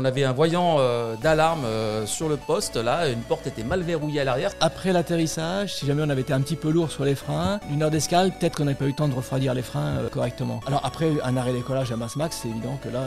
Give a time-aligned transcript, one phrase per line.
[0.00, 2.76] on avait un voyant euh, d'alarme euh, sur le poste.
[2.76, 4.52] Là, une porte était mal verrouillée à l'arrière.
[4.60, 7.82] Après l'atterrissage, si jamais on avait été un petit peu lourd sur les freins, une
[7.82, 10.60] heure d'escale, peut-être qu'on n'avait pas eu le temps de refroidir les freins euh, correctement.
[10.66, 13.02] Alors après un arrêt décollage à masse max, c'est évident que là,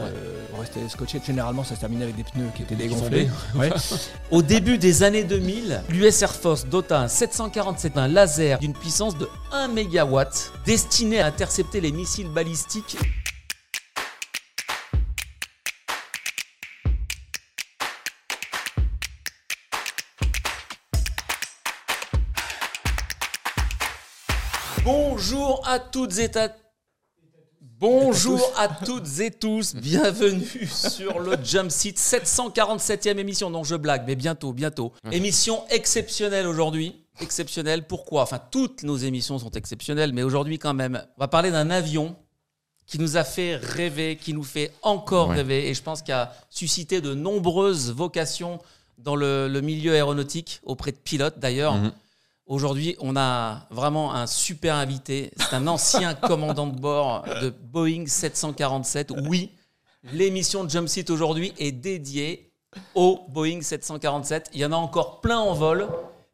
[0.56, 1.20] on restait scotché.
[1.26, 3.30] Généralement, ça se terminait avec des pneus qui étaient dégonflés.
[3.56, 3.72] Ouais.
[4.32, 9.18] Au début des années 2000, l'US Air Force dota un 747, un laser d'une puissance
[9.18, 10.22] de 1 MW,
[10.66, 12.98] destiné à intercepter les missiles balistiques.
[25.24, 26.50] Bonjour à toutes et à
[27.80, 33.50] Bonjour à toutes et tous, bienvenue sur le Jump Seat 747e émission.
[33.50, 34.92] Non, je blague, mais bientôt, bientôt.
[35.14, 37.06] Émission exceptionnelle aujourd'hui.
[37.22, 38.24] Exceptionnelle, pourquoi?
[38.24, 42.18] Enfin, toutes nos émissions sont exceptionnelles, mais aujourd'hui quand même, on va parler d'un avion
[42.86, 45.38] qui nous a fait rêver, qui nous fait encore Ouais.
[45.38, 48.60] rêver, et je pense qu'il a suscité de nombreuses vocations
[48.98, 51.76] dans le, le milieu aéronautique, auprès de pilotes d'ailleurs.
[51.76, 51.92] Mhm.
[52.54, 55.32] Aujourd'hui, on a vraiment un super invité.
[55.38, 59.12] C'est un ancien commandant de bord de Boeing 747.
[59.30, 59.52] Oui,
[60.12, 62.52] l'émission de Jump Seat aujourd'hui est dédiée
[62.96, 64.50] au Boeing 747.
[64.54, 65.88] Il y en a encore plein en vol,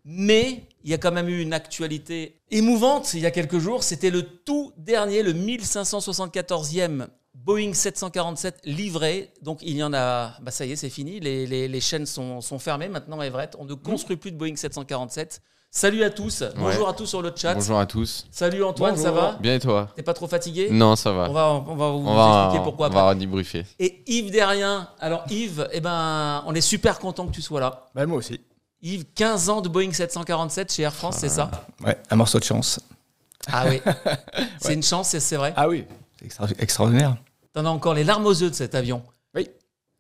[0.04, 3.84] mais il y a quand même eu une actualité émouvante il y a quelques jours.
[3.84, 9.32] C'était le tout dernier, le 1574e Boeing 747 livré.
[9.44, 11.20] Donc il y en a, bah ça y est, c'est fini.
[11.20, 13.56] Les, les- les chaînes sont, sont fermées maintenant, Everett.
[13.60, 15.42] On ne construit plus de Boeing 747.
[15.72, 16.44] Salut à tous.
[16.58, 17.54] Bonjour à tous sur le chat.
[17.54, 18.26] Bonjour à tous.
[18.32, 21.30] Salut Antoine, ça va Bien et toi T'es pas trop fatigué Non, ça va.
[21.30, 23.02] on va, on va vous On va, expliquer pourquoi on après.
[23.04, 23.66] va débriefer.
[23.78, 24.92] Et Yves derrière.
[25.00, 27.86] Alors Yves, eh ben, on est super content que tu sois là.
[27.94, 28.42] Bah, moi aussi.
[28.82, 31.52] Yves, 15 ans de Boeing 747 chez Air France, c'est ça
[31.86, 32.80] Ouais, un morceau de chance.
[33.52, 33.80] Ah oui.
[34.60, 35.54] C'est une chance, c'est- c'est vrai.
[35.56, 35.86] Ah oui,
[36.20, 37.16] c'est extra- extraordinaire.
[37.54, 39.02] T'en as encore les larmes aux yeux de cet avion.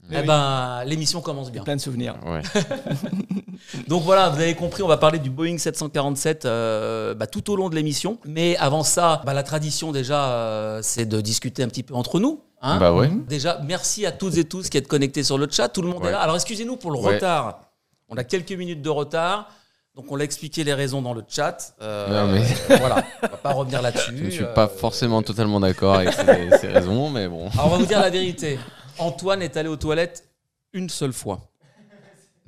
[0.09, 0.15] Oui.
[0.19, 1.63] Eh ben, l'émission commence bien.
[1.63, 2.15] Plein de souvenirs.
[2.25, 2.41] Ouais.
[3.87, 7.55] Donc voilà, vous avez compris, on va parler du Boeing 747 euh, bah, tout au
[7.55, 8.17] long de l'émission.
[8.25, 12.19] Mais avant ça, bah, la tradition déjà, euh, c'est de discuter un petit peu entre
[12.19, 12.41] nous.
[12.61, 12.77] hein.
[12.79, 13.09] bah ouais.
[13.27, 15.69] Déjà, merci à toutes et tous qui êtes connectés sur le chat.
[15.69, 16.19] Tout le monde est là.
[16.21, 17.15] Alors excusez-nous pour le Ouais.
[17.15, 17.61] retard.
[18.09, 19.49] On a quelques minutes de retard.
[19.95, 21.73] Donc on l'a expliqué les raisons dans le chat.
[21.81, 24.15] Euh, Non, mais- voilà, on va pas revenir là-dessus.
[24.17, 27.49] Je ne suis Euh, pas forcément totalement d'accord avec ces, ces raisons, mais bon.
[27.53, 28.57] Alors on va vous dire la vérité.
[28.99, 30.27] Antoine est allé aux toilettes
[30.73, 31.39] une seule fois.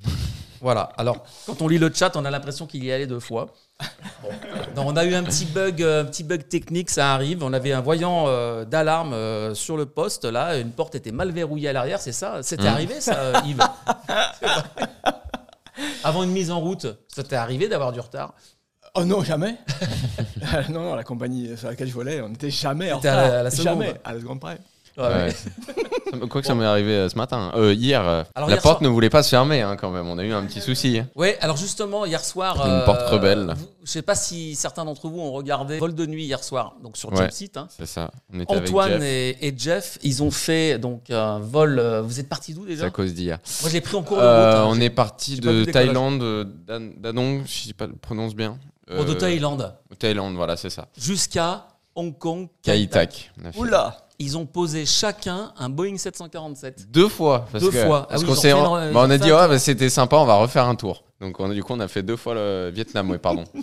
[0.63, 0.91] Voilà.
[0.95, 3.51] Alors, quand on lit le chat, on a l'impression qu'il y est allé deux fois.
[4.75, 7.43] Non, on a eu un petit bug, euh, un petit bug technique, ça arrive.
[7.43, 10.23] On avait un voyant euh, d'alarme euh, sur le poste.
[10.23, 11.99] Là, une porte était mal verrouillée à l'arrière.
[11.99, 12.43] C'est ça?
[12.43, 12.73] C'était Mm.
[12.73, 13.57] arrivé, ça, euh, Yves?
[16.03, 18.35] Avant une mise en route, ça t'est arrivé d'avoir du retard?
[18.93, 19.55] Oh non, jamais
[20.69, 23.15] Non, non, la compagnie sur laquelle je volais, on n'était jamais en à retard.
[23.15, 23.65] la- à la seconde.
[23.65, 24.59] Jamais, à la seconde près.
[24.97, 25.31] Ouais, ouais.
[26.11, 27.53] Ça Quoi que ça m'est arrivé euh, ce matin.
[27.55, 29.91] Euh, hier, euh, Alors, la hier porte soir- ne voulait pas se fermer hein, quand
[29.91, 30.07] même.
[30.09, 30.99] On a eu un petit souci.
[30.99, 31.07] hein.
[31.15, 32.57] Ouais, alors justement, hier soir.
[32.67, 33.53] Une porte rebelle.
[33.55, 36.75] vous- Je sais pas si certains d'entre vous ont regardé Vol de nuit hier soir,
[36.83, 37.17] donc sur Ouais.
[37.17, 37.67] Jump Seat, hein.
[37.69, 38.11] C'est ça.
[38.33, 39.37] On était Antoine avec Jeff.
[39.41, 41.79] et, et Jeff, ils ont fait donc un vol.
[41.79, 43.39] euh, Vous êtes partis d'où C'est déjà à cause d'hier.
[43.61, 44.59] Moi, je l'ai pris en cours de Euh, route.
[44.59, 44.65] hein.
[44.69, 45.85] on J'ai- est parti j'ai pas de décollage.
[45.87, 48.57] Thaïlande, euh, Dan- Danong, je sais pas le prononce bien.
[48.93, 50.87] Oh, de Euh, Thaïlande Thaïlande, voilà, c'est ça.
[50.97, 52.49] jusqu'à Hong Kong.
[52.67, 53.57] On a fait.
[53.57, 56.91] Oula Ils ont posé chacun un Boeing 747.
[56.91, 57.47] Deux fois.
[57.51, 58.07] Parce Deux que, fois.
[58.09, 59.37] Ah oui, qu'on fait bah, on a dit, tour.
[59.37, 61.03] bah, c'était sympa, on va refaire un tour.
[61.19, 63.43] Donc on, a- du coup, on a fait deux fois le Vietnam, oui, pardon.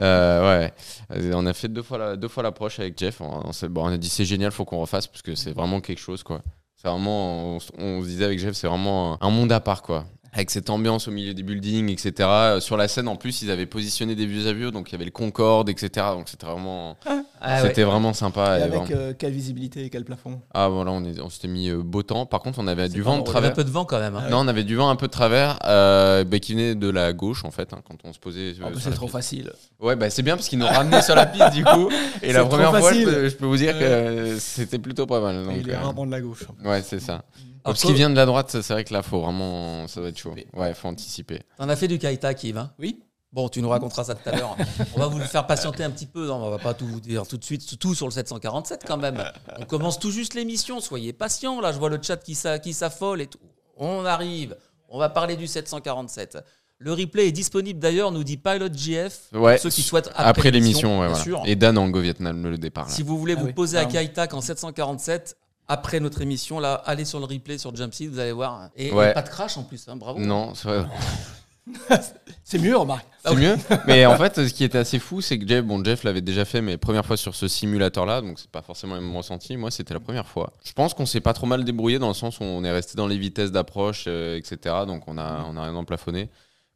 [0.00, 0.72] Euh, ouais,
[1.12, 3.20] Euh, on a fait deux fois la- deux fois l'approche avec Jeff.
[3.20, 5.52] On, on s'est- bon, on a dit, c'est génial, faut qu'on refasse parce que c'est
[5.52, 6.40] vraiment quelque chose, quoi.
[6.76, 9.82] C'est vraiment, on, on se disait avec Jeff, c'est vraiment un, un monde à part,
[9.82, 10.04] quoi.
[10.34, 12.12] Avec cette ambiance au milieu des buildings, etc.
[12.20, 14.94] Euh, Sur la scène, en plus, ils avaient positionné des vieux avions, donc il y
[14.94, 15.88] avait le Concorde, etc.
[16.12, 16.96] Donc c'était vraiment,
[17.40, 17.68] Ah ouais.
[17.68, 18.58] c'était vraiment sympa.
[18.58, 20.40] Et et avec vraiment- euh, quelle visibilité et quel plafond?
[20.52, 22.26] Ah voilà, on, est- on s'était mis euh, beau temps.
[22.26, 23.50] Par contre, on avait du vent de travers.
[23.52, 24.16] un peu de vent quand même.
[24.16, 24.24] hein.
[24.30, 27.12] Non, on avait du vent un peu de travers euh, bah, qui venait de la
[27.14, 28.52] gauche en fait, hein, quand on se posait.
[28.60, 29.16] euh, En plus, sur c'est trop piste.
[29.16, 29.52] facile.
[29.80, 31.88] Ouais, bah c'est bien parce qu'ils nous ramenaient sur la piste du coup.
[32.22, 35.42] Et la première fois, je peux, je peux vous dire que c'était plutôt pas mal.
[35.44, 36.44] donc, Et il est euh, rarement de la gauche.
[36.64, 37.24] ouais, c'est ça.
[37.68, 40.18] Parce qu'il vient de la droite, c'est vrai que là, faut vraiment, ça doit être
[40.18, 40.34] chaud.
[40.54, 41.42] Ouais, faut anticiper.
[41.56, 42.70] T'en as fait du Kaita, Yves hein?
[42.78, 43.00] Oui
[43.30, 44.56] Bon, tu nous raconteras ça tout à l'heure.
[44.96, 46.26] On va vous le faire patienter un petit peu.
[46.26, 48.96] Non, on va pas tout vous dire tout de suite, tout sur le 747 quand
[48.96, 49.22] même.
[49.58, 50.80] On commence tout juste l'émission.
[50.80, 51.60] Soyez patients.
[51.60, 53.38] Là, je vois le chat qui s'a- qui s'affole et tout.
[53.76, 54.56] On arrive.
[54.88, 56.38] On va parler du 747.
[56.78, 59.18] Le replay est disponible d'ailleurs, nous dit Pilot GF.
[59.34, 59.54] Ouais.
[59.56, 61.22] pour ceux qui souhaitent après, Après, l'émission, ouais, bien voilà.
[61.24, 61.42] sûr.
[61.44, 62.86] Et Dan au Vietnam, le départ.
[62.86, 62.90] Là.
[62.94, 63.52] Si vous voulez Ah vous oui.
[63.52, 63.84] poser à.
[63.84, 65.36] Kaitac en 747,
[65.68, 68.70] après notre émission, là, allez sur le replay sur Jumpseat, vous allez voir.
[68.76, 70.18] Et, pas de crash en plus, hein, bravo.
[70.18, 70.86] Non, c'est vrai.
[72.44, 73.06] C'est mieux, remarque.
[73.22, 73.56] C'est mieux.
[73.86, 76.46] Mais en fait, ce qui était assez fou, c'est que Jeff, bon, Jeff l'avait déjà
[76.46, 79.54] fait, mais première fois sur ce simulateur-là, donc c'est pas forcément le même ressenti.
[79.58, 80.54] Moi, c'était la première fois.
[80.64, 82.94] Je pense qu'on s'est pas trop mal débrouillé dans le sens où on est resté
[82.96, 84.76] dans les vitesses d'approche, euh, etc.
[84.86, 86.30] Donc on a, on a rien plafonné.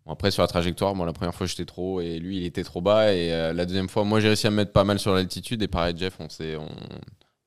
[0.04, 2.64] Bon, après, sur la trajectoire, moi, la première fois, j'étais trop et lui, il était
[2.64, 3.14] trop bas.
[3.14, 5.62] Et euh, la deuxième fois, moi, j'ai réussi à me mettre pas mal sur l'altitude.
[5.62, 6.68] Et pareil, Jeff, on s'est on,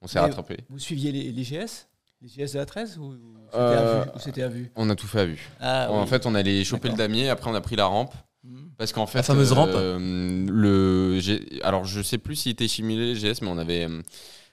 [0.05, 0.57] on s'est rattrapé.
[0.69, 1.87] Vous suiviez les, les GS
[2.21, 3.15] Les GS de la 13 ou ou
[3.51, 4.71] c'était Euh, à vue- ou c'était à vue?
[4.75, 5.49] On a tout fait à vue.
[5.59, 6.07] Ah, En oui.
[6.07, 7.29] fait, on allait choper le damier.
[7.29, 8.13] Après, on a pris la rampe.
[8.43, 8.69] Mhm.
[8.77, 9.71] Parce qu'en fait, fameuse rampe.
[9.73, 11.19] euh, le,
[11.63, 14.01] alors je sais plus s'il était simulé GS, mais on avait, euh,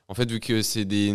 [0.08, 1.10] en fait, vu que c'est des,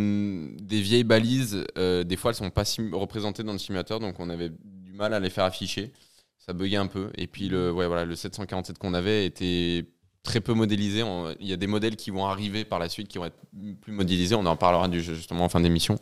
[0.61, 4.19] des vieilles balises, euh, des fois elles sont pas sim- représentées dans le simulateur, donc
[4.19, 5.91] on avait du mal à les faire afficher.
[6.37, 7.09] Ça buguait un peu.
[7.17, 9.85] Et puis le, ouais, voilà, le 747 qu'on avait était
[10.27, 11.01] très peu modélisé.
[11.03, 13.39] On- Il y a des modèles qui vont arriver par la suite qui vont être
[13.81, 14.35] plus modélisés.
[14.35, 15.95] On en parlera du, justement en fin d'émission.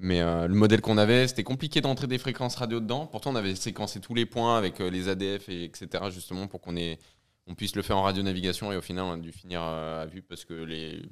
[0.00, 3.06] Mais euh, le modèle qu'on avait, c'était compliqué d'entrer des fréquences radio dedans.
[3.06, 6.04] Pourtant, on avait séquencé tous les points avec euh, les ADF et etc.
[6.10, 6.98] justement pour qu'on ait,
[7.46, 8.72] on puisse le faire en radio-navigation.
[8.72, 11.02] Et au final, on a dû finir euh, à vue parce que les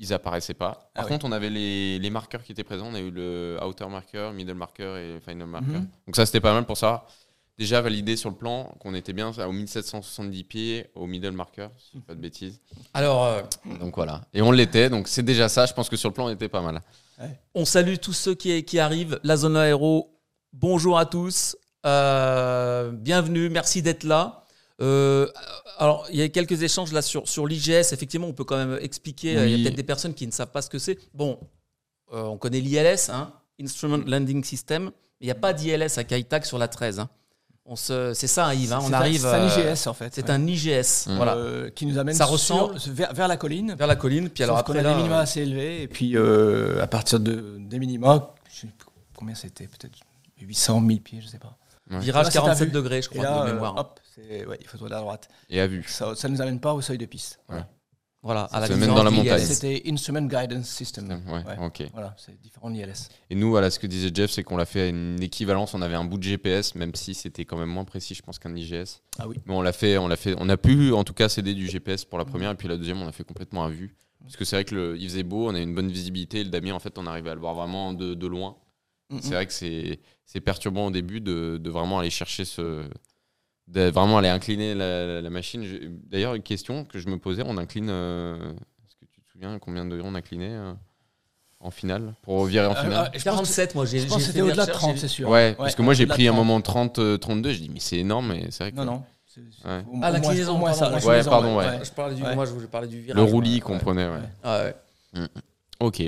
[0.00, 0.72] ils apparaissaient pas.
[0.72, 1.08] Par Ah oui.
[1.08, 2.88] contre, on avait les, les marqueurs qui étaient présents.
[2.90, 5.66] On a eu le outer marker, middle marker et final marker.
[5.78, 5.88] Mhm.
[6.06, 7.06] Donc ça, c'était pas mal pour ça.
[7.56, 11.90] Déjà validé sur le plan qu'on était bien au 1770 pieds au middle marker, si
[11.94, 12.60] je dis pas de bêtises.
[12.92, 13.42] Alors, euh,
[13.78, 14.22] Donc voilà.
[14.34, 14.90] Et on l'était.
[14.90, 15.64] Donc c'est déjà ça.
[15.66, 16.82] Je pense que sur le plan, on était pas mal.
[17.54, 19.20] on salue tous ceux qui, qui arrivent.
[19.22, 20.18] La zone aéro,
[20.52, 21.56] bonjour à tous.
[21.86, 24.44] Euh, bienvenue, merci d'être là.
[24.80, 25.30] Euh,
[25.78, 27.92] alors, il y a quelques échanges là sur, sur l'IGS.
[27.92, 29.32] Effectivement, on peut quand même expliquer.
[29.34, 30.98] Il y a peut-être des personnes qui ne savent pas ce que c'est.
[31.14, 31.38] Bon,
[32.12, 34.86] euh, on connaît l'ILS, hein, Instrument Landing System.
[34.86, 34.90] mais
[35.20, 36.98] Il n'y a pas d'ILS à Kaitac sur la 13.
[36.98, 37.08] hein.
[37.66, 38.72] On se, c'est ça, Yves.
[38.74, 39.20] hein, C'est on un- arrive.
[39.22, 40.14] C'est un euh, IGS en fait.
[40.14, 40.30] C'est ouais.
[40.30, 41.06] un IGS.
[41.06, 41.16] Mm.
[41.16, 41.34] Voilà.
[41.36, 43.74] Euh, qui nous amène Ça sur- ressemble- vers, vers la colline.
[43.74, 44.28] Vers la colline.
[44.28, 45.82] Puis alors après, a là, des minima euh, assez élevés.
[45.82, 49.98] Et puis euh, à partir de, des minima, je sais plus combien c'était, peut-être
[50.40, 51.56] 800, 1000 pieds, je sais pas.
[51.88, 52.72] virage Là, c'est à 47 vue.
[52.74, 53.76] degrés, je crois, là, de mémoire.
[53.78, 55.28] hop, c'est- ouais, il faut tourner à droite.
[55.48, 55.84] Et à vue.
[55.88, 57.40] Ça, ça nous amène pas au seuil de piste.
[57.48, 57.66] Voilà,
[58.30, 59.44] à la se mène différence dans la montagne.
[59.44, 61.08] C'était Instrument Guidance System.
[61.26, 61.66] Ouais, Ouais.
[61.66, 61.82] ok.
[61.92, 63.08] Voilà, c'est différent de l'ILS.
[63.30, 65.74] Et nous, voilà, ce que disait Jeff, c'est qu'on l'a fait à une équivalence.
[65.74, 68.38] On avait un bout de GPS, même si c'était quand même moins précis, je pense,
[68.38, 69.00] qu'un IGS.
[69.18, 69.36] Ah oui.
[69.46, 71.68] Mais on l'a fait, on l'a fait, on a pu, en tout cas, céder du
[71.68, 73.94] GPS pour la première, et puis la deuxième, on a fait complètement à vue.
[74.22, 76.40] Parce que c'est vrai que le, il faisait beau, on a une bonne visibilité.
[76.40, 78.56] et Le damier, en fait, on arrivait à le voir vraiment de, de loin.
[79.20, 82.82] C'est vrai que c'est, c'est perturbant au début de, de vraiment aller chercher ce,
[83.68, 85.64] de vraiment aller incliner la, la machine.
[86.10, 87.88] D'ailleurs, une question que je me posais, on incline.
[87.90, 88.36] euh,
[88.84, 90.72] Est-ce que tu te souviens combien de degrés on inclinait euh,
[91.60, 93.10] en finale pour virer en Ah, finale?
[93.10, 94.00] que- 47, moi j'ai.
[94.00, 95.28] Je pense que c'était au-delà de recherches, 30, j'ai- c'est sûr.
[95.30, 96.44] Ouais, parce que moi j'ai pris un 30.
[96.46, 99.02] moment 30, euh, 32, je dis mais c'est énorme, mais c'est vrai que Non, non.
[99.26, 99.82] c'est- c'est- Ouais.
[100.02, 101.84] Ah, la au moins- clinaison, au moins pardon, ça, la moi, Ouais, pardon, ouais.
[101.84, 102.34] Je parlais du, Ouais.
[102.34, 103.16] Moi, je je parlais du virage.
[103.16, 103.60] le roulis Ouais.
[103.60, 104.06] comprenait.
[104.08, 104.18] Ouais.
[104.42, 104.62] Ah
[105.14, 105.26] ouais.
[105.80, 106.02] Ok.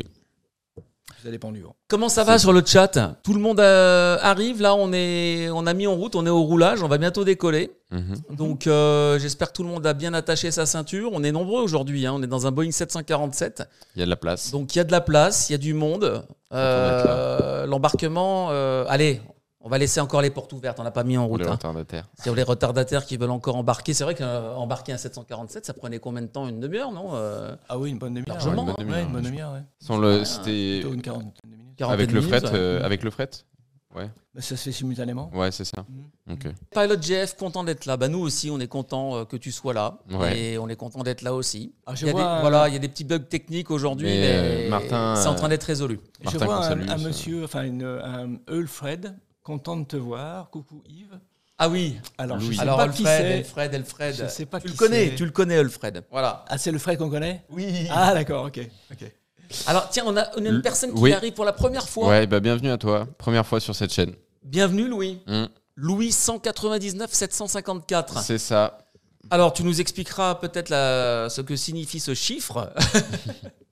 [1.26, 1.74] Ça dépend du vent.
[1.88, 3.16] Comment ça va sur le chat?
[3.24, 4.62] Tout le monde euh, arrive.
[4.62, 7.24] Là, on, est, on a mis en route, on est au roulage, on va bientôt
[7.24, 7.72] décoller.
[7.90, 8.14] Mhm.
[8.36, 11.10] Donc, euh, j'espère que tout le monde a bien attaché sa ceinture.
[11.12, 12.06] On est nombreux aujourd'hui.
[12.06, 13.64] hein, On est dans un Boeing 747.
[13.96, 14.52] Il y a de la place.
[14.52, 16.22] Donc, il y a de la place, il y a du monde.
[16.52, 18.50] Euh, L'embarquement,
[18.88, 19.20] allez,
[19.66, 20.78] on va laisser encore les portes ouvertes.
[20.78, 21.40] On n'a pas mis en route.
[21.40, 21.50] les hein.
[21.52, 22.08] retardataires.
[22.22, 23.94] Sur les retardataires qui veulent encore embarquer.
[23.94, 27.76] C'est vrai qu'embarquer un 747, ça prenait combien de temps Une demi-heure, non Euh, Ah
[27.78, 28.36] oui, une bonne demi-heure.
[28.36, 28.72] Largement, ouais.
[28.78, 28.88] hein.
[28.88, 29.62] Ouais, une bonne demi-heure, ouais.
[29.80, 31.82] Sans le, Ouais, c'était une quarantaine de minutes.
[31.82, 32.50] avec le fret, ouais.
[32.54, 33.28] euh, avec le fret?
[33.94, 34.02] Bah,
[34.42, 35.30] ça se fait simultanément.
[35.34, 35.86] Ouais, c'est ça.
[36.30, 36.46] Ok.
[36.70, 37.96] Pilot GF, content d'être là.
[37.96, 40.00] Bah, nous aussi, on est content euh, que tu sois là.
[40.10, 40.38] Ouais.
[40.38, 41.72] Et on est content d'être là aussi.
[41.86, 43.18] Ah, je Il y, a vois des, un- voilà, il y a des petits bugs
[43.20, 45.98] techniques aujourd'hui, Mais, mais, euh, Martin, c'est en euh, train d'être résolu.
[46.30, 47.02] Je vois un, un euh.
[47.04, 49.14] monsieur, enfin une, un Eulfred,
[49.46, 50.50] content de te voir.
[50.50, 51.20] Coucou Yves.
[51.56, 52.48] Ah oui, Alors, Louis.
[52.50, 53.32] je sais alors pas qui Alfred.
[53.38, 54.14] Alfred, Alfred.
[54.16, 56.04] Je sais pas tu qui le connais, tu le connais, Alfred.
[56.10, 56.44] Voilà.
[56.48, 57.44] Ah, c'est le Fred qu'on connaît?
[57.48, 57.86] Oui.
[57.90, 58.58] Ah, d'accord, ok.
[58.90, 59.12] ok.
[59.68, 61.12] Alors, tiens, on a, on a une L- personne qui oui.
[61.12, 62.08] arrive pour la première fois.
[62.08, 63.06] Ouais, bah bienvenue à toi.
[63.16, 64.12] Première fois sur cette chaîne.
[64.42, 65.22] Bienvenue, Louis.
[65.28, 65.48] Mhm.
[65.76, 68.20] Louis 199 754.
[68.22, 68.78] C'est ça.
[69.30, 70.70] Alors, tu nous expliqueras peut-être
[71.30, 72.72] ce que signifie ce chiffre.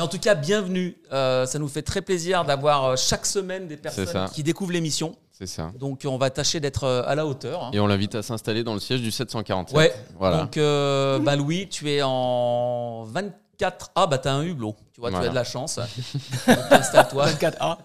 [0.00, 0.96] Mais en tout cas, bienvenue.
[1.12, 5.14] Euh, ça nous fait très plaisir d'avoir euh, chaque semaine des personnes qui découvrent l'émission.
[5.30, 5.72] C'est ça.
[5.78, 7.64] Donc, on va tâcher d'être euh, à la hauteur.
[7.64, 7.70] hein.
[7.74, 9.76] Et on l'invite à s'installer dans le siège du 747.
[9.76, 9.94] Ouais.
[10.18, 10.38] Voilà.
[10.38, 13.90] Donc, euh, bah, Louis, tu es en 24.
[13.94, 14.74] Ah, bah, t'as un hublot.
[14.94, 15.78] Tu vois, tu as de la chance.
[16.46, 17.26] Donc, Installe-toi.
[17.32, 17.76] 24A.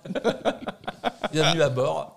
[1.33, 2.15] Bienvenue à bord.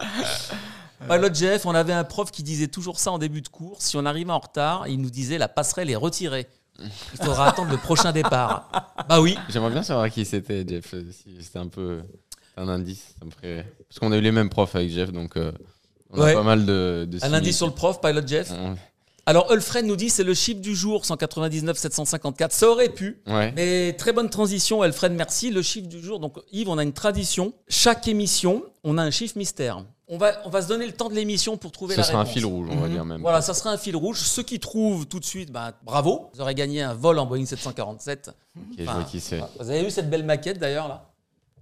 [1.09, 3.83] Pilot Jeff, on avait un prof qui disait toujours ça en début de cours.
[3.83, 6.47] Si on arrivait en retard, il nous disait la passerelle est retirée.
[6.81, 8.71] Il faudra attendre le prochain départ.
[9.09, 9.37] Bah oui.
[9.49, 10.95] J'aimerais bien savoir qui c'était, Jeff.
[10.95, 12.01] euh, Si c'était un peu
[12.57, 13.67] un indice, ça me ferait.
[13.89, 15.53] Parce qu'on a eu les mêmes profs avec Jeff, donc euh,
[16.11, 16.33] on Ouais.
[16.33, 17.07] a pas mal de.
[17.11, 18.53] de Un indice sur le prof, Pilot Jeff.
[19.27, 22.51] Alors, Ulfred nous dit c'est le chiffre du jour, 199 754.
[22.53, 23.21] Ça aurait pu.
[23.27, 23.53] Ouais.
[23.55, 25.51] Mais très bonne transition, Alfred, merci.
[25.51, 26.19] Le chiffre du jour.
[26.19, 27.53] Donc, Yves, on a une tradition.
[27.69, 29.85] Chaque émission, on a un chiffre mystère.
[30.11, 32.21] On va, on va se donner le temps de l'émission pour trouver Ce la sera
[32.21, 32.93] un fil rouge, on va Mhm.
[32.95, 33.21] dire même.
[33.21, 34.21] Voilà, ça sera un fil rouge.
[34.21, 36.31] Ceux qui trouvent tout de suite, bah, bravo.
[36.33, 38.31] Vous aurez gagné un vol en Boeing 747.
[38.57, 39.41] Ok, je Enfin, vois qui c'est.
[39.61, 41.11] Vous avez vu cette belle maquette d'ailleurs là?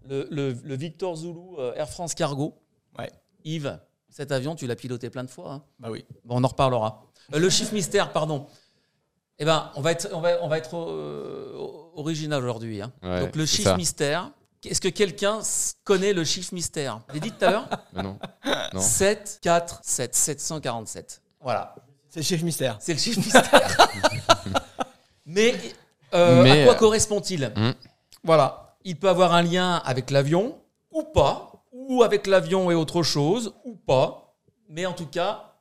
[0.09, 2.55] Le, le- le Victor Zulu euh, Air France Cargo.
[2.97, 3.11] Ouais.
[3.45, 5.53] Yves, cet avion, tu l'as piloté plein de fois.
[5.53, 5.63] hein.
[5.81, 6.05] Bah oui.
[6.25, 7.03] Bon, on en reparlera.
[7.35, 8.47] Euh, le chiffre mystère, pardon.
[9.41, 11.53] Eh ben, on va être, on va, on va être euh,
[11.97, 12.81] original aujourd'hui.
[12.81, 12.93] hein.
[13.03, 13.77] Ouais, Donc le chiffre ça.
[13.77, 14.31] mystère.
[14.65, 15.41] Est-ce que quelqu'un
[15.85, 17.01] connaît le chiffre mystère?
[17.15, 18.19] J'ai dit tout à l'heure non.
[18.73, 18.81] Non.
[18.81, 21.23] 7, 4, 7, 747.
[21.41, 21.75] Voilà.
[22.09, 22.77] C'est le chiffre mystère.
[22.81, 23.49] C'est le chiffre mystère.
[25.27, 25.55] Mais,
[26.15, 27.53] euh, Mais, à quoi euh, correspond-il?
[27.55, 27.73] hmm.
[28.25, 28.77] Voilà.
[28.85, 30.59] Il peut avoir un lien avec l'avion
[30.91, 34.35] ou pas, ou avec l'avion et autre chose ou pas.
[34.69, 35.53] Mais en tout cas,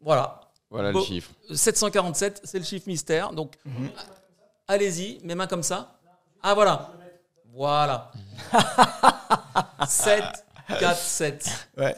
[0.00, 0.40] voilà.
[0.70, 0.98] Voilà Bon.
[1.00, 1.30] le chiffre.
[1.52, 3.32] 747, c'est le chiffre mystère.
[3.32, 3.90] Donc, Mhm.
[4.68, 5.98] allez-y, mes mains comme ça.
[6.42, 6.92] Ah, voilà.
[7.54, 8.10] Voilà.
[9.88, 10.22] 7,
[10.80, 11.68] 4, 7.
[11.76, 11.94] Ouais.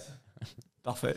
[0.82, 1.16] Parfait.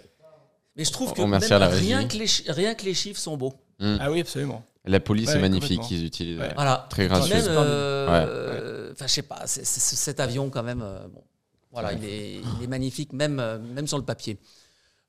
[0.76, 2.08] Mais je trouve On que remercie même à la rien, régie.
[2.10, 3.54] que les chi- rien que les chiffres sont beaux.
[3.82, 4.64] Ah oui, absolument.
[4.86, 5.88] La police Ouais, est magnifique complètement.
[5.88, 6.40] qu'ils utilisent.
[6.40, 6.52] Ouais.
[6.56, 6.88] Voilà.
[6.90, 7.34] Très puis gracieux.
[7.36, 7.70] Même, Splendide.
[7.70, 11.24] euh, enfin, je sais pas, c'est- c'est- cet avion quand même, euh, bon,
[11.72, 14.38] voilà, il est, il est magnifique même, euh, même sur le papier.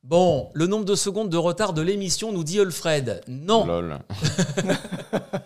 [0.05, 3.21] Bon, le nombre de secondes de retard de l'émission, nous dit Alfred.
[3.27, 3.99] Non, Lol.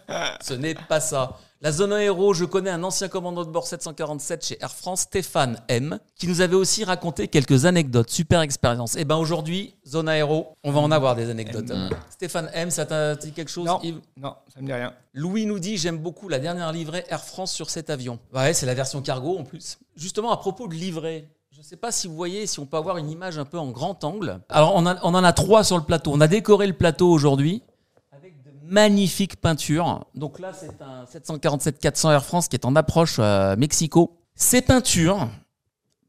[0.40, 1.38] ce n'est pas ça.
[1.60, 5.62] La zone aéro, je connais un ancien commandant de bord 747 chez Air France, Stéphane
[5.68, 8.10] M, qui nous avait aussi raconté quelques anecdotes.
[8.10, 8.96] Super expérience.
[8.96, 11.70] Et ben aujourd'hui, zone aéro, on va en avoir des anecdotes.
[11.70, 11.88] M.
[12.10, 13.78] Stéphane M, ça t'a dit quelque chose Non.
[13.80, 14.00] Yves?
[14.16, 14.92] Non, ça me dit rien.
[15.14, 18.18] Louis nous dit J'aime beaucoup la dernière livrée Air France sur cet avion.
[18.34, 19.78] Ouais, c'est la version cargo en plus.
[19.94, 21.28] Justement, à propos de livrée,
[21.62, 23.70] ne sais pas si vous voyez, si on peut avoir une image un peu en
[23.70, 24.40] grand angle.
[24.48, 26.10] Alors, on, en a trois sur le plateau.
[26.12, 27.62] On a décoré le plateau aujourd'hui
[28.10, 30.04] avec de magnifiques peintures.
[30.16, 34.18] Donc là, c'est un 747-400 Air France qui est en approche euh, Mexico.
[34.34, 35.28] Ces peintures,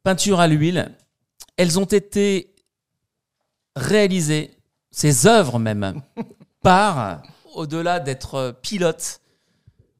[0.01, 0.91] peintures à l'huile,
[1.55, 2.55] elles ont été
[3.75, 4.57] réalisées,
[4.89, 6.01] ces œuvres même,
[6.63, 7.22] par,
[7.53, 9.22] au-delà d'être euh, pilote,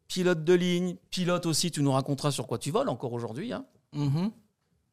[0.08, 3.54] pilote de ligne, pilote aussi, tu nous raconteras sur quoi tu voles encore aujourd'hui.
[3.54, 3.66] hein.
[3.94, 4.32] Mhm.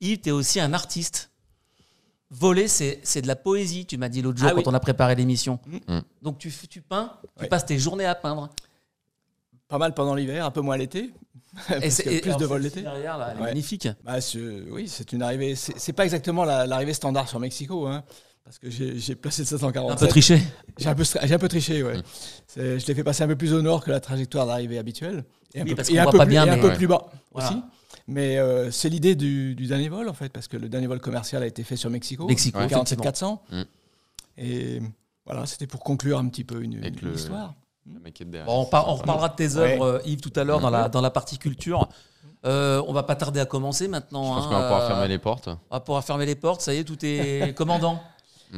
[0.01, 1.31] Yves, tu es aussi un artiste.
[2.33, 4.65] Voler, c'est c'est de la poésie, tu m'as dit l'autre jour Ah quand oui.
[4.67, 5.59] on a préparé l'émission.
[5.89, 5.99] Mm.
[6.23, 8.51] Donc tu, tu peins, tu passes tes journées à peindre.
[9.67, 11.11] Pas mal pendant l'hiver, un peu moins l'été.
[11.69, 12.83] Parce c'est- plus de fille l'été.
[12.83, 13.47] Derrière, là, elle est Ouais.
[13.49, 13.89] magnifique.
[14.05, 14.19] Bah,
[14.71, 15.57] oui, c'est une arrivée.
[15.57, 18.05] C'est pas exactement la- l'arrivée standard sur Mexico, hein,
[18.45, 20.09] parce que j'ai j'ai placé le Un peu 747.
[20.11, 20.41] triché.
[20.79, 21.97] J'ai un peu, stra- j'ai un peu triché, ouais.
[21.99, 22.03] Mm.
[22.47, 25.25] C'est- Je l'ai fait passer un peu plus au nord que la trajectoire d'arrivée habituelle.
[25.53, 26.55] Et un Oui, peu, parce et qu'on un voit peu pas plus, bien, et un
[26.55, 26.77] mais- peu Ouais.
[26.77, 27.49] plus bas Voilà.
[27.51, 27.61] aussi.
[28.09, 31.01] Mais euh, c'est l'idée du, du dernier vol, en fait, parce que le dernier vol
[31.01, 32.27] commercial a été fait sur Mexico.
[32.27, 32.67] Mexico, Ouais.
[32.69, 33.43] 47 47 400.
[33.53, 33.63] Mm.
[34.39, 34.83] Et
[35.27, 37.55] voilà, c'était pour conclure un petit peu une, le- histoire.
[37.93, 38.47] La maquette derrière.
[38.47, 40.89] Bon, on, par- on reparlera de tes œuvres, euh, Yves, tout à l'heure dans, la,
[40.89, 41.89] dans la partie culture.
[42.47, 44.25] Euh, on va pas tarder à commencer maintenant.
[44.25, 45.49] Je pense hein, qu'on va pouvoir euh, fermer les portes.
[45.49, 46.61] On va pouvoir fermer les portes.
[46.63, 48.01] Ça y est, tout est commandant.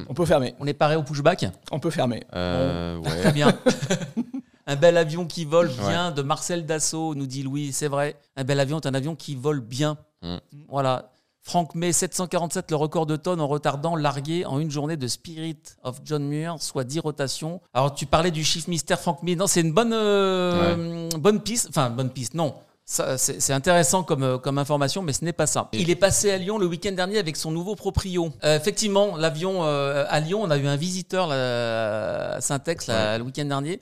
[0.09, 0.55] On peut fermer.
[0.59, 1.47] On est paré au pushback.
[1.71, 2.23] On peut fermer.
[2.35, 3.53] Euh, Très bien.
[4.67, 7.73] un bel avion qui vole bien de Marcel Dassault, nous dit Louis.
[7.73, 8.17] C'est vrai.
[8.37, 9.97] Un bel avion est un avion qui vole bien.
[10.23, 10.37] Mm.
[10.69, 11.11] Voilà.
[11.45, 15.59] Franck May, 747, le record de tonnes en retardant largué en une journée de Spirit
[15.83, 17.61] of John Muir, soit 10 rotations.
[17.75, 19.35] Alors, tu parlais du chiffre mystère Franck May.
[19.35, 21.67] Non, c'est une bonne, euh, bonne piste.
[21.69, 22.55] Enfin, bonne piste, non.
[22.85, 25.69] C'est intéressant comme, euh, comme information, mais ce n'est pas ça.
[25.73, 28.31] Il est passé à Lyon le week-end dernier avec son nouveau proprio.
[28.45, 33.21] Euh, effectivement, l'avion euh, à Lyon, on a eu un visiteur là, à Saint-Ex le
[33.23, 33.81] week-end dernier,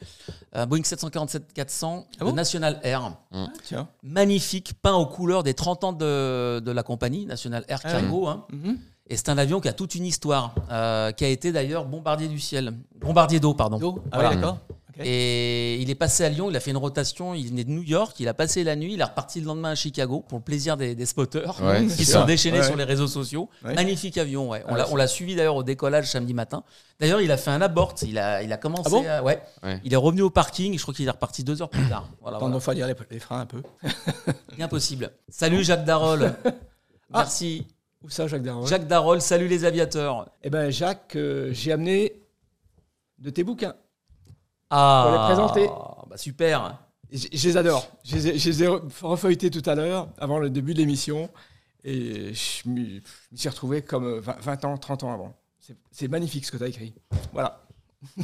[0.53, 3.13] un Boeing 747-400 Ah bon National Air.
[3.33, 3.89] Ah, tiens.
[4.03, 8.27] Magnifique, peint aux couleurs des 30 ans de, de la compagnie, National Air Ah Cargo.
[8.29, 8.45] hein.
[8.53, 8.79] Mhm.
[9.13, 12.29] Et c'est un avion qui a toute une histoire, euh, qui a été d'ailleurs bombardier
[12.29, 12.75] du ciel.
[13.01, 13.79] Bombardier d'eau, pardon.
[13.79, 14.29] D'eau Ah Voilà.
[14.31, 14.59] oui, d'accord.
[15.05, 17.83] Et il est passé à Lyon, il a fait une rotation, il venait de New
[17.83, 20.45] York, il a passé la nuit, il est reparti le lendemain à Chicago pour le
[20.45, 22.65] plaisir des, des spotters Ouais, qui sont déchaînés Ouais.
[22.67, 23.49] sur les réseaux sociaux.
[23.65, 23.75] Ouais.
[23.75, 24.63] Magnifique avion, ouais.
[24.69, 26.63] On Ah, l'a- on l'a suivi d'ailleurs au décollage samedi matin.
[26.99, 29.05] D'ailleurs, il a fait un abort, il a, il a commencé Ah bon?
[29.09, 29.41] à- ouais.
[29.63, 29.81] Ouais.
[29.85, 32.09] Il est revenu au parking, je crois qu'il est reparti deux heures plus tard.
[32.21, 32.75] Voilà, Attends, voilà.
[32.75, 33.63] dire les, les freins un peu.
[34.57, 35.11] Bien possible.
[35.29, 36.35] Salut Jacques Darol.
[37.13, 37.67] Merci.
[38.03, 40.31] Où ça, Jacques Darrois Jacques Darol, salut les aviateurs.
[40.43, 42.15] Eh ben, Jacques, euh, j'ai amené
[43.19, 43.75] de tes bouquins.
[44.71, 45.67] Ah, Pour les présenter.
[46.09, 46.79] Bah super.
[47.13, 47.87] Je, je les adore.
[48.05, 50.79] Je les ai, je les ai re- refeuilletés tout à l'heure, avant le début de
[50.79, 51.29] l'émission.
[51.83, 53.03] Et je m'y
[53.35, 55.35] suis retrouvé comme euh, 20, 20 ans, 30 ans avant.
[55.93, 56.95] C'est- magnifique ce que tu as écrit.
[57.33, 57.63] Voilà.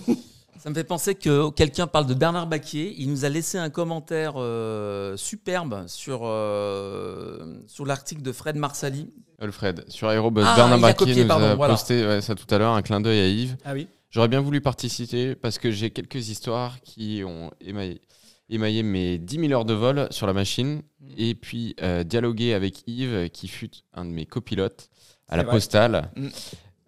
[0.58, 2.94] Ça me fait penser que quelqu'un parle de Bernard Baquier.
[2.98, 9.12] Il nous a laissé un commentaire euh, superbe sur, euh, sur l'article de Fred Marsali.
[9.38, 11.74] Alfred, sur Aérobus, Ah, Bernard Baquier copié, nous pardon, a voilà.
[11.74, 13.56] posté ouais, ça tout à l'heure, un clin d'œil à Yves.
[13.66, 18.00] Ah oui J'aurais bien voulu participer parce que j'ai quelques histoires qui ont émaillé,
[18.48, 21.06] émaillé mes 10 000 heures de vol sur la machine Mm.
[21.18, 24.88] et puis euh, dialoguer avec Yves qui fut un de mes copilotes
[25.28, 25.52] à la vrai.
[25.52, 26.10] postale.
[26.16, 26.28] Mm.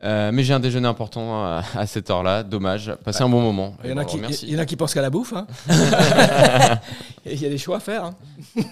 [0.05, 2.43] Euh, mais j'ai un déjeuner important à, à cette heure-là.
[2.45, 2.95] Dommage.
[3.05, 3.77] Passez un bon moment.
[3.85, 4.47] Il y, en a Bon, qui, merci.
[4.47, 5.33] il y en a qui pensent qu'à la bouffe.
[5.33, 5.47] hein.
[7.27, 8.05] il y a des choix à faire.
[8.05, 8.15] hein.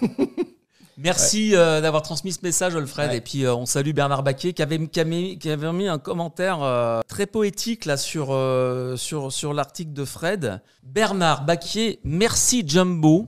[0.97, 3.11] Merci euh, d'avoir transmis ce message, Alfred.
[3.11, 3.17] Ouais.
[3.17, 5.99] Et puis, euh, on salue Bernard Baquet qui avait, qui avait- qui avait mis un
[5.99, 10.59] commentaire euh, très poétique là sur, euh, sur, sur l'article de Fred.
[10.81, 13.27] Bernard Baquet, merci Jumbo.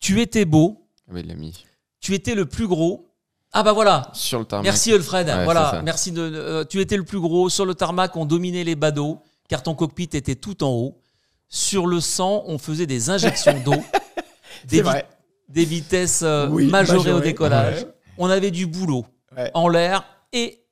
[0.00, 0.86] Tu étais beau.
[1.08, 1.64] Ah oui, il l'a mis.
[2.00, 3.06] Tu étais le plus gros.
[3.52, 4.10] Ah bah voilà.
[4.12, 4.64] Sur le tarmac.
[4.64, 5.26] Merci Alfred.
[5.28, 5.82] Ouais, voilà.
[5.84, 6.20] Merci de.
[6.22, 8.16] euh, tu étais le plus gros sur le tarmac.
[8.16, 11.00] On dominait les badauds car ton cockpit était tout en haut.
[11.48, 13.74] Sur le sang, on faisait des injections d'eau.
[14.62, 15.06] C'est Des, vrai.
[15.50, 17.82] Des vitesses euh, Oui, majorées au décollage.
[17.82, 17.94] Ouais.
[18.18, 19.04] On avait du boulot
[19.36, 19.50] Ouais.
[19.54, 20.64] en l'air et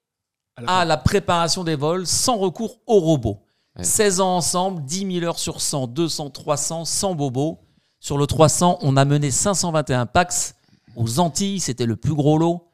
[0.57, 0.85] À la à fin.
[0.87, 3.39] la préparation des vols sans recours au robot.
[3.77, 3.85] Ouais.
[3.85, 7.59] 16 ans ensemble, 10 000 heures sur 100, 200, 300, sans bobo.
[8.01, 10.55] Sur le 300, on a mené 521 pax.
[10.97, 12.65] Aux Antilles, c'était le plus gros lot.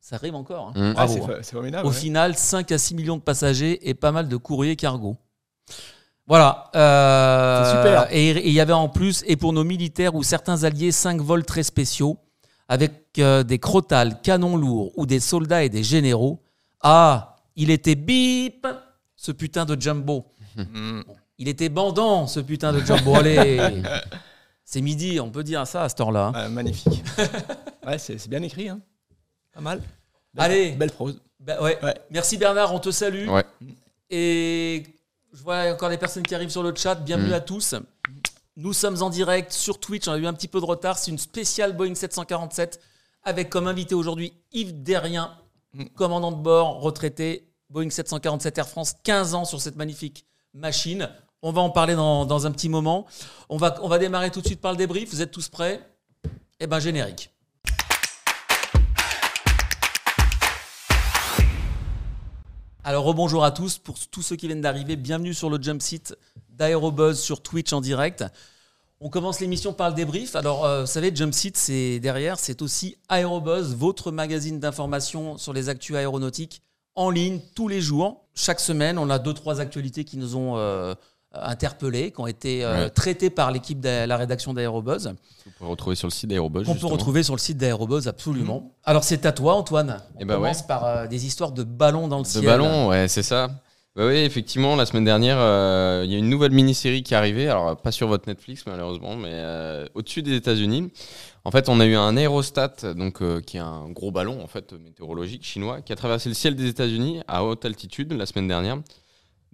[0.00, 0.68] Ça arrive encore.
[0.68, 0.72] hein.
[0.74, 0.94] Mmh.
[0.98, 1.14] Ah, Bravo.
[1.14, 1.26] c'est hein.
[1.26, 1.86] fa- c'est formidable.
[1.86, 1.96] Au ouais.
[1.96, 5.16] final, 5 à 6 millions de passagers et pas mal de courriers cargo.
[6.26, 6.70] Voilà.
[6.74, 8.06] euh, C'est super.
[8.12, 11.44] Et il y avait en plus, et pour nos militaires ou certains alliés, 5 vols
[11.44, 12.18] très spéciaux
[12.68, 16.40] avec euh, des crotales, canons lourds ou des soldats et des généraux.
[16.80, 18.66] Ah, il était bip,
[19.16, 20.24] ce putain de jumbo.
[20.56, 21.00] Mm.
[21.38, 23.14] Il était bandant, ce putain de jumbo.
[23.16, 23.82] Allez,
[24.64, 26.32] c'est midi, on peut dire ça à cette heure-là.
[26.34, 26.48] hein.
[26.48, 27.02] Magnifique.
[27.86, 28.68] ouais, c'est c'est bien écrit.
[28.70, 28.80] hein.
[29.52, 29.78] Pas mal.
[30.32, 30.70] Belle- Allez.
[30.72, 31.20] Belle prose.
[31.38, 31.78] Bah ouais.
[31.82, 31.94] Ouais.
[32.10, 33.28] Merci Bernard, on te salue.
[33.28, 33.44] Ouais.
[34.10, 34.84] Et
[35.34, 36.94] je vois encore des personnes qui arrivent sur le chat.
[36.94, 37.34] Bienvenue Mm.
[37.34, 37.74] à tous.
[38.56, 40.06] Nous sommes en direct sur Twitch.
[40.06, 40.96] On a eu un petit peu de retard.
[40.96, 42.80] C'est une spéciale Boeing 747
[43.24, 45.36] avec comme invité aujourd'hui Yves Derrien,
[45.72, 45.86] Mm.
[45.96, 51.10] commandant de bord, retraité, Boeing 747 Air France, 15 ans sur cette magnifique machine.
[51.42, 53.06] On va en parler dans, dans un petit moment.
[53.48, 55.10] On va, on va démarrer tout de suite par le débrief.
[55.10, 55.84] Vous êtes tous prêts?
[56.60, 57.33] Eh ben générique.
[62.86, 66.14] Alors rebonjour à tous, pour tous ceux qui viennent d'arriver, bienvenue sur le jump site
[66.50, 68.26] d'Aérobuzz sur Twitch en direct.
[69.00, 70.36] On commence l'émission par le débrief.
[70.36, 75.54] Alors, euh, vous savez, Jump Seat, c'est derrière, c'est aussi Aérobuzz, votre magazine d'information sur
[75.54, 76.60] les actus aéronautiques
[76.94, 78.26] en ligne tous les jours.
[78.34, 80.94] Chaque semaine, on a deux trois actualités qui nous ont euh,
[81.42, 82.90] interpellés, qui ont été euh, Ouais.
[82.90, 85.14] traitées par l'équipe de la rédaction d'Aérobuzz,
[85.46, 86.66] Vous pouvez retrouver sur le site d'Aérobuzz.
[86.66, 88.72] qu'on peut retrouver sur le site d'Aérobuzz absolument.
[88.84, 90.00] Alors, c'est à toi, Antoine.
[90.14, 92.44] On Eh ben commence par euh, des histoires de ballons dans le De ciel.
[92.44, 93.48] ballon, ouais, c'est ça.
[93.96, 97.16] Bah oui, effectivement, la semaine dernière, euh, il y a une nouvelle mini-série qui est
[97.16, 97.48] arrivée.
[97.48, 100.90] Alors, pas sur votre Netflix, malheureusement, mais euh, au-dessus des États-Unis.
[101.44, 104.48] En fait, on a eu un aérostat, donc, euh, qui est un gros ballon en
[104.48, 108.48] fait, météorologique chinois, qui a traversé le ciel des États-Unis à haute altitude la semaine
[108.48, 108.78] dernière.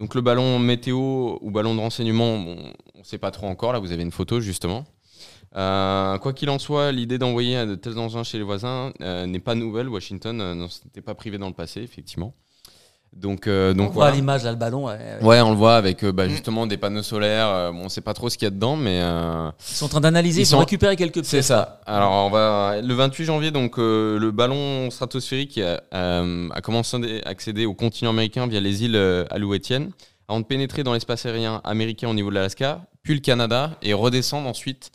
[0.00, 3.72] Donc, le ballon météo ou ballon de renseignement, on ne sait pas trop encore.
[3.72, 4.86] Là, vous avez une photo, justement.
[5.56, 9.40] Euh, quoi qu'il en soit, l'idée d'envoyer de tels engins chez les voisins euh, n'est
[9.40, 9.88] pas nouvelle.
[9.88, 12.34] Washington euh, n'en s'était pas privé dans le passé, effectivement.
[13.12, 14.16] Donc, euh, On donc voit à voilà.
[14.16, 14.86] l'image, là, le ballon.
[14.86, 15.26] ouais, ouais.
[15.26, 17.48] Ouais, on le voit avec euh, bah, justement des panneaux solaires.
[17.48, 19.86] euh, bon, on sait pas trop ce qu'il y a dedans, mais euh, Ils sont
[19.86, 21.26] en train d'analyser, Ils ils, ont sont- récupéré quelques pièces.
[21.28, 21.80] c'est ça.
[21.86, 27.20] Alors, on va le 28 janvier, donc euh, le ballon stratosphérique a, euh, a commencé
[27.24, 29.90] à accéder au continent américain via les îles euh, Alouetiennes,
[30.28, 33.92] avant de pénétrer dans l'espace aérien américain au niveau de l'Alaska, puis le Canada, et
[33.92, 34.92] redescendre ensuite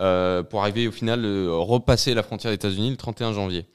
[0.00, 3.66] euh, pour arriver au final euh, repasser la frontière des États-Unis le 31 janvier.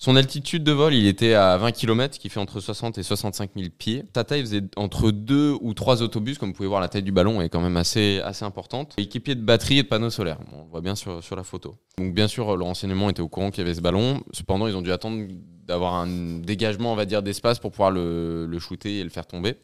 [0.00, 3.50] Son altitude de vol, il était à 20 km, qui fait entre 60 et 65
[3.56, 4.04] 000 pieds.
[4.14, 7.10] Sa taille faisait entre deux ou trois autobus, comme vous pouvez voir, la taille du
[7.10, 8.94] ballon est quand même assez, assez importante.
[8.96, 11.74] Équipé de batteries et de panneaux solaires, on le voit bien sur, sur la photo.
[11.98, 14.22] Donc bien sûr, le renseignement était au courant qu'il y avait ce ballon.
[14.30, 15.26] Cependant, ils ont dû attendre
[15.66, 16.06] d'avoir un
[16.38, 19.56] dégagement, on va dire, d'espace pour pouvoir le, le shooter et le faire tomber.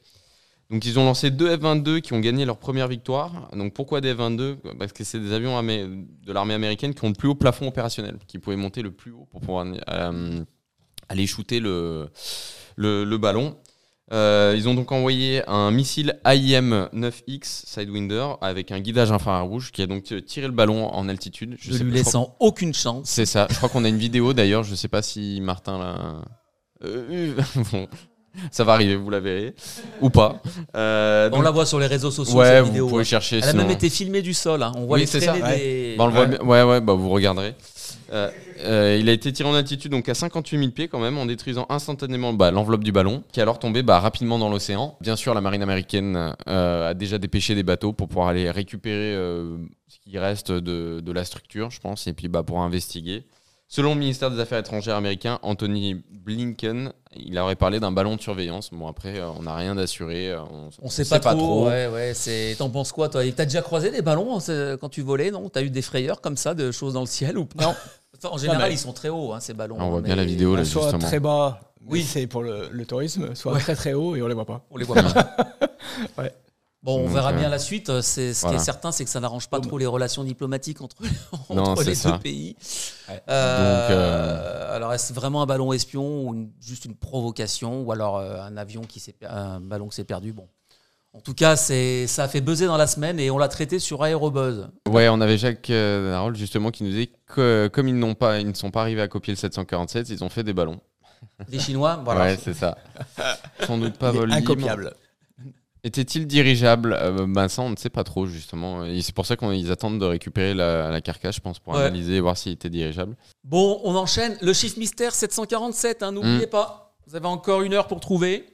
[0.75, 3.49] Donc ils ont lancé deux F-22 qui ont gagné leur première victoire.
[3.57, 7.15] Donc pourquoi des F-22 Parce que c'est des avions de l'armée américaine qui ont le
[7.15, 10.45] plus haut plafond opérationnel, qui pouvaient monter le plus haut pour pouvoir euh,
[11.09, 12.09] aller shooter le,
[12.77, 13.57] le, le ballon.
[14.13, 19.87] Euh, ils ont donc envoyé un missile AIM-9X Sidewinder avec un guidage infrarouge qui a
[19.87, 21.57] donc tiré le ballon en altitude.
[21.59, 23.09] Je ne sais lui pas- je crois- laissant aucune chance.
[23.09, 23.47] c'est ça.
[23.49, 24.63] Je crois qu'on a une vidéo d'ailleurs.
[24.65, 26.23] Je sais pas si Martin l'a.
[26.85, 27.35] Euh,
[27.73, 27.87] bon,
[28.51, 29.55] ça va arriver, vous la verrez
[30.01, 30.41] ou pas.
[30.77, 33.05] Euh, On donc- la voit sur les réseaux sociaux, ouais, cette vous pouvez ouais.
[33.05, 33.37] chercher.
[33.39, 34.63] Elle a sinon- même été filmée du sol.
[34.63, 34.73] hein.
[34.77, 35.59] On voit Oui, les c'est ça, traînées ouais.
[35.59, 35.95] des...
[35.99, 36.41] Bah, on le voit Ouais.
[36.43, 37.55] Ouais, ouais, bah, vous regarderez.
[38.13, 41.17] Euh, euh, il a été tiré en altitude donc à 58 000 pieds quand même,
[41.19, 44.97] en détruisant instantanément bah, l'enveloppe du ballon, qui est alors tombé bah, rapidement dans l'océan.
[45.01, 49.15] Bien sûr, la marine américaine euh, a déjà dépêché des bateaux pour pouvoir aller récupérer
[49.15, 53.25] ce qui reste de, de la structure, je pense, et puis bah, pour investiguer.
[53.67, 58.21] Selon le ministère des Affaires étrangères américain, Anthony Blinken, il aurait parlé d'un ballon de
[58.21, 58.71] surveillance.
[58.73, 60.31] Bon, après, euh, on n'a rien d'assuré.
[60.31, 61.67] euh, On, On sait pas, trop.
[61.67, 62.55] Ouais, ouais, c'est.
[62.59, 63.23] T'en penses quoi, toi?
[63.33, 65.49] T'as déjà croisé des ballons euh, quand tu volais, non?
[65.49, 67.65] T'as eu des frayeurs comme ça, de choses dans le ciel ou pas?
[67.65, 67.75] Non.
[68.17, 69.77] Enfin, en général, mais- ils sont très hauts, hein, ces ballons.
[69.79, 71.03] On voit mais bien la vidéo, là, soit justement.
[71.05, 71.87] très bas, Oui.
[71.99, 73.59] oui, c'est pour le, le tourisme, soit Ouais.
[73.61, 74.65] très très haut et on les voit pas.
[74.71, 75.37] On les voit pas.
[76.19, 76.33] Ouais.
[76.85, 78.01] Bon, on Donc, verra euh, bien la suite.
[78.03, 80.97] C'est, ce qui est certain, c'est que ça n'arrange pas trop les relations diplomatiques entre,
[81.33, 82.13] entre Non, c'est les ça.
[82.13, 82.57] deux pays.
[83.09, 83.23] Ouais.
[83.31, 87.91] Euh, Donc, euh, Alors, est-ce vraiment un ballon espion ou une- juste une provocation ou
[87.91, 90.35] alors euh, un avion qui s'est un ballon qui s'est perdu?
[90.35, 90.47] Bon.
[91.15, 93.79] En tout cas, c'est, ça a fait buzzer dans la semaine et on l'a traité
[93.79, 94.69] sur Aérobuzz.
[94.91, 98.41] Ouais, on avait Jacques euh, Darrol justement qui nous disait que comme ils n'ont pas,
[98.41, 100.81] ils ne sont pas arrivés à copier le 747, ils ont fait des ballons.
[101.49, 102.25] Les Chinois, voilà.
[102.25, 102.77] Ouais, c'est ça.
[103.67, 104.39] Sans doute pas vol libre.
[104.51, 104.93] incopiable.
[105.85, 108.85] Était-il dirigeable Euh, Ben ça, on ne sait pas trop justement.
[108.85, 111.81] Et c'est pour ça qu'ils attendent de récupérer la, la carcasse, je pense, pour Ouais.
[111.81, 113.15] analyser et voir s'il était dirigeable.
[113.45, 114.37] Bon, on enchaîne.
[114.41, 116.51] Le chiffre mystère 747, hein, n'oubliez Mm.
[116.51, 116.95] pas.
[117.07, 118.47] Vous avez encore une heure pour trouver.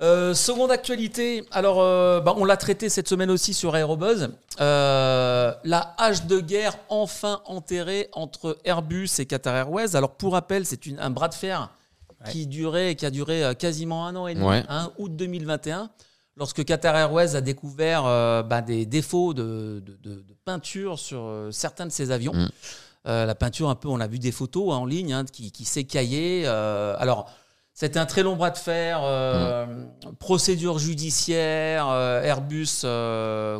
[0.00, 4.28] Euh, seconde actualité, alors euh, bah, on l'a traité cette semaine aussi sur Aérobuzz.
[4.60, 9.96] Euh, la hache de guerre enfin enterrée entre Airbus et Qatar Airways.
[9.96, 11.70] Alors pour rappel, c'est un bras de fer
[12.24, 12.32] Ouais.
[12.32, 14.62] qui, durait, qui a duré euh, quasiment un an et demi, Ouais.
[14.68, 15.88] hein, août 2021,
[16.38, 21.22] lorsque Qatar Airways a découvert euh, bah, des défauts de, de- de- de peinture sur
[21.26, 22.32] euh, certains de ses avions.
[22.34, 22.48] Mm.
[23.06, 25.50] Euh, la peinture, un peu, on a vu des photos hein, en ligne hein, qui,
[25.52, 26.42] qui s'écaillaient.
[26.46, 27.30] Euh, alors,
[27.74, 29.66] c'était un très long bras de fer, euh,
[30.18, 31.86] procédure judiciaire.
[31.88, 32.82] Airbus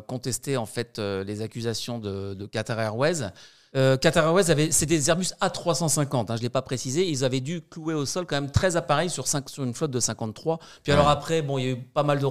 [0.09, 3.31] contestait en fait les accusations de, de Qatar Airways.
[3.77, 7.07] Euh, Qatar Airways avait, c'était des Airbus A350, hein, je ne l'ai pas précisé.
[7.07, 9.27] Ils avaient dû clouer au sol quand même 13 appareils sur,
[9.59, 10.59] une flotte de 53.
[10.83, 12.25] Puis alors après, bon, il y a eu pas mal de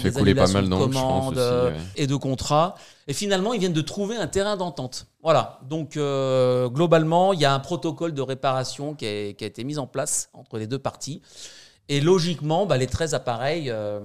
[0.00, 1.76] fait des couler pas annulations mal de commandes aussi, euh, ouais.
[1.96, 2.76] et de contrats.
[3.08, 5.06] Et finalement, ils viennent de trouver un terrain d'entente.
[5.22, 5.60] Voilà.
[5.68, 9.64] Donc, euh, globalement, il y a un protocole de réparation qui a, qui a été
[9.64, 11.20] mis en place entre les deux parties.
[11.88, 14.00] Et logiquement, bah, les 13 appareils euh,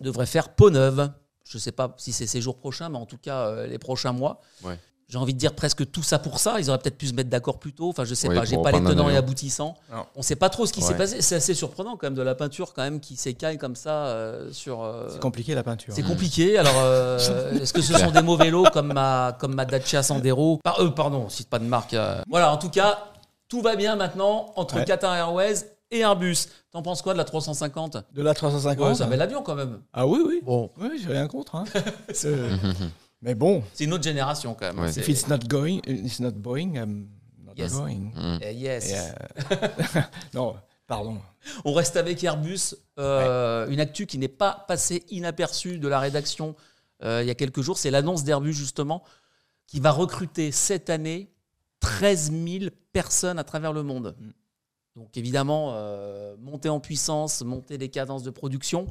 [0.00, 1.10] devraient faire peau neuve.
[1.44, 4.12] Je ne sais pas si c'est ces jours prochains, mais en tout cas, les prochains
[4.12, 4.40] mois.
[4.62, 4.78] Ouais.
[5.10, 6.60] J'ai envie de dire presque tout ça pour ça.
[6.60, 7.88] Ils auraient peut-être pu se mettre d'accord plus tôt.
[7.88, 8.44] Enfin, je sais Oui, pas.
[8.44, 9.76] J'ai pas les tenants et aboutissants.
[9.92, 10.04] Non.
[10.14, 10.98] On sait pas trop ce qui s'est Ouais.
[10.98, 11.20] passé.
[11.20, 14.52] C'est assez surprenant quand même de la peinture quand même qui s'écaille comme ça euh,
[14.52, 14.82] sur.
[14.84, 15.92] euh, C'est compliqué la peinture.
[15.94, 16.56] c'est compliqué.
[16.58, 17.18] Alors, euh,
[17.60, 20.58] est-ce que ce sont des mauvais lots comme ma, comme ma Dacia Sandero?
[20.62, 21.94] Par eux, pardon, cite pas de marque.
[21.94, 22.22] euh.
[22.28, 23.06] Voilà, en tout cas,
[23.48, 24.84] tout va bien maintenant entre Ouais.
[24.84, 25.54] Qatar Airways
[25.90, 26.36] et Airbus.
[26.70, 29.56] T'en penses quoi de la 350 De la 350 Ouais, c'est un bel avion quand
[29.56, 29.80] même.
[29.92, 30.40] Ah oui, oui.
[30.44, 31.56] Bon, Oui, j'ai rien contre.
[31.56, 31.64] hein.
[33.22, 34.78] Mais bon, c'est une autre génération quand même.
[34.84, 34.92] Ouais.
[34.92, 37.08] C'est- if it's not going, it's not Boeing, I'm
[37.44, 37.72] not Yes.
[37.72, 38.12] going.
[38.14, 38.38] Mm.
[38.42, 38.92] Eh, yes.
[38.94, 40.00] Euh,
[40.34, 40.56] non,
[40.86, 41.18] pardon.
[41.64, 42.74] On reste avec Airbus.
[42.98, 46.54] Euh, Une actu qui n'est pas passée inaperçue de la rédaction
[47.02, 47.78] euh, il y a quelques jours.
[47.78, 49.02] C'est l'annonce d'Airbus, justement,
[49.66, 51.30] qui va recruter cette année
[51.80, 54.14] 13 000 personnes à travers le monde.
[54.18, 54.30] Mm.
[54.96, 58.86] Donc, évidemment, euh, monter en puissance, monter les cadences de production.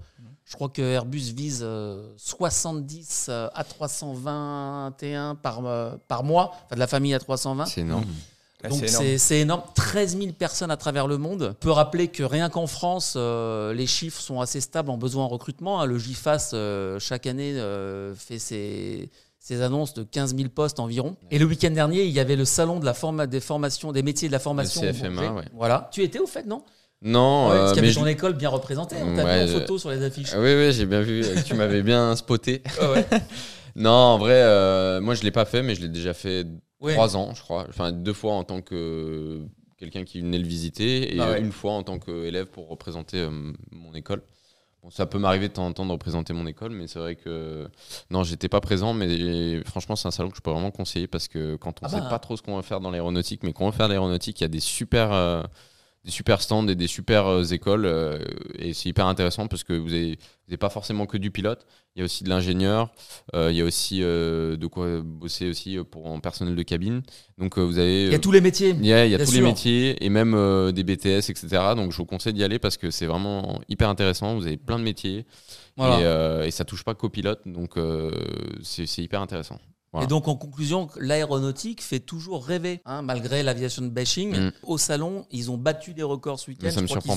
[0.50, 6.80] Je crois que Airbus vise euh, 70 euh, A321 par, euh, par mois, enfin de
[6.80, 7.66] la famille A320.
[7.68, 8.06] C'est énorme.
[8.64, 9.04] Ah, Donc c'est énorme.
[9.06, 9.62] c'est c'est énorme.
[9.76, 11.50] 13 000 personnes à travers le monde.
[11.52, 15.24] On peut rappeler que rien qu'en France, euh, les chiffres sont assez stables en besoin
[15.24, 15.82] en recrutement.
[15.82, 15.86] hein.
[15.86, 19.10] Le GIFAS, euh, chaque année, euh, fait ses,
[19.40, 21.16] ses annonces de 15 000 postes environ.
[21.32, 24.04] Et le week-end dernier, il y avait le salon de la forma- des formations, des
[24.04, 24.82] métiers de la formation.
[24.82, 25.46] Le CFMA, ouais.
[25.54, 25.90] Voilà.
[25.94, 26.64] Tu étais au fait, non?
[27.02, 28.98] Non, Ouais, euh, Parce qu'il y mais avait ton école bien représentée.
[29.02, 30.32] On t'a Ouais, vu en photo sur les affiches.
[30.34, 32.62] Ah oui, oui, j'ai bien vu euh, tu m'avais bien spoté.
[32.82, 33.06] Ouais.
[33.76, 36.46] Non, en vrai, euh, moi je l'ai pas fait, mais je l'ai déjà fait
[36.82, 37.66] trois ans, je crois.
[37.70, 39.42] Enfin, deux fois en tant que
[39.78, 43.18] quelqu'un qui venait le visiter et Ah euh, une fois en tant qu'élève pour représenter
[43.20, 43.30] euh,
[43.72, 44.22] mon école.
[44.84, 47.16] Bon, ça peut m'arriver de temps en temps de représenter mon école, mais c'est vrai
[47.16, 47.68] que
[48.10, 48.94] non, j'étais pas présent.
[48.94, 51.90] Mais franchement, c'est un salon que je peux vraiment conseiller parce que quand on Ah
[51.90, 52.08] sait bah.
[52.10, 54.44] pas trop ce qu'on va faire dans l'aéronautique, mais qu'on va faire de l'aéronautique, il
[54.44, 55.44] y a des super, euh,
[56.06, 58.20] des super stands et des super euh, écoles euh,
[58.58, 61.66] et c'est hyper intéressant parce que vous avez, vous n'avez pas forcément que du pilote.
[61.96, 62.92] Il y a aussi de l'ingénieur,
[63.36, 67.02] euh, il y a aussi de quoi bosser aussi pour en personnel de cabine.
[67.38, 68.70] Donc vous avez Il y a tous les métiers.
[68.80, 69.42] il y a, il y a Bien tous sûr.
[69.42, 71.48] les métiers et même des BTS, etc.
[71.76, 74.36] Donc je vous conseille d'y aller parce que c'est vraiment hyper intéressant.
[74.36, 75.26] Vous avez plein de métiers
[75.76, 76.44] Voilà.
[76.46, 77.42] et, et ça touche pas qu'aux pilotes.
[77.46, 77.74] Donc
[78.62, 79.60] c'est hyper intéressant.
[79.92, 80.06] Voilà.
[80.06, 84.38] Et donc, en conclusion, l'aéronautique fait toujours rêver, hein, malgré l'aviation bashing.
[84.38, 84.52] Mm.
[84.64, 86.68] Au salon, ils ont battu des records ce week-end.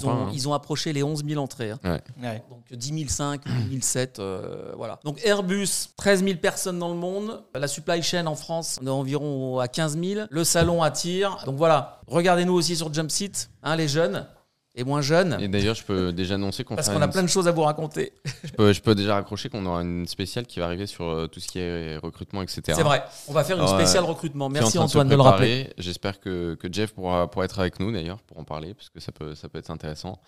[0.09, 0.31] Hein.
[0.33, 1.71] ils ont approché les 11 000 entrées.
[1.71, 1.79] hein.
[2.23, 2.43] Ouais.
[2.51, 4.99] Donc 10 005, 10 007, euh, voilà.
[5.05, 7.43] Donc Airbus, 13 000 personnes dans le monde.
[7.55, 10.27] La supply chain en France, on est environ à 15 000.
[10.31, 11.43] Le salon attire.
[11.45, 14.27] Donc voilà, regardez-nous aussi sur Jumpseat, hein, les jeunes.
[14.75, 15.37] Et moins jeune.
[15.41, 17.51] Et d'ailleurs, je peux déjà annoncer qu'on parce qu'on a une- plein de choses à
[17.53, 18.13] vous raconter.
[18.45, 21.27] je, peux, je peux déjà raccrocher qu'on aura une spéciale qui va arriver sur euh,
[21.27, 22.63] tout ce qui est recrutement, etc.
[22.67, 23.05] C'est vrai.
[23.29, 23.69] On va faire une Ouais.
[23.69, 24.49] spéciale recrutement.
[24.49, 25.71] Merci de Antoine de le rappeler.
[25.79, 29.01] J'espère que, que Jeff pourra, pourra être avec nous d'ailleurs pour en parler parce que
[29.01, 30.19] ça peut, ça peut être intéressant.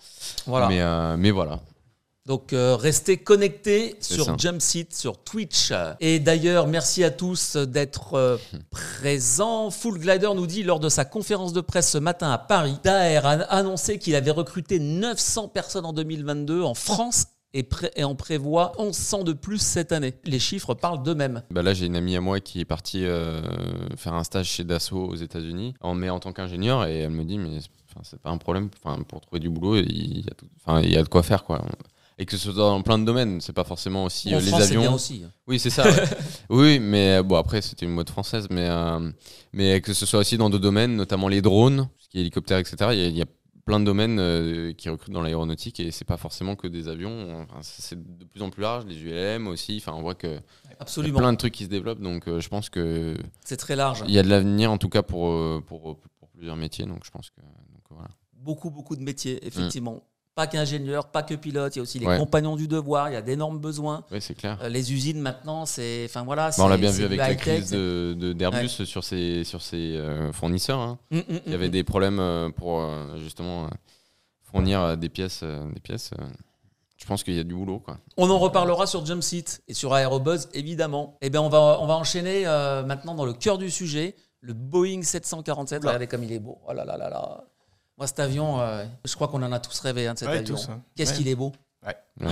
[0.45, 0.67] Voilà.
[0.67, 1.59] Mais, euh, mais voilà.
[2.25, 4.35] Donc euh, restez connectés sur ça.
[4.37, 5.71] Jumpseat, sur Twitch.
[5.99, 8.37] Et d'ailleurs, merci à tous d'être euh,
[8.71, 9.69] présents.
[9.69, 13.23] Full Glider nous dit lors de sa conférence de presse ce matin à Paris, Daer
[13.25, 18.15] a annoncé qu'il avait recruté 900 personnes en 2022 en France et, pré- et en
[18.15, 20.15] prévoit 1100 de plus cette année.
[20.25, 21.43] Les chiffres parlent d'eux-mêmes.
[21.51, 23.41] Bah là, j'ai une amie à moi qui est partie euh,
[23.97, 27.23] faire un stage chez Dassault aux États-Unis, en, mais en tant qu'ingénieur, et elle me
[27.23, 27.59] dit, mais
[28.01, 30.47] c'est pas un problème, enfin, pour trouver du boulot, il y, a tout-
[30.83, 31.63] il y a de quoi faire, quoi.
[32.17, 34.45] Et que ce soit dans plein de domaines, c'est pas forcément aussi en euh, les
[34.51, 34.93] bien avions.
[34.93, 35.23] aussi.
[35.47, 35.83] Oui, c'est ça.
[35.83, 36.03] ouais.
[36.49, 39.11] oui, mais euh, bon, après, c'était une mode française, mais, euh,
[39.51, 42.57] mais que ce soit aussi dans d'autres domaines, notamment les drones, ce qui est hélicoptère,
[42.57, 42.75] etc.
[42.93, 43.25] Il y a, il y a
[43.65, 47.41] plein de domaines euh, qui recrutent dans l'aéronautique et c'est pas forcément que des avions.
[47.41, 49.77] Enfin, c'est de plus en plus large, les ULM aussi.
[49.81, 50.41] Enfin, on voit que y a
[50.79, 51.17] Absolument.
[51.19, 54.03] plein de trucs qui se développent, donc euh, je pense que C'est très large.
[54.07, 57.09] il y a de l'avenir en tout cas pour, pour, pour plusieurs métiers, donc je
[57.11, 58.07] pense que donc, voilà.
[58.33, 60.03] Beaucoup, beaucoup de métiers, effectivement.
[60.35, 62.17] Pas qu'ingénieur, pas que pilote, il y a aussi les Ouais.
[62.19, 64.03] compagnons du devoir, il y a d'énormes besoins.
[64.11, 64.59] Oui, c'est clair.
[64.61, 66.03] Euh, les usines maintenant, c'est.
[66.09, 66.49] Enfin voilà.
[66.49, 69.95] Bah, on l'a bien vu avec la crise de- de- d'Airbus sur ses, sur ses
[69.95, 70.79] euh, fournisseurs.
[70.79, 70.99] hein.
[71.09, 71.71] Mm, mm, Il y avait mm.
[71.71, 72.85] des problèmes euh, pour
[73.17, 73.69] justement
[74.43, 75.41] fournir des pièces.
[75.43, 76.11] des pièces.
[76.97, 77.79] Je pense qu'il y a du boulot.
[77.79, 77.97] Quoi.
[78.17, 81.17] On en reparlera sur Jumpseat et sur Aerobuzz, évidemment.
[81.21, 84.53] Eh bien, on va, on va enchaîner euh, maintenant dans le cœur du sujet, le
[84.53, 85.79] Boeing 747.
[85.81, 85.91] Oula.
[85.91, 86.57] Regardez comme il est beau.
[86.67, 87.43] Oh là là là là.
[87.97, 90.37] Moi, cet avion, euh, je crois qu'on en a tous rêvé hein, de cet Ouais,
[90.39, 90.55] avion.
[90.55, 90.81] tous, hein.
[90.95, 91.17] Qu'est-ce Ouais.
[91.17, 91.53] qu'il est beau.
[91.85, 91.95] Ouais.
[92.19, 92.31] Ouais.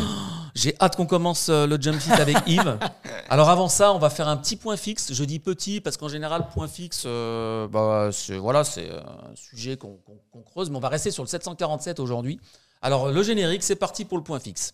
[0.56, 2.78] J'ai hâte qu'on commence euh, le Jumpseat avec Yves.
[3.30, 5.14] Alors avant ça, on va faire un petit point fixe.
[5.14, 9.78] Je dis petit parce qu'en général, point fixe, euh, bah, c'est voilà, c'est un sujet
[9.78, 12.40] qu'on qu'on- qu'on creuse, mais on va rester sur le 747 aujourd'hui.
[12.82, 14.74] Alors le générique, c'est parti pour le point fixe.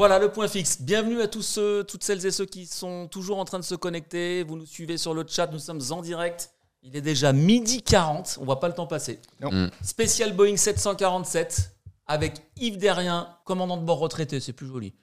[0.00, 0.80] Voilà le point fixe.
[0.80, 3.74] Bienvenue à tous ceux, toutes celles et ceux qui sont toujours en train de se
[3.74, 4.44] connecter.
[4.44, 6.52] Vous nous suivez sur le chat, nous sommes en direct.
[6.82, 9.20] Il est déjà midi 40, on voit pas le temps passer.
[9.42, 9.52] Non.
[9.52, 9.70] Mm.
[9.82, 11.72] Spécial Boeing 747
[12.06, 14.94] avec Yves Derrien, commandant de bord retraité, c'est plus joli.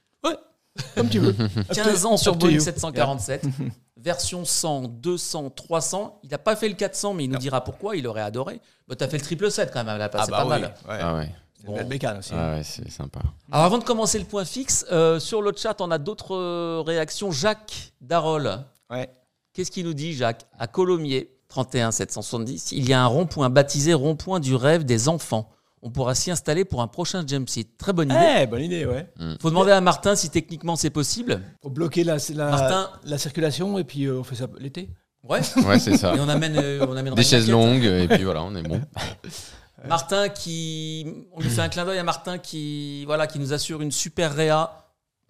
[0.95, 1.35] Comme tu veux.
[1.75, 2.59] 15 ans sur Boeing you.
[2.59, 3.45] 747,
[3.97, 6.21] version 100, 200, 300.
[6.23, 8.61] Il n'a pas fait le 400, mais il nous dira pourquoi, il aurait adoré.
[8.87, 10.73] Bah, tu as fait le triple 7 quand même, là, c'est pas mal.
[10.87, 10.97] Ouais.
[10.99, 12.31] Ah ouais, C'est une belle bécane aussi.
[12.35, 13.19] ah ouais c'est sympa.
[13.51, 16.83] Alors avant de commencer le point fixe, euh, sur le chat, on a d'autres euh,
[16.85, 17.31] réactions.
[17.31, 18.59] Jacques Darol,
[18.91, 19.09] Ouais.
[19.53, 20.45] qu'est-ce qu'il nous dit, Jacques?
[20.59, 25.49] À Colomiers, 31 770, il y a un rond-point baptisé rond-point du rêve des enfants.
[25.81, 27.77] On pourra s'y installer pour un prochain jump seat.
[27.77, 28.39] Très bonne idée.
[28.41, 29.07] Eh, bonne idée, ouais.
[29.39, 31.41] Faut demander à Martin si techniquement c'est possible.
[31.61, 32.89] Pour bloquer la, la, Martin.
[33.05, 34.89] la circulation et puis euh, on fait ça l'été.
[35.23, 35.41] Ouais.
[35.65, 36.15] Ouais, c'est ça.
[36.15, 38.81] Et on amène, euh, on amènera Des chaises longues, et puis voilà, on est bon.
[39.85, 43.81] Martin qui, on lui fait un clin d'œil à Martin qui, voilà, qui nous assure
[43.81, 44.85] une super réa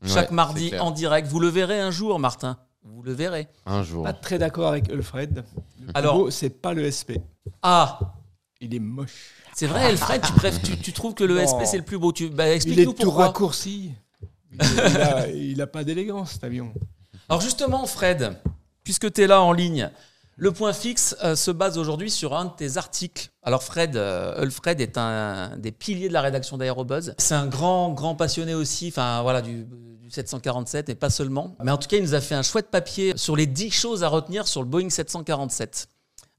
[0.06, 1.28] chaque Ouais, mardi en direct.
[1.28, 2.58] Vous le verrez un jour, Martin.
[2.84, 3.48] Vous le verrez.
[3.66, 4.04] Un jour.
[4.04, 5.44] Pas très d'accord avec Alfred.
[5.80, 7.20] Le plus Alors- beau, c'est pas le SP.
[7.62, 8.00] Ah,
[8.62, 9.32] Il est moche.
[9.56, 11.40] c'est vrai, Alfred, tu, préf- tu, tu trouves que le.
[11.46, 12.14] SP c'est le plus beau.
[12.14, 13.26] Tu, bah, Il est explique-nous tout pourquoi.
[13.28, 13.92] raccourci.
[14.54, 16.72] Il, il a, il a pas d'élégance, cet avion.
[17.28, 18.40] Alors justement, Fred,
[18.84, 19.92] puisque tu es là en ligne,
[20.40, 23.30] le point fixe euh, se base aujourd'hui sur un de tes articles.
[23.42, 27.16] Alors Fred, euh, Ulfred est un des piliers de la rédaction d'Aérobuzz.
[27.18, 31.56] C'est un grand, grand passionné aussi, enfin voilà, du, du 747 et pas seulement.
[31.64, 34.04] Mais en tout cas, il nous a fait un chouette papier sur les 10 choses
[34.04, 35.88] à retenir sur le Boeing 747.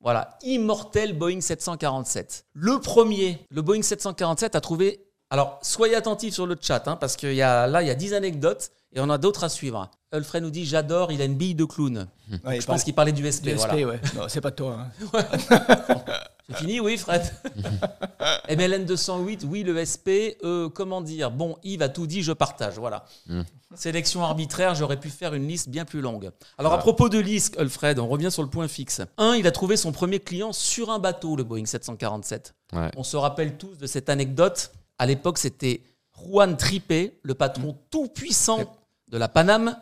[0.01, 2.47] Voilà, immortel Boeing 747.
[2.53, 5.05] Le premier, le Boeing 747 a trouvé...
[5.31, 7.95] Alors, soyez attentifs sur le chat, hein, parce que y a, là, il y a
[7.95, 9.91] 10 anecdotes et on a d'autres à suivre.
[10.13, 12.09] Ulfred nous dit, j'adore, il a une bille de clown.
[12.45, 13.45] Ouais, Je pense qu'il parlait du SP.
[13.53, 14.01] du SP, ouais.
[14.17, 14.87] Non, c'est pas toi.
[15.15, 15.25] hein.
[16.51, 17.21] C'est fini, oui, Fred
[18.49, 20.41] MLN 208, oui, le SP.
[20.45, 21.31] euh, comment dire?
[21.31, 22.79] Bon, Yves a tout dit, je partage.
[22.79, 23.05] Voilà.
[23.27, 23.43] Mm.
[23.75, 26.31] Sélection arbitraire, j'aurais pu faire une liste bien plus longue.
[26.57, 29.03] Alors, à propos de liste, Alfred, on revient sur le point fixe.
[29.19, 32.55] Un, il a trouvé son premier client sur un bateau, le Boeing 747.
[32.73, 32.91] Ouais.
[32.97, 34.71] On se rappelle tous de cette anecdote.
[34.99, 35.83] À l'époque, c'était
[36.17, 38.75] Juan Tripé, le patron tout puissant
[39.09, 39.79] de la Paname,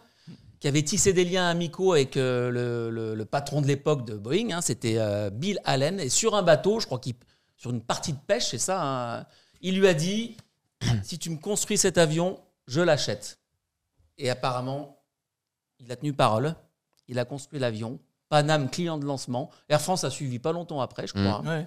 [0.61, 4.15] qui avait tissé des liens amicaux avec euh, le, le- le patron de l'époque de
[4.17, 4.51] Boeing.
[4.53, 6.01] hein, c'était euh, Bill Allen.
[6.01, 7.15] Et sur un bateau, je crois qu'il
[7.57, 8.81] sur une partie de pêche, c'est ça.
[8.83, 9.27] hein,
[9.61, 10.37] il lui a dit
[11.03, 13.39] si tu me construis cet avion, je l'achète.
[14.19, 14.99] Et apparemment,
[15.79, 16.55] il a tenu parole.
[17.09, 17.99] Il a construit l'avion.
[18.29, 19.51] Paname client de lancement.
[19.69, 21.43] Air France a suivi pas longtemps après, je crois.
[21.45, 21.61] hein.
[21.61, 21.65] Ouais.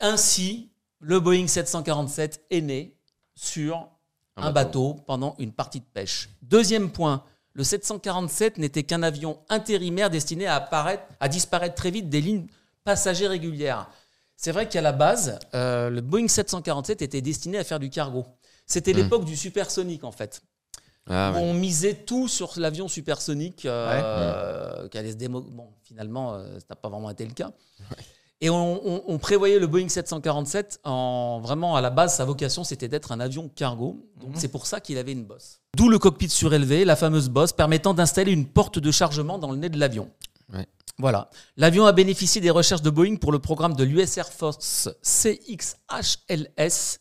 [0.00, 0.70] Ainsi,
[1.00, 2.96] le Boeing 747 est né
[3.34, 3.88] sur
[4.36, 4.94] un, bateau.
[5.06, 6.28] pendant une partie de pêche.
[6.42, 12.08] Deuxième point, le 747 n'était qu'un avion intérimaire destiné à, apparaître, à disparaître très vite
[12.08, 12.46] des lignes
[12.84, 13.88] passagers régulières.
[14.36, 18.26] C'est vrai qu'à la base, euh, le Boeing 747 était destiné à faire du cargo.
[18.66, 18.96] C'était Hmm.
[18.98, 20.42] l'époque du supersonique en fait.
[21.08, 21.40] Ah, ouais.
[21.40, 25.40] On misait tout sur l'avion supersonique euh, qui allait se démo.
[25.40, 27.52] Bon, finalement, euh, ça n'a pas vraiment été le cas.
[28.42, 32.64] Et on, on- on prévoyait le Boeing 747 en vraiment à la base, sa vocation
[32.64, 34.06] c'était d'être un avion cargo.
[34.20, 35.60] Donc c'est pour ça qu'il avait une bosse.
[35.74, 39.56] D'où le cockpit surélevé, la fameuse bosse permettant d'installer une porte de chargement dans le
[39.56, 40.10] nez de l'avion.
[40.52, 40.66] Ouais.
[40.98, 41.30] Voilà.
[41.56, 46.98] L'avion a bénéficié des recherches de Boeing pour le programme de l'US Air Force CXHLS,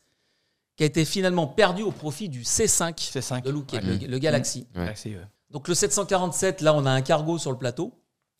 [0.77, 3.43] qui a été finalement perdu au profit du C5 C5.
[3.43, 3.97] de Lockheed, Ouais.
[4.01, 4.19] le, le.
[4.19, 4.93] Galaxy, ouais.
[5.51, 7.93] Donc le 747, là, on a un cargo sur le plateau.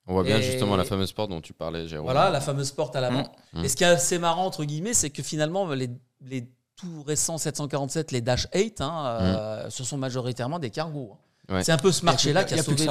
[0.07, 2.05] On voit bien Et- justement la fameuse porte dont tu parlais, Jérôme.
[2.05, 3.31] Voilà, la fameuse porte à l'avant.
[3.53, 3.63] Mm.
[3.65, 5.89] Et ce qui est assez marrant, entre guillemets, c'est que finalement, les,
[6.21, 11.11] les tout récents 747, les Dash 8, hein, euh, ce sont majoritairement des cargos.
[11.13, 11.17] hein.
[11.47, 11.63] Ouais.
[11.63, 12.85] C'est un peu ce marché-là qui a sauvé qui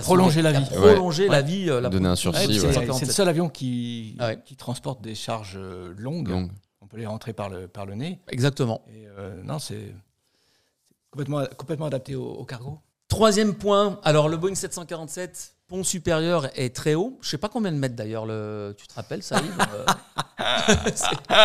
[0.00, 0.64] prolongé la vie.
[0.68, 1.70] Qui a prolongé la vie.
[1.70, 2.98] euh, la Donné un sursis, Ouais, c'est- 747.
[2.98, 4.38] C'est le seul avion qui, Ah ouais.
[4.44, 6.30] qui transporte des charges euh, longues.
[6.80, 8.20] On peut les rentrer par le, par le nez.
[8.28, 8.82] Exactement.
[8.88, 12.80] Et euh, non, c'est c'est complètement, complètement adapté au, au cargo.
[13.14, 17.16] Troisième point, alors le Boeing 747, pont supérieur est très haut.
[17.22, 18.74] Je sais pas combien de mètres d'ailleurs, le...
[18.76, 20.84] tu te rappelles ça Euh,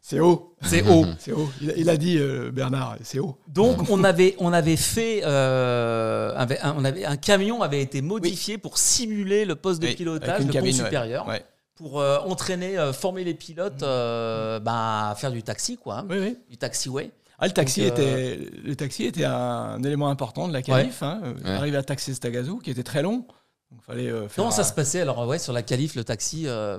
[0.00, 0.56] C'est haut.
[0.60, 1.06] C'est haut.
[1.20, 1.48] C'est haut.
[1.60, 3.38] Il, a- il a dit, euh, Bernard, c'est haut.
[3.46, 8.02] Donc on avait, on avait fait, euh, avait- un, on avait, un camion avait été
[8.02, 10.84] modifié pour simuler le poste de Oui, pilotage, le cabine, pont ouais.
[10.84, 11.44] supérieur, Ouais.
[11.76, 16.06] pour euh, entraîner, euh, former les pilotes euh, bah, à faire du taxi, quoi, hein,
[16.10, 16.36] Oui, oui.
[16.50, 17.10] du taxiway.
[17.42, 21.02] Ah, le, taxi Donc, euh, était, le taxi était un élément important de la qualif.
[21.02, 21.20] Hein.
[21.44, 21.50] Ouais.
[21.50, 23.26] Arriver à taxer cet agazou qui était très long.
[23.72, 26.44] Donc, fallait, euh, Comment ça un- se passait alors ouais, sur la qualif, le taxi
[26.46, 26.78] euh,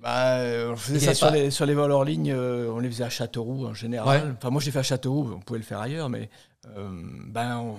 [0.00, 2.88] Bah, euh, on faisait ça sur les, sur les vols hors ligne, euh, on les
[2.88, 4.22] faisait à Châteauroux en général.
[4.24, 4.32] Ouais.
[4.38, 6.30] Enfin, moi j'ai fait à Châteauroux, on pouvait le faire ailleurs, mais
[6.76, 6.88] euh,
[7.26, 7.76] ben, on-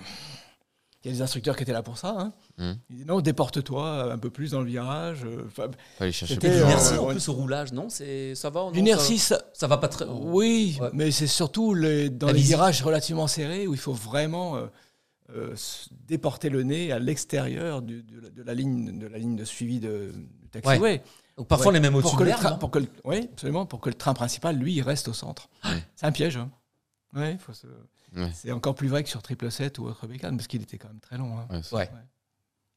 [1.03, 2.15] il y a des instructeurs qui étaient là pour ça.
[2.19, 2.33] Hein.
[2.57, 2.77] Mhm.
[2.89, 5.23] Ils disaient non, déporte-toi un peu plus dans le virage.
[5.23, 5.69] euh, enfin,
[6.11, 9.67] C'était, euh, l'inertie en plus au roulage, non C'est ça va L'inertie, ça, ça- ça
[9.67, 10.05] va pas très.
[10.05, 10.89] oui, Ouais.
[10.93, 12.55] mais c'est surtout les- dans La les visite.
[12.55, 14.65] virages relativement serrés où il faut vraiment euh,
[15.35, 15.55] euh,
[16.07, 19.79] déporter le nez à l'extérieur de, la- de la ligne, de la ligne de suivi
[19.79, 21.01] de, du taxiway.
[21.37, 23.65] Donc parfois on est même pour au-dessus que le train, pour que le, oui, absolument,
[23.65, 25.47] pour que le train principal, lui, reste au centre.
[25.95, 26.35] C'est un piège.
[26.35, 26.49] Hein.
[27.15, 27.67] Ouais, faut se-
[28.15, 28.31] Ouais.
[28.33, 30.99] C'est encore plus vrai que sur 777 ou autre bécane, parce qu'il était quand même
[30.99, 31.37] très long.
[31.37, 31.61] hein.
[31.75, 31.87] Ouais.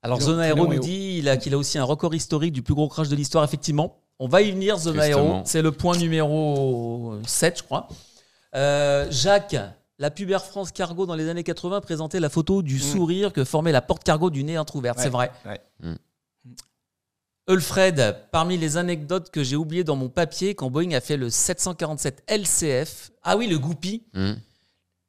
[0.03, 2.89] Alors Zone Aero nous dit a- qu'il a aussi un record historique du plus gros
[2.89, 3.99] crash de l'histoire, effectivement.
[4.19, 4.97] On va y venir, Zone.
[5.11, 5.43] Aero.
[5.47, 7.89] C'est le point numéro 7, je crois.
[8.55, 9.57] Euh, Jacques,
[9.99, 13.45] la pub Air France Cargo dans les années 80 présentait la photo du sourire que
[13.45, 14.99] formait la porte cargo du nez entrouverte.
[14.99, 15.05] Ouais.
[15.05, 15.31] C'est vrai.
[15.47, 15.61] Ouais.
[17.49, 21.29] Ulfred, parmi les anecdotes que j'ai oubliées dans mon papier, quand Boeing a fait le
[21.29, 24.37] 747 LCF, ah oui, le Goupy, Hum.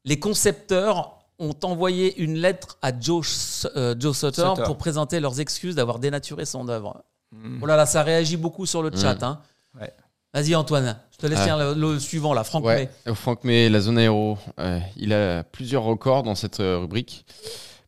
[0.06, 4.64] les concepteurs ont envoyé une lettre à Joe, euh, Joe Sutter, Sutter.
[4.66, 7.04] pour présenter leurs excuses d'avoir dénaturé son œuvre.
[7.32, 7.60] Mm.
[7.62, 9.16] Oh là là, ça réagit beaucoup sur le chat.
[9.16, 9.24] Mm.
[9.24, 9.42] hein.
[9.80, 9.92] Ouais.
[10.34, 11.46] Vas-y Antoine, je te laisse Ah.
[11.46, 12.90] lire le, le suivant là, Franck Ouais, May.
[13.12, 17.26] euh, Franck May, la zone aéro, euh, il a plusieurs records dans cette rubrique.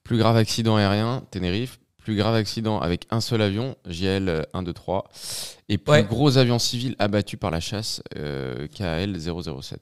[0.04, 1.80] Plus grave accident aérien, Tenerife.
[2.06, 5.10] Plus grave accident avec un seul avion, JL euh, 1, 2, 3.
[5.70, 6.04] Et plus Ouais.
[6.04, 9.80] gros avion civil abattu par la chasse, euh, KL 007.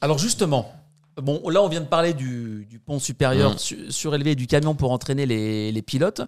[0.00, 0.72] Alors justement,
[1.16, 3.58] bon, là on vient de parler du, du pont supérieur Mm.
[3.58, 6.22] su- surélevé et du camion pour entraîner les, les pilotes.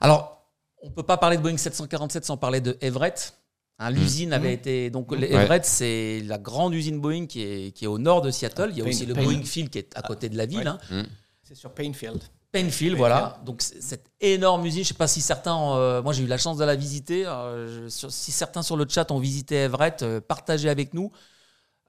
[0.00, 0.44] Alors,
[0.82, 3.34] on peut pas parler de Boeing 747 sans parler de Everett.
[3.78, 5.20] Hein, L'usine avait été donc Mm.
[5.20, 5.32] Ouais.
[5.32, 8.70] Everett, c'est la grande usine Boeing qui est, qui est au nord de Seattle.
[8.72, 10.58] Il y a aussi le Boeing Field qui est à côté de la ville.
[10.58, 10.66] Ouais.
[10.90, 11.06] hein.
[11.44, 12.20] C'est sur Painfield.
[12.52, 13.38] Painfield, voilà.
[13.46, 16.58] Donc cette énorme usine, je sais pas si certains, euh, moi j'ai eu la chance
[16.58, 17.26] de la visiter.
[17.26, 21.10] euh, je- sur- si certains sur le chat ont visité Everett, euh, partagez avec nous.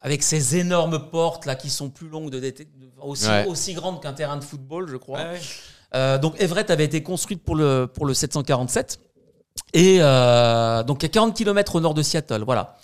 [0.01, 3.45] Avec ces énormes portes là qui sont plus longues, de, déte- de- aussi, Ouais.
[3.47, 5.19] aussi grandes qu'un terrain de football, je crois.
[5.95, 8.99] Euh, donc Everett avait été construite pour le, pour le 747.
[9.73, 12.77] Et euh, donc à 40 km au nord de Seattle, voilà.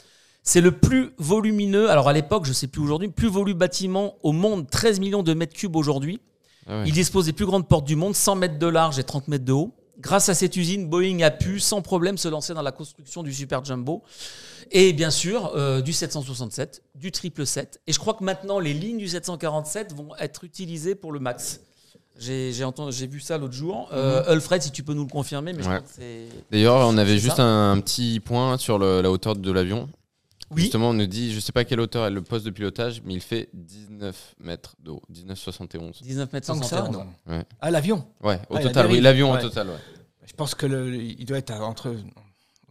[0.44, 4.32] C'est le plus volumineux, alors à l'époque, je sais plus aujourd'hui, plus volumineux bâtiment au
[4.32, 6.22] monde, 13 millions de mètres cubes aujourd'hui.
[6.70, 6.84] Ah ouais.
[6.88, 9.46] Il dispose des plus grandes portes du monde, 100 mètres de large et 30 mètres
[9.46, 9.74] de haut.
[10.00, 13.34] Grâce à cette usine, Boeing a pu sans problème se lancer dans la construction du
[13.34, 14.02] Super Jumbo
[14.72, 17.82] et bien sûr euh, du 767, du 777.
[17.88, 21.60] Et je crois que maintenant les lignes du 747 vont être utilisées pour le Max.
[22.18, 23.90] J'ai j'ai entendu- j'ai vu ça l'autre jour.
[23.92, 25.80] Euh, Alfred, si tu peux nous le confirmer, mais Ouais.
[26.52, 29.90] D'ailleurs, on avait juste un, un petit point sur le- la hauteur de l'avion.
[30.52, 30.62] Oui.
[30.64, 33.14] Justement, on nous dit, je sais pas quelle hauteur est le poste de pilotage, mais
[33.14, 36.02] il fait 19 mètres de haut, 19,71.
[36.02, 37.06] 19 mètres Tant que ça, 71.
[37.28, 37.34] non.
[37.34, 37.46] Ouais.
[37.62, 38.06] Ah, l'avion.
[38.24, 39.38] Ouais, au Ah, total, oui, l'avion Ouais.
[39.38, 39.76] au total, ouais.
[40.26, 41.96] Je pense que le, il doit être à- entre,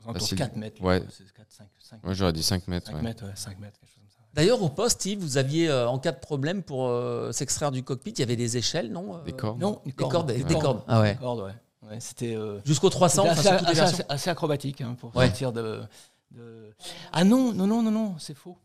[0.06, 0.38] entre Facile.
[0.38, 0.82] 4 mètres.
[0.82, 1.02] Ouais.
[1.10, 2.92] C'est 4, 5, 5, Moi, j'aurais dit 5 mètres.
[2.92, 3.02] ouais.
[3.02, 4.18] mètres, ouais, 5 mètres, quelque chose comme ça.
[4.34, 7.82] D'ailleurs, au poste, Yves, vous aviez, euh, en cas de problème pour euh, s'extraire du
[7.82, 9.60] cockpit, il y avait des échelles, non euh, Des cordes.
[9.60, 10.62] Non, Des cordes, des cordes.
[10.62, 10.82] cordes.
[10.88, 11.14] Ah ouais.
[11.14, 11.54] Des cordes, ouais.
[11.88, 13.84] Ouais, c'était euh, Jusqu'au 300, c'était enfin, assez, assez- versions.
[14.00, 15.26] assez- assez acrobatique hein, pour Ouais.
[15.26, 15.80] sortir de,
[16.30, 16.72] de-
[17.12, 18.56] Ah non, non, non, non, non, c'est faux.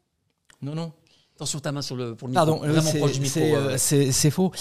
[0.62, 0.92] Non, non.
[1.36, 2.46] Attention ta main sur le, pour le micro.
[2.46, 3.34] Pardon, euh, Vraiment c'est- proche du micro.
[3.40, 4.52] c'est, ouais, euh, c'est faux.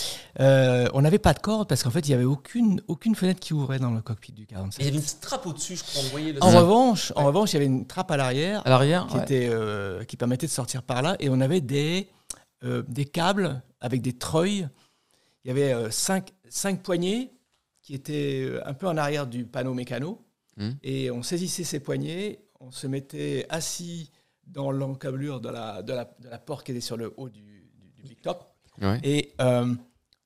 [0.41, 3.41] Euh, on n'avait pas de corde parce qu'en fait, il n'y avait aucune, aucune fenêtre
[3.41, 4.87] qui ouvrait dans le cockpit du Et il y 47.
[4.87, 6.03] avait une petite trappe au-dessus, je crois.
[6.03, 6.59] Vous voyez le En Ouais.
[6.59, 9.07] revanche, en revanche, il y avait une trappe à l'arrière à l'arrière.
[9.07, 9.23] qui, ouais.
[9.23, 12.09] était, euh, qui permettait de sortir par là et on avait des,
[12.65, 14.67] euh, des câbles avec des treuils.
[15.45, 17.33] Il y avait euh, cinq, cinq poignées
[17.83, 20.25] qui étaient euh, un peu en arrière du panneau mécano
[20.57, 20.77] Mhm.
[20.83, 24.11] et on saisissait ces poignées, on se mettait assis
[24.47, 27.41] dans l'encablure de la, de, la, de la porte qui était sur le haut du,
[27.75, 28.45] du- du big top
[28.81, 28.99] Ouais.
[29.05, 29.75] et euh,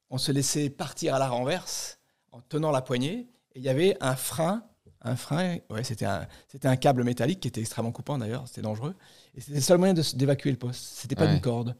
[0.09, 1.99] on se laissait partir à la renverse
[2.31, 3.27] en tenant la poignée.
[3.55, 4.63] Et il y avait un frein,
[5.03, 8.63] un frein, ouais, c'était un, c'était un câble métallique qui était extrêmement coupant d'ailleurs, c'était
[8.63, 8.95] dangereux.
[9.35, 10.81] Et c'était le seul moyen de d'évacuer le poste.
[10.81, 11.35] C'était pas Ouais.
[11.35, 11.75] une corde.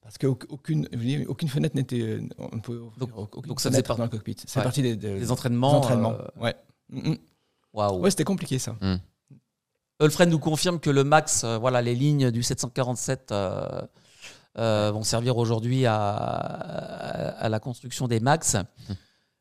[0.00, 0.88] Parce qu'aucune
[1.28, 2.00] aucune fenêtre n'était.
[2.00, 4.36] euh, On ne pouvait ouvrir Donc- ça faisait fenêtre par- dans le cockpit.
[4.46, 4.62] C'est Ouais.
[4.62, 5.72] partie des, des- Les des entraînements.
[5.76, 6.12] entraînements.
[6.14, 6.54] euh, Ouais.
[6.88, 7.18] Mm, mm.
[8.00, 8.76] Ouais, c'était compliqué ça.
[10.00, 13.82] Alfred nous confirme que le max, euh, voilà, les lignes du 747 euh,
[14.58, 18.56] euh, vont servir aujourd'hui à, à- à la construction des max.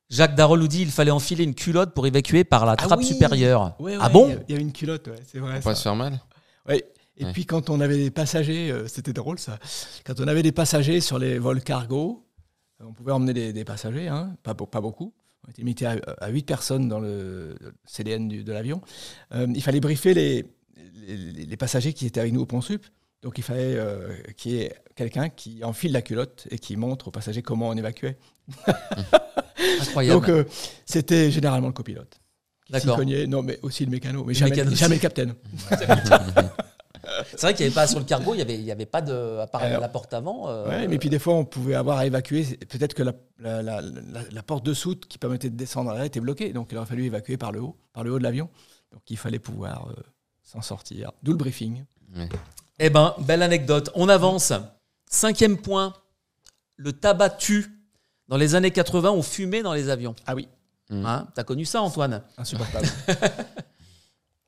[0.09, 2.99] Jacques Darol nous dit il fallait enfiler une culotte pour évacuer par la Ah trappe
[2.99, 3.05] oui.
[3.05, 3.75] supérieure.
[3.79, 5.55] Ouais, ah bon il y a- une culotte, ouais, c'est vrai.
[5.57, 5.61] Ça.
[5.69, 6.19] pas se faire mal.
[6.67, 6.83] Ouais.
[7.17, 7.33] Et Ouais.
[7.33, 9.59] puis quand on avait des passagers, euh, c'était drôle ça.
[10.05, 12.25] Quand on avait des passagers sur les vols cargo,
[12.81, 15.13] on pouvait emmener des, des passagers, hein, pas beaucoup.
[15.49, 18.81] On était limité à, à 8 personnes dans le CDN du- de l'avion.
[19.33, 20.45] Euh, il fallait briefer les,
[21.07, 22.85] les, les passagers qui étaient avec nous au pont sup.
[23.23, 27.07] Donc il fallait euh, qu'il y ait quelqu'un qui enfile la culotte et qui montre
[27.07, 28.17] aux passagers comment on évacuait.
[29.81, 30.19] Incroyable.
[30.21, 30.43] Donc euh,
[30.85, 32.19] c'était généralement le copilote.
[32.69, 33.01] D'accord.
[33.27, 35.33] Non, mais aussi le mécano, mais Le jamais, mécano jamais le capitaine.
[37.31, 38.85] C'est vrai qu'il n'y avait pas sur le cargo, il n'y avait, il y avait
[38.85, 39.39] pas de.
[39.39, 40.49] À part la porte avant.
[40.49, 42.43] euh, Ouais, mais puis des fois, on pouvait avoir à évacuer.
[42.69, 43.91] Peut-être que la, la- la- la-
[44.31, 46.53] la porte de soute qui permettait de descendre là était bloquée.
[46.53, 48.49] Donc, il aurait fallu évacuer par le haut, par le haut de l'avion.
[48.91, 50.01] Donc, il fallait pouvoir euh,
[50.43, 51.11] s'en sortir.
[51.23, 51.85] D'où le briefing.
[52.79, 53.89] Eh ben, belle anecdote.
[53.95, 54.51] On avance.
[55.09, 55.93] Cinquième point.
[56.77, 57.67] Le tabac tue.
[58.29, 60.15] Dans les années 80, on fumait dans les avions.
[60.27, 60.47] Ah oui,
[60.91, 61.05] Mm.
[61.05, 62.23] Hein T'as connu ça, Antoine?
[62.35, 62.87] Insupportable.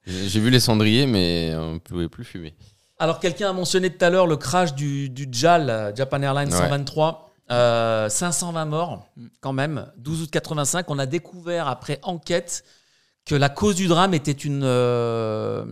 [0.06, 2.54] J'ai vu les cendriers, mais on ne pouvait plus fumer.
[3.00, 6.52] Alors, quelqu'un a mentionné tout à l'heure le crash du, du JAL, euh, Japan Airlines
[6.54, 6.58] Ouais.
[6.60, 7.28] 123.
[7.52, 9.26] Euh, 520 morts, Mm.
[9.42, 9.92] quand même.
[9.98, 10.90] 12 août 85.
[10.90, 12.64] On a découvert, après enquête,
[13.26, 15.66] que la cause du drame était, une, euh,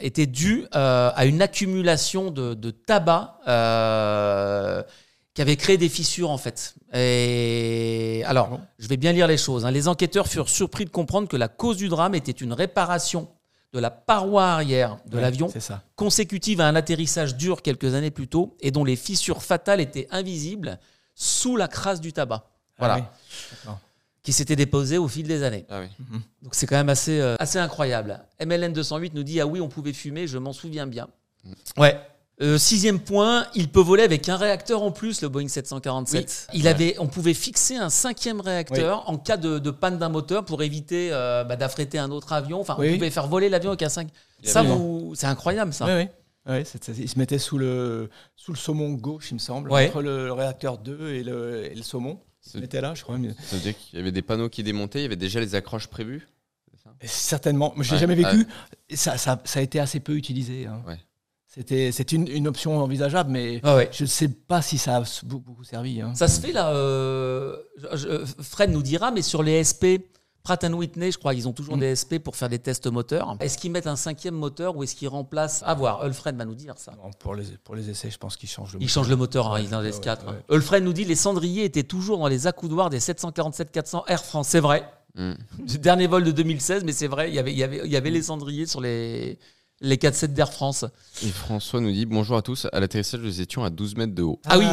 [0.00, 4.82] était due euh, à une accumulation de, de tabac euh,
[5.34, 6.74] qui avait créé des fissures, en fait.
[6.94, 9.64] Et alors, Ah je vais bien lire les choses.
[9.64, 9.70] hein.
[9.70, 13.28] Les enquêteurs furent surpris de comprendre que la cause du drame était une réparation
[13.72, 15.52] de la paroi arrière de Ouais, l'avion
[15.96, 20.08] consécutive à un atterrissage dur quelques années plus tôt et dont les fissures fatales étaient
[20.10, 20.78] invisibles
[21.14, 22.44] sous la crasse du tabac.
[22.78, 22.94] Voilà.
[22.94, 23.04] Ah oui.
[23.56, 23.80] D'accord.
[24.22, 25.66] Qui s'était déposé au fil des années.
[25.68, 25.86] Ah oui.
[26.42, 28.20] Donc c'est quand même assez, euh, assez incroyable.
[28.44, 31.08] MLN 208 nous dit Ah oui, on pouvait fumer, je m'en souviens bien.
[31.76, 31.98] Ouais.
[32.40, 36.48] Euh, sixième point, il peut voler avec un réacteur en plus, le Boeing 747.
[36.54, 40.44] Il avait, on pouvait fixer un cinquième réacteur en cas de, de panne d'un moteur
[40.44, 42.60] pour éviter euh, bah, d'affréter un autre avion.
[42.60, 42.90] Enfin, Oui.
[42.90, 44.08] on pouvait faire voler l'avion avec un 5.
[44.42, 45.84] Il y Ça, vous, c'est incroyable ça.
[45.86, 46.08] Oui,
[46.48, 46.64] oui.
[46.98, 49.86] Il se mettait sous le, sous le saumon gauche, il me semble, Ouais.
[49.88, 52.18] entre le, le réacteur 2 et le, et le saumon.
[52.44, 53.18] Il se mettait là, je crois.
[53.18, 55.38] mais- Ça veut dire qu'il y avait des panneaux qui démontaient, il y avait déjà
[55.38, 56.26] les accroches prévues.
[57.04, 57.72] Certainement.
[57.76, 58.46] Moi, Je l'ai Ouais, jamais vécu.
[58.88, 60.66] Et Ça, ça, ça a été assez peu utilisé.
[60.66, 60.82] hein.
[60.86, 60.98] Ouais.
[61.54, 63.90] C'était c'est une, une option envisageable, mais Ah ouais.
[63.92, 66.00] je ne sais pas si ça a beaucoup, beaucoup servi.
[66.00, 66.14] hein.
[66.14, 66.72] Ça se fait là.
[66.72, 67.56] euh,
[67.92, 70.08] je- Fred nous dira, mais sur les SP,
[70.42, 71.80] Pratt Whitney, je crois, ils ont toujours Mm.
[71.80, 73.36] des SP pour faire des tests moteurs.
[73.40, 75.62] Est-ce qu'ils mettent un cinquième moteur ou est-ce qu'ils remplacent?
[75.66, 76.00] À voir.
[76.00, 76.92] Alfred va nous dire ça.
[76.92, 78.88] Non, pour, les, pour les essais, je pense qu'ils changent le moteur.
[78.94, 80.24] change le moteur, hein, il est dans les Ouais, S4.
[80.24, 80.42] ouais, hein.
[80.48, 84.48] Alfred nous dit les cendriers étaient toujours dans les accoudoirs des 747-400 Air France.
[84.48, 84.84] C'est vrai.
[85.16, 85.32] Mm.
[85.66, 87.90] Du dernier vol de 2016, mais c'est vrai, il y avait, il y avait, il
[87.92, 89.38] y avait les cendriers sur les,
[89.82, 90.84] les 4-7 d'Air France.
[91.22, 92.66] Et François nous dit Bonjour à tous.
[92.72, 94.40] À l'atterrissage, nous étions à 12 mètres de haut.
[94.46, 94.66] Ah oui.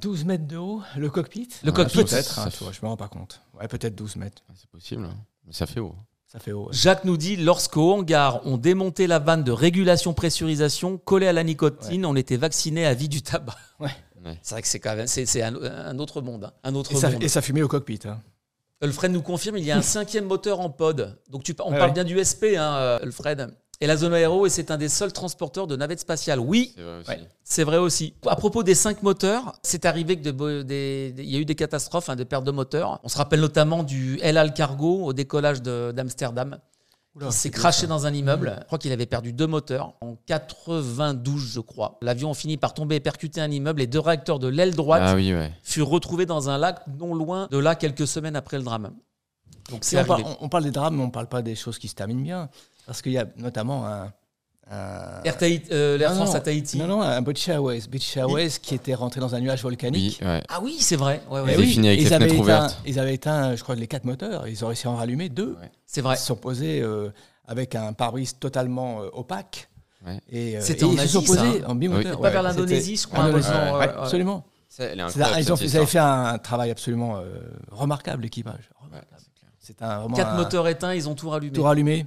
[0.00, 1.48] 12 mètres de haut, le cockpit?
[1.62, 2.04] Le Ouais, cockpit.
[2.04, 3.40] Peut-être, hein, je me rends pas compte.
[3.58, 4.42] Ouais, peut-être 12 mètres.
[4.48, 5.14] Ah, C'est possible, hein.
[5.46, 5.94] mais ça fait haut.
[6.26, 6.64] Ça fait haut.
[6.66, 6.72] ouais.
[6.72, 11.42] Jacques nous dit lorsqu'au hangar, on démontait la vanne de régulation pressurisation collée à la
[11.42, 13.56] nicotine, on était vacciné à vie du tabac.
[13.80, 14.36] Ouais.
[14.42, 16.52] C'est vrai que c'est quand même c'est, c'est un, un autre monde, hein.
[16.64, 17.22] un autre Et ça, monde.
[17.22, 18.00] et ça fumait au cockpit.
[18.04, 18.18] hein.
[18.82, 21.16] Alfred nous confirme il y a un cinquième moteur en pod.
[21.30, 21.94] Donc tu, on Ouais, parle ouais.
[21.94, 23.54] bien du SP, hein, euh, Alfred.
[23.80, 26.40] Et la zone aéro, et c'est un des seuls transporteurs de navettes spatiales.
[26.40, 27.08] Oui, C'est vrai aussi.
[27.10, 27.28] Ouais.
[27.44, 28.14] c'est vrai aussi.
[28.26, 31.38] À propos des cinq moteurs, c'est arrivé que de bo- des- des- il y a
[31.38, 32.98] eu des catastrophes, hein, des pertes de moteurs.
[33.04, 36.58] On se rappelle notamment du El Al Cargo au décollage de- d'Amsterdam.
[37.20, 38.56] Il s'est craché dans un immeuble.
[38.60, 41.98] Je crois qu'il avait perdu deux moteurs en 92, je crois.
[42.02, 43.80] L'avion finit par tomber et percuter un immeuble.
[43.80, 45.52] Les deux réacteurs de l'aile droite Ah oui, ouais.
[45.62, 48.90] furent retrouvés dans un lac non loin de là quelques semaines après le drame.
[49.70, 51.88] Donc Si parle, on parle des drames, mais on ne parle pas des choses qui
[51.88, 52.48] se terminent bien.
[52.88, 54.12] Parce qu'il y a notamment un.
[54.70, 56.78] un- Air, Tahiti- euh, l'Air Non, France non, à Tahiti.
[56.78, 57.82] Non, non, un British Airways.
[57.88, 60.20] British Airways qui était rentré dans un nuage Oui, volcanique.
[60.24, 60.42] ouais.
[60.48, 61.20] Ah oui, c'est vrai.
[61.30, 61.66] Ouais, ouais, Ils oui.
[61.72, 62.68] fini avec les avaient éteint-.
[62.86, 64.48] Ils avaient éteint, je crois, les quatre moteurs.
[64.48, 65.56] Ils ont réussi à en rallumer deux.
[65.60, 65.70] Ouais.
[65.84, 66.14] C'est vrai.
[66.16, 67.10] Ils se sont posés euh,
[67.46, 69.68] avec un pare-brise totalement euh, opaque.
[70.06, 70.18] Ouais.
[70.30, 71.66] Et, euh, C'était et en ils se sont ça, posés hein.
[71.68, 72.16] en bimoteur.
[72.16, 72.22] Oui.
[72.22, 73.24] Pas vers l'Indonésie, je crois.
[74.00, 74.46] absolument.
[74.70, 77.24] Ça, elle est C'est-à-dire, incroyable, Ils, ont, ils avaient fait un travail absolument euh,
[77.70, 78.70] remarquable, l'équipage.
[78.82, 79.06] Remarquable.
[79.18, 79.24] c'est.
[79.60, 81.52] C'est un Quatre un- moteurs éteints, ils ont tout rallumé.
[81.52, 82.06] tout rallumé.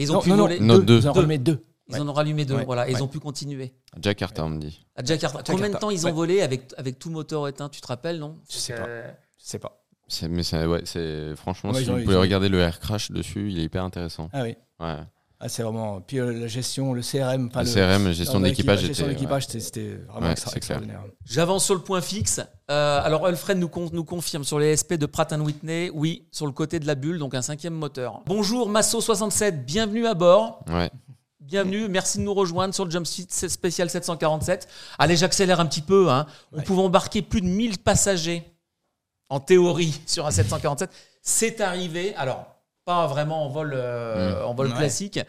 [0.00, 0.60] Et ils ont non, pu non, voler.
[0.60, 0.84] Non, deux.
[0.84, 0.98] deux.
[1.00, 1.18] Ils en Deux.
[1.20, 1.64] rallumé deux.
[1.88, 2.64] Ils en ont rallumé deux, Ouais.
[2.64, 2.88] voilà.
[2.88, 3.02] et Ils Ouais.
[3.02, 3.74] ont pu continuer.
[4.00, 4.84] Jakarta, on me dit.
[4.96, 5.38] À Jakarta.
[5.38, 5.52] Jakarta.
[5.52, 6.12] Combien de temps ils ont Ouais.
[6.14, 8.38] volé avec, avec tout moteur éteint Tu te rappelles, non?
[8.48, 8.86] Je sais pas.
[8.86, 9.76] Je sais pas.
[10.28, 12.58] Mais c'est, ouais, c'est, franchement, Ouais, si ils ont- vous ils pouvez ont- regarder le
[12.60, 14.28] air crash dessus, il est hyper intéressant.
[14.32, 14.56] Ah oui.
[14.80, 14.96] Ouais.
[15.42, 16.02] Ah, c'est vraiment.
[16.02, 17.48] Puis euh, la gestion, le CRM.
[17.50, 19.14] enfin, le CRM, la gestion d'équipage gestion était.
[19.14, 21.02] d'équipage, c'était- c'était vraiment Ouais, extra- extraordinaire.
[21.24, 22.40] J'avance sur le point fixe.
[22.70, 26.44] Euh, alors, Alfred nous, con- nous confirme sur les SP de Pratt Whitney, oui, sur
[26.44, 28.20] le côté de la bulle, donc un cinquième moteur.
[28.26, 30.62] Bonjour Masso67, bienvenue à bord.
[30.68, 30.90] ouais.
[31.40, 34.68] Bienvenue, merci de nous rejoindre sur le Jump Street spécial 747.
[35.00, 36.08] Allez, j'accélère un petit peu.
[36.10, 36.26] Hein.
[36.52, 36.62] On Ouais.
[36.64, 38.44] pouvait embarquer plus de 1000 passagers,
[39.30, 40.90] en théorie, sur un 747.
[41.22, 42.59] C'est arrivé, alors,
[42.90, 44.74] pas vraiment en vol, euh, en vol Ouais.
[44.76, 45.20] classique,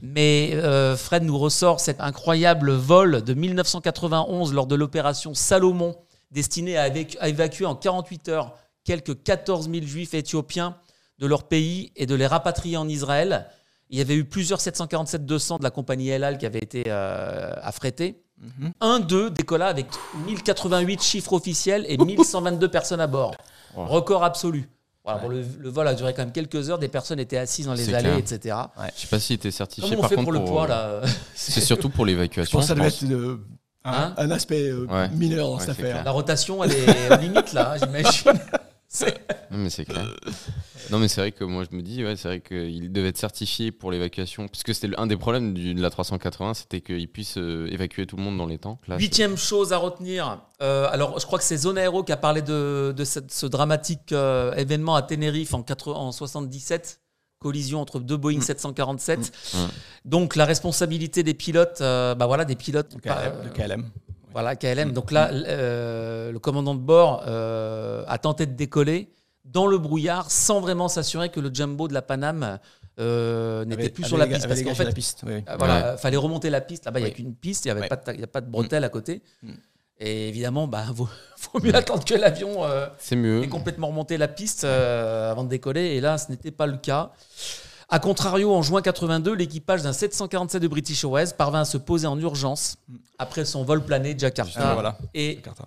[0.00, 5.94] mais euh, Fred nous ressort cet incroyable vol de 1991 lors de l'opération Salomon,
[6.30, 8.54] destinée à, évacu- à évacuer en 48 heures
[8.84, 10.76] quelques 14 000 juifs éthiopiens
[11.18, 13.46] de leur pays et de les rapatrier en Israël.
[13.90, 17.52] Il y avait eu plusieurs 747-200 de la compagnie El Al qui avaient été euh,
[17.62, 18.22] affrétés.
[18.40, 18.72] Mhm.
[18.80, 19.86] Un d'eux décolla avec
[20.26, 23.34] 1088 chiffres officiels et 1122 personnes à bord.
[23.76, 23.84] Wow.
[23.86, 24.68] Record absolu.
[25.04, 27.66] Voilà, bon, le, le vol a duré quand même quelques heures, des personnes étaient assises
[27.66, 28.18] dans les C'est allées, clair.
[28.18, 28.56] etc.
[28.94, 30.24] Je sais pas s'il était certifié Comment on par fait contre.
[30.24, 31.00] pour le poids là
[31.34, 32.58] C'est surtout pour Je l'évacuation.
[32.60, 33.40] pense que ça je devait être euh,
[33.84, 35.08] un, Hein un aspect euh, Ouais.
[35.08, 35.90] mineur dans Ouais, cette affaire.
[35.90, 36.04] clair.
[36.04, 38.32] La rotation, elle est aux limites là, j'imagine.
[38.94, 39.18] C'est-
[39.50, 40.06] Non, mais c'est clair.
[40.90, 43.16] Non, mais c'est vrai que moi je me dis, ouais, c'est vrai qu'il devait être
[43.16, 44.48] certifié pour l'évacuation.
[44.48, 48.04] Parce que c'était un des problèmes du- de la 380, c'était qu'il puisse euh, évacuer
[48.06, 48.78] tout le monde dans les temps.
[48.88, 50.42] Là, Huitième chose à retenir.
[50.60, 53.46] euh, alors, je crois que c'est Zone Aero qui a parlé de, de cette- ce
[53.46, 57.00] dramatique euh, événement à Tenerife en, 80 en 77,
[57.38, 59.32] collision entre deux Boeing 747.
[59.54, 59.58] Mm.
[60.04, 62.94] Donc, la responsabilité des pilotes, euh, bah voilà, des pilotes.
[62.94, 63.42] De KLM.
[63.44, 63.90] de KLM.
[64.32, 64.92] Voilà, KLM.
[64.92, 69.10] Donc là, euh, le commandant de bord euh, a tenté de décoller
[69.44, 72.58] dans le brouillard sans vraiment s'assurer que le jumbo de la Paname
[72.98, 74.46] euh, n'était plus sur la piste.
[74.48, 75.22] Parce qu'en fait, la piste.
[75.26, 75.98] oui, Voilà, Ouais.
[75.98, 76.84] fallait remonter la piste.
[76.84, 77.88] Là-bas, il n'y a qu'une piste, il n'y avait Ouais.
[77.88, 79.22] pas de, y a pas de bretelle à côté.
[79.42, 79.52] Mm.
[79.98, 81.08] Et évidemment, bah, vaut,
[81.52, 85.94] vaut mieux attendre que l'avion ait complètement remonté la piste avant de décoller.
[85.96, 87.12] Et là, ce n'était pas le cas.
[87.94, 92.06] A contrario, en juin 82, l'équipage d'un 747 de British Airways parvint à se poser
[92.06, 92.76] en urgence
[93.18, 94.70] après son vol plané de Jakarta.
[94.70, 94.96] Ah, voilà.
[95.12, 95.64] Et Jakarta.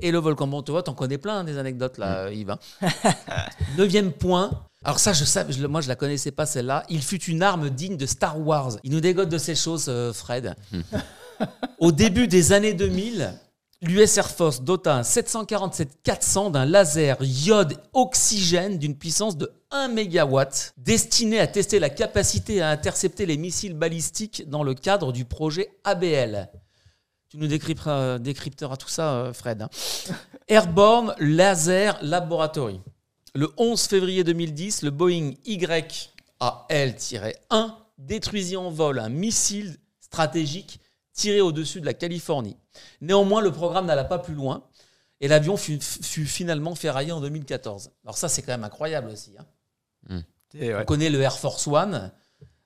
[0.00, 2.32] et le volcan Bon, tu vois, t'en connais plein hein, des anecdotes là, Mm.
[2.32, 2.50] Yves.
[2.50, 2.58] hein.
[3.76, 4.50] Neuvième point.
[4.82, 6.84] Alors ça, je savais, je- moi je la connaissais pas celle-là.
[6.88, 8.72] Il fut une arme digne de Star Wars.
[8.82, 10.56] Il nous dégote de ces choses, euh, Fred.
[10.72, 10.80] Mm.
[11.80, 13.34] Au début des années 2000,
[13.82, 20.40] l'US Air Force dota un 747-400 d'un laser iode oxygène d'une puissance de 1 MW,
[20.76, 25.70] destiné à tester la capacité à intercepter les missiles balistiques dans le cadre du projet
[25.84, 26.48] ABL.
[27.28, 29.62] Tu nous décrypteras, décrypteras tout ça, euh, Fred.
[29.62, 29.70] hein.
[30.48, 32.80] Airborne Laser Laboratory.
[33.34, 40.78] Le 11 février 2010, le Boeing YAL-1 détruisit en vol un missile stratégique
[41.12, 42.56] tiré au-dessus de la Californie.
[43.00, 44.64] Néanmoins, le programme n'alla pas plus loin
[45.20, 47.90] et l'avion fut, fut finalement ferraillé en 2014.
[48.04, 49.32] Alors ça, c'est quand même incroyable aussi.
[49.38, 49.46] hein.
[50.58, 50.74] Ouais.
[50.80, 52.10] On connaît le Air Force One.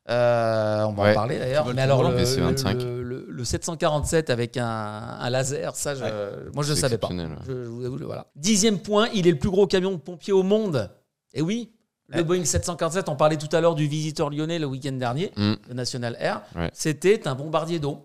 [0.09, 1.15] Euh, on va en Ouais.
[1.15, 1.73] parler d'ailleurs.
[1.75, 2.75] Mais alors, le, VC-25.
[2.81, 7.09] le- le- le 747 avec un, un laser, ça, je, moi, je ne savais pas.
[7.09, 7.45] exceptionnel, ouais.
[7.47, 8.27] Je- je vous avoue, voilà.
[8.37, 10.91] Dixième point, il est le plus gros camion de pompiers au monde.
[11.35, 11.73] Et oui,
[12.09, 12.23] le Ouais.
[12.25, 15.55] Boeing 747, on parlait tout à l'heure du visiteur lyonnais le week-end dernier, Mm.
[15.69, 16.43] le National Air.
[16.55, 16.71] Ouais.
[16.73, 18.05] C'était un bombardier d'eau.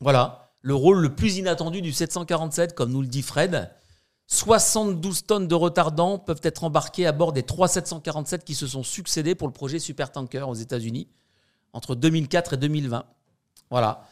[0.00, 3.70] Voilà, le rôle le plus inattendu du 747, comme nous le dit Fred.
[4.28, 8.82] 72 tonnes de retardants peuvent être embarqués à bord des trois 747 qui se sont
[8.82, 11.08] succédés pour le projet Supertanker aux États-Unis
[11.74, 13.04] entre 2004 et 2020.
[13.70, 14.04] Voilà.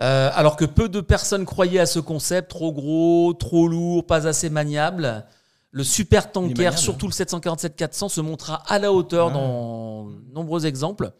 [0.00, 4.26] Euh, alors que peu de personnes croyaient à ce concept, trop gros, trop lourd, pas
[4.26, 5.24] assez maniable,
[5.70, 6.78] le super tanker, maniable.
[6.78, 9.32] surtout le 747-400, se montra à la hauteur Ouais.
[9.34, 11.12] dans nombreux exemples,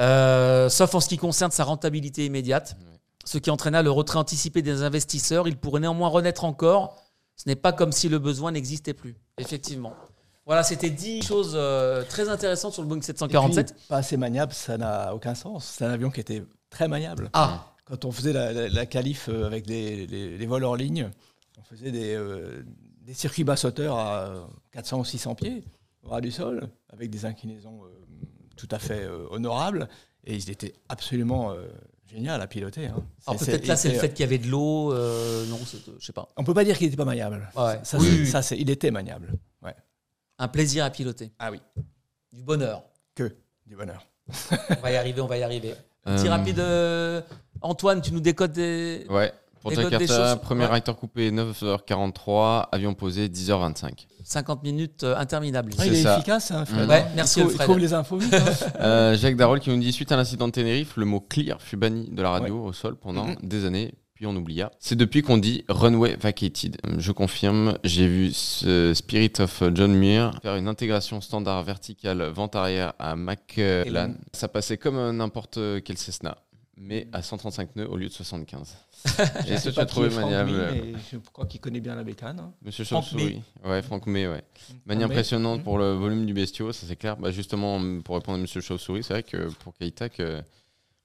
[0.00, 2.76] Euh, sauf en ce qui concerne sa rentabilité immédiate,
[3.24, 5.48] ce qui entraîna le retrait anticipé des investisseurs.
[5.48, 6.96] Il pourrait néanmoins renaître encore.
[7.36, 9.16] Ce n'est pas comme si le besoin n'existait plus.
[9.38, 9.92] Effectivement.
[10.46, 13.74] Voilà, c'était 10 choses euh, très intéressantes sur le Boeing Et 747.
[13.74, 15.66] puis, pas assez maniable, ça n'a aucun sens.
[15.78, 17.28] C'est un avion qui était très maniable.
[17.34, 20.76] Ah, Quand on faisait la, la, la qualif euh, avec les, les- les vols hors
[20.76, 21.10] ligne,
[21.58, 22.62] on faisait des, euh,
[23.02, 25.64] des circuits bas sauteurs à 400 ou 600 pieds.
[26.02, 27.88] au ras du sol, avec des inclinaisons euh,
[28.56, 29.86] tout à fait honorables.
[30.24, 31.52] Et ils étaient absolument
[32.08, 32.86] génial à piloter.
[32.86, 33.02] hein.
[33.26, 34.92] Alors peut-être là, c'est le fait qu'il y avait de l'eau.
[34.92, 35.58] euh, non,
[35.98, 36.28] je sais pas.
[36.36, 37.48] On peut pas dire qu'il n'était pas maniable.
[37.56, 37.78] Ouais.
[37.82, 38.26] Ça, Oui.
[38.26, 39.32] ça, c'est- il était maniable.
[39.62, 39.74] Ouais.
[40.38, 41.32] Un plaisir à piloter.
[41.38, 41.60] Ah oui.
[42.32, 42.82] Du bonheur.
[43.14, 43.34] Que
[43.66, 44.06] du bonheur.
[44.70, 45.74] On va y arriver, on va y arriver.
[46.04, 47.20] Petit Euh, rapide, euh,
[47.60, 49.04] Antoine, tu nous décodes des.
[49.10, 49.32] Ouais.
[49.60, 50.70] Pour Jakarta, choses, premier ouais.
[50.70, 54.06] réacteur coupé 9h43, avion posé 10h25.
[54.24, 55.72] 50 minutes euh, interminables.
[55.78, 56.88] Ah, il C'est est efficace, hein, Fred.
[56.88, 57.64] Ouais, merci, il trouve, Fred.
[57.64, 58.34] il trouve les infos vite.
[58.34, 58.44] hein.
[58.80, 61.76] Euh, Jacques Darrol qui nous dit suite à l'incident de Tenerife, le mot clear fut
[61.76, 63.36] banni de la radio au sol pendant Mhm.
[63.42, 64.70] des années, puis on oublia.
[64.78, 66.76] C'est depuis qu'on dit runway vacated.
[66.98, 72.54] Je confirme, j'ai vu ce Spirit of John Muir faire une intégration standard verticale vente
[72.56, 74.16] arrière à McLaren.
[74.32, 76.36] Ça passait comme euh, n'importe quel Cessna,
[76.80, 78.76] mais à 135 nœuds au lieu de 75.
[79.06, 80.52] Je Et sais ce tu pas as trouvé maniable.
[80.72, 82.38] Mais je crois qu'il connaît bien la bécane.
[82.40, 82.52] hein.
[82.62, 83.42] Monsieur Chauve-souris.
[83.64, 84.42] Ouais, Franck May, ouais.
[84.86, 85.64] Manie impressionnante Mhm.
[85.64, 87.16] pour le volume du bestiau, ça c'est clair.
[87.16, 90.42] Bah, justement, pour répondre à Monsieur Chauve-souris, c'est vrai que pour euh,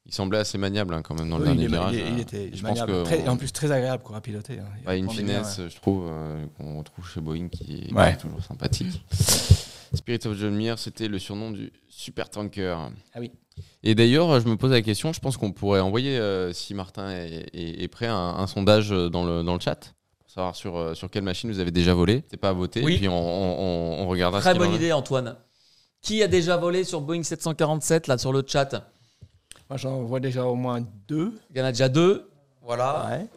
[0.06, 1.94] il semblait assez maniable hein, quand même dans le Oui, il, dernier est- virage.
[1.96, 2.92] il il euh, était je pense maniable.
[2.92, 4.60] que Très- on- en plus très agréable quoi, à piloter.
[4.60, 4.66] hein.
[4.80, 5.70] Il bah, une bien, finesse, ouais.
[5.70, 9.02] je trouve, euh, qu'on retrouve chez Boeing qui est toujours sympathique.
[9.94, 12.78] Spirit of John Muir, c'était le surnom du super tanker.
[13.14, 13.32] Ah oui.
[13.84, 17.12] Et d'ailleurs, je me pose la question, je pense qu'on pourrait envoyer, euh, si Martin
[17.12, 20.76] est, est- est prêt, un, un sondage dans le, dans le chat pour savoir sur,
[20.78, 22.24] euh, sur quelle machine vous avez déjà volé.
[22.32, 22.96] C'est pas à voter, Oui.
[22.96, 25.36] et puis on, on- on- on regardera ce Très bonne idée, Antoine.
[26.02, 28.90] Qui a déjà volé sur Boeing 747 là sur le chat?
[29.70, 31.32] Moi j'en vois déjà au moins deux.
[31.52, 32.30] Il y en a déjà deux.
[32.62, 33.08] Voilà.
[33.12, 33.28] Ouais.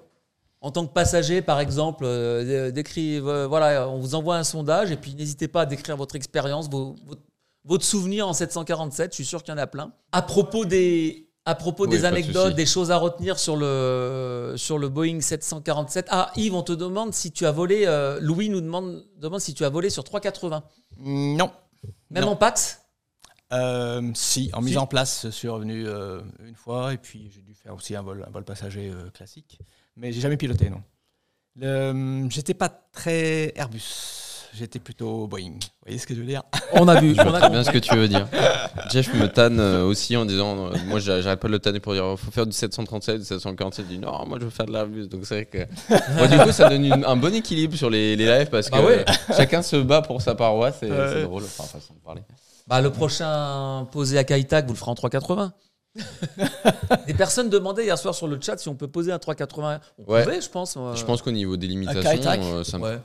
[0.66, 4.90] En tant que passager, par exemple, euh, décrive, euh, voilà, on vous envoie un sondage
[4.90, 7.22] et puis n'hésitez pas à décrire votre expérience, vos, votre,
[7.64, 9.12] votre souvenir en 747.
[9.12, 9.92] Je suis sûr qu'il y en a plein.
[10.10, 13.54] À propos des, à propos Oui, des pas de anecdotes, des choses à retenir sur
[13.56, 16.06] le, sur le Boeing 747.
[16.10, 17.84] Ah, Yves, on te demande si tu as volé.
[17.86, 20.64] euh, Louis nous demande, demande si tu as volé sur 380.
[20.98, 21.52] Non.
[22.10, 22.30] Même Non.
[22.32, 22.80] en PAX?
[23.52, 24.78] Euh, si, en mise Si.
[24.78, 28.02] en place, je suis revenu euh, une fois et puis j'ai dû faire aussi un
[28.02, 29.60] vol, un vol passager euh, classique.
[29.96, 30.82] Mais j'ai jamais piloté, non.
[31.58, 33.82] Le- J'étais pas très Airbus,
[34.54, 35.52] j'étais plutôt Boeing.
[35.52, 36.42] Vous voyez ce que je veux dire?
[36.74, 37.14] On a vu.
[37.14, 38.28] Je on vois a très bien ce que tu veux dire.
[38.90, 41.80] Jeff me tanne euh, aussi en disant, euh, moi j'a- j'arrête pas de le tanner
[41.80, 43.86] pour dire, faut faire du 737, du 747.
[43.88, 45.08] Il dit non, moi je veux faire de l'Airbus.
[45.08, 45.58] Donc c'est vrai que,
[46.18, 48.76] Bon, du coup, ça donne une- un bon équilibre sur les, les lives parce que
[48.76, 49.04] Bah ouais.
[49.08, 52.20] euh, chacun se bat pour sa paroisse c'est drôle, enfin façon de parler.
[52.66, 55.52] Bah, le prochain posé à Kaitak, vous le ferez en 380.
[57.06, 59.80] Des personnes demandaient hier soir sur le chat si on peut poser un 380.
[59.98, 60.22] On Ouais.
[60.24, 60.76] pouvait, je pense.
[60.76, 62.98] euh, Je pense qu'au niveau des limitations, Kaitac euh, ça me- Ouais.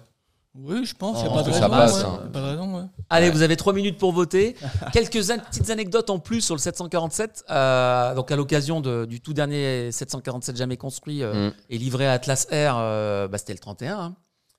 [0.54, 1.16] Oui, je pense.
[1.20, 1.62] Oh, Il n'y a pas de que raison.
[1.62, 2.10] ça passe, ouais.
[2.10, 2.20] hein.
[2.26, 2.84] A Pas de raison, ouais.
[3.10, 3.32] Allez, Ouais.
[3.32, 4.58] vous avez trois minutes pour voter.
[4.92, 7.46] Quelques an- petites anecdotes en plus sur le 747.
[7.50, 11.54] Euh, donc, à l'occasion du tout dernier 747 jamais construit euh, Mm.
[11.70, 14.16] et livré à Atlas Air, euh, bah, c'était le 31, hein,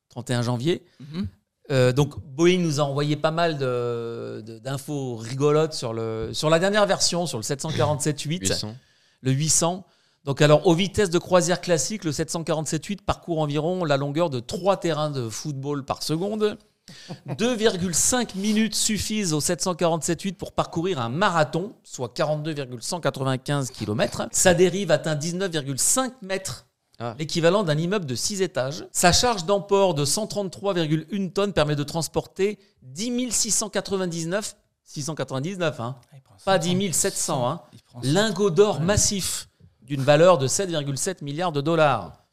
[0.09, 0.83] 31 janvier.
[1.01, 1.27] Mhm.
[1.73, 6.51] Euh, donc Boeing nous a envoyé pas mal de- de- d'infos rigolotes sur, le, sur
[6.51, 8.41] la dernière version, sur le 747-8.
[8.41, 8.75] 800.
[9.23, 9.85] le 800.
[10.25, 14.77] Donc alors, aux vitesses de croisière classique, le 747-8 parcourt environ la longueur de 3
[14.77, 16.59] terrains de football par seconde.
[17.29, 24.27] 2,5 minutes suffisent au 747-8 pour parcourir un marathon, soit 42,195 km.
[24.33, 26.67] Sa dérive atteint 19,5 mètres,
[27.05, 27.17] Ah.
[27.19, 28.87] l'équivalent d'un immeuble de 6 étages.
[28.93, 36.23] Sa charge d'emport de 133,1 tonnes permet de transporter 10 699, 699, hein, Ah, il
[36.23, 36.75] prend pas 100.
[36.79, 37.61] 10 700, hein,
[38.05, 39.49] lingots d'or massifs
[39.83, 42.25] d'une valeur de 7,7 milliards de dollars.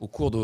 [0.00, 0.38] Au cours, de,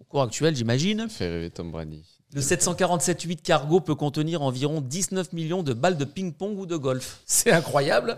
[0.00, 1.06] au cours actuel, j'imagine.
[1.10, 2.02] Fait rêver Tom Brady.
[2.32, 7.20] Le 747-8 cargo peut contenir environ 19 millions de balles de ping-pong ou de golf.
[7.26, 8.16] C'est incroyable.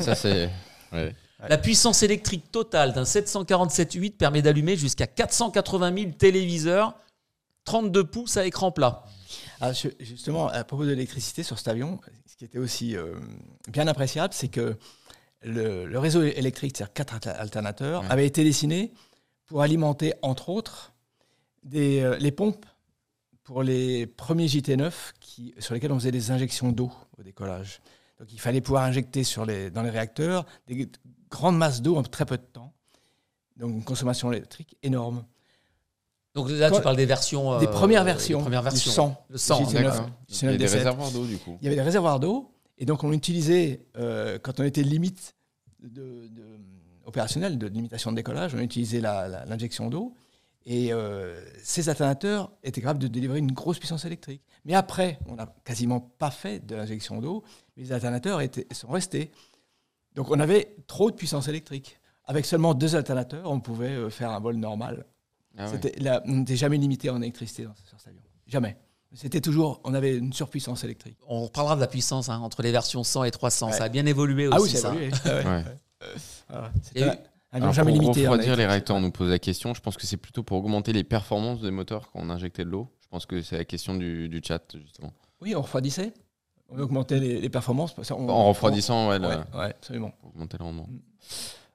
[0.00, 0.50] Ça c'est.
[0.92, 1.14] ouais.
[1.48, 6.94] La puissance électrique totale d'un 747-8 permet d'allumer jusqu'à 480 000 téléviseurs
[7.64, 9.04] 32 pouces à écran plat.
[9.60, 13.14] Ah, justement, à propos de l'électricité sur cet avion, ce qui était aussi euh,
[13.68, 14.76] bien appréciable, c'est que
[15.42, 18.92] le, le réseau électrique, c'est-à-dire quatre alter- alternateurs, avait été dessiné
[19.46, 20.92] pour alimenter, entre autres,
[21.62, 22.66] des, euh, les pompes
[23.44, 27.80] pour les premiers JT9 qui, sur lesquels on faisait des injections d'eau au décollage.
[28.18, 30.88] Donc il fallait pouvoir injecter sur les, dans les réacteurs des
[31.30, 32.72] grandes masses d'eau en très peu de temps.
[33.56, 35.24] Donc une consommation électrique énorme.
[36.34, 37.58] Donc là, tu parles des versions.
[37.58, 38.92] des euh, premières des versions, premières du versions.
[38.92, 39.26] 100.
[39.30, 39.62] Le 100.
[39.64, 39.82] JT9.
[39.82, 40.10] D'accord.
[40.28, 40.78] Il y a des 17.
[40.78, 41.58] réservoirs d'eau du coup.
[41.60, 45.34] Il y avait des réservoirs d'eau, et donc on utilisait, euh, quand on était limite
[45.82, 46.60] de, de-
[47.04, 50.14] opérationnelle, de limitation de décollage, on utilisait l'injection d'eau,
[50.64, 54.42] et euh, ces alternateurs étaient capables de délivrer une grosse puissance électrique.
[54.64, 57.42] Mais après, on n'a quasiment pas fait de l'injection d'eau,
[57.76, 59.32] mais les alternateurs étaient, sont restés.
[60.14, 61.98] Donc on avait trop de puissance électrique.
[62.24, 65.06] Avec seulement deux alternateurs, on pouvait euh, faire un vol normal.
[65.58, 65.66] Ah
[66.26, 68.20] on n'était jamais limité en électricité dans, sur cet avion.
[68.46, 68.76] Jamais.
[69.12, 71.18] C'était toujours, on avait une surpuissance électrique.
[71.26, 73.66] On reparlera de la puissance hein, entre les versions 100 et 300.
[73.66, 73.72] Ouais.
[73.72, 74.56] Ça a bien évolué aussi.
[74.56, 74.94] Ah oui, c'est ça.
[74.94, 75.10] évolué.
[75.24, 75.64] Ah ouais.
[76.48, 76.66] Voilà.
[76.66, 77.18] A C'était un avion
[77.52, 78.20] Alors, jamais pour limité.
[78.28, 79.74] refroidir les réacteurs, on nous pose la question.
[79.74, 82.70] Je pense que c'est plutôt pour augmenter les performances des moteurs quand on injectait de
[82.70, 82.88] l'eau.
[83.00, 85.12] Je pense que c'est la question du, du chat, justement.
[85.40, 86.12] Oui, on refroidissait.
[86.72, 87.94] On augmentait les, les performances.
[88.10, 90.12] En refroidissant, ouais, on- le- Ouais, ouais, absolument.
[90.20, 90.88] pour augmenter le rendement.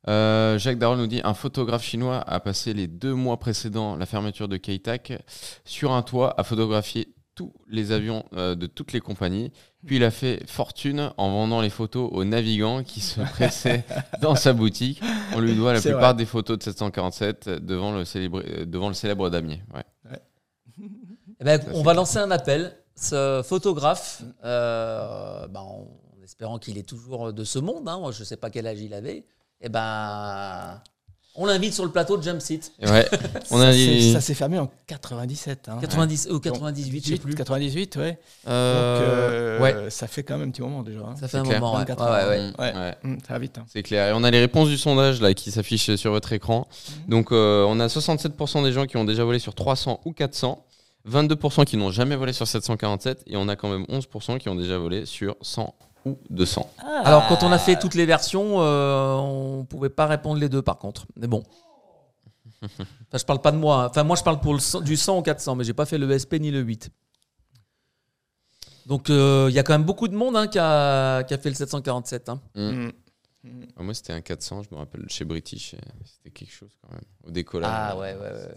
[0.08, 4.06] Euh, Jacques Darol nous dit un photographe chinois a passé les deux mois précédents la
[4.06, 5.14] fermeture de Keitak
[5.66, 9.52] sur un toit à photographier tous les avions euh, de toutes les compagnies.
[9.86, 13.84] Puis il a fait fortune en vendant les photos aux navigants qui se pressaient
[14.22, 15.02] dans sa boutique.
[15.34, 16.14] On lui doit la plupart vrai.
[16.14, 19.62] des photos de 747 devant le célèbre, devant le célèbre damier.
[19.74, 19.84] Ouais.
[21.40, 22.78] Eh ben, on va lancer un appel.
[23.00, 25.88] Ce photographe, euh, ben, en,
[26.20, 28.68] en espérant qu'il est toujours de ce monde, hein, moi je ne sais pas quel
[28.68, 29.26] âge il avait,
[29.62, 30.82] eh ben,
[31.38, 32.72] on l'invite sur le plateau de Jump Seat.
[32.80, 33.06] Et ouais,
[33.52, 35.68] on a Ça dit- s'est- Ça s'est fermé en 97.
[35.68, 35.78] hein.
[35.82, 37.36] 90 ou 98, je sais plus.
[37.36, 38.18] 98, ouais.
[38.48, 41.02] Euh, Donc, euh, ouais, ça fait quand même un petit moment déjà.
[41.02, 41.16] hein.
[41.20, 41.60] ça fait un clair.
[41.60, 41.74] moment.
[41.74, 41.80] ouais.
[41.80, 42.48] 24 Ouais, ouais, ouais.
[42.52, 42.74] Mm, Ouais.
[42.82, 42.96] ouais.
[43.04, 43.58] Hum, ça va vite.
[43.58, 43.66] hein.
[43.68, 44.08] C'est clair.
[44.08, 46.68] Et on a les réponses du sondage là qui s'affichent sur votre écran.
[47.10, 50.64] Donc euh, on a 67% des gens qui ont déjà volé sur 300 ou 400,
[51.08, 54.56] 22% qui n'ont jamais volé sur 747 et on a quand même 11% qui ont
[54.56, 55.74] déjà volé sur 100
[56.06, 56.70] ou 200.
[57.04, 60.62] Alors quand on a fait toutes les versions, euh, on pouvait pas répondre les deux
[60.62, 61.06] par contre.
[61.16, 61.44] Mais bon.
[62.64, 63.84] Enfin, je parle pas de moi.
[63.84, 63.88] hein.
[63.92, 66.00] Enfin, moi, je parle pour le 100 du 100 au 400, mais j'ai pas fait
[66.00, 66.90] le SP ni le 8.
[68.88, 71.38] Donc, euh, il y a quand même beaucoup de monde hein, qui, a, qui a
[71.38, 72.30] fait le 747.
[72.30, 72.42] hein.
[72.56, 72.92] Hum.
[73.78, 77.04] Ah, moi c'était un 400, je me rappelle chez British, c'était quelque chose quand même.
[77.28, 77.70] Au décollage.
[77.72, 78.56] Ah, ouais, ouais, ouais.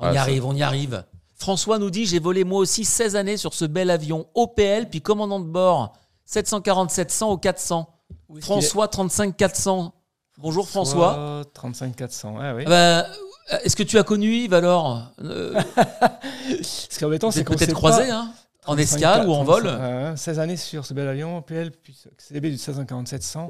[0.00, 1.04] On y ça- arrive, on y arrive.
[1.40, 5.00] François nous dit J'ai volé moi aussi 16 années sur ce bel avion OPL, puis
[5.00, 5.94] commandant de bord
[6.26, 7.88] 747 100 au 400.
[8.28, 9.94] Où est-ce qu'il est François 35 400.
[10.38, 11.42] Bonjour François.
[11.54, 12.34] 35 400.
[12.40, 12.64] Ah oui.
[12.66, 13.06] Ah bah,
[13.52, 15.02] euh, Est-ce que tu as connu Yves alors?
[15.22, 15.60] Euh,
[16.62, 18.32] Ce qui est embêtant, c'est qu'on peut-être croisé pas- hein,
[18.66, 21.70] en 35, escale ou en vol 35, euh, 16 années sur ce bel avion, PL,
[21.72, 23.40] puis CDB du 1647 100.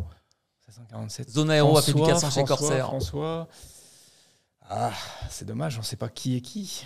[0.69, 1.31] 1647.
[1.31, 2.87] Zone aéro a fait du François, 400 chez Corsair.
[2.87, 3.49] François.
[4.73, 4.93] Ah,
[5.29, 6.85] c'est dommage, on ne sait pas qui est qui.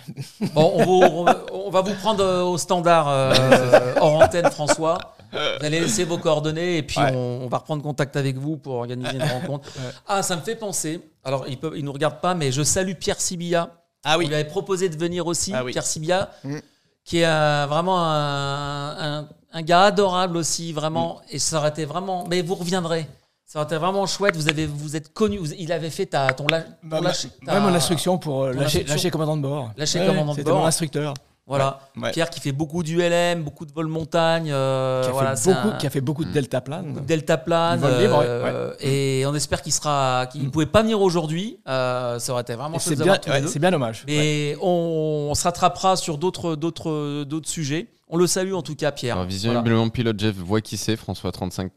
[0.55, 4.49] Bon, on, vous- on va- on va vous prendre euh, au standard euh, hors antenne,
[4.49, 4.97] François.
[5.31, 7.11] Vous allez laisser vos coordonnées et puis Ouais.
[7.13, 9.67] on, on va reprendre contact avec vous pour organiser une rencontre.
[9.77, 9.91] Ouais.
[10.07, 10.99] Ah, ça me fait penser.
[11.23, 13.69] Alors, il ne nous regarde pas, mais je salue Pierre Sibilla.
[14.03, 15.71] Ah On lui avait proposé de venir aussi, Ah oui.
[15.73, 16.57] Pierre Sibilla, Mm.
[17.03, 21.21] qui est euh, vraiment un, un- un gars adorable aussi, vraiment.
[21.29, 22.25] Et ça aurait été vraiment.
[22.29, 23.07] Mais vous reviendrez.
[23.45, 24.35] Ça aurait été vraiment chouette.
[24.35, 25.37] Vous, avez, vous êtes connu.
[25.37, 28.17] vous- il avait fait ta, ton, la- ton Bah, lâche- ma- ta- ouais, mon instruction
[28.17, 28.95] pour euh, ton lâcher, instruction.
[28.95, 29.71] lâcher commandant de bord.
[29.77, 30.61] Lâcher Ouais, commandant de C'était bord.
[30.61, 31.13] mon instructeur.
[31.47, 31.79] Voilà.
[31.95, 32.09] Ouais.
[32.11, 34.49] Pierre qui fait beaucoup du LM, beaucoup de vol montagne.
[34.51, 37.05] euh, Qui a, voilà, fait c'est beaucoup, un- qui a fait beaucoup de delta plane.
[37.05, 37.79] Delta plane.
[37.79, 40.25] Vol libre, ouais, euh, Et on espère qu'il sera.
[40.31, 41.59] qu'il ne pouvait pas venir aujourd'hui.
[41.67, 43.47] Euh, ça aurait été vraiment Et chouette C'est de bien, voir tous les ouais, deux.
[43.47, 44.05] c'est bien dommage.
[44.07, 44.15] Ouais.
[44.17, 47.89] Mais on, on se rattrapera sur d'autres, d'autres, d'autres sujets.
[48.09, 49.13] On le salue en tout cas, Pierre.
[49.17, 49.35] Alors, Voilà.
[49.61, 51.71] visiblement, pilote Jeff voit qui c'est, François 35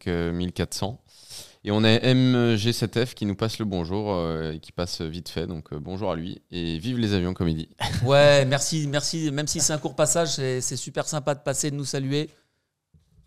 [0.54, 0.98] 400.
[1.68, 5.46] Et on a MG7F qui nous passe le bonjour euh, et qui passe vite fait.
[5.46, 7.68] Donc euh, bonjour à lui et vive les avions comme il dit.
[8.06, 9.30] Ouais, merci, merci.
[9.30, 12.30] Même si c'est un court passage, c'est, super sympa de passer, de nous saluer.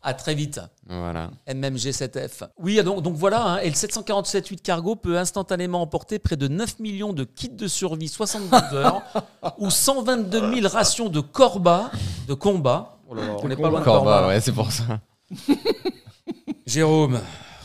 [0.01, 0.59] À très vite.
[0.87, 1.29] Voilà.
[1.47, 2.49] MMG7F.
[2.57, 6.79] Oui, donc, donc voilà, hein, et le 747-8 cargo peut instantanément emporter près de 9
[6.79, 9.03] millions de kits de survie 72 heures
[9.59, 11.91] ou 122 000 rations de corba,
[12.27, 12.97] de combat.
[13.07, 14.99] Oh là là, on n'est pas loin de Corba, ouais, c'est pour ça.
[16.65, 17.19] Jérôme,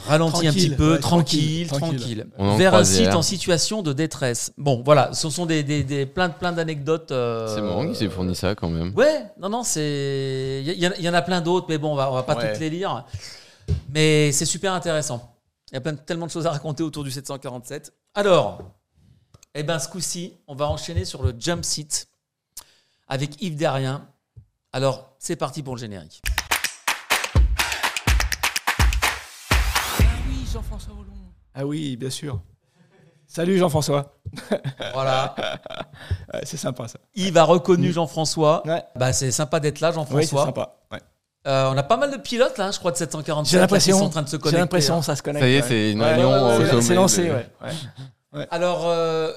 [0.07, 2.26] ralentis un petit peu, ouais, tranquille, tranquille,
[2.57, 4.52] Vers un site en situation de détresse.
[4.57, 7.12] Bon, voilà, ce sont des, des, des- plein, plein d'anecdotes.
[7.12, 8.92] euh, C'est marrant qu'il s'est fourni ça quand même.
[8.96, 10.62] Ouais, non, non, c'est.
[10.64, 12.14] Il y, y en- il y en a plein d'autres, mais bon, on va, on
[12.14, 12.50] va pas Ouais.
[12.52, 13.04] toutes les lire.
[13.92, 15.34] Mais c'est super intéressant.
[15.72, 17.92] Il y a plein, tellement de choses à raconter autour du 747.
[18.14, 18.61] Alors,
[19.54, 22.07] eh ben, ce coup-ci, on va enchaîner sur le jump seat
[23.09, 24.07] avec Yves Derrien.
[24.72, 26.20] Alors, c'est parti pour le générique.
[30.57, 31.12] Jean-François Hollon.
[31.54, 32.40] Ah oui, bien sûr.
[33.26, 34.16] Salut Jean-François.
[34.94, 35.34] Voilà.
[36.34, 36.98] Ouais, c'est sympa ça.
[37.14, 38.66] Yves a reconnu Jean-François.
[38.66, 38.82] Ouais.
[38.96, 40.44] Bah, c'est sympa d'être là, Oui, c'est Jean-François.
[40.46, 40.76] sympa.
[40.92, 40.98] Ouais.
[41.46, 43.62] Euh, on a pas mal de pilotes, là, je crois, de 747 J'ai là, qui
[43.64, 43.98] l'impression.
[43.98, 44.59] sont en train de se J'ai connecter.
[44.61, 45.02] l'impression là.
[45.02, 45.44] ça se connecte.
[45.44, 45.68] Ça y est, ouais.
[45.68, 46.82] c'est une réunion ouais, sommet.
[46.82, 47.46] C'est lancé, de- ouais.
[48.32, 48.46] ouais.
[48.50, 49.32] Alors, euh,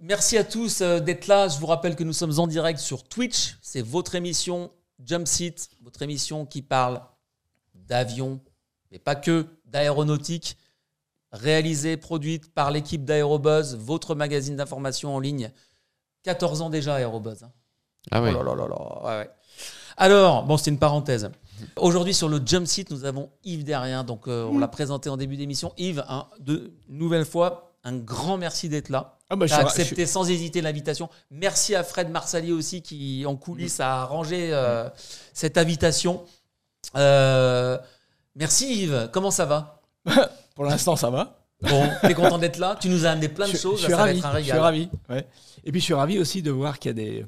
[0.00, 1.48] merci à tous euh, d'être là.
[1.48, 3.56] Je vous rappelle que nous sommes en direct sur Twitch.
[3.62, 4.70] C'est votre émission
[5.04, 7.00] Jump Seat, votre émission qui parle
[7.74, 8.40] d'avions,
[8.92, 10.56] mais pas que, d'aéronautique,
[11.32, 15.50] réalisée, produite par l'équipe d'Aérobuzz, votre magazine d'information en ligne.
[16.24, 17.44] 14 ans déjà, Aérobuzz.
[17.44, 17.52] hein.
[18.10, 18.30] Ah oui.
[18.32, 19.30] Oh là là là là, ouais, ouais.
[19.96, 21.30] Alors, bon, c'était une parenthèse.
[21.76, 24.02] Aujourd'hui, sur le Jump Seat, nous avons Yves Derrien.
[24.04, 25.74] Donc, euh, on l'a présenté en début d'émission.
[25.76, 29.18] Yves, hein, de, nouvelle fois, un grand merci d'être là.
[29.28, 31.10] Ah bah, je Tu as suis accepté sans hésiter l'invitation.
[31.30, 34.88] Merci à Fred Marsali aussi qui, en coulisses, a arrangé euh,
[35.34, 36.24] cette invitation.
[36.96, 37.78] Euh,
[38.40, 39.80] merci Yves, comment ça va
[40.56, 41.36] Pour l'instant, ça va.
[41.62, 43.92] Bon, t'es content d'être là Tu nous as amené plein de je, choses, je suis
[43.92, 44.18] là, ça va ravi.
[44.18, 44.88] être un Je suis ravi.
[45.10, 45.26] ouais.
[45.64, 47.24] Et puis je suis ravi aussi de voir qu'il y a des,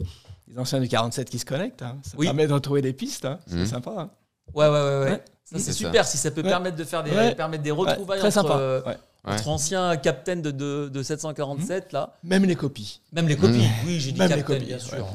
[0.48, 1.82] des anciens du 47 qui se connectent.
[1.82, 1.98] hein.
[2.02, 2.26] Ça Oui.
[2.26, 3.26] permet de retrouver des pistes.
[3.26, 3.38] hein.
[3.46, 3.66] C'est Mhm.
[3.66, 3.90] sympa.
[3.96, 4.10] hein.
[4.54, 5.00] Ouais, ouais, ouais.
[5.10, 5.24] ouais.
[5.44, 5.72] C'est ça.
[5.72, 6.48] super si ça peut Ouais.
[6.48, 7.34] permettre de faire des, Ouais.
[7.34, 8.58] permettre des Ouais, retrouvailles très entre, sympa.
[8.58, 8.80] euh,
[9.26, 9.32] ouais.
[9.34, 12.16] Entre anciens captains de, de, de 747, là.
[12.24, 13.00] Même les copies.
[13.12, 13.66] Même les copies.
[13.86, 14.82] Oui, j'ai dit Même les captain, copies, bien ouais.
[14.82, 15.06] sûr.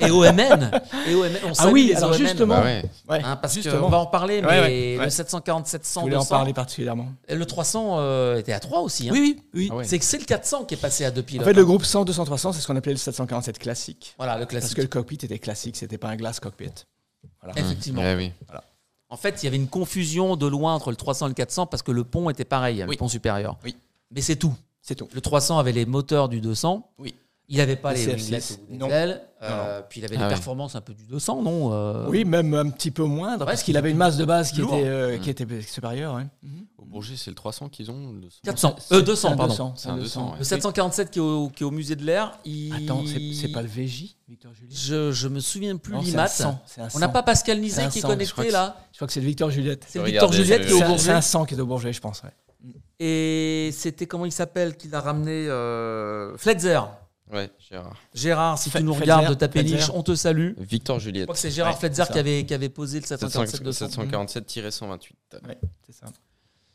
[0.00, 0.70] Et OMN.
[1.08, 1.30] Et OMN.
[1.46, 2.18] On Ah oui, les alors OMN.
[2.18, 2.54] justement.
[2.58, 3.22] Bah ouais.
[3.24, 3.80] Hein, parce justement.
[3.82, 5.04] qu'on va en parler, mais Ouais, ouais, ouais.
[5.04, 7.08] le 747 Je 100 voulais en 200, parler particulièrement.
[7.28, 9.08] et le 300 euh, était à 3 aussi.
[9.08, 9.12] hein.
[9.12, 9.68] Oui, oui, oui.
[9.70, 9.84] Ah ouais.
[9.84, 11.44] C'est que c'est le 400 qui est passé à deux En pilotes.
[11.46, 11.64] fait, le hein.
[11.64, 14.14] groupe 100, 200, 300, c'est ce qu'on appelait le 747 classique.
[14.16, 14.76] Voilà, le Parce classique.
[14.76, 16.70] que le cockpit était classique, c'était pas un glass cockpit.
[17.42, 17.58] Voilà.
[17.60, 18.02] Effectivement.
[18.02, 18.32] Ouais, oui.
[19.12, 21.66] En fait, il y avait une confusion de loin entre le 300 et le 400
[21.66, 23.58] parce que le pont était pareil, le pont supérieur.
[23.62, 23.76] Oui.
[24.10, 24.54] Mais c'est tout.
[24.80, 25.06] C'est tout.
[25.12, 26.90] Le 300 avait les moteurs du 200.
[26.98, 27.14] Oui.
[27.52, 29.22] Il n'avait pas Le les CF6, winglets des ailes.
[29.42, 30.28] Euh, Puis il avait Ah ouais.
[30.28, 33.62] performances un peu du 200, non Euh, Oui, même un petit peu moindre, parce parce
[33.62, 35.20] qu'il qu'il avait une masse de base qui était, euh, Mm.
[35.20, 36.14] qui était supérieure.
[36.14, 36.24] ouais.
[36.78, 38.12] Au Bourget, c'est le 300 qu'ils ont.
[38.12, 38.38] le 200.
[38.44, 38.76] 400.
[38.78, 39.52] C'est- Euh, c'est 200, un pardon.
[39.52, 40.38] 200, C'est un 200, ouais.
[40.38, 42.72] Le 747 qui est au, qui est au musée de l'air, il...
[42.74, 46.24] Attends, c'est pas le VJ, Victor Juliette Je, je me souviens plus l'IMAT.
[46.24, 47.12] un 100, c'est un On n'a 100.
[47.12, 48.76] pas Pascal Nizet qui est 100, je crois connecté là.
[48.92, 49.84] Je crois que c'est le Victor Juliette.
[49.88, 50.98] C'est le Victor Juliette qui est au Bourget.
[51.04, 52.22] c'est un 100 qui est au Bourget, je pense.
[53.00, 56.80] Et c'était comment il s'appelle qui l'a ramené euh, Fletzer.
[57.32, 57.96] Ouais, Gérard.
[58.14, 60.52] Gérard, si tu nous regardes de ta péniche, on te salue.
[60.58, 61.24] Victor Je Juliette.
[61.24, 63.86] crois que c'est Gérard Ouais, Fletzer qui avait, qui avait posé le 747 200.
[63.88, 65.10] 747-128.
[65.48, 66.06] Ouais, c'est ça.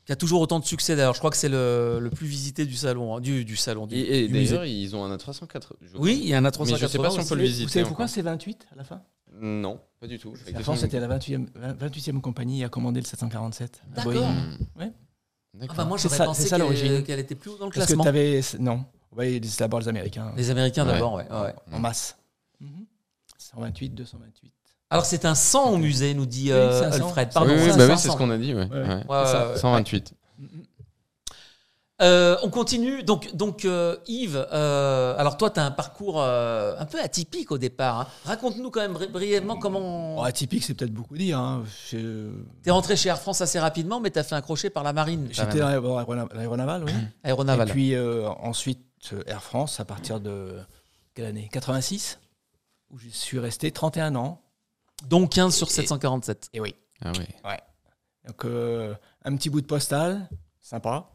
[0.05, 1.13] Qui a toujours autant de succès d'ailleurs.
[1.13, 3.87] Je crois que c'est le, le plus visité du salon, hein, du, du salon.
[3.87, 5.49] Du, Et, et d'ailleurs, ils ont un A380.
[5.81, 6.01] je crois.
[6.01, 6.77] Oui, il y a un Mais A380.
[6.77, 7.29] je sais pas si on aussi.
[7.29, 7.71] peut le Vous visiter.
[7.73, 9.01] savez pourquoi c'est 28 à la fin?
[9.39, 10.33] Non, pas du tout.
[10.53, 11.47] La France, c'était la 28e,
[11.79, 13.81] 28e compagnie à commander le 747.
[13.83, 14.13] à D'accord.
[14.79, 14.91] Ouais.
[15.69, 17.85] Ah bah moi C'est j'aurais ça- pensé qu'elle qu'elle était plus haut dans le Parce
[17.87, 18.03] que classement.
[18.05, 18.41] avais.
[18.59, 18.85] Non.
[19.17, 20.31] Oui, d'abord les Américains.
[20.35, 21.25] Les Américains d'abord, ouais.
[21.29, 21.53] ouais.
[21.73, 22.17] En masse.
[23.37, 24.51] 128, 228.
[24.89, 27.07] Alors c'est un 100 au musée, nous dit Oui, euh, c'est un 100.
[27.07, 27.27] Alfred.
[27.27, 27.97] Oui, Pardon, oui, c'est un bah oui, 500.
[28.03, 28.53] c'est ce qu'on a dit.
[28.53, 28.65] Ouais.
[28.65, 28.87] Ouais, Ouais.
[28.87, 29.49] Ouais, ouais, ça.
[29.51, 29.57] ouais.
[29.57, 30.13] 128.
[31.99, 33.01] Euh, on continue.
[33.01, 37.51] Donc, donc euh, Yves, euh, alors toi, tu as un parcours euh, un peu atypique
[37.51, 38.01] au départ.
[38.01, 38.07] hein.
[38.25, 40.21] Raconte-nous quand même bri- brièvement comment.
[40.23, 41.39] Atypique, c'est peut-être beaucoup dire.
[41.39, 41.63] Hein.
[41.89, 41.97] Tu
[42.65, 44.93] es rentré chez Air France assez rapidement, mais tu as fait un crochet par la
[44.93, 45.27] marine.
[45.31, 46.91] J'étais dans l'aérona- l'aéronaval, oui.
[47.23, 47.67] aéronaval.
[47.67, 48.85] Et puis euh, ensuite
[49.25, 50.59] Air France à partir de
[51.13, 51.49] quelle année?
[51.51, 52.19] 86
[52.89, 54.41] où je suis resté 31 ans.
[55.07, 56.49] Donc 15 sur Et- 747.
[56.53, 56.75] Et oui.
[57.01, 57.11] Ah
[57.45, 57.59] ouais.
[58.27, 60.29] Donc euh, un petit bout de postal,
[60.61, 61.09] sympa.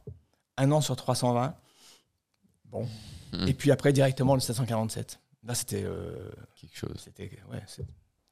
[0.57, 1.55] Un an sur 320.
[2.67, 2.87] Bon.
[3.33, 3.49] Mhm.
[3.49, 5.19] Et puis après directement le 747.
[5.45, 6.31] Là c'était euh,
[6.61, 6.95] Quelque chose.
[6.97, 7.61] c'était ouais,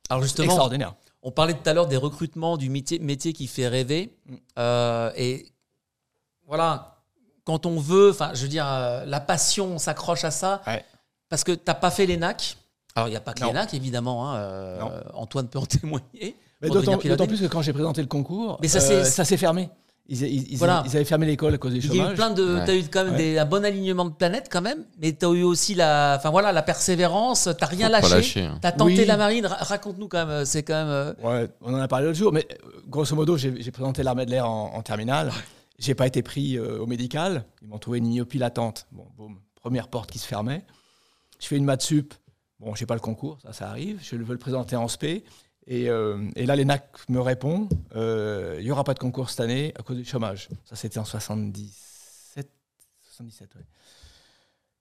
[0.08, 0.94] Alors justement, extraordinaire.
[1.22, 4.16] on parlait tout à l'heure des recrutements, du métier, métier qui fait rêver.
[4.26, 4.36] Mm.
[4.58, 5.46] Euh, et
[6.46, 6.99] voilà,
[7.44, 10.62] quand on veut, enfin, je veux dire, euh, la passion, on s'accroche à ça.
[10.66, 10.84] Ouais.
[11.28, 12.56] Parce que t'as pas fait l'ENAC.
[12.96, 14.28] Alors, il n'y a pas que l'ENAC, évidemment.
[14.30, 14.80] hein, euh.
[15.14, 16.36] Antoine peut en témoigner.
[16.62, 19.70] D'autant plus que quand j'ai présenté le concours, Mais ça, euh, c'est- ça s'est fermé.
[20.12, 20.82] Ils, ils- ils- Voilà.
[20.86, 22.14] ils avaient fermé l'école à cause du Il y a eu chômage.
[22.16, 22.56] plein de.
[22.56, 22.64] Ouais.
[22.66, 23.18] T'as eu quand même Ouais.
[23.18, 24.84] des- un bon alignement de planètes, quand même.
[25.00, 26.16] Mais t'as eu aussi la.
[26.18, 27.48] Enfin, voilà, la persévérance.
[27.58, 28.14] T'as rien Faut lâché.
[28.16, 28.58] lâcher, hein.
[28.60, 29.04] T'as tenté Oui.
[29.04, 29.46] la marine.
[29.46, 30.44] Ra- Raconte-nous quand même.
[30.44, 31.14] C'est quand même.
[31.22, 32.46] Ouais, on en a parlé l'autre jour, mais
[32.88, 35.30] grosso modo, j'ai j'ai présenté l'armée de l'air en, en terminale.
[35.80, 37.46] J'ai pas été pris euh, au médical.
[37.62, 38.86] Ils m'ont trouvé une myopie latente.
[38.92, 40.64] Bon, boum, première porte qui se fermait.
[41.40, 42.14] Je fais une maths sup.
[42.60, 43.98] Bon, j'ai pas le concours, ça, ça arrive.
[44.02, 45.24] Je veux le présenter en SP.
[45.66, 49.40] Et, euh, et là, l'ENAC me répond euh, il y aura pas de concours cette
[49.40, 50.48] année à cause du chômage.
[50.64, 52.50] Ça, c'était en 77.
[53.00, 53.62] 77, ouais.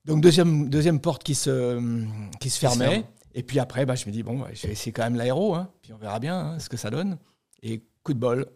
[0.04, 2.04] Donc, deuxième, deuxième porte qui se,
[2.40, 3.06] qui se fermait.
[3.36, 5.54] Et puis après, bah, je me dis, bon, bah, je vais essayer quand même l'aéro,
[5.54, 7.18] hein, puis on verra bien hein, ce que ça donne.
[7.62, 8.48] Et coup de bol,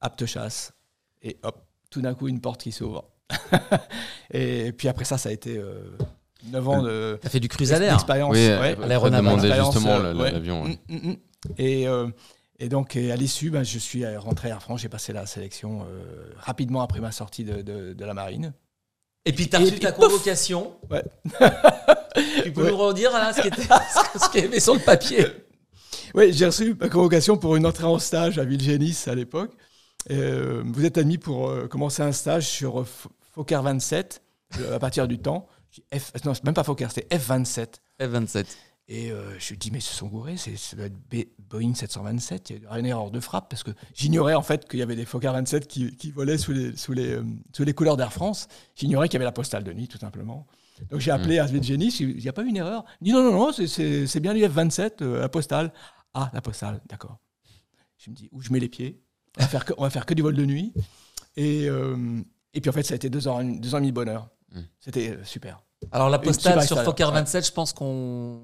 [0.00, 0.72] apte chasse.
[1.22, 3.04] Et hop, tout d'un coup, une porte qui s'ouvre.
[4.32, 5.80] et puis après ça, ça a été euh,
[6.50, 7.88] 9 ans de T'as fait du crusader.
[7.90, 8.32] d'expérience.
[8.34, 8.76] Oui, ouais.
[8.76, 10.64] demandait Expérience, justement euh, l'avion.
[10.64, 10.78] ouais.
[10.88, 11.16] Mm, mm, mm.
[11.58, 12.08] Et, euh,
[12.58, 14.80] et donc, et à l'issue, bah, je suis euh, rentré à Air France.
[14.80, 18.52] J'ai passé la sélection euh, rapidement après ma sortie de, de- de la marine.
[19.24, 20.76] Et puis t'as Et- reçu ta pouf convocation.
[20.90, 21.02] Ouais.
[22.44, 22.70] tu peux Ouais.
[22.70, 23.62] nous redire là ce qui était
[24.20, 25.26] ce qui avait sur le papier.
[26.14, 29.52] Oui, j'ai reçu ma convocation pour une entrée en stage à Villegénis à l'époque.
[30.10, 32.86] Euh, vous êtes admis pour euh, commencer un stage sur euh,
[33.32, 34.22] Fokker 27
[34.60, 35.46] euh, à partir du temps.
[35.94, 37.74] F, non, c'est même pas Fokker, c'était F27.
[38.00, 38.46] F27.
[38.88, 41.74] Et euh, je me dis, mais se sont gourés, c'est, ça doit être B- Boeing
[41.74, 44.82] 727, il y a une erreur de frappe, parce que j'ignorais en fait qu'il y
[44.82, 47.18] avait des Fokker 27 qui, qui volaient sous les, sous, les,
[47.52, 48.46] sous les couleurs d'Air France.
[48.76, 50.46] J'ignorais qu'il y avait la postale de nuit, tout simplement.
[50.90, 52.84] Donc j'ai appelé à Villegénis, il n'y a pas eu une erreur.
[53.00, 55.72] Il dit, non, non, non, c'est, c'est, c'est bien du F27, euh, la postale.
[56.14, 57.18] Ah, la postale, d'accord.
[57.98, 59.02] Je me dis, où je mets les pieds?
[59.38, 60.72] On va, faire que, on va faire que du vol de nuit.
[61.36, 61.96] Et, euh,
[62.54, 64.28] et puis en fait, ça a été deux ans, deux ans et demi de bonheur.
[64.52, 64.60] Mm.
[64.80, 65.60] C'était euh, super.
[65.92, 67.12] Alors la postale sur Fokker ouais.
[67.12, 68.40] 27, je pense qu'on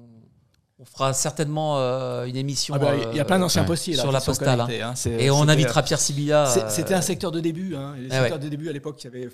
[0.79, 2.75] on fera certainement euh, une émission.
[2.75, 3.67] Ah bah, Il y a plein d'anciens ouais.
[3.67, 4.93] postiers Sur qui la postale, hein.
[4.95, 6.45] C'est- Et on invitera Pierre Sibilla.
[6.69, 7.75] C'était un secteur de début.
[7.75, 7.95] Hein.
[7.97, 8.43] Les Ah secteurs ouais.
[8.43, 9.29] de début à l'époque, il y avait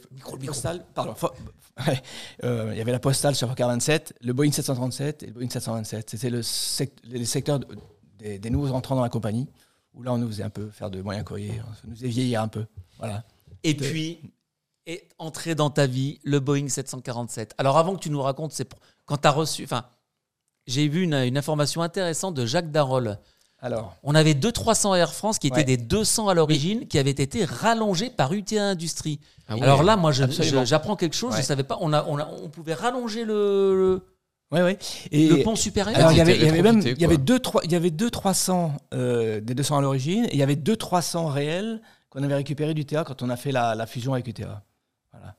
[0.45, 1.31] Postal, pardon, fo-
[1.87, 2.01] ouais,
[2.43, 5.49] euh, il y avait la Postale sur Fokker 27, le Boeing 737 et le Boeing
[5.49, 6.09] 727.
[6.11, 7.67] C'était le sec- les secteurs de-
[8.19, 9.47] des, des nouveaux entrants dans la compagnie,
[9.93, 12.41] où là on nous faisait un peu faire de moyens courriers, on nous faisait vieillir
[12.41, 12.65] un peu.
[12.97, 13.23] Voilà.
[13.63, 14.19] Et puis
[14.85, 17.53] est entré dans ta vie le Boeing 747.
[17.57, 19.63] Alors avant que tu nous racontes, c'est pour- quand tu as reçu.
[19.63, 19.85] Enfin,
[20.67, 23.17] j'ai vu une, une information intéressante de Jacques Darol.
[23.61, 25.63] Alors, On avait deux 300 Air France qui étaient Ouais.
[25.65, 29.19] des 200 à l'origine, qui avaient été rallongés par UTA Industries.
[29.49, 29.61] Ah oui.
[29.61, 31.33] Alors là, moi, je- je- j'apprends quelque chose.
[31.33, 31.43] Je Ouais.
[31.43, 31.77] savais pas.
[31.81, 34.01] On, a, on, a- on pouvait rallonger le,
[34.51, 34.77] ouais, ouais.
[35.11, 35.97] le, Et le pont supérieur.
[35.97, 37.71] alors, il y avait, il y avaient avait même, il y avait deux, trois, il
[37.71, 41.27] y avait deux 300 euh, des 200 à l'origine, et il y avait deux 300
[41.27, 44.63] réels qu'on avait récupérés du TA quand on a fait la, la fusion avec UTA.
[45.11, 45.35] Voilà.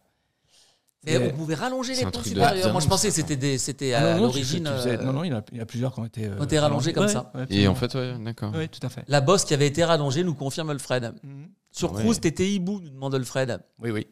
[1.07, 2.73] Et Mais- on pouvait rallonger les ponts supérieurs.
[2.73, 4.67] Moi, je pensais que c'était des- c'était à l'origine.
[4.67, 6.27] euh, non, non, il y, en a, il y en a plusieurs qui ont été,
[6.27, 7.33] euh, Ont été rallongés comme Ouais, ça.
[7.35, 8.53] ouais, Et en fait, ouais, d'accord.
[8.55, 9.03] Oui, tout à fait.
[9.09, 11.15] La bosse qui avait été rallongée nous confirme le Fred.
[11.25, 11.49] Mhm.
[11.73, 12.03] Sur Ouais.
[12.03, 13.61] Cruise, t'étais hibou, nous demande le Fred.
[13.81, 14.07] Oui, oui.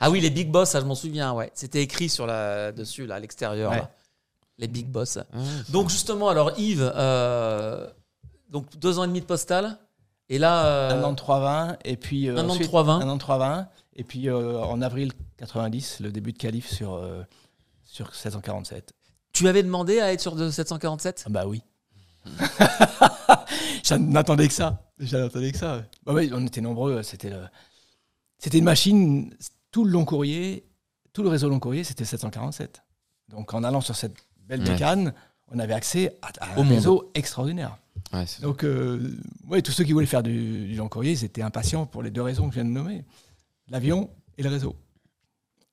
[0.00, 1.50] Ah oui, les Big Boss, ça je m'en souviens, ouais.
[1.54, 3.72] C'était écrit sur la dessus, là, à l'extérieur.
[4.58, 5.18] Les Big Boss.
[5.18, 5.38] Ah,
[5.70, 7.88] Donc justement, alors Yves, euh,
[8.50, 9.78] donc deux ans et demi de postal.
[10.28, 13.00] Et là, euh, un an de 320 et puis euh, un an de ensuite, 320.
[13.00, 17.00] un an de 320 et puis en avril 90 le début de qualif sur
[17.84, 18.92] sur 747
[19.32, 21.62] tu avais demandé à être sur de 747 ah bah oui
[23.84, 27.46] je n'attendais que ça je n'attendais que ça bah oui on était nombreux c'était le-
[28.38, 29.34] c'était une machine
[29.70, 30.66] tout le long courrier
[31.12, 32.82] tout le réseau long courrier c'était 747
[33.28, 34.16] donc en allant sur cette
[34.48, 34.70] belle Ouais.
[34.70, 35.12] bécane
[35.52, 36.74] on avait accès à, à Au un monde.
[36.74, 37.76] réseau extraordinaire
[38.12, 39.16] Ouais, Donc, euh,
[39.48, 42.10] ouais, tous ceux qui voulaient faire du, du long courrier, ils étaient impatients pour les
[42.10, 43.04] deux raisons que je viens de nommer
[43.68, 44.74] l'avion et le réseau.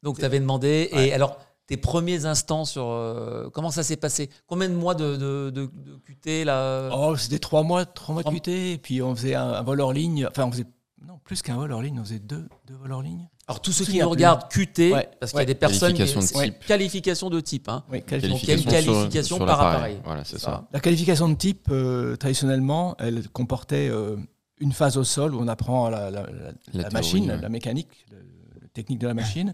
[0.03, 0.89] Donc tu avais demandé.
[0.93, 2.85] Et alors, tes premiers instants sur.
[2.87, 4.29] euh, comment ça s'est passé?
[4.47, 6.89] Combien de mois de, de, de- de QT là?
[6.93, 9.79] Oh, c'était trois mois, trois mois de QT, et puis on faisait un, un vol
[9.81, 10.27] hors ligne.
[10.29, 10.65] Enfin, on faisait
[11.05, 13.27] non plus qu'un vol hors ligne, on faisait deux, deux vols hors ligne.
[13.47, 15.93] Alors, tous ceux qui nous regardent QT, Ouais, parce qu'il y a des personnes.
[15.93, 16.65] Qualification de qui, c'est type.
[16.67, 17.69] Qualification de type.
[17.69, 17.83] Hein.
[17.91, 18.29] Oui, qualification.
[18.29, 19.75] Donc, Qualification sur- qualification sur par l'appareil.
[19.75, 20.01] appareil.
[20.05, 20.67] Voilà, c'est ça.
[20.71, 24.17] La qualification de type, euh, traditionnellement, elle comportait euh,
[24.59, 27.41] une phase au sol où on apprend la, la- la- la théorie, machine, ouais.
[27.41, 28.17] la mécanique, le-
[28.61, 29.53] la technique de la machine.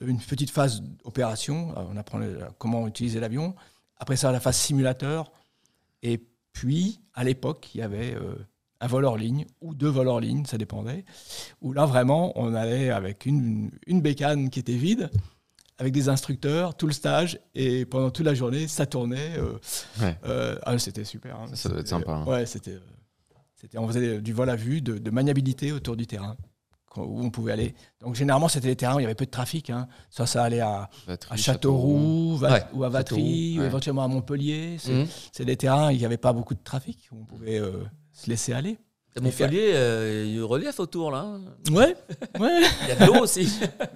[0.00, 3.54] Une petite phase opération, euh, on apprend le- comment utiliser l'avion.
[3.98, 5.32] Après ça, la phase simulateur.
[6.02, 6.18] Et
[6.52, 8.34] puis, à l'époque, il y avait euh,
[8.82, 11.04] un vol hors ligne ou deux vols hors ligne, ça dépendait.
[11.62, 15.08] Où là, vraiment, on allait avec une, une bécane qui était vide,
[15.78, 19.36] avec des instructeurs, tout le stage, et pendant toute la journée, ça tournait.
[19.38, 19.52] euh,
[20.00, 20.18] Ouais.
[20.26, 21.36] euh, ah, c'était super.
[21.36, 21.46] hein.
[21.50, 22.24] Ça, ça doit être sympa, hein.
[22.26, 22.78] Ouais, c'était.
[23.54, 26.36] c'était- on faisait du vol à vue, de, de maniabilité autour du terrain,
[26.96, 27.74] où on pouvait aller.
[28.00, 29.70] Donc généralement, c'était des terrains où il y avait peu de trafic.
[29.70, 29.88] hein.
[30.10, 33.14] Soit ça allait à, Vatry, à Châteauroux, Ouais, ou à Vatry,
[33.54, 34.76] Châteauroux, ou éventuellement à Montpellier.
[34.78, 35.06] C'est Mhm.
[35.32, 37.82] c'est des terrains où il n'y avait pas beaucoup de trafic, où on pouvait euh,
[38.22, 38.78] se laisser aller.
[39.14, 41.18] Et Montpellier, euh, il y a eu relief autour là.
[41.18, 41.40] hein.
[41.70, 41.94] Ouais,
[42.40, 43.46] ouais, Il y a de l'eau aussi.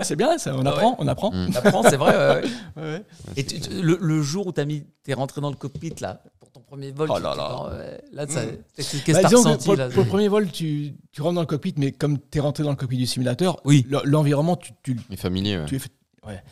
[0.03, 1.31] c'est bien, ça, on Ah apprend, on apprend.
[1.33, 2.11] On apprend, c'est vrai.
[2.12, 2.51] ouais, ouais.
[2.77, 2.93] Ouais, ouais.
[2.93, 3.03] Ouais,
[3.37, 4.61] Et c'est- tu- tu- le, le jour où tu
[5.09, 7.99] es rentré dans le cockpit là, pour ton premier vol, Oh tu- là tu- là.
[8.12, 8.49] là, ça- Mm.
[8.77, 10.93] qu'est-ce que Bah, tu as disons que ressenti pour, là pour le premier vol, tu,
[11.12, 13.59] tu rentres dans le cockpit, mais comme tu es rentré dans le cockpit du simulateur,
[13.64, 13.87] Oui.
[13.89, 14.74] le- l'environnement, tu,
[15.11, 15.64] est familier, ouais.
[15.64, 15.93] tu es fait-
[16.27, 16.43] ouais.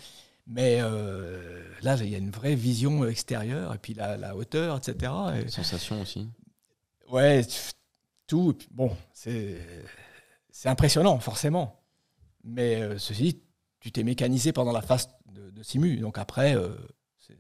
[0.47, 4.79] Mais euh, là, il y a une vraie vision extérieure, et puis la, la hauteur,
[4.79, 5.13] etc.
[5.45, 6.29] Et- Sensation aussi.
[7.11, 7.43] Ouais,
[8.27, 8.51] tout.
[8.53, 9.59] et puis bon, c'est
[10.65, 11.81] impressionnant, forcément.
[12.43, 13.43] Mais euh, ceci dit,
[13.81, 15.97] tu t'es mécanisé pendant la phase de, de simu.
[15.99, 16.75] Donc après, euh,
[17.19, 17.39] c'est-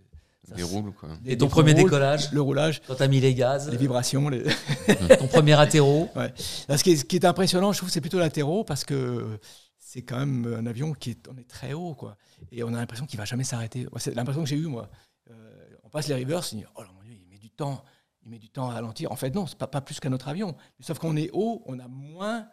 [0.48, 1.10] ça Déroule, quoi.
[1.24, 4.28] Et ton premier décollage, Le roulage, quand tu as mis les gaz, les vibrations.
[4.28, 4.42] Les...
[5.18, 6.10] ton premier atterro.
[6.14, 6.30] Là,
[6.78, 9.38] ce, qui est, ce qui est impressionnant, je trouve, c'est plutôt latéraux parce que
[9.78, 12.16] c'est quand même un avion qui est, on est très haut, quoi.
[12.50, 13.86] Et on a l'impression qu'il va jamais s'arrêter.
[13.98, 14.90] C'est l'impression que j'ai eue, moi.
[15.30, 15.34] Euh,
[15.82, 17.84] on passe les rivers, on dit, oh là, mon Dieu, il met du temps,
[18.24, 19.12] il met du temps à ralentir.
[19.12, 20.56] En fait, non, c'est pas, pas plus qu'un autre avion.
[20.80, 22.46] Sauf qu'on est haut, on a moins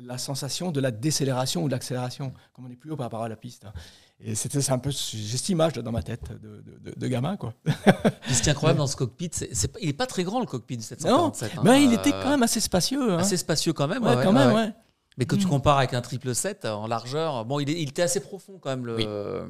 [0.00, 3.24] la sensation de la décélération ou de l'accélération, comme on est plus haut par rapport
[3.24, 3.64] à la piste.
[3.64, 3.72] hein.
[4.20, 7.36] Et c'était un peu, j'ai cette image dans ma tête de, de- de- de gamin,
[7.36, 7.52] quoi.
[8.30, 10.46] Ce qui est incroyable dans ce cockpit, c'est pas- il est pas très grand le
[10.46, 11.52] cockpit du 747.
[11.58, 11.62] hein.
[11.64, 13.12] Mais il Euh, était quand même assez spacieux.
[13.12, 13.18] Hein.
[13.18, 14.02] assez spacieux quand même.
[14.04, 14.72] Ouais, ouais, quand ouais, même, ouais.
[15.18, 15.50] Mais quand tu Mm.
[15.50, 18.70] compares avec un triple 7 en largeur, bon, il, est- il était assez profond quand
[18.70, 18.86] même.
[18.86, 18.94] Le...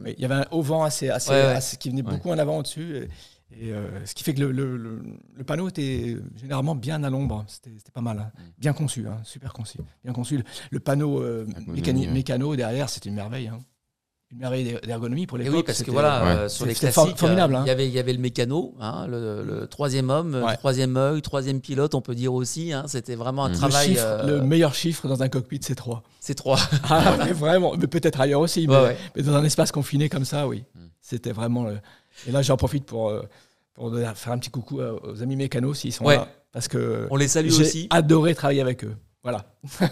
[0.02, 0.14] Oui.
[0.16, 1.10] Il y avait un haut vent assez,
[1.78, 3.08] qui venait beaucoup en avant au-dessus.
[3.50, 5.02] Et, euh, ce qui fait que le, le- le-
[5.34, 7.44] le panneau était généralement bien à l'ombre.
[7.48, 8.18] C'était pas mal.
[8.18, 8.30] hein.
[8.38, 8.42] Mm.
[8.58, 9.78] Bien conçu, hein, super conçu.
[10.04, 10.44] Bien conçu.
[10.70, 13.48] Le, panneau euh, mécano derrière, c'était une merveille.
[13.48, 13.58] hein.
[14.30, 15.54] une merveille d'ergonomie pour l'époque.
[15.56, 16.30] oui, parce que voilà, Ouais.
[16.30, 18.74] euh, sur les classiques, for- formidable, il y avait il y avait le mécano,
[19.08, 20.54] le, troisième homme, Ouais.
[20.58, 22.72] troisième œil, troisième pilote, on peut dire aussi.
[22.86, 23.94] C'était vraiment un travail.
[23.94, 26.02] chiffre- le meilleur chiffre dans un cockpit, c'est 3.
[26.20, 26.58] C'est trois.
[26.90, 30.26] Ah, mais vraiment, mais peut-être ailleurs aussi, mais, Ouais, mais dans un espace confiné comme
[30.26, 30.64] ça, oui.
[30.74, 30.80] Mm.
[31.00, 31.68] C'était vraiment.
[32.26, 33.22] Et là, j'en profite pour, euh,
[33.74, 36.16] pour faire un petit coucou à- aux amis mécanos s'ils sont Ouais.
[36.16, 37.86] là, parce que On les salue j'ai aussi.
[37.90, 38.96] adoré travailler avec eux.
[39.22, 39.44] Voilà.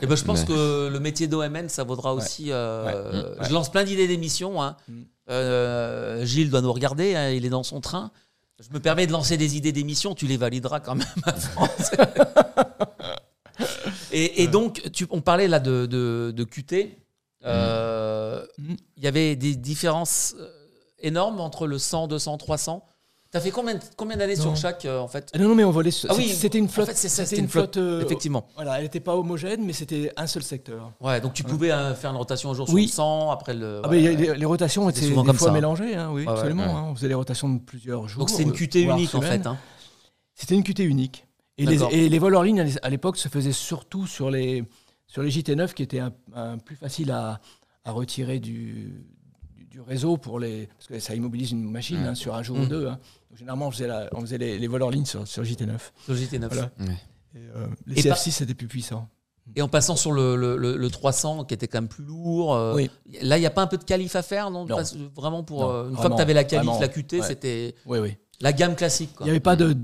[0.03, 2.22] Et ben, je pense que le métier d'OMN, ça vaudra Ouais.
[2.22, 2.47] aussi.
[2.53, 3.49] euh, Ouais.
[3.49, 4.62] Je lance plein d'idées d'émissions.
[4.62, 4.77] hein.
[4.89, 5.03] Mm.
[5.31, 8.11] Euh, Gilles doit nous regarder, hein, il est dans son train.
[8.61, 11.91] Je me permets de lancer des idées d'émissions, tu les valideras quand même à France.
[14.12, 16.97] et, et donc, tu, on parlait là de, de, de QT.
[17.45, 18.74] Euh, Mm.
[18.97, 20.35] Il y avait des différences
[21.07, 22.85] énormes entre le 100, 200, 300.
[23.33, 25.65] Tu as fait combien, combien d'années sur chaque, euh, en fait Ah non, non, mais
[25.65, 25.91] on volait.
[26.09, 26.87] Ah oui, c'était une en flotte.
[26.87, 27.77] fait, c'est ça, c'était une flotte.
[27.77, 28.47] euh, Effectivement.
[28.55, 30.93] Voilà, elle n'était pas homogène, mais c'était un seul secteur.
[31.01, 32.83] Ouais, donc tu pouvais euh, faire une rotation un jour sur Oui.
[32.87, 33.81] le 100, après le.
[33.83, 34.01] Ah, ouais.
[34.01, 35.53] les, les rotations étaient souvent des comme fois ça.
[35.55, 36.29] mélangées, hein, oui, ouais.
[36.33, 36.63] absolument.
[36.67, 36.71] Ouais.
[36.71, 36.87] hein.
[36.91, 38.21] on faisait les rotations de plusieurs jours.
[38.21, 39.45] Donc c'était une QT unique en fait.
[39.47, 39.59] hein.
[40.35, 41.27] C'était une QT unique.
[41.59, 44.31] Et les, et les vols hors ligne, à l'é- à l'époque, se faisaient surtout sur
[44.31, 44.63] les,
[45.07, 47.41] sur les JT9 qui étaient un, un plus faciles à,
[47.85, 48.93] à retirer du,
[49.77, 52.09] du, réseau pour les, parce que ça immobilise une machine Ouais.
[52.09, 52.62] hein, sur un jour Mm.
[52.62, 52.87] ou deux.
[52.87, 52.99] hein.
[53.31, 55.79] Donc, généralement, on faisait, la- on faisait les, les vols hors ligne sur, sur JT9.
[56.05, 56.49] Sur le GT9.
[56.49, 56.70] Voilà.
[56.81, 56.87] Ouais.
[57.35, 59.09] Et, euh, les Et CF6, c'était plus puissant.
[59.55, 62.55] Et en passant sur le, le, le- le 300 qui était quand même plus lourd,
[62.55, 62.91] euh, Oui.
[63.22, 64.66] là il n'y a pas un peu de qualif à faire non,
[65.14, 66.81] Vraiment pour Non, euh, une fois que tu avais la qualif, vraiment.
[66.81, 67.27] la QT, Ouais.
[67.27, 68.16] c'était Oui, oui.
[68.41, 69.11] la gamme classique.
[69.20, 69.77] Il n'y avait pas de.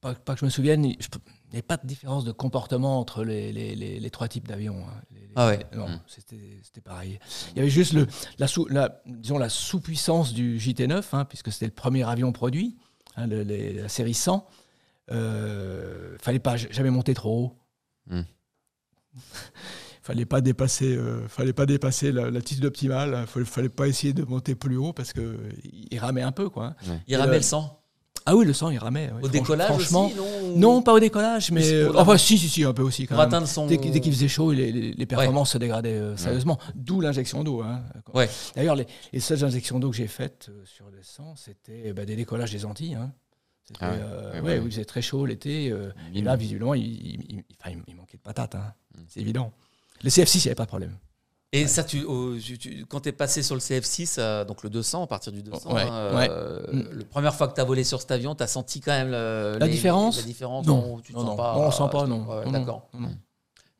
[0.00, 0.86] Pas, pas que je me souvienne,
[1.50, 4.46] il n'y avait pas de différence de comportement entre les, les, les, les trois types
[4.46, 4.84] d'avions.
[4.86, 5.02] hein.
[5.36, 5.64] Ah ouais.
[5.74, 6.00] Non, Mm.
[6.06, 7.18] c'était c'était pareil.
[7.52, 8.06] Il y avait juste le,
[8.38, 12.76] la, sous, la, disons, la sous-puissance du JT9, hein, puisque c'était le premier avion produit,
[13.16, 14.46] hein, le- les- la série 100.
[15.12, 17.58] Euh, fallait pas jamais monter trop haut.
[18.14, 18.22] Mm.
[20.02, 23.18] fallait pas dépasser, euh, fallait pas dépasser la- l'altitude optimale.
[23.22, 26.48] Il fallait, fallait pas essayer de monter plus haut parce que il ramait un peu,
[26.48, 26.74] quoi.
[27.06, 27.79] Il ramait le- le 100.
[28.26, 29.10] Ah oui, le sang, il ramait.
[29.12, 29.22] ouais.
[29.24, 31.68] Au décollage franchement, aussi, non non, pas au décollage, mais.
[31.72, 33.28] euh, enfin, si, si, si, un peu aussi quand Pour même.
[33.28, 33.66] atteindre son.
[33.66, 36.58] Dès, qu'il- dès qu'il faisait chaud, les, les- performances se dégradaient euh, sérieusement.
[36.74, 37.62] D'où l'injection d'eau.
[37.62, 37.82] hein.
[38.56, 42.04] D'ailleurs, les, les seules injections d'eau que j'ai faites euh, sur le sang, c'était bah,
[42.04, 42.94] des décollages des Antilles.
[42.94, 43.12] hein.
[43.64, 43.98] C'était, Ah ouais.
[44.00, 45.70] euh, oui, il faisait très chaud l'été.
[45.70, 48.54] euh, et là, visiblement, il, il- il- enfin, il- il manquait de patates.
[48.56, 48.72] hein.
[48.96, 49.00] Mm.
[49.08, 49.52] C'est évident.
[50.02, 50.96] Le CF6, il n'y avait pas de problème.
[51.52, 54.62] Et ça, tu, au- tu- tu- quand tu es passé sur le CF6, euh, donc
[54.62, 56.28] le 200, à partir du 200, Ouais, hein, ouais.
[56.30, 56.60] euh,
[56.96, 59.10] la première fois que tu as volé sur cet avion, tu as senti quand même
[59.10, 61.36] le- La les- différence La différence Non, tu non, sens non.
[61.36, 61.54] pas.
[61.56, 62.24] Non, on sent pas, non.
[62.24, 62.52] Ouais, Non.
[62.52, 62.88] D'accord.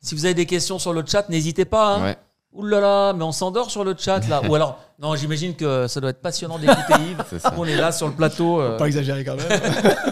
[0.01, 1.95] Si vous avez des questions sur le chat, n'hésitez pas.
[1.97, 2.03] hein.
[2.03, 2.17] Ouais.
[2.55, 4.43] Ouh là là, mais on s'endort sur le chat là.
[4.49, 7.41] Ou alors, non, j'imagine que ça doit être passionnant d'écouter Yves.
[7.57, 8.61] On est là sur le plateau.
[8.61, 8.77] euh.
[8.77, 9.47] Pas exagérer quand même.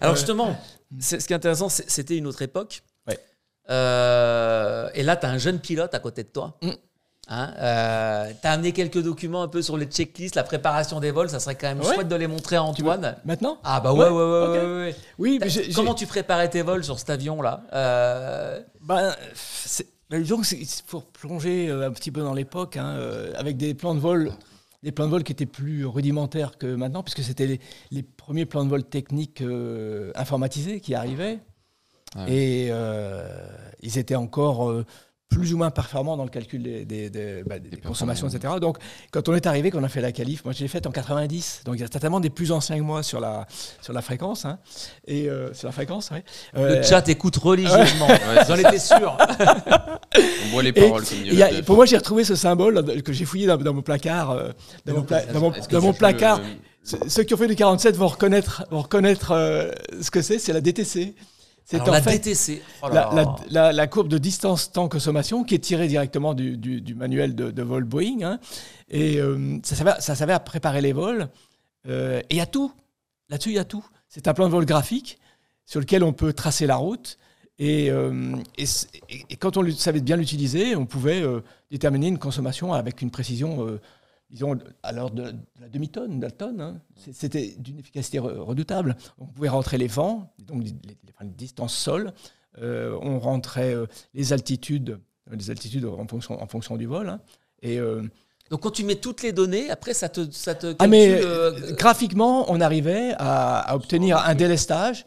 [0.00, 0.56] Alors justement,
[0.98, 2.82] ce qui est intéressant, c'était une autre époque.
[3.70, 6.56] Euh, et là, tu as un jeune pilote à côté de toi.
[6.62, 6.70] Mm.
[7.28, 11.30] Hein, euh, t'as amené quelques documents un peu sur les checklists, la préparation des vols.
[11.30, 11.94] Ça serait quand même Ouais.
[11.94, 13.16] chouette de les montrer à Antoine.
[13.24, 13.58] Maintenant?
[13.62, 14.96] Ah bah ouais, ouais, Ouais.
[15.18, 20.38] Oui, mais Comment tu préparais tes vols sur cet avion-là Euh, Ben, c'est- ben, disons
[20.40, 22.98] que c'est faut plonger euh, un petit peu dans l'époque, hein,
[23.36, 24.32] avec des plans de vol,
[24.82, 27.60] des plans de vol qui étaient plus rudimentaires que maintenant, puisque c'était les,
[27.92, 31.38] les premiers plans de vol techniques euh, informatisés qui arrivaient,
[32.16, 33.26] Ah et euh,
[33.80, 34.84] ils étaient encore euh,
[35.30, 38.52] plus ou moins performants dans le calcul des, des- des- bah, des Des consommations, etc.
[38.60, 38.76] Donc,
[39.12, 41.62] quand on est arrivé, qu'on a fait la qualif, moi je l'ai faite en 90,
[41.64, 43.46] donc il y a certainement des plus anciens que moi sur la,
[43.80, 44.58] sur la fréquence, hein,
[45.06, 46.22] et euh, sur la fréquence, ouais.
[46.54, 48.08] Le chat écoute religieusement.
[48.08, 49.16] Ouais, J'en étais sûr.
[50.46, 51.04] On voit les Et paroles
[51.42, 54.36] a- pour moi, j'ai retrouvé ce symbole que j'ai fouillé dans, dans mon placard.
[54.84, 56.40] dans, mon, pla- dans mon- Est-ce que dans tu mon peux placard.
[56.40, 59.70] le- Ceux qui ont fait du 47 vont reconnaître, vont reconnaître euh,
[60.02, 60.38] ce que c'est.
[60.38, 61.14] C'est la DTC.
[61.64, 62.60] C'est en la fait DTC.
[62.82, 63.12] oh là la, là.
[63.14, 66.94] la- la- la courbe de distance temps consommation qui est tirée directement du, du- du
[66.94, 68.22] manuel de, de vol Boeing.
[68.22, 68.38] hein.
[68.88, 71.28] Et euh, ça, servait, ça à préparer les vols.
[71.88, 72.72] Euh, et il y a tout.
[73.28, 73.84] Là-dessus, il y a tout.
[74.08, 75.18] C'est un plan de vol graphique
[75.64, 77.16] sur lequel on peut tracer la route.
[77.58, 81.22] Et, euh, et quand on savait bien l'utiliser, on pouvait
[81.70, 83.78] déterminer une consommation avec une précision,
[84.32, 86.60] disons, à l'ordre de, de la demi-tonne, de la tonne.
[86.60, 86.80] hein.
[87.12, 88.96] C'était d'une efficacité re- redoutable.
[89.18, 92.12] On pouvait rentrer les vents, donc les, les- les distances sol.
[92.60, 94.98] Euh, on rentrait euh, les altitudes,
[95.30, 97.08] euh, les altitudes en fonction, en fonction du vol.
[97.08, 97.20] hein.
[97.62, 98.02] Et euh,
[98.50, 101.20] Donc quand tu mets toutes les données, après ça te, ça te ah mais
[101.78, 105.06] graphiquement, on arrivait à, à obtenir un délestage.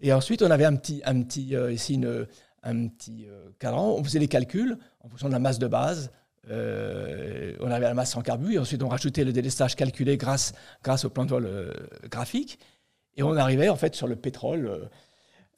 [0.00, 2.26] Et ensuite, on avait un petit, un petit ici une-
[2.62, 3.26] un petit
[3.58, 3.90] cadran.
[3.98, 6.10] On faisait les calculs en fonction de la masse de base.
[6.50, 8.54] Euh, on arrivait à la masse sans carbu.
[8.54, 10.52] Et ensuite, on rajoutait le délestage calculé grâce,
[10.82, 11.72] grâce au plan de vol euh,
[12.10, 12.58] graphique.
[13.16, 14.66] Et on arrivait en fait sur le pétrole.
[14.66, 14.84] euh,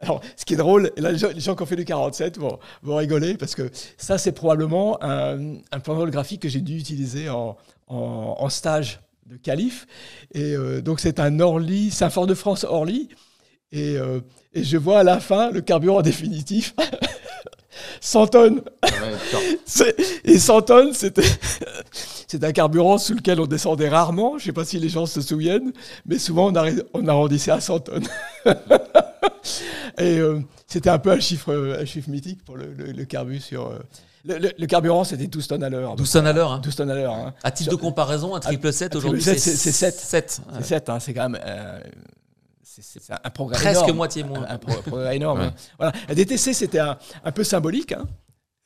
[0.00, 3.36] Alors, ce qui est drôle, les gens, qui ont fait du 47 vont, vont rigoler
[3.36, 7.56] parce que ça, c'est probablement un, plan graphique que j'ai dû utiliser en,
[7.86, 9.86] en- en stage de calife.
[10.34, 13.08] Et donc, c'est un Orly, c'est un Fort de France Orly.
[13.72, 13.96] Et,
[14.52, 16.74] et je vois à la fin le carburant définitif.
[18.00, 18.60] 100 tonnes.
[20.24, 21.22] Et 100 tonnes, c'était
[22.28, 24.32] c'est un carburant sous lequel on descendait rarement.
[24.38, 25.72] Je ne sais pas si les gens se souviennent,
[26.06, 26.52] mais souvent
[26.94, 28.06] on, arrondissait à 100 tonnes.
[29.98, 33.40] Et euh, c'était un peu un chiffre, un chiffre mythique pour le, le, le carbu
[33.40, 33.68] sur.
[33.68, 33.78] euh,
[34.24, 35.94] le, le- le carburant, c'était 12 tonnes à l'heure.
[35.96, 36.52] 12 tonnes à l'heure.
[36.52, 36.60] hein.
[36.62, 37.14] 12 tonnes à l'heure.
[37.14, 37.34] hein.
[37.44, 40.40] À titre de comparaison, un triple 7 un aujourd'hui, c'est sept, c'est- c'est 7.
[40.58, 41.40] C'est 7, hein, c'est quand même.
[41.46, 41.78] euh,
[42.82, 43.96] c'est- un progrès Presque énorme.
[43.96, 44.42] moitié moins.
[44.48, 45.40] Un, un pro- progrès énorme.
[45.40, 45.46] Ouais.
[45.46, 45.54] hein.
[45.78, 45.92] Voilà.
[46.08, 47.92] La DTC, c'était un, un peu symbolique.
[47.92, 48.06] Hein.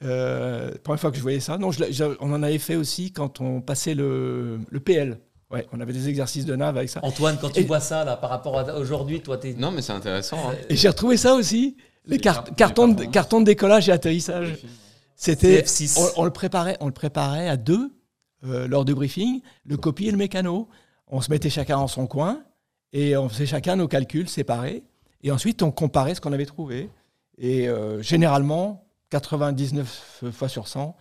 [0.02, 1.58] Euh, première fois que je voyais ça.
[1.58, 5.18] Non, je l'ai- je- on en avait fait aussi quand on passait le, le PL.
[5.50, 7.00] Ouais, on avait des exercices de nav avec ça.
[7.02, 9.52] Antoine, quand tu Et- vois ça là, par rapport à aujourd'hui, toi, t'es.
[9.54, 10.38] Non, mais c'est intéressant.
[10.50, 10.54] hein.
[10.68, 11.76] Et j'ai retrouvé ça aussi,
[12.06, 13.40] les, car- cartons, de, cartons.
[13.40, 14.58] de décollage et atterrissage.
[15.16, 15.98] C'était, CF6.
[16.16, 17.90] on, on le préparait, on le préparait à deux
[18.44, 20.68] euh, lors du briefing, le copie et le mécano.
[21.08, 22.40] On se mettait chacun en son coin
[22.92, 24.82] et on faisait chacun nos calculs séparés.
[25.22, 26.90] Et ensuite, on comparait ce qu'on avait trouvé.
[27.38, 30.96] Et euh, généralement, 99 fois sur 100,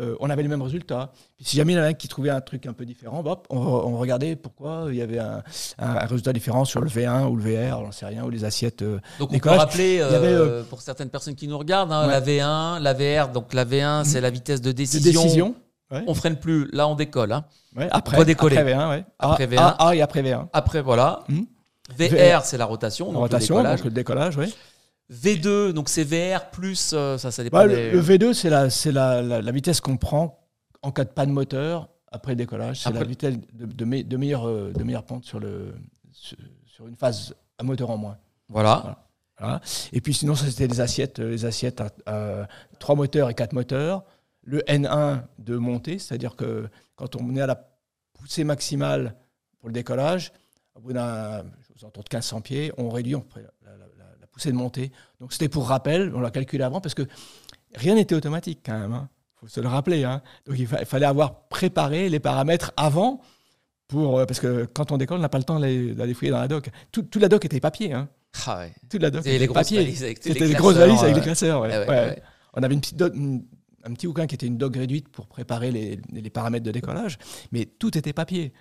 [0.00, 1.12] euh, on avait les mêmes résultats.
[1.36, 3.22] Puis si jamais il y en a un qui trouvait un truc un peu différent,
[3.24, 5.42] hop, on, on regardait pourquoi il y avait un,
[5.78, 8.44] un- un résultat différent sur le V1 ou le VR, j'en sais rien, ou les
[8.44, 8.80] assiettes.
[8.82, 12.12] euh, Donc on peut rappeler, avait, euh, pour certaines personnes qui nous regardent, hein, Ouais.
[12.12, 13.28] la V1, la VR.
[13.30, 15.54] Donc la V1, c'est la vitesse de de décision.
[15.92, 16.02] Ouais.
[16.06, 17.32] On freine plus, là on décolle.
[17.32, 17.44] hein.
[17.76, 18.56] Ouais, après, Redécoller.
[18.56, 19.04] après V1, ouais.
[19.18, 19.58] Après A, V1.
[19.58, 20.48] A, A et après V1.
[20.52, 21.20] Après voilà.
[21.28, 21.46] Mhm.
[21.98, 23.06] VR, c'est la rotation.
[23.08, 23.78] La donc rotation, le décollage.
[23.80, 24.54] donc le décollage, oui.
[25.12, 28.48] V2, donc c'est VR plus, euh, ça, ça dépend Bah, des- le, le V2, c'est
[28.48, 30.38] la, la, la, la vitesse qu'on prend
[30.82, 32.80] en cas de panne moteur après le décollage.
[32.80, 35.74] C'est Après- la vitesse de, de, me- de meilleure, euh, de meilleure pente sur, le,
[36.12, 38.16] sur, sur une phase à moteur en moins.
[38.48, 38.96] Voilà.
[39.38, 39.60] Voilà.
[39.92, 42.46] Et puis sinon, c'était les assiettes, euh, les assiettes à, à
[42.78, 44.04] 3 moteurs et 4 moteurs.
[44.44, 47.68] Le N1 de montée, c'est-à-dire que quand on est à la
[48.14, 49.14] poussée maximale
[49.60, 50.32] pour le décollage,
[50.74, 53.86] au bout d'un aux alentours de 1500 pieds, on réduit on la, la- la-
[54.20, 54.90] la poussée de montée.
[55.20, 57.02] Donc c'était pour rappel, on l'a calculé avant parce que
[57.74, 59.06] rien n'était automatique quand même.
[59.36, 60.04] Il faut se le rappeler.
[60.04, 60.22] hein.
[60.46, 63.20] Donc il, fa- il fallait avoir préparé les paramètres avant.
[63.88, 66.40] Pour, euh, parce que quand on décolle, on n'a pas le temps d'aller fouiller dans
[66.40, 66.70] la doc.
[66.92, 67.92] Tout, tout la doc était papier.
[67.92, 68.08] Hein.
[68.46, 68.72] Ah ouais.
[68.88, 69.94] Toute la doc était les papier.
[69.94, 71.60] C'était les grosses classeurs, valises avec euh, les classeurs.
[71.60, 71.68] ouais.
[71.68, 72.06] ouais, ouais, Ouais.
[72.06, 72.22] ouais.
[72.54, 73.44] On avait une petite doc- une-
[73.84, 77.18] un petit bouquin qui était une doc réduite pour préparer les, les paramètres de décollage,
[77.52, 78.52] mais tout était papier.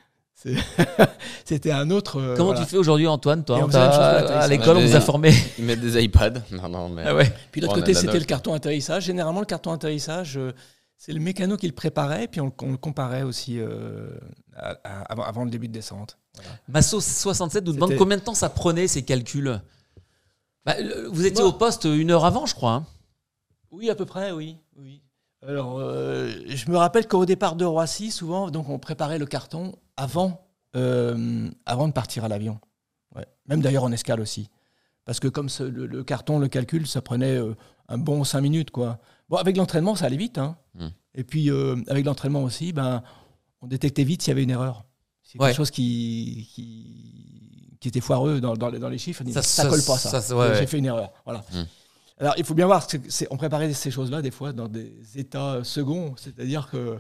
[1.46, 2.20] C'était un autre.
[2.20, 2.62] euh, Comment voilà.
[2.66, 5.32] tu fais aujourd'hui, Antoine Toi, on à l'école, on vous a formé.
[5.60, 6.42] Ils mettent des iPads.
[6.52, 7.04] Non, non, mais.
[7.06, 7.32] Ah ouais.
[7.52, 9.04] Puis de l'autre côté, c'était le carton atterrissage.
[9.06, 10.54] Généralement, le carton atterrissage, euh,
[10.98, 14.10] c'est le mécano qui le préparait, puis on, le- on le comparait aussi euh,
[14.56, 16.18] à- à- avant, avant le début de descente.
[16.70, 19.60] Masso 67 nous demande combien de temps ça prenait ces calculs?
[20.66, 22.72] Bah, le- Vous étiez au poste une heure avant, je crois.
[22.74, 22.86] hein.
[23.72, 24.58] Oui, à peu près, oui.
[24.78, 25.02] oui.
[25.48, 29.74] Alors, euh, je me rappelle qu'au départ de Roissy, souvent, donc on préparait le carton
[29.98, 30.46] avant,
[30.76, 32.60] euh, avant de partir à l'avion.
[33.16, 33.26] Ouais.
[33.48, 34.50] Même d'ailleurs en escale aussi.
[35.06, 37.56] Parce que comme ce- le, le carton, le calcul, ça prenait euh,
[37.90, 38.70] un bon 5 minutes.
[38.72, 39.00] Quoi.
[39.30, 40.38] Bon, avec l'entraînement, ça allait vite.
[40.38, 40.58] hein.
[40.76, 40.88] Mm.
[41.16, 41.50] Et puis,
[41.88, 43.02] avec l'entraînement aussi, ben,
[43.62, 44.86] on détectait vite s'il y avait une erreur.
[45.24, 45.48] C'est Ouais.
[45.48, 49.22] quelque chose qui, qui, qui était foireux dans, dans les, dans les chiffres.
[49.24, 50.22] On dit, Ça- Ça, ça- colle pas, ça.
[50.22, 51.12] ça- ouais, J'ai fait une erreur.
[51.26, 51.44] Voilà.
[51.52, 51.64] Mm.
[52.22, 54.94] Alors, il faut bien voir, c'est- c'est- on préparait ces choses-là des fois dans des
[55.16, 57.00] états seconds, c'est-à-dire que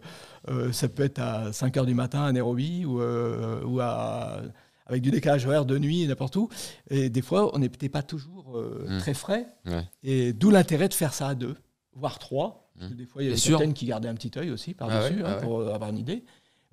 [0.49, 4.41] euh, ça peut être à 5 heures du matin à Nairobi ou, euh, ou à-
[4.87, 6.49] avec du décalage horaire de nuit, n'importe où.
[6.89, 8.97] Et des fois, on n'était pas toujours euh, Mm.
[8.99, 9.45] très frais.
[9.67, 9.85] Ouais.
[10.03, 11.55] Et d'où l'intérêt de faire ça à deux,
[11.93, 12.69] voire trois.
[12.79, 15.17] Parce que Des fois, il y a capitaines qui gardaient un petit œil aussi par-dessus
[15.19, 15.41] Ah ouais, hein, ah ouais.
[15.43, 16.23] pour avoir une idée.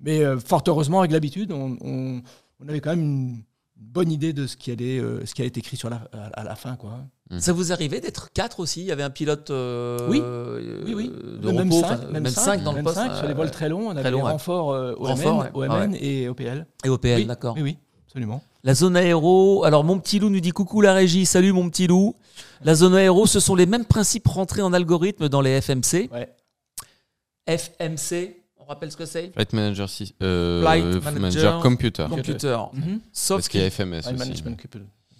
[0.01, 2.21] Mais fort heureusement, avec l'habitude, on, on-
[2.61, 3.43] on avait quand même une
[3.79, 6.41] bonne idée de ce qui allait, euh, ce qui allait être écrit sur la, à,
[6.41, 6.75] à la fin.
[6.75, 6.99] Quoi.
[7.39, 8.81] Ça vous arrivait d'être 4 aussi?
[8.81, 10.19] Il y avait un pilote euh, Oui.
[10.23, 11.11] euh, Oui, oui.
[11.41, 12.97] de même repos, 5, enfin, même même cinq, 5 dans le même poste.
[12.97, 14.21] cinq, sur les euh, vols très longs, on avait très ouais.
[14.21, 15.67] renforts euh, OMN, Renforts, ouais.
[15.69, 16.65] OMN Ouais, et OPL.
[16.83, 17.53] Et OPL, oui, d'accord.
[17.55, 17.77] Oui, oui,
[18.07, 18.43] absolument.
[18.63, 21.87] La zone aéro, alors mon petit loup nous dit coucou la régie, salut mon petit
[21.87, 22.15] loup.
[22.63, 26.09] La zone aéro, ce sont les mêmes principes rentrés en algorithme dans les FMC.
[26.11, 26.27] Ouais.
[27.47, 28.35] FMC,
[28.69, 29.87] rappelle ce que c'est Flight Manager,
[30.21, 32.05] euh, Flight Manager, Manager Computer.
[32.09, 32.57] Computer.
[32.73, 32.99] Mhm.
[33.11, 34.13] Sauf Parce qu'il y a FMS aussi.
[34.13, 34.61] Management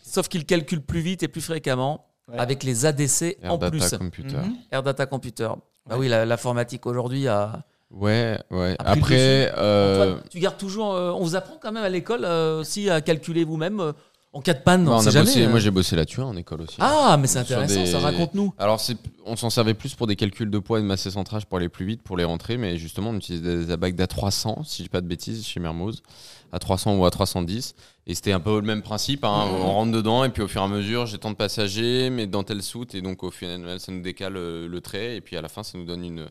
[0.04, 2.38] sauf qu'il calcule plus vite et plus fréquemment Ouais.
[2.38, 3.98] avec les ADC Air en Data plus.
[3.98, 4.38] Computer.
[4.38, 4.56] Mhm.
[4.72, 5.50] Air Data Computer.
[5.88, 7.64] Bah oui, l'informatique aujourd'hui a.
[7.90, 8.76] Ouais, ouais.
[8.78, 10.94] A Après, euh, Antoine, tu gardes toujours.
[10.94, 13.94] euh, on vous apprend quand même à l'école euh, aussi à calculer vous-même euh,
[14.32, 14.86] en cas de panne.
[14.86, 15.50] bah, on on sait a jamais, bossé, euh.
[15.50, 16.76] moi j'ai bossé là-dessus en école aussi.
[16.80, 18.54] Ah, mais c'est intéressant, des- ça raconte-nous.
[18.60, 18.80] Alors,
[19.26, 21.58] on s'en servait plus pour des calculs de poids et de masse et centrage pour
[21.58, 24.84] aller plus vite, pour les rentrer, mais justement, on utilisait des abacs d'A300, si je
[24.84, 26.04] dis pas de bêtises, chez Mermoz,
[26.52, 27.76] à 300 ou à 310.
[28.08, 29.24] Et c'était un peu le même principe.
[29.24, 29.46] hein.
[29.52, 32.26] On rentre dedans et puis au fur et à mesure, j'ai tant de passagers, mais
[32.26, 32.96] dans telle soute.
[32.96, 35.16] Et donc au final, ça nous décale euh, le trait.
[35.18, 36.26] Et puis à la fin, ça nous donne une,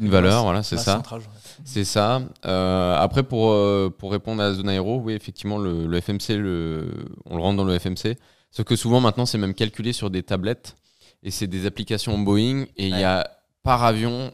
[0.00, 0.44] une valeur.
[0.44, 1.02] Voilà, c'est ça.
[1.12, 1.18] ouais.
[1.64, 2.22] C'est ça.
[2.46, 6.36] Euh, après, pour, euh, pour répondre à la zone aéro, oui, effectivement, le, le FMC,
[6.38, 6.88] le,
[7.26, 8.16] on le rentre dans le FMC.
[8.50, 10.76] Sauf que souvent, maintenant, c'est même calculé sur des tablettes.
[11.22, 12.64] Et c'est des applications Boeing.
[12.78, 13.30] Et il y a
[13.62, 14.32] par avion,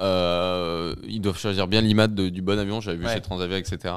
[0.00, 2.80] euh, ils doivent choisir bien l'IMAT de- du bon avion.
[2.82, 3.14] J'avais vu Ouais.
[3.14, 3.94] chez Transavia, etc.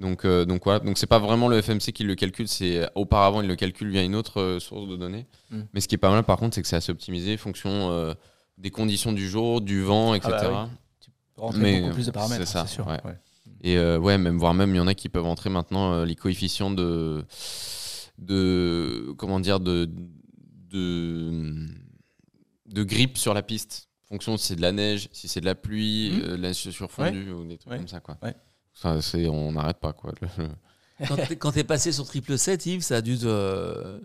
[0.00, 0.80] Donc, euh, donc voilà.
[0.80, 2.48] Donc c'est pas vraiment le FMC qui le calcule.
[2.48, 5.26] C'est auparavant, il le calcule via une autre euh, source de données.
[5.50, 5.60] Mm.
[5.72, 8.14] Mais ce qui est pas mal, par contre, c'est que c'est assez optimisé, fonction euh,
[8.58, 10.32] des conditions du jour, du vent, etc.
[10.34, 10.70] Ah bah
[11.34, 12.86] Pour rentrer Mais, beaucoup plus de paramètres, c'est sûr.
[12.86, 13.00] ouais.
[13.04, 13.16] ouais.
[13.62, 16.04] Et euh, ouais, même voire même, il y en a qui peuvent entrer maintenant euh,
[16.04, 17.24] les coefficients de
[18.18, 19.90] de comment dire de
[20.70, 21.66] de
[23.14, 23.88] sur la piste.
[24.08, 27.30] Fonction si c'est de la neige, si c'est de la pluie, euh, de la surfondue
[27.30, 28.16] ou des trucs comme ça quoi.
[28.80, 30.12] Ça, c'est on n'arrête pas quoi.
[31.08, 33.26] Quand t'es- Quand t'es passé sur triple 7, Yves, ça a dû te.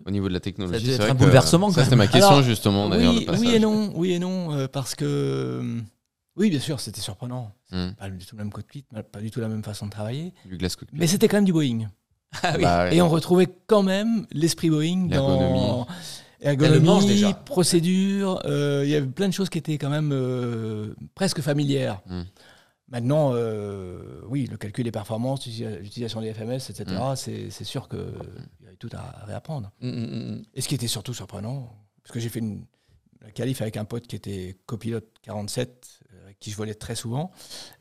[0.06, 1.96] Au niveau de la Ça a technologie, dû c'est être un que- bouleversement, Ça c'était
[1.96, 3.12] ma question Alors, justement d'ailleurs.
[3.14, 3.40] oui, le passage.
[3.46, 5.80] oui et non, oui et non, euh, parce que euh,
[6.36, 7.52] oui, bien sûr, c'était surprenant.
[7.72, 7.94] Mhm.
[7.98, 10.56] Pas du tout le même cockpit, pas du tout la même façon de travailler, Du
[10.56, 10.96] glace cockpit.
[10.98, 11.86] mais c'était quand même du Boeing.
[12.42, 12.62] Ah oui.
[12.62, 12.92] Bah.
[12.92, 15.86] Et on retrouvait quand même l'esprit Boeing dans
[16.40, 18.40] ergonomie, procédure.
[18.44, 22.00] euh, Il y avait plein de choses qui étaient quand même euh, presque familières.
[22.06, 22.22] Mm.
[22.88, 27.16] Maintenant, euh, oui, le calcul des performances, l'utilisation des FMS, etc., Mm.
[27.16, 27.98] c'est sûr qu'il
[28.62, 29.72] y avait tout à réapprendre.
[29.80, 30.42] Mm, mm.
[30.54, 31.72] Et ce qui était surtout surprenant,
[32.02, 32.64] parce que j'ai fait une
[33.26, 36.94] la qualif avec un pote qui était copilote 47, euh, avec qui je volais très
[36.94, 37.32] souvent,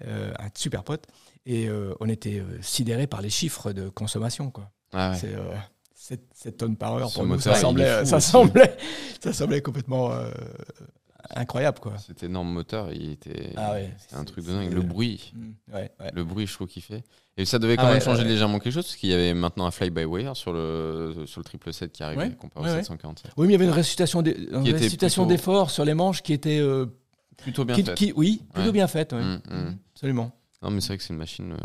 [0.06, 1.06] euh, un super pote,
[1.46, 4.50] et euh, on était sidérés par les chiffres de consommation.
[4.50, 4.72] Quoi.
[4.92, 5.18] Ah ouais.
[5.20, 5.54] C'est euh,
[5.94, 8.76] 7, 7 tonnes par heure Ce pour nous, ça semblait, ça, semblait,
[9.22, 10.12] ça semblait complètement
[11.36, 11.80] incroyable.
[11.80, 11.98] Quoi.
[11.98, 14.72] Cet énorme moteur, il était Ah ouais, c'était un truc de dingue.
[14.74, 15.34] Le bruit.
[15.36, 16.12] Mm, ouais, ouais.
[16.14, 17.04] Le bruit, je trouve qu'il fait.
[17.38, 18.28] Et ça devait quand Ah même ouais, changer ouais.
[18.30, 21.74] légèrement quelque chose, parce qu'il y avait maintenant un fly-by-wire sur le, sur le triple
[21.74, 22.82] 7 qui arrivait, Ouais, comparé ouais, au ouais.
[22.84, 23.32] 747.
[23.38, 23.72] Oui, mais il y avait une
[25.26, 26.86] plutôt- d'efforts sur les manches qui était euh,
[27.38, 27.94] Plutôt bien qui- fait.
[27.96, 28.72] qui- oui, plutôt Ouais.
[28.74, 29.12] bien faite.
[29.14, 29.22] ouais.
[29.24, 29.78] Mm, mm.
[29.94, 30.32] Absolument.
[30.62, 31.52] Non, mais c'est vrai que c'est une machine.
[31.52, 31.58] euh,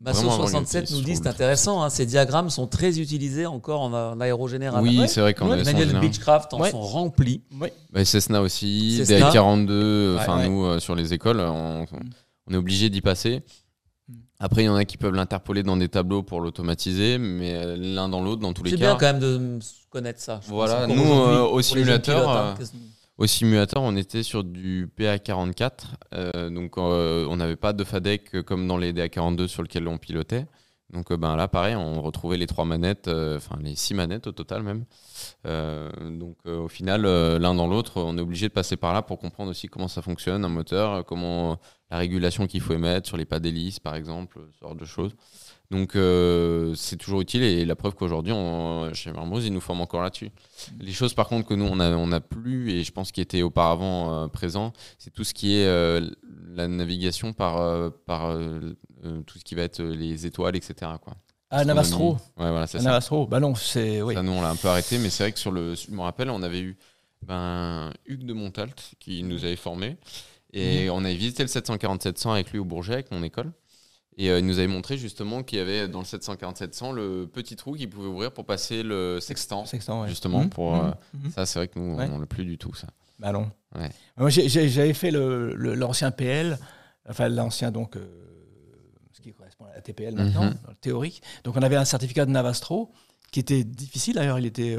[0.00, 2.98] Masso Vraiment avant 67 l'UTS, nous je dit c'est intéressant, hein, ces diagrammes sont très
[3.00, 4.82] utilisés encore en, en aérogénéral.
[4.82, 5.08] Oui, Ouais.
[5.08, 5.64] c'est vrai qu'en Ouais.
[5.64, 6.00] Manuels générale.
[6.00, 6.70] Beechcraft en Ouais.
[6.70, 7.40] sont remplis.
[7.92, 9.30] Bah, Cessna aussi, Cessna.
[9.30, 10.48] DA42, enfin Ouais.
[10.48, 11.86] nous euh, sur les écoles, on,
[12.46, 13.42] on est obligé d'y passer.
[14.08, 14.14] Mm.
[14.38, 17.76] Après, il y en a qui peuvent l'interpoler dans des tableaux pour l'automatiser, mais euh,
[17.78, 18.94] l'un dans l'autre, dans tous les C'est cas.
[18.94, 19.58] bien quand même de
[19.88, 20.40] connaître ça.
[20.44, 22.20] je Voilà, nous, euh, au simulateur,
[22.54, 22.80] pilotes, hein.
[23.18, 25.70] Au simulateur, on était sur du PA44,
[26.12, 29.88] euh, donc euh, on n'avait pas de FADEC euh, comme dans les DA42 sur lesquels
[29.88, 30.46] on pilotait.
[30.90, 34.62] Donc ben là, pareil, on retrouvait les trois manettes, enfin les six manettes au total
[34.62, 34.84] même.
[35.44, 39.50] Donc au final, l'un dans l'autre, on est obligé de passer par là pour comprendre
[39.50, 41.58] aussi comment ça fonctionne, un moteur, comment
[41.90, 45.16] la régulation qu'il faut émettre sur les pas d'hélice, par exemple, ce genre de choses.
[45.70, 48.32] Donc euh, c'est toujours utile et la preuve qu'aujourd'hui,
[48.94, 50.30] chez Marmose, ils nous forment encore là-dessus.
[50.78, 53.20] Les choses par contre que nous, on a, on a plus, et je pense qui
[53.20, 56.08] était auparavant euh, présent, c'est tout ce qui est euh,
[56.54, 58.36] la navigation par, euh, par
[59.26, 60.74] tout ce qui va être les étoiles, etc.
[61.02, 61.14] Quoi.
[61.50, 62.12] Ah, Navastro.
[62.36, 62.86] Ouais, voilà, c'est Ah, ça.
[62.86, 63.26] Navastro.
[63.26, 64.02] Bah non, c'est.
[64.02, 64.14] Oui.
[64.14, 65.74] Ça, nous, on l'a un peu arrêté, mais c'est vrai que sur le.
[65.74, 66.76] Je me rappelle, on avait eu
[67.22, 69.96] ben, Hugues de Montalt qui nous avait formés.
[70.52, 73.52] Et on avait visité le 747-100 avec lui au Bourget, avec mon école.
[74.18, 77.54] Et euh, il nous avait montré justement qu'il y avait dans le 747-100 le petit
[77.56, 79.66] trou qui pouvait ouvrir pour passer le sextant.
[79.66, 80.08] Sextant, ouais.
[80.08, 81.30] Justement, Mhm, pour, mhm, euh, mhm.
[81.32, 82.08] Ça, c'est vrai que nous, Ouais.
[82.10, 82.86] on l'a plus du tout, ça.
[83.18, 83.50] Bah non.
[83.74, 83.90] Ouais.
[84.16, 86.58] Moi, j'avais fait l'ancien PL,
[87.08, 88.06] enfin l'ancien donc, euh,
[89.12, 91.22] ce qui correspond à la TPL maintenant, dans le théorique.
[91.44, 92.92] Donc on avait un certificat de Navastro
[93.32, 94.38] qui était difficile d'ailleurs.
[94.38, 94.76] Il était,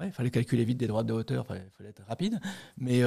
[0.00, 2.40] ouais, fallait calculer vite des droites de hauteur, fallait, fallait être rapide.
[2.78, 3.02] Mais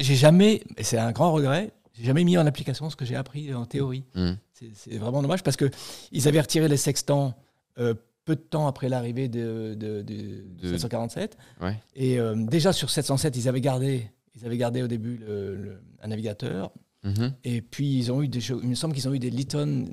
[0.00, 3.16] j'ai jamais, et c'est un grand regret, j'ai jamais mis en application ce que j'ai
[3.16, 4.04] appris en théorie.
[4.14, 4.36] Mhm.
[4.52, 5.70] C'est c'est vraiment dommage parce que
[6.12, 7.34] ils avaient retiré les sextants
[7.78, 7.94] euh,
[8.24, 11.36] peu de temps après l'arrivée de, de, de De- 747.
[11.60, 11.76] Ouais.
[11.94, 15.82] Et euh, déjà sur 707, ils avaient gardé, ils avaient gardé au début le- le-
[16.02, 16.72] un navigateur.
[17.04, 17.34] Mhm.
[17.44, 18.40] Et puis ils ont eu des.
[18.50, 19.84] Il me semble qu'ils ont eu des Litton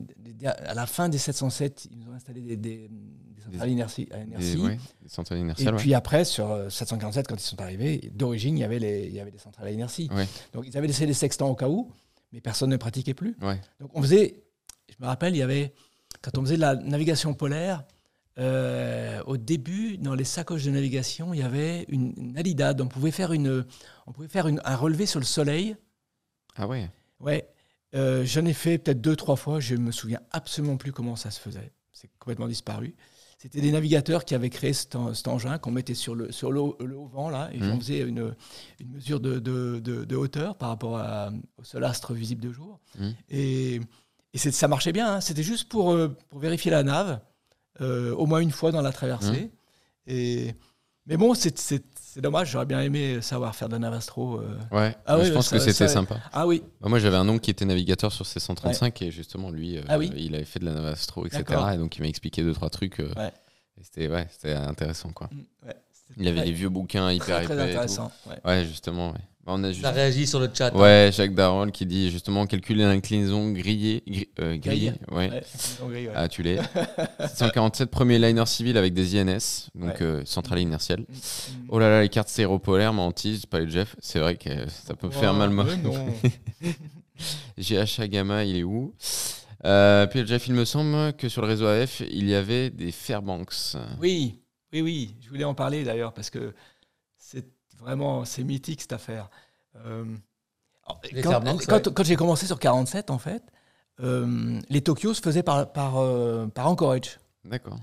[0.46, 1.90] à la fin des 707.
[1.92, 4.58] Ils ont installé des, des, des centrales Des- inertie, à inertie.
[4.58, 5.76] ouais, des centrales Et ouais.
[5.76, 9.14] puis après, sur euh, 747, quand ils sont arrivés, d'origine, il y avait les, il
[9.14, 10.10] y avait des centrales à inertie.
[10.14, 10.26] Ouais.
[10.54, 11.92] Donc ils avaient laissé les sextants au cas où,
[12.32, 13.36] mais personne ne pratiquait plus.
[13.80, 14.44] Donc on faisait,
[14.90, 15.74] je me rappelle, il y avait,
[16.22, 17.84] quand on faisait de la navigation polaire,
[18.40, 22.80] euh, au début, dans les sacoches de navigation, il y avait une, une alidade.
[22.80, 23.66] On pouvait faire, une,
[24.08, 25.76] on pouvait faire une- un relevé sur le soleil.
[26.56, 26.90] Ah ouais.
[27.22, 27.48] Ouais,
[27.96, 29.60] euh, j'en ai fait peut-être deux, trois fois.
[29.60, 31.72] Je me souviens absolument plus comment ça se faisait.
[31.92, 32.96] C'est complètement disparu.
[33.38, 36.52] C'était des navigateurs qui avaient créé cet, en- cet engin qu'on mettait sur le, sur
[36.52, 37.72] le, haut- le vent, là, et Mhm.
[37.72, 38.36] on faisait une,
[38.80, 42.52] une mesure de, de- de- de hauteur par rapport à- au seul astre visible de
[42.52, 42.80] jour.
[43.00, 43.16] Mhm.
[43.30, 43.82] Et,
[44.36, 45.16] ça marchait bien.
[45.16, 45.22] hein.
[45.22, 47.20] C'était juste pour, euh, pour vérifier la nave.
[47.80, 49.50] euh, au moins une fois dans la traversée.
[50.06, 50.54] Et,
[51.08, 51.58] mais bon, c'est-
[52.14, 54.40] c'est dommage, j'aurais bien aimé savoir faire de Navastro.
[54.42, 54.58] euh.
[54.72, 56.18] Ouais, Ah je pense ça- que c'était sympa.
[56.34, 59.78] Ah oui, Bah, moi, j'avais un oncle qui était navigateur sur C135 et justement, lui,
[59.78, 61.44] euh, Ah oui il avait fait de la Navastro, etc.
[61.74, 63.00] Et donc, il m'a expliqué deux, trois trucs.
[63.00, 63.32] euh, Ouais.
[63.82, 65.28] C'était ouais, intéressant, quoi.
[65.32, 65.76] Mm, ouais,
[66.18, 68.12] Il y avait des vieux bouquins hyper très, très intéressant.
[68.28, 68.36] ouais.
[68.46, 69.20] Ouais, justement, ouais.
[69.44, 69.82] Bah, on a juste...
[69.82, 70.68] Ça réagit sur le chat.
[70.68, 70.78] hein.
[70.80, 74.04] Ouais, Jacques Darol qui dit justement calculer l'inclinaison grillée.
[74.08, 75.42] gri- euh, grillée, ouais.
[76.14, 76.60] Ah, tu l'es.
[77.34, 81.00] 747, premier liner civil avec des INS, donc euh, centrale inertielle.
[81.02, 81.66] Mm, mm.
[81.70, 83.96] Oh là là, les cartes stéréopolaires, ma hantise, pas les Jeff.
[84.00, 85.50] C'est vrai que ça peut faire mal.
[85.50, 85.66] Non.
[87.58, 88.94] GHA Gamma, il est où?
[89.66, 92.92] Euh, Puis Jeff, il me semble que sur le réseau AF, il y avait des
[92.92, 93.76] Fairbanks.
[94.00, 94.40] Oui,
[94.74, 95.16] oui, oui.
[95.22, 96.54] Je voulais en parler d'ailleurs parce que
[97.18, 97.46] c'est
[97.78, 99.30] vraiment c'est mythique cette affaire.
[99.86, 100.06] Euh,
[101.24, 101.94] quand Fairbanks, quand- ouais.
[101.94, 103.44] quand j'ai commencé sur 47, en fait,
[104.02, 107.20] euh, les Tokyo se faisaient par, par, euh, par Anchorage.
[107.46, 107.80] D'accord.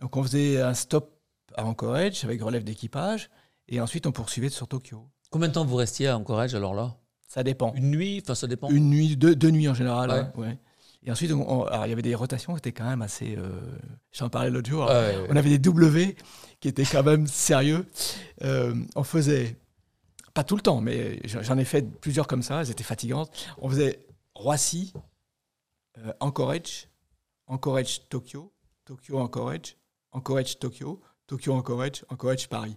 [0.00, 1.12] Donc on faisait un stop
[1.56, 3.30] à Anchorage avec relève d'équipage
[3.66, 5.04] et ensuite on poursuivait sur Tokyo.
[5.30, 6.94] Combien de temps vous restiez à Anchorage alors là?
[7.26, 7.74] Ça dépend.
[7.74, 8.20] Une nuit?
[8.24, 8.68] Enfin, ça dépend.
[8.70, 10.10] Une nuit, deux, deux nuits en général.
[10.10, 10.16] Ouais.
[10.18, 10.58] hein, ouais.
[11.08, 13.34] Et ensuite, on- on- alors, il y avait des rotations qui étaient quand même assez.
[13.36, 13.48] euh,
[14.12, 14.84] J'en parlais l'autre jour.
[14.86, 15.26] Ouais, ouais.
[15.30, 16.14] On avait des W
[16.60, 17.86] qui étaient quand même sérieux.
[18.44, 19.56] Euh, on faisait,
[20.34, 23.30] pas tout le temps, mais j'en ai fait plusieurs comme ça, elles étaient fatigantes.
[23.56, 24.00] On faisait
[24.34, 24.92] Roissy,
[25.98, 26.88] euh, Anchorage,
[27.46, 28.52] Anchorage Tokyo,
[28.84, 29.76] Tokyo Anchorage,
[30.12, 32.76] Anchorage Tokyo, Tokyo Anchorage, Anchorage Paris.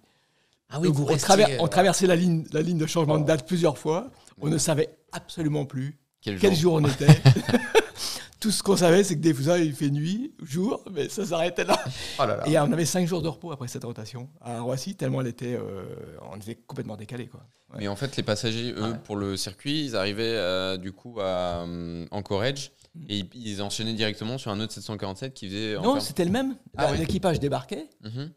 [0.70, 2.86] Ah oui, Donc, vous on, restiez, traver- on euh, traversait la ligne, la ligne de
[2.88, 4.10] changement de date plusieurs fois.
[4.40, 7.08] On ne savait absolument plus Quel, jour on était.
[8.41, 11.63] Tout ce qu'on savait, c'est que des fois, il fait nuit, jour, mais ça s'arrêtait
[11.63, 11.80] là.
[12.19, 12.47] Oh là là.
[12.47, 15.53] Et on avait cinq jours de repos après cette rotation à Roissy, tellement elle était,
[15.53, 15.84] euh,
[16.31, 17.27] on était complètement décalé.
[17.27, 17.41] Quoi.
[17.72, 17.77] Ouais.
[17.81, 18.97] Mais en fait, les passagers, eux, Ouais.
[19.03, 22.72] pour le circuit, ils arrivaient euh, du coup à euh, Anchorage
[23.07, 25.76] et ils, enchaînaient directement sur un autre 747 qui faisait.
[25.76, 26.55] Non, c'était le même.
[26.77, 26.97] Ah oui.
[26.97, 28.31] L'équipage débarquait Mhm.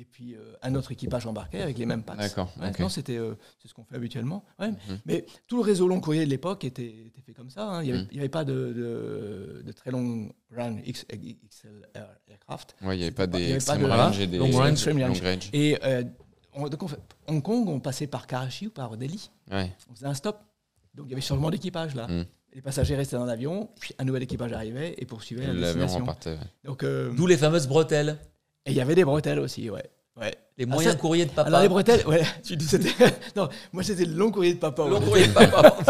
[0.00, 2.18] Et puis euh, un autre équipage embarquait avec les mêmes passes.
[2.18, 2.52] D'accord.
[2.78, 4.44] Non, c'était euh, c'est ce qu'on fait habituellement.
[4.58, 4.70] Ouais.
[4.70, 4.98] Mhm.
[5.06, 7.64] Mais tout le réseau long courrier de l'époque était, était fait comme ça.
[7.68, 7.82] hein.
[7.82, 8.18] Il n'y avait, Mhm.
[8.20, 11.88] avait pas de, de, de très long run X, XL
[12.28, 12.76] aircraft.
[12.82, 14.70] Ouais, il n'y avait pas des avait pas extreme de- range et des Long range.
[14.70, 15.22] Extreme range.
[15.22, 15.50] long range.
[15.52, 16.04] Et euh,
[16.54, 19.30] on- donc on fait- Hong Kong, on passait par Karachi ou par Delhi.
[19.50, 19.72] Ouais.
[19.90, 20.38] On faisait un stop.
[20.94, 22.06] Donc il y avait changement d'équipage là.
[22.06, 22.24] Mm.
[22.54, 25.66] Les passagers restaient dans l'avion, puis un nouvel équipage arrivait et poursuivait la Et L'avion
[25.82, 26.00] destination.
[26.00, 26.30] repartait.
[26.30, 26.38] ouais.
[26.64, 28.16] Donc, euh, D'où les fameuses bretelles.
[28.68, 29.82] Et il y avait des bretelles aussi, ouais.
[30.20, 30.34] ouais.
[30.56, 31.48] Les Ah, moyens ça- courriers de papa.
[31.48, 32.22] Alors les bretelles, ouais.
[32.42, 32.88] c'était-
[33.36, 34.84] non, moi c'était le long courrier de papa.
[34.86, 35.04] Long ouais.
[35.06, 35.76] courrier de papa.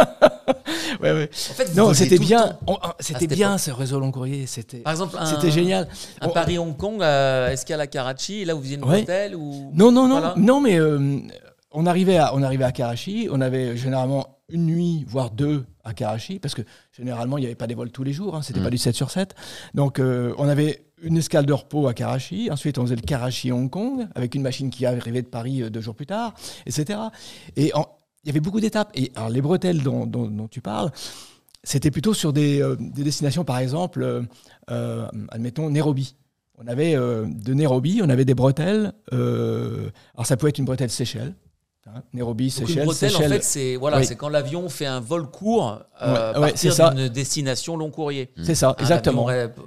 [1.02, 1.30] Ouais, ouais.
[1.50, 2.58] En fait, vous Non, c'était le bien.
[2.98, 4.46] C'était bien ce réseau long courrier.
[4.46, 5.86] C'était, Par exemple, un, c'était génial.
[6.20, 8.98] Un On- Paris-Hong Kong, euh, escale à Karachi, et là vous faisiez une Ouais.
[9.02, 9.70] bretelle ou...
[9.74, 10.34] Non, non, non, Voilà.
[10.38, 11.18] non, mais euh,
[11.70, 13.28] on arrivait à, on arrivait à Karachi.
[13.30, 16.62] On avait généralement une nuit, voire deux à Karachi, parce que
[16.96, 18.34] généralement il n'y avait pas des vols tous les jours.
[18.34, 18.64] Hein, c'était Mm.
[18.64, 19.34] pas du 7 sur 7.
[19.74, 22.50] Donc euh, on avait une escale de repos à Karachi.
[22.50, 25.80] Ensuite on faisait le Karachi-Hong Kong avec une machine qui arrivait de Paris euh, deux
[25.80, 26.34] jours plus tard,
[26.66, 27.00] etc.
[27.56, 28.90] Et il y avait beaucoup d'étapes.
[28.94, 30.90] Et alors, les bretelles dont, tu parles,
[31.62, 34.26] c'était plutôt sur des, euh, des destinations, par exemple,
[34.70, 36.16] euh, admettons, Nairobi.
[36.60, 38.92] On avait de Nairobi, on avait des bretelles.
[39.12, 41.34] alors ça pouvait être une bretelle Seychelles.
[41.96, 43.32] Hein, Nairobi, Donc une Seychelles, bretelle, en Seychelles.
[43.32, 44.06] fait, c'est voilà, Oui.
[44.06, 48.30] c'est quand l'avion fait un vol court euh, Ouais, ouais, partir d'une destination long courrier.
[48.42, 49.26] c'est ça, Hein, exactement.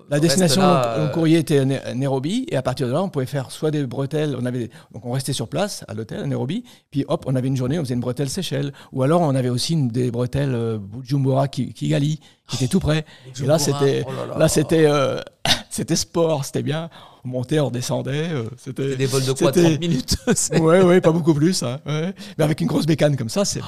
[0.09, 1.65] La destination là, long, long euh, courrier était
[1.95, 5.05] Nairobi et à partir de là, on pouvait faire soit des bretelles, on avait donc
[5.05, 7.83] on restait sur place à l'hôtel à Nairobi, puis hop, on avait une journée, on
[7.83, 11.73] faisait une bretelle Seychelles, ou alors on avait aussi une, des bretelles euh, Bujumbura, Ki-
[11.73, 13.05] Kigali, qui était tout près.
[13.41, 14.37] Et là, c'était oh là là.
[14.39, 15.19] là c'était euh,
[15.69, 16.89] c'était sport, c'était bien.
[17.23, 20.15] On montait, on descendait, euh, c'était des vols de quoi c'était- 30 minutes
[20.59, 21.61] ouais, ouais, pas beaucoup plus.
[21.63, 22.13] hein, ouais.
[22.37, 23.59] Mais avec une grosse bécane comme ça, ça,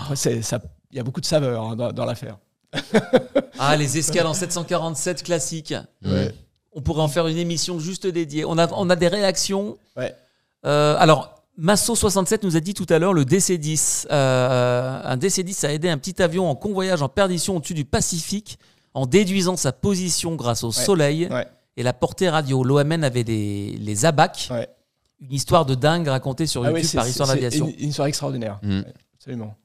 [0.92, 2.38] il y a beaucoup de saveur hein, dans, dans l'affaire.
[3.60, 5.76] Ah, les escales en 747 classiques.
[6.04, 6.34] Ouais.
[6.74, 8.44] On pourrait en faire une émission juste dédiée.
[8.46, 9.78] On a, on a des réactions.
[9.96, 10.14] Ouais.
[10.66, 14.08] Euh, alors, Masso67 nous a dit tout à l'heure le DC-10.
[14.12, 18.58] Euh, un DC-10 a aidé un petit avion en convoyage en perdition au-dessus du Pacifique
[18.96, 21.48] en déduisant sa position grâce au soleil Ouais.
[21.78, 22.64] Et la portée radio.
[22.64, 24.48] L'OMN avait des, les abacs.
[24.52, 24.68] Ouais.
[25.22, 27.68] Une histoire de dingue racontée sur Ah YouTube par Histoire d'Aviation.
[27.78, 28.60] Une, une soirée extraordinaire.
[28.62, 28.80] Mm.
[28.80, 29.56] Ouais, absolument.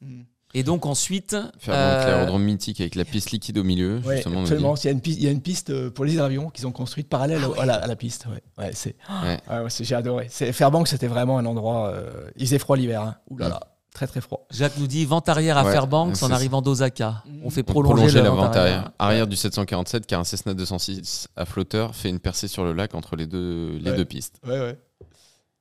[0.00, 0.22] Mm.
[0.54, 1.30] Et donc ensuite...
[1.58, 4.40] Faire euh, donc l'aérodrome mythique avec la piste liquide au milieu, Ouais, justement.
[4.42, 4.74] absolument.
[4.74, 6.66] Il y, a une piste, il y a une piste euh, pour les avions qu'ils
[6.66, 8.26] ont construite parallèle au- à, la, à la piste.
[8.26, 8.42] Ouais.
[8.62, 9.38] Ouais, c'est, Ouais.
[9.48, 10.26] Ah ouais, c'est- j'ai adoré.
[10.30, 11.88] C'est, Fairbanks, c'était vraiment un endroit.
[11.88, 13.00] euh, il faisait froid l'hiver.
[13.00, 13.16] Hein.
[13.30, 13.60] Ouh là là,
[13.94, 14.46] très très froid.
[14.50, 17.22] Jacques nous dit vente arrière à Ouais, Fairbanks en arrivant d'Osaka.
[17.44, 18.90] On fait prolonger, prolonger la vente arrière.
[18.98, 19.26] arrière.
[19.26, 23.16] Du 747, car un Cessna 206 à flotteur fait une percée sur le lac entre
[23.16, 23.96] les deux, les Ouais.
[23.96, 24.40] deux pistes.
[24.46, 24.78] Ouais, ouais.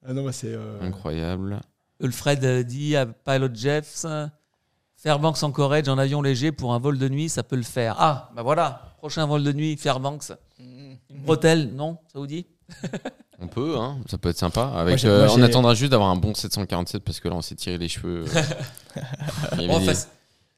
[0.05, 0.53] Ah non, bah, c'est.
[0.53, 1.59] euh, Incroyable.
[1.99, 4.05] Ulfred euh, dit à Pilot Jeffs
[4.95, 7.95] Fairbanks Anchorage en avion léger pour un vol de nuit, ça peut le faire.
[7.99, 10.31] Ah, bah voilà, prochain vol de nuit, Fairbanks.
[10.59, 12.45] Une Bretelle, non Ça vous dit?
[13.41, 14.71] On peut, hein, ça peut être sympa.
[14.75, 17.55] Avec, euh, moi, on attendra juste d'avoir un bon 747 parce que là on s'est
[17.55, 18.25] tiré les cheveux.
[18.35, 18.41] euh.
[19.57, 19.99] il, y Bon, avait des, enfin,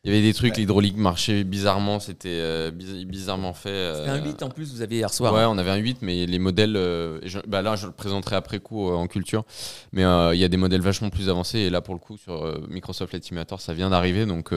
[0.04, 3.94] il y avait des trucs, l'hydraulique marchait bizarrement, c'était euh, biz- bizarrement fait.
[3.96, 5.34] C'était un 8 en plus, vous aviez hier soir.
[5.34, 5.48] Ouais, hein.
[5.50, 6.74] on avait un 8, mais les modèles.
[6.74, 9.46] je- bah là, je le présenterai après coup en culture.
[9.94, 10.02] Mais
[10.34, 11.60] il y a des modèles vachement plus avancés.
[11.60, 14.26] Et là, pour le coup, sur Microsoft Flight Simulator, ça vient d'arriver.
[14.26, 14.52] Donc,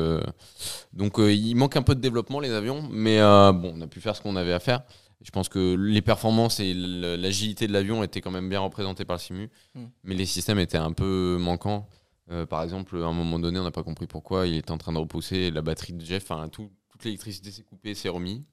[0.93, 2.83] donc il manque un peu de développement, les avions.
[2.91, 4.81] Mais bon, on a pu faire ce qu'on avait à faire.
[5.23, 9.17] Je pense que les performances et l'agilité de l'avion étaient quand même bien représentées par
[9.17, 9.51] le simu.
[9.75, 9.85] Mm.
[10.05, 11.89] Mais les systèmes étaient un peu manquants.
[12.31, 14.79] Euh, par exemple, à un moment donné, on n'a pas compris pourquoi il était en
[14.79, 16.25] train de repousser la batterie de Jeff.
[16.31, 18.45] Enfin, tout- toute l'électricité s'est coupée, s'est remis.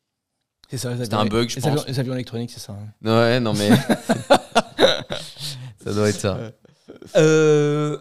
[0.69, 1.71] C'est ça, les C'était avions- un bug, je les pense.
[1.71, 2.73] Avions, les avions électroniques, c'est ça.
[2.73, 2.87] hein.
[3.03, 3.69] Ouais, non mais.
[5.83, 6.51] ça doit être ça.
[7.15, 7.97] Euh,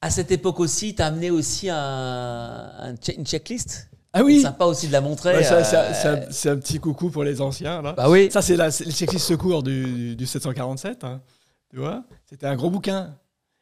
[0.00, 3.90] à cette époque aussi, tu as amené aussi un, un che- une checklist?
[4.12, 5.34] Ah oui Sympa aussi de la montrer.
[5.36, 5.76] Ouais, euh, c'est
[6.08, 7.80] un- c'est un petit coucou pour les anciens.
[7.82, 7.92] Là.
[7.94, 8.30] Bah oui.
[8.30, 11.04] Ça, c'est la c'est le checklist secours du, du 747.
[11.04, 11.22] hein.
[11.70, 12.04] Tu vois?
[12.28, 13.14] C'était un gros bouquin.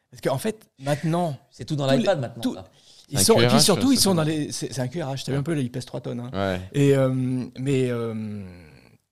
[0.09, 2.41] Parce qu'en fait, maintenant, C'est tout dans l'iPad maintenant.
[2.41, 2.57] tout-
[3.09, 4.51] ils sont, et QRH, puis surtout, ils sont dans les.
[4.51, 6.19] C'est c'est un QRH, t'as vu un peu, là, il pèse 3 tonnes.
[6.19, 6.31] hein.
[6.33, 6.61] Ouais.
[6.73, 7.09] Et, euh,
[7.57, 8.43] mais euh,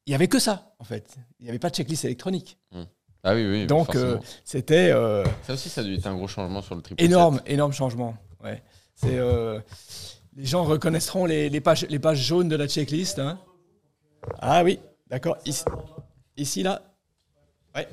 [0.05, 1.15] il y avait que ça, en fait.
[1.39, 2.57] Il n'y avait pas de checklist électronique.
[3.23, 3.65] Ah oui, oui.
[3.67, 4.05] Donc, forcément.
[4.13, 7.01] euh, c'était euh, ça aussi, ça a dû être un gros changement sur le triple.
[7.03, 8.15] énorme, énorme changement.
[8.43, 8.61] Ouais.
[8.95, 9.59] C'est, euh,
[10.39, 13.19] les gens reconnaîtront les, les pages, les pages jaunes de la checklist.
[13.19, 13.39] hein.
[14.39, 15.37] Ah oui, d'accord.
[15.45, 15.65] Ici,
[16.37, 16.81] ici, là?
[17.75, 17.87] Ouais.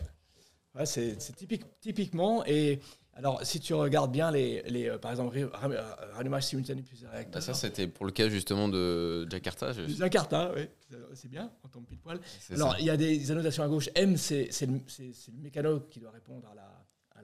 [0.77, 2.44] Ouais, c'est c'est typique, typiquement.
[2.47, 2.78] Et
[3.14, 5.82] alors, si tu regardes bien, les, les, euh, par exemple, ram- euh,
[6.12, 7.43] rallumage simultané de plusieurs Bah, réacteurs.
[7.43, 9.73] ça, c'était pour le cas justement de Jakarta.
[9.73, 10.68] je- Jakarta, oui,
[11.14, 12.20] c'est bien, on tombe pile poil.
[12.55, 13.89] Alors, il y a des annotations à gauche.
[13.97, 16.76] M, c'est le, le mécano qui doit répondre à la.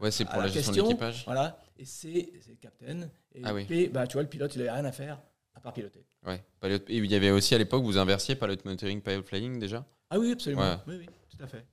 [0.03, 1.23] À Ouais, c'est à pour la gestion de l'équipage.
[1.27, 1.59] Voilà.
[1.79, 3.11] Et C, c'est le capitaine.
[3.35, 3.65] Et Ah oui.
[3.65, 5.21] P, bah, tu vois, le pilote, il n'avait rien à faire
[5.55, 6.05] à part piloter.
[6.27, 6.43] Ouais.
[6.65, 9.85] Et il y avait aussi à l'époque, vous inversiez pilot monitoring, pilot flying déjà?
[10.11, 10.63] Ah oui, absolument.
[10.63, 10.77] Ouais.
[10.87, 11.07] Oui, oui,
[11.37, 11.65] tout à fait.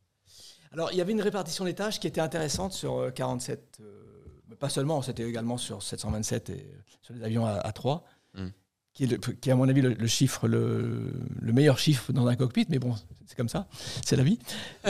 [0.71, 3.77] Alors, il y avait une répartition des tâches qui était intéressante sur euh, 47.
[3.81, 4.03] euh,
[4.47, 6.57] mais pas seulement, c'était également sur 727 et euh,
[7.01, 8.05] sur les avions à, 3.
[8.35, 8.47] Mm.
[8.93, 12.11] Qui, est le- qui est, à mon avis, le, le chiffre, le, le meilleur chiffre
[12.13, 12.95] dans un cockpit, mais bon,
[13.25, 13.67] c'est comme ça,
[14.05, 14.39] c'est la vie.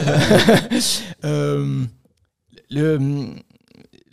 [1.24, 1.84] Euh,
[2.70, 2.98] le,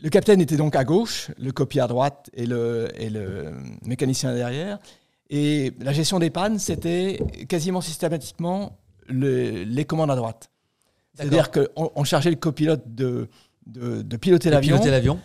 [0.01, 3.53] le capitaine était donc à gauche, le copier à droite et le, et le
[3.85, 4.79] mécanicien derrière.
[5.29, 7.19] Et la gestion des pannes, c'était
[7.49, 8.77] quasiment systématiquement
[9.07, 10.49] le- les commandes à droite.
[11.15, 13.27] C'est-à-dire qu'on on chargeait le copilote de,
[13.65, 15.19] de, de piloter l'avion, piloter l'avion.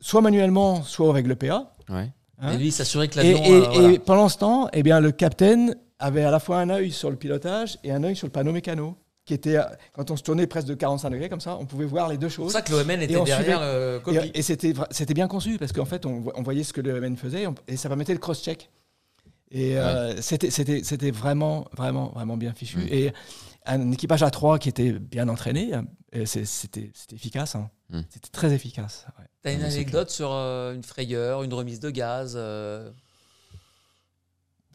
[0.00, 1.72] soit manuellement, soit avec le PA.
[1.90, 2.10] Ouais.
[2.40, 2.52] hein.
[2.52, 3.44] Et lui, s'assurer que Et, l'avion.
[3.44, 3.92] et- euh, voilà.
[3.92, 7.10] et pendant ce temps, eh bien, le capitaine avait à la fois un œil sur
[7.10, 9.62] le pilotage et un œil sur le panneau mécano, qui était, euh,
[9.94, 12.28] quand on se tournait presque de 45 degrés comme ça, on pouvait voir les deux
[12.28, 12.52] C'est pour choses.
[12.52, 14.18] ça que l'OMN était derrière suivait- le copie.
[14.34, 17.00] Et, et c'était bien conçu parce qu'en fait, on, vo- on voyait ce que le
[17.00, 18.70] MN faisait et, on- et ça permettait le cross-check.
[19.50, 22.78] Et euh, c'était- vraiment, vraiment, vraiment bien fichu.
[22.78, 22.88] Mm.
[22.90, 23.12] Et
[23.66, 25.72] un équipage à 3 qui était bien entraîné,
[26.26, 27.54] c'est- c'était efficace.
[27.54, 27.70] hein.
[27.90, 28.00] Mm.
[28.10, 29.06] C'était très efficace.
[29.18, 29.24] ouais.
[29.42, 32.90] T'as une c'est anecdote sur euh, une frayeur, une remise de gaz euh,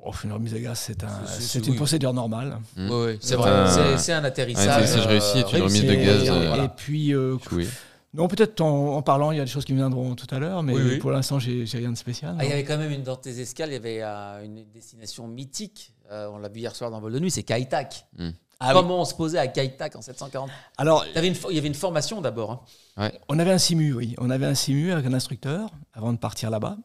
[0.03, 1.67] Bon, une remise de gaz, c'est un- C'est- c'est- c'est oui.
[1.69, 2.57] une procédure normale.
[2.77, 2.89] Mm.
[2.89, 3.49] ouais, ouais, c'est vrai.
[3.49, 4.67] Euh, C'est- un un atterrissage.
[4.67, 7.67] atterrissage réussi est une remise de Et- gaz, Et, euh, puis, euh, Oui.
[8.13, 10.39] non, peut-être en, en parlant, il y a des choses qui me viendront tout à
[10.39, 10.97] l'heure, mais Oui, oui.
[10.99, 12.35] pour l'instant, j'ai rien de spécial.
[12.39, 14.63] Ah, il y avait quand même une dans tes escales, il y avait euh, une
[14.73, 15.93] destination mythique.
[16.11, 18.05] Euh, on l'a vu hier soir dans Vol de nuit, c'est Kaitak.
[18.17, 18.30] Mm.
[18.61, 18.73] Ah oui.
[18.73, 21.15] Comment on se posait à Kaitak en 740 Alors, Il
[21.53, 22.65] y avait une formation d'abord.
[22.97, 23.09] hein.
[23.30, 24.15] On avait un simu, oui.
[24.17, 26.77] On avait un simu avec un instructeur avant de partir là-bas.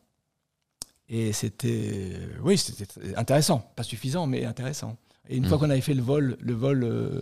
[1.17, 2.87] Et c'était, oui, c'était
[3.17, 4.97] intéressant, pas suffisant, mais intéressant.
[5.29, 7.21] Et une fois qu'on avait fait le vol, le vol, euh,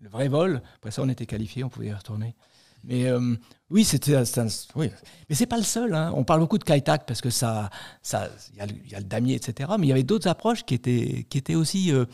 [0.00, 2.34] le vrai vol, après ça, on était qualifié, on pouvait y retourner.
[2.82, 3.36] Mais euh,
[3.70, 4.16] oui, c'était,
[4.74, 4.90] oui.
[5.28, 5.94] Mais c'est pas le seul.
[5.94, 6.12] hein.
[6.16, 7.70] On parle beaucoup de Kaitak parce que ça,
[8.02, 9.70] ça, il y, a le- il y a le damier, etc.
[9.78, 12.04] Mais il y avait d'autres approches qui étaient, qui étaient aussi euh,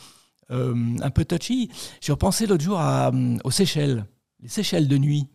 [0.50, 1.70] euh, un peu touchy.
[2.02, 3.10] J'ai repensé l'autre jour à,
[3.44, 4.04] aux Seychelles,
[4.42, 5.26] les Seychelles de nuit,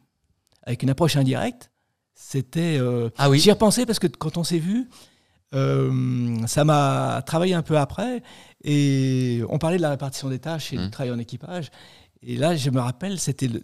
[0.62, 1.72] avec une approche indirecte.
[2.14, 2.80] C'était.
[3.18, 3.40] Ah oui.
[3.40, 4.88] J'y ai repensé parce que quand on s'est vu,
[6.48, 8.22] ça m'a travaillé un peu après.
[8.64, 10.90] Et on parlait de la répartition des tâches et du Mhm.
[10.92, 11.70] travail en équipage.
[12.22, 13.48] Et là, je me rappelle, c'était.
[13.48, 13.62] le-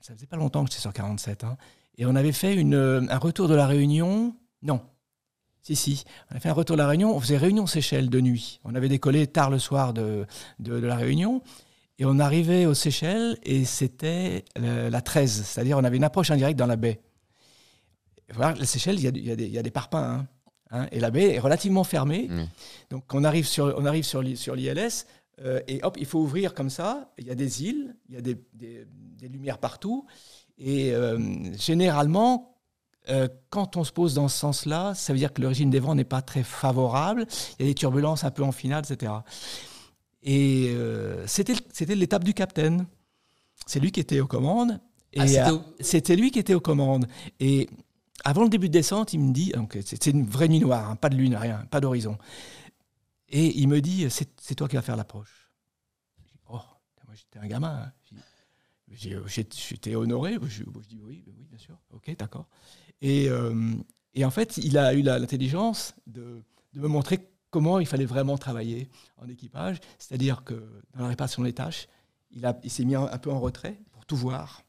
[0.00, 1.44] Ça faisait pas longtemps que j'étais sur 47.
[1.44, 1.56] hein.
[1.96, 4.34] et on avait fait une, un retour de la Réunion.
[4.62, 4.80] Non.
[5.62, 6.04] Si, si.
[6.30, 7.14] On a fait un retour de la Réunion.
[7.16, 8.60] On faisait Réunion Seychelles de nuit.
[8.64, 10.26] On avait décollé tard le soir de,
[10.58, 11.40] de, de la Réunion.
[11.98, 15.44] Et on arrivait aux Seychelles et c'était euh, la 13.
[15.46, 17.00] C'est-à-dire, on avait une approche indirecte dans la baie.
[18.34, 20.02] Voilà, les Seychelles, y y il y a des parpaings.
[20.20, 20.26] hein.
[20.76, 22.28] Hein, et la baie est relativement fermée.
[22.90, 25.06] Donc, on arrive sur, on arrive sur, sur l'ILS
[25.40, 27.12] euh, et hop, il faut ouvrir comme ça.
[27.18, 28.84] Il y a des îles, il y a des, des-
[29.18, 30.04] des lumières partout.
[30.58, 31.18] Et euh,
[31.56, 32.56] généralement,
[33.08, 35.94] euh, quand on se pose dans ce sens-là, ça veut dire que l'origine des vents
[35.94, 37.26] n'est pas très favorable.
[37.58, 39.12] Il y a des turbulences un peu en finale, etc.
[40.22, 40.74] Et
[41.26, 42.86] c'était l'étape du capitaine.
[43.66, 44.80] C'est lui qui était aux commandes.
[45.16, 47.06] Ah, c'était au- c'était lui qui était aux commandes.
[47.40, 47.68] Et
[48.24, 50.96] avant le début de descente, il me dit, donc c'est une vraie nuit noire, hein,
[50.96, 52.16] pas de lune, rien, pas d'horizon.
[53.28, 55.50] Et il me dit, c'est toi qui vas faire l'approche.
[56.48, 56.52] Oh,
[57.06, 57.92] moi j'étais un gamin.
[58.12, 58.16] hein.
[58.88, 60.38] J'étais honoré.
[60.42, 61.78] Je, je dis oui, oui, bien sûr.
[61.90, 62.46] Ok, d'accord.
[63.00, 63.74] Et, euh,
[64.14, 66.42] et en fait, il a eu l'intelligence de,
[66.74, 69.80] me montrer comment il fallait vraiment travailler en équipage.
[69.98, 70.54] C'est-à-dire que
[70.94, 71.88] dans la répartition des tâches,
[72.30, 74.62] il s'est mis un, un peu en retrait pour tout voir.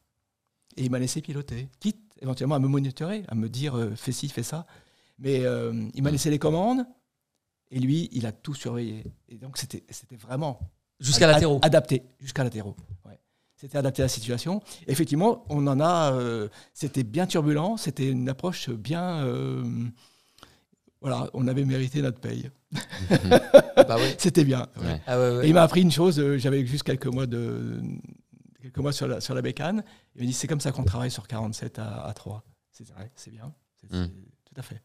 [0.78, 4.12] Et il m'a laissé piloter, quitte éventuellement à me monitorer, à me dire euh, fais
[4.12, 4.66] ci, fais ça.
[5.20, 6.86] Mais euh, il m'a laissé les commandes
[7.72, 9.04] et lui, il a tout surveillé.
[9.30, 9.84] Et donc, c'était
[10.20, 10.60] vraiment
[11.00, 11.60] Jusqu'à latéraux.
[11.62, 12.76] Adapté, jusqu'à latéraux.
[13.06, 13.20] Ouais.
[13.56, 14.62] C'était adapté à la situation.
[14.88, 16.14] Effectivement, on en a.
[16.14, 19.26] euh, c'était bien turbulent, c'était une approche bien.
[21.02, 22.50] voilà, on avait mérité notre paye.
[23.88, 24.16] Bah ouais.
[24.18, 24.68] C'était bien.
[24.82, 25.02] ouais.
[25.06, 25.46] Ah ouais, ouais.
[25.46, 27.80] Et il m'a appris une chose, j'avais juste quelques mois, de,
[28.76, 29.84] quelques mois sur, la, sur la bécane.
[30.16, 32.44] Il m'a dit c'est comme ça qu'on travaille sur 47 à, à 3.
[32.72, 33.54] C'est vrai, c'est bien.
[33.80, 34.06] C'est- Mm.
[34.06, 34.82] c'est- Tout à fait.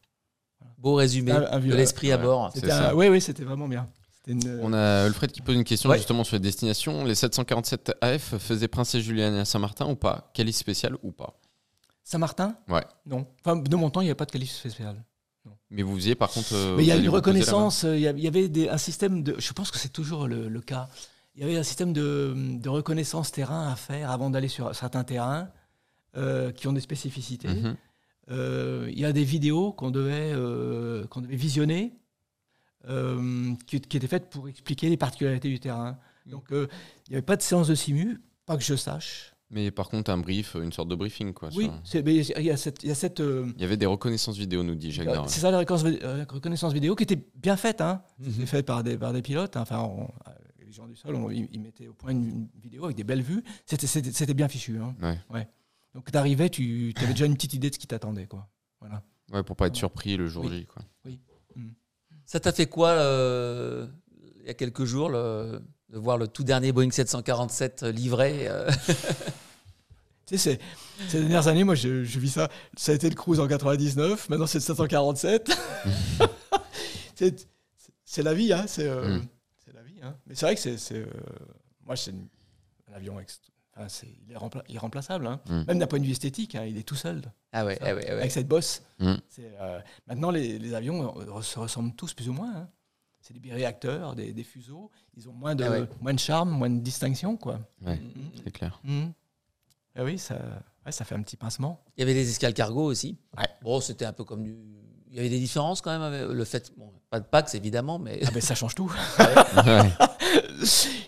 [0.77, 2.51] Beau résumé Un- un de vieux- l'esprit à bord.
[2.95, 3.87] Oui, oui, c'était vraiment bien.
[4.17, 5.97] C'était une- On a Alfred qui pose une question Ouais.
[5.97, 7.03] justement sur les destinations.
[7.05, 10.29] Les 747 AF faisaient Princesse Juliane à Saint-Martin ou pas?
[10.33, 11.39] Calice spécial ou pas?
[12.03, 12.55] Saint-Martin?
[12.67, 12.83] Ouais.
[13.05, 13.25] Non.
[13.43, 15.03] Enfin, de mon temps, il n'y avait pas de qualif spécial.
[15.71, 16.53] Mais vous faisiez par contre.
[16.53, 18.69] euh, Mais il y a une reconnaissance, euh, il y a- il y avait des-
[18.69, 19.35] un système de.
[19.39, 20.87] Je pense que c'est toujours le, le cas.
[21.35, 25.03] Il y avait un système de, de reconnaissance terrain à faire avant d'aller sur certains
[25.03, 25.49] terrains
[26.17, 27.47] euh, qui ont des spécificités.
[27.47, 27.75] Mhm.
[28.29, 31.93] Euh, il y a des vidéos qu'on devait, euh, qu'on devait visionner
[33.67, 35.97] qui, qui étaient faites pour expliquer les particularités du terrain.
[36.25, 36.67] Donc euh,
[37.07, 39.33] il n'y avait pas de séance de simu, pas que je sache.
[39.49, 41.49] Mais par contre, un brief, une sorte de briefing quoi.
[41.55, 42.83] Oui, sur- c'est- mais il y a cette.
[42.83, 45.27] il y a cette euh, Il y avait des reconnaissances vidéo, nous dit Jacques Darwin.
[45.27, 47.81] c'est ça la reconnaissance, vidéo qui était bien faite.
[47.81, 48.01] Hein.
[48.19, 48.31] Mhm.
[48.39, 49.57] C'est fait par des, par des pilotes.
[49.57, 49.61] hein.
[49.61, 50.09] Enfin, on-
[50.71, 53.03] les gens du sol, on- ils, ils mettaient au point une, une vidéo avec des
[53.03, 53.43] belles vues.
[53.65, 54.77] C'était- bien fichu.
[54.79, 54.95] hein.
[55.29, 55.45] Ouais.
[55.93, 58.25] Donc, tu arrivais, tu avais déjà une petite idée de ce qui t'attendait.
[58.25, 58.47] quoi.
[58.79, 59.03] Voilà.
[59.33, 60.59] Ouais, pour pas être surpris le jour Oui.
[60.59, 60.65] J.
[60.67, 60.83] Quoi.
[62.25, 63.85] Ça t'a fait quoi euh,
[64.39, 68.71] il y a quelques jours le- de voir le tout dernier Boeing 747 livré euh,
[70.25, 70.59] Tu sais, c'est-
[71.09, 72.49] ces dernières années, moi, je, je vis ça.
[72.77, 74.29] Ça a été le cruise en 99.
[74.29, 75.51] Maintenant, c'est le 747.
[77.15, 77.47] c'est
[78.05, 78.63] c'est la vie, hein.
[78.67, 79.27] C'est euh, Mm.
[80.01, 80.15] Hein.
[80.27, 80.95] Mais c'est vrai que c'est.
[80.95, 81.05] euh,
[81.85, 83.15] moi, c'est un avion.
[83.75, 83.87] enfin,
[84.25, 85.27] il est rempla- irremplaçable.
[85.27, 85.39] Hein.
[85.47, 85.63] Mm.
[85.67, 87.21] Même d'un point de vue esthétique, hein, il est tout seul.
[87.51, 88.19] Ah ouais, Ça, ah ouais, ah ouais.
[88.19, 88.83] Avec cette bosse.
[88.99, 89.13] Mm.
[89.39, 92.53] Euh, maintenant, les, les avions euh, se ressemblent tous plus ou moins.
[92.55, 92.69] hein.
[93.23, 94.89] C'est des biréacteurs, des, des fuseaux.
[95.15, 95.87] Ils ont moins de, Ah ouais.
[96.01, 97.37] moins de charme, moins de distinction.
[97.37, 97.59] Quoi.
[97.85, 98.31] Ouais, Mm.
[98.43, 98.81] c'est clair.
[99.95, 100.35] Ah oui, ça,
[100.85, 101.83] ouais, ça fait un petit pincement.
[101.97, 103.17] Il y avait des escales cargo aussi.
[103.37, 103.45] Ouais.
[103.61, 104.55] Bon, c'était un peu comme du.
[105.11, 106.71] Il y avait des différences quand même avec le fait.
[106.77, 108.21] Bon, pas de Pax évidemment, mais.
[108.25, 108.91] Ah ben ça change tout.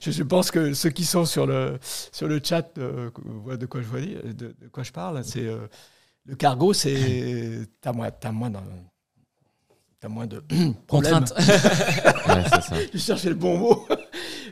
[0.02, 1.78] Je, je pense que ceux qui sont sur le,
[2.12, 5.24] sur le chat euh, voient de quoi je, vois dire- de, de quoi je parle.
[5.24, 5.68] C'est, euh,
[6.26, 7.60] le cargo, c'est.
[7.82, 8.64] T'as moins, t'as moins, d'un-
[10.02, 10.44] t'as moins de
[10.88, 11.14] problèmes.
[11.24, 11.34] Contrainte.
[11.38, 12.76] Ouais, c'est ça.
[12.94, 13.88] Je cherchais le bon mot.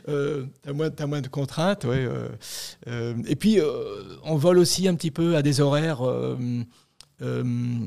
[0.08, 2.04] Euh, t'as, moins, t'as moins de contraintes, ouais.
[2.06, 2.28] euh,
[2.88, 6.36] euh, et puis, euh, on vole aussi un petit peu à des horaires euh,
[7.22, 7.42] euh,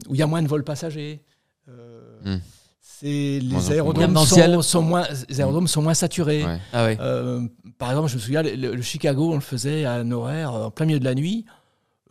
[0.07, 1.21] où il y a moins de vols passagers.
[1.69, 2.39] Euh, Hmm.
[2.81, 6.45] C'est les aérodromes sont, sont moins, les aérodromes sont moins saturés.
[6.45, 6.59] Ouais.
[6.71, 6.97] Ah ouais.
[7.01, 7.41] Euh,
[7.77, 10.71] par exemple, je me souviens, le, le Chicago, on le faisait à un horaire en
[10.71, 11.45] plein milieu de la nuit.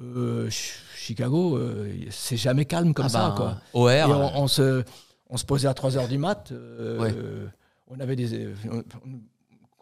[0.01, 3.29] Euh, Ch- Chicago, euh, c'est jamais calme comme Ah ça.
[3.31, 3.81] bah, Quoi.
[3.81, 3.91] OR.
[3.91, 4.83] Et on, on se,
[5.31, 6.51] on se posait à 3 heures du mat.
[6.53, 7.15] euh, Ouais.
[7.89, 8.83] on avait des, on,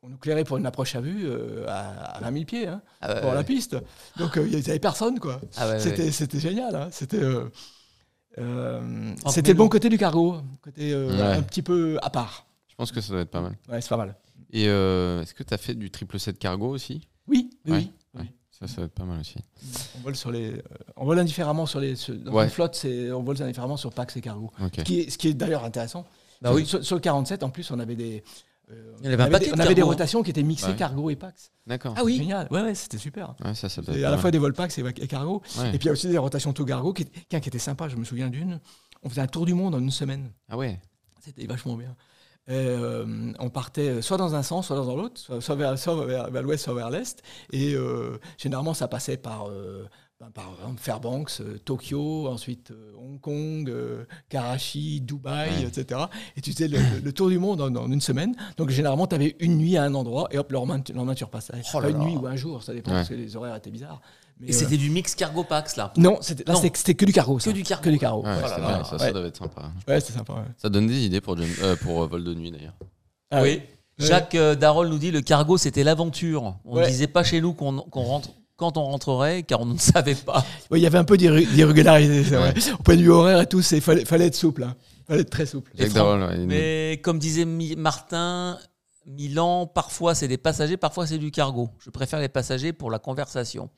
[0.08, 3.14] nous clairait pour une approche à vue euh, à, à 20 000 pieds hein, Ah
[3.14, 3.36] ouais, pour ouais.
[3.36, 3.76] la piste.
[4.18, 5.18] Donc euh, il n'y avait personne.
[5.18, 5.40] quoi.
[5.56, 5.78] Ah.
[5.80, 6.74] C'était c'était génial.
[6.76, 6.88] hein.
[6.90, 7.44] C'était euh,
[8.38, 11.36] euh, c'était le bon côté du cargo, côté euh, Ouais.
[11.38, 12.46] un petit peu à part.
[12.68, 13.56] Je pense que ça doit être pas mal.
[13.68, 14.14] Ouais, c'est pas mal.
[14.52, 17.08] Et euh, est-ce que tu as fait du 777 cargo aussi?
[17.28, 17.78] Oui, oui, Ouais.
[18.14, 18.20] oui.
[18.20, 18.26] Ouais.
[18.50, 19.36] Ça, ça doit être pas mal aussi.
[19.98, 20.62] On vole sur les, euh,
[20.96, 22.44] on vole indifféremment sur les, sur- dans Ouais.
[22.44, 24.50] une flotte, c'est, on vole indifféremment sur Pax et Cargo.
[24.76, 26.04] Ce qui est, ce qui est d'ailleurs intéressant.
[26.40, 26.66] Bah sur, oui.
[26.66, 28.22] sur, sur le 47, en plus, on avait des,
[29.02, 30.42] Il y avait un on avait des, de on avait des cargo, rotations qui étaient
[30.42, 30.76] mixées Ouais.
[30.76, 31.50] Cargo et Pax.
[31.66, 31.94] D'accord.
[31.96, 32.18] Ah oui.
[32.18, 32.48] Génial.
[32.50, 33.34] Ouais, ouais, c'était super.
[33.44, 35.42] Ouais, ça, ça doit Et à la fois des vols Pax et, et Cargo.
[35.58, 35.68] Ouais.
[35.68, 37.88] Et puis il y a aussi des rotations tout Cargo qui, qui, qui étaient sympas.
[37.88, 38.60] Je me souviens d'une.
[39.02, 40.30] On faisait un tour du monde en une semaine.
[40.48, 40.80] Ah ouais.
[41.20, 41.96] C'était vachement bien.
[42.48, 46.30] Euh, on partait soit dans un sens, soit dans l'autre, soit, soit vers, soit vers,
[46.30, 47.22] vers l'ouest, soit vers l'est.
[47.52, 49.88] Et euh, généralement, ça passait par, euh,
[50.22, 55.62] ben, par exemple, Fairbanks, euh, Tokyo, ensuite euh, Hong Kong, euh, Karachi, Dubaï, Ouais.
[55.64, 56.02] etc.
[56.36, 58.32] Et tu faisais le, le- tour du monde en, en une semaine.
[58.56, 60.98] Donc généralement, tu avais une nuit à un endroit et hop, le lendemain, tu- le
[60.98, 61.54] lendemain, tu repassais.
[61.74, 62.98] Oh là une nuit ou un jour, ça dépend Ouais.
[62.98, 64.00] parce que les horaires étaient bizarres.
[64.38, 65.92] Mais, Et euh, c'était du mix cargo Pax là?
[65.96, 67.38] non, c'était, là, que du carreau.
[67.38, 67.82] Que du cargo.
[67.84, 67.98] Que du.
[67.98, 68.08] Ouais,
[68.42, 69.72] là bien, ça, ça doit être sympa.
[69.88, 70.34] Ouais, c'était sympa.
[70.34, 70.44] ouais.
[70.56, 72.74] Ça donne des idées pour, euh, euh, vol de nuit d'ailleurs.
[73.32, 73.60] Ah oui.
[73.98, 76.54] Jacques euh, Darol nous dit le cargo c'était l'aventure.
[76.64, 76.86] On ne Ouais.
[76.88, 78.30] disait pas chez nous qu'on qu'on rentre
[78.62, 80.44] quand on rentrerait car on ne savait pas.
[80.72, 82.54] Il y avait un peu d'irré- d'irrégularité, c'est vrai.
[82.78, 84.62] Au point de vue horaire et tout, il fallait, fallait être souple.
[84.62, 84.76] Hein.
[85.08, 85.70] fallait être très souple.
[86.28, 88.58] Ouais, il- Mais comme disait Mi- Martin,
[89.06, 91.70] Milan, parfois c'est des passagers, parfois c'est du cargo.
[91.80, 93.68] Je préfère les passagers pour la conversation.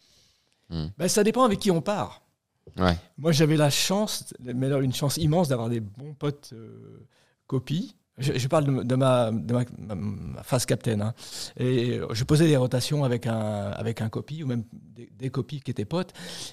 [0.98, 2.22] Ben, ça dépend avec qui on part.
[2.78, 2.96] Ouais.
[3.18, 7.06] Moi, j'avais la chance, mais alors une chance immense d'avoir des bons potes euh,
[7.46, 7.94] copies.
[8.18, 11.00] Je, je parle de, de ma, de ma, ma- ma face captain.
[11.00, 11.14] hein.
[11.56, 15.60] Et je posais des rotations avec un, avec un copie, ou même des, des copies
[15.60, 16.12] qui étaient potes.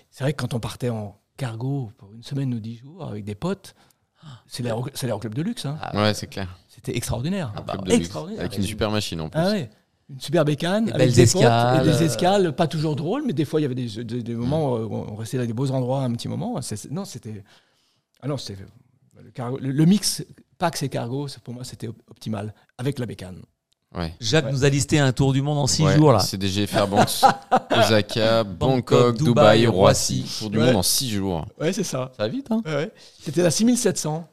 [0.10, 3.24] C'est vrai que quand on partait en cargo pour une semaine ou dix jours avec
[3.26, 3.76] des potes,
[4.48, 5.66] c'est l'aéro- c'est l'aéroclub de luxe.
[5.66, 5.78] hein.
[5.82, 6.58] Ah, Ouais, c'est clair.
[6.68, 7.54] C'était extraordinaire.
[7.56, 8.00] Ah bah, Club de luxe.
[8.06, 8.42] extraordinaire.
[8.42, 9.40] Avec une super machine en plus.
[9.40, 9.70] Ah ouais.
[10.10, 11.88] Une super bécane, Des avec des potes escales.
[11.88, 14.36] et des escales, pas toujours drôles, mais des fois il y avait des, des- des
[14.36, 16.60] moments où on restait dans des beaux endroits un petit moment.
[16.90, 17.44] Non, c'était.
[18.22, 18.66] Ah non, c'était.
[19.24, 20.24] Le, cargo- le- le mix
[20.62, 23.42] Pax et Cargo, pour moi, c'était op- optimal, avec la bécane.
[23.96, 24.14] Ouais.
[24.22, 24.52] Jacques Ouais.
[24.52, 26.20] nous a listé un tour du monde en six Ouais, jours là.
[26.20, 27.24] CDG Fairbanks,
[27.76, 30.20] Osaka, Bangkok, Dubaï, Roissy.
[30.22, 30.40] Roissy.
[30.40, 31.46] Tour du monde en 6 jours.
[31.60, 32.12] Ouais, c'est ça.
[32.16, 32.92] Ça va vite, hein Ouais, ouais.
[33.20, 34.28] C'était la 6700.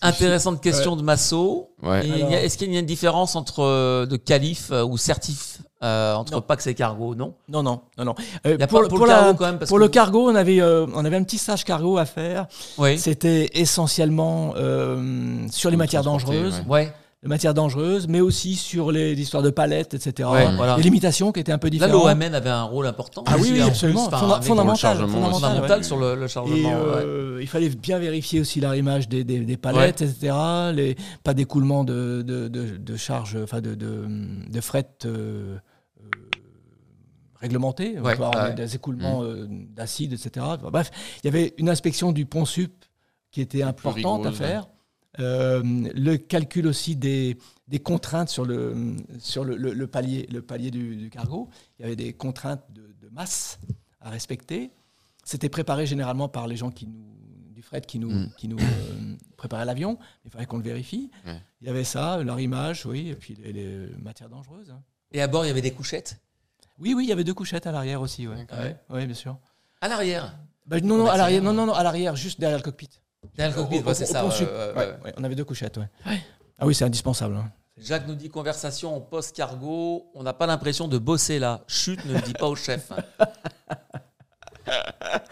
[0.00, 1.70] Intéressante question de Masso.
[1.82, 1.96] Alors-
[2.32, 6.32] Est-ce qu'il y a une différence entre euh, de qualif euh, ou certif euh, entre
[6.32, 6.40] Non.
[6.40, 7.34] Pax et cargo Non.
[7.48, 8.14] Non, non, non, non.
[8.46, 9.78] Euh, Il y a pour pas pour, pour le la- cargo quand même parce pour
[9.78, 12.46] que- le cargo, on avait, euh, on avait un petit stage cargo à faire.
[12.78, 12.98] Oui.
[12.98, 16.62] C'était essentiellement euh, sur les matières dangereuses.
[16.68, 16.86] ouais.
[16.88, 16.92] Ouais.
[17.24, 20.28] les matières dangereuses, mais aussi sur les histoires de palettes, etc.
[20.32, 20.76] Ouais, voilà.
[20.76, 22.04] Les limitations qui étaient un peu Là, différentes.
[22.04, 23.24] l'OMN avait un rôle important.
[23.26, 24.06] Ah oui, plus, absolument.
[24.06, 25.82] enfin, Fonda- fondamental, fondamental, ouais.
[25.82, 26.68] sur le, le Et chargement.
[26.68, 26.76] ouais.
[26.76, 30.32] euh, il fallait bien vérifier aussi l'arrimage des, des, des palettes, etc.
[30.72, 34.04] Les, pas d'écoulement de, de, de, de charges, enfin de, de,
[34.48, 35.56] de fret euh,
[37.40, 37.98] réglementé.
[38.00, 38.54] Ouais, ouais.
[38.54, 40.44] des, écoulements euh, d'acide, etc.
[40.48, 40.90] Enfin, bref,
[41.22, 42.84] il y avait une inspection du pont sup
[43.30, 44.68] qui était importante à faire.
[45.20, 47.36] Euh, le calcul aussi des,
[47.66, 51.48] des contraintes sur le, sur le, le- le palier, le palier du, du cargo.
[51.78, 53.58] Il y avait des contraintes de, de masse
[54.00, 54.70] à respecter.
[55.24, 57.16] C'était préparé généralement par les gens qui nous,
[57.52, 58.30] du fret qui nous, Mm.
[58.36, 59.98] qui nous euh, préparaient l'avion.
[60.24, 61.10] Il fallait qu'on le vérifie.
[61.26, 61.40] Ouais.
[61.60, 64.70] Il y avait ça, leur image, oui, et puis les, les matières dangereuses.
[64.70, 64.80] hein.
[65.12, 66.20] Et à bord, il y avait des couchettes?
[66.78, 68.36] Oui, oui, il y avait deux couchettes à l'arrière aussi, oui.
[68.36, 68.58] D'accord.
[68.90, 69.36] Ouais, bien sûr.
[69.80, 70.36] À l'arrière.
[70.66, 72.88] Bah, non, non, Bah, à l'arrière, non, non, non, à l'arrière, juste derrière le cockpit.
[73.36, 74.24] Derrière le cockpit, ouais, au- c'est ça.
[74.26, 74.96] ouais, ouais, Ouais, ouais.
[75.04, 75.88] ouais, on avait deux couchettes, ouais.
[76.58, 77.36] Ah oui, c'est indispensable.
[77.36, 77.50] hein.
[77.76, 80.10] Jacques nous dit conversation en post-cargo.
[80.14, 81.62] On n'a pas l'impression de bosser là.
[81.68, 82.90] Chut, ne le dis pas au chef.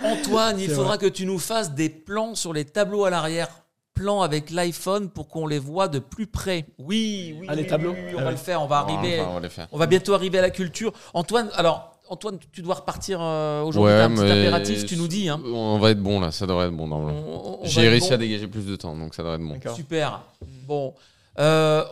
[0.01, 3.48] Antoine, il faudra que tu nous fasses des plans sur les tableaux à l'arrière.
[3.97, 6.66] Plans avec l'iPhone pour qu'on les voit de plus près.
[6.78, 7.47] Oui, oui.
[7.48, 8.31] Ah, les oui, tableaux oui, oui, on Ah va ouais.
[8.32, 8.62] le faire.
[8.62, 9.20] On va arriver.
[9.20, 9.68] Enfin, on va les faire.
[9.73, 10.93] On va bientôt arriver à la culture.
[11.14, 13.93] Antoine, alors, Antoine, tu dois repartir euh, aujourd'hui.
[13.94, 15.28] Ouais, un petit mais impératif, tu nous dis.
[15.28, 15.40] Hein.
[15.44, 17.59] On va être bon là, ça devrait être bon normalement.
[17.64, 18.14] J'ai réussi bon.
[18.14, 19.74] à dégager plus de temps, donc ça devrait être bon.
[19.74, 20.23] Super.
[20.68, 20.94] Bon.
[21.39, 21.85] Euh,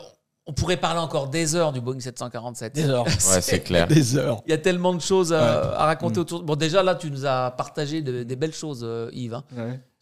[0.47, 2.75] on pourrait parler encore des heures du Boeing 747.
[2.75, 3.07] Des heures.
[3.07, 3.89] Ouais, c'est clair.
[3.89, 4.43] Des heures.
[4.47, 5.75] Il y a tellement de choses à, Ouais.
[5.75, 6.23] à raconter Mm.
[6.23, 6.43] autour.
[6.43, 9.45] Bon, déjà là, tu nous as partagé de- des belles choses, euh, Yves, hein,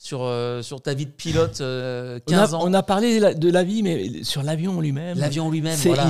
[0.03, 2.61] sur, euh, sur ta vie de pilote, euh, On a, 15 ans.
[2.65, 5.17] on a parlé la- de la vie, mais sur l'avion lui-même.
[5.17, 6.09] L'avion lui-même, c'est- voilà.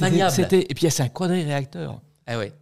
[0.00, 0.32] Maniable.
[0.32, 2.00] c'était- Et puis c'est un quadri-réacteur.
[2.26, 2.52] Ah ouais.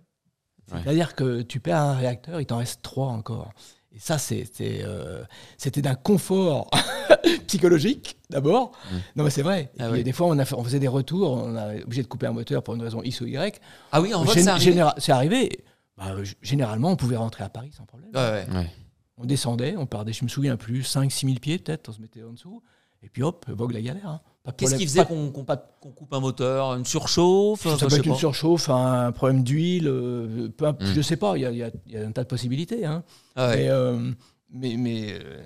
[0.70, 0.80] Ouais.
[0.84, 3.52] C'est-à-dire que tu perds un réacteur, il t'en reste trois encore.
[3.94, 5.22] Et ça, c'était euh,
[5.56, 6.68] c'était d'un confort
[7.46, 8.72] psychologique, d'abord.
[8.90, 8.96] Mm.
[9.16, 9.70] Non, mais c'est vrai.
[9.78, 10.02] Et Ah oui.
[10.04, 12.32] des fois, on, a fait- on faisait des retours, on a obligé de couper un
[12.32, 13.60] moteur pour une raison X ou Y.
[13.92, 14.64] Ah oui, en Gén- c'est arrivé.
[14.72, 15.64] généra- c'est arrivé.
[15.96, 18.10] Bah, euh, g- généralement, on pouvait rentrer à Paris sans problème.
[18.14, 18.56] Ouais, ouais.
[18.58, 18.70] Ouais.
[19.16, 22.23] On descendait, on partait, je me souviens plus, 5-6 000 pieds peut-être, on se mettait
[22.24, 22.62] en dessous.
[23.03, 24.09] Et puis hop, vogue la galère.
[24.09, 24.20] hein.
[24.57, 29.12] Qu'est-ce qui faisait qu'on coupe un moteur Une surchauffe Ça peut être une surchauffe, un
[29.12, 30.95] problème d'huile, euh, peu imp- Mm.
[30.95, 32.85] je sais pas, il y a, y y un tas de possibilités.
[32.86, 33.05] hein.
[33.36, 33.57] Ah ouais.
[33.57, 34.11] Mais, euh,
[34.51, 35.43] mais, mais, euh,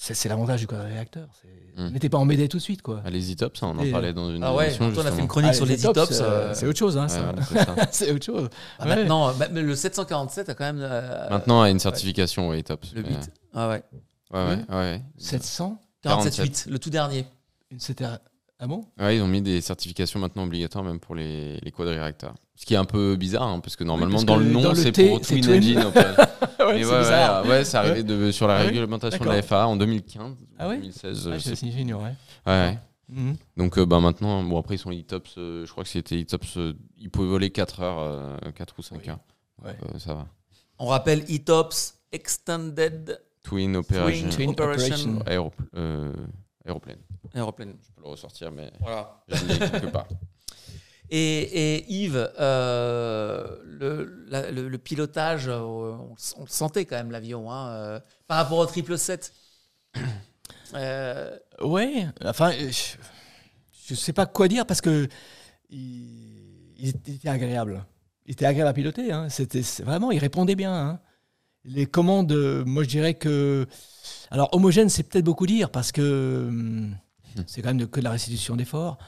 [0.00, 1.28] c'est c'est l'avantage du quadri-réacteur.
[1.42, 1.48] c'est-
[1.78, 1.90] Mm.
[1.92, 2.82] N'était pas emmêlé tout de suite.
[2.82, 3.02] Quoi.
[3.04, 5.12] Ah, les e-tops, ça, on en Et- parlait dans une Ah ouais, émission Antoine a
[5.12, 6.20] fait une chronique Ah, sur les e-tops, e-tops.
[6.20, 6.98] euh, euh, C'est autre chose.
[6.98, 7.22] hein, Ouais, ça.
[7.22, 7.74] voilà, c'est ça.
[7.92, 8.48] c'est autre chose.
[8.80, 8.96] ah, Ouais.
[8.96, 10.80] Maintenant, bah, mais le 747 a quand même.
[10.82, 12.92] euh, Maintenant, a une certification, ouais, e-tops.
[12.94, 13.30] Le mais- 8.
[13.54, 13.82] Ah ouais.
[14.32, 15.02] Ouais, ouais, ouais.
[15.18, 17.26] 700 47.8, le tout dernier.
[17.70, 18.18] une CTR.
[18.60, 18.84] Ah bon?
[18.98, 22.34] Ouais, ils ont mis des certifications maintenant obligatoires même pour les, les quadri-réacteurs.
[22.56, 24.62] Ce qui est un peu bizarre, hein, parce que normalement, parce dans que le nom,
[24.62, 25.48] dans le c'est pour Twin.
[25.48, 25.78] Engine.
[25.80, 26.16] Opel.
[26.58, 27.42] Ouais, Mais c'est ouais, bizarre.
[27.44, 30.36] ouais, ouais, c'est arrivé de- sur la Ah oui réglementation de la FAA en 2015,
[30.58, 31.30] Ah oui 2016.
[31.32, 32.16] Ah, j'ignorais.
[32.46, 32.78] Ouais, ouais.
[33.10, 33.36] Mhm.
[33.56, 35.34] Donc euh, bah, maintenant, bon, après, ils sont e-tops.
[35.38, 36.56] euh, je crois que c'était e-tops.
[36.56, 39.08] euh, ils pouvaient voler 4 heures, euh, 4 ou 5 Oui.
[39.10, 39.18] heures.
[39.64, 39.76] Ouais.
[39.94, 40.26] Euh, ça va.
[40.80, 44.28] On rappelle ETOPS Extended Twin Operation.
[44.30, 44.94] Twin Operation.
[44.94, 45.18] Operation.
[45.26, 46.12] Aéro- euh,
[46.68, 46.98] aéroplane.
[47.34, 47.74] Aéroplane.
[47.80, 49.22] Je peux le ressortir, mais Voilà.
[49.28, 50.06] je l'ai quelque part.
[51.10, 56.96] Et, et Yves, euh, le, la- le- le pilotage, euh, on, on le sentait quand
[56.96, 59.32] même l'avion, hein, euh, par rapport au 777.
[60.74, 62.96] Euh, Ouais, enfin, je-
[63.88, 65.08] je sais pas quoi dire parce que
[65.70, 67.86] il, il était agréable.
[68.26, 69.10] Il était agréable à piloter.
[69.10, 69.30] Hein.
[69.30, 70.74] C'était c'est- vraiment, il répondait bien.
[70.74, 71.00] hein.
[71.68, 73.66] Les commandes, euh, moi je dirais que.
[74.30, 76.96] Alors, homogène, c'est peut-être beaucoup dire parce que hum,
[77.46, 78.98] c'est quand même de- que de la restitution d'efforts.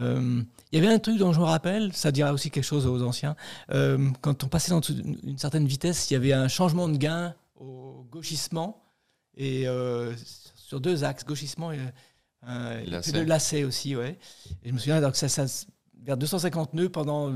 [0.00, 2.86] Euh, il y avait un truc dont je me rappelle, ça dira aussi quelque chose
[2.86, 3.36] aux anciens.
[3.72, 7.34] Euh, quand on passait d'une une certaine vitesse, il y avait un changement de gain
[7.56, 8.82] au gauchissement
[9.36, 10.14] et euh,
[10.54, 11.78] sur deux axes, gauchissement et,
[12.46, 13.12] et Lacet.
[13.12, 14.18] puis le lacet aussi, ouais.
[14.64, 15.44] Et je me souviens, donc ça, ça,
[16.04, 17.30] vers 250 nœuds, pendant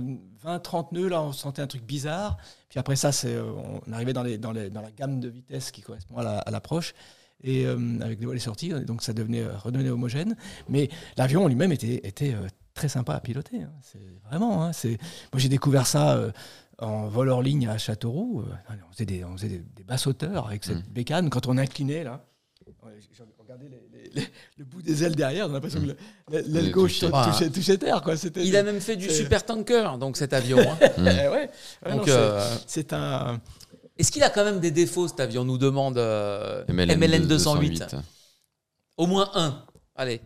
[0.44, 2.36] 20-30 nœuds, là, on sentait un truc bizarre.
[2.68, 3.52] Puis après ça, c'est, euh,
[3.86, 6.38] on arrivait dans, les, dans, les, dans la gamme de vitesse qui correspond à la-
[6.38, 6.94] à l'approche.
[7.42, 10.36] et euh, avec des voiles sorties, donc ça devenait, euh, redevenait homogène.
[10.68, 10.88] Mais
[11.18, 13.62] l'avion en lui-même était, était euh, très sympa à piloter.
[13.62, 13.72] hein.
[13.82, 14.64] C'est vraiment.
[14.64, 14.98] hein, c'est...
[15.32, 16.32] Moi, j'ai découvert ça euh,
[16.78, 18.40] en vol hors ligne à Châteauroux.
[18.42, 20.92] Euh, on faisait des, on faisait des, des basses hauteurs avec cette Mm.
[20.92, 21.30] bécane.
[21.30, 22.24] Quand on inclinait, là,
[23.68, 23.85] les-
[24.58, 25.96] le bout des ailes derrière, on a l'impression que le-
[26.30, 27.12] l'aile Il gauche touchait.
[27.30, 28.02] touchait, touchait terre.
[28.02, 28.14] Quoi.
[28.36, 30.58] Il a même fait du super tanker, donc cet avion.
[30.58, 30.78] hein.
[30.98, 31.28] Eh ouais.
[31.30, 31.50] Ouais,
[31.90, 33.40] non, Donc, c'est, euh, c'est un.
[33.98, 37.96] Est-ce qu'il a quand même des défauts, cet avion nous demande euh, MLN, MLN 208.
[38.96, 39.62] Au moins un.
[39.94, 40.20] Allez.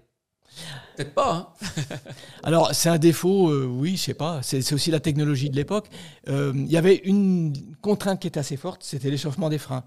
[0.96, 1.54] Peut-être pas.
[1.62, 1.96] hein.
[2.42, 4.40] Alors, c'est un défaut, euh, oui, je sais pas.
[4.42, 5.86] C'est, c'est aussi la technologie de l'époque.
[6.28, 9.84] Euh, Il y avait une contrainte qui était assez forte, c'était l'échauffement des freins.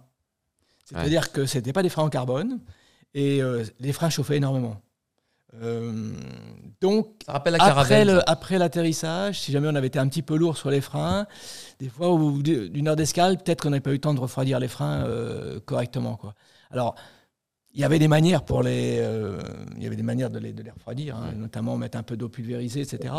[0.85, 2.59] C'est-à-dire que ce n'était pas des freins en carbone
[3.13, 4.81] et euh, les freins chauffaient énormément.
[5.61, 6.11] Euh,
[6.81, 8.07] donc, Ça rappelle la après, caravelle.
[8.07, 11.27] le- après l'atterrissage, si jamais on avait été un petit peu lourd sur les freins,
[11.79, 14.19] des fois, au bout d'une heure d'escale, peut-être qu'on n'avait pas eu le temps de
[14.19, 16.15] refroidir les freins euh, correctement.
[16.15, 16.33] Quoi.
[16.71, 16.95] Alors,
[17.75, 19.39] il y avait des manières pour les, euh,
[19.77, 22.15] il y avait des manières de les, de les refroidir, hein, notamment mettre un peu
[22.17, 23.11] d'eau pulvérisée, etc.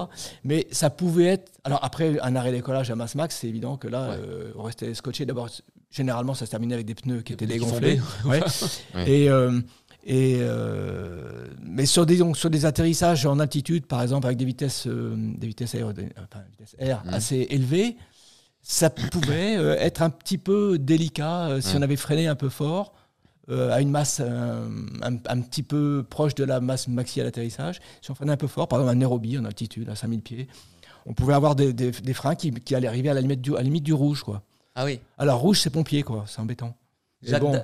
[0.45, 1.51] Mais ça pouvait être.
[1.65, 4.17] Alors après un arrêt décollage à masse max, c'est évident que là, Ouais.
[4.21, 5.27] euh, on restait scotché.
[5.27, 5.49] D'abord,
[5.91, 8.01] généralement, ça se terminait avec des pneus qui étaient dégonflés.
[8.25, 8.41] Ouais.
[8.95, 9.11] Ouais.
[9.11, 9.61] Et euh,
[10.07, 14.45] et euh, mais sur des donc, sur des atterrissages en altitude, par exemple, avec des
[14.45, 17.15] vitesses euh, des vitesses aéro- enfin, vitesses air Mhm.
[17.15, 17.97] assez élevées,
[18.63, 21.79] ça pouvait euh, être un petit peu délicat euh, si Ouais.
[21.79, 22.95] on avait freiné un peu fort
[23.51, 24.69] euh, à une masse euh,
[25.03, 27.81] un, un petit peu proche de la masse maxi à l'atterrissage.
[28.01, 30.49] Si on freinait un peu fort, par exemple à Nairobi en altitude à 5000 pieds,
[31.07, 33.53] on pouvait avoir des, des- des freins qui, qui allaient arriver à la limite du,
[33.55, 34.43] à la limite du rouge, quoi.
[34.75, 34.99] Ah oui.
[35.19, 36.25] Alors rouge, c'est pompier, quoi.
[36.27, 36.75] C'est embêtant.
[37.23, 37.61] Mais Jacques, bon.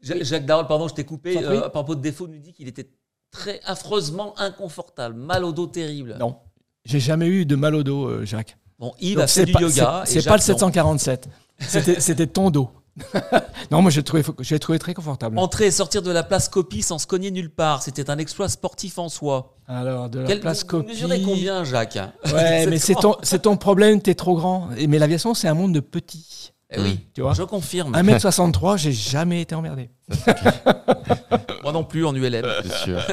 [0.00, 1.36] Jacques Darol, pardon, je t'ai coupé.
[1.44, 2.88] Euh, à propos de défaut, nous dit qu'il était
[3.30, 6.16] très affreusement inconfortable, mal au dos terrible.
[6.18, 6.36] Non,
[6.84, 8.56] j'ai jamais eu de mal au dos, euh, Jacques.
[8.78, 10.02] Bon, Yves Donc, a fait du pas, yoga.
[10.06, 10.54] c'est- pas le Jacques, non.
[10.58, 11.28] 747.
[11.98, 12.70] C'était ton dos.
[13.70, 15.38] non, moi, je l'ai trouvé, très confortable.
[15.38, 18.48] Entrer et sortir de la place copie sans se cogner nulle part, c'était un exploit
[18.48, 19.56] sportif en soi.
[19.66, 21.24] Alors, de la Quel, place vous mesurez copie.
[21.32, 21.98] combien, Jacques?
[22.32, 24.70] Ouais, mais c'est ton, ton problème, t'es trop grand.
[24.76, 26.52] Et- Mais l'aviation, c'est un monde de petits.
[26.70, 27.92] Eh oui, Tu vois je confirme.
[27.94, 29.90] 1m63, j'ai jamais été emmerdé.
[31.62, 32.46] Moi non plus en ULM.
[32.62, 33.00] C'est sûr.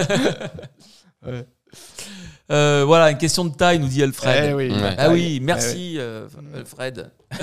[2.51, 4.49] Euh, voilà, une question de taille, nous dit Alfred.
[4.51, 4.69] Eh oui.
[4.71, 4.95] Ouais.
[4.99, 7.11] Ah oui, merci euh, Alfred.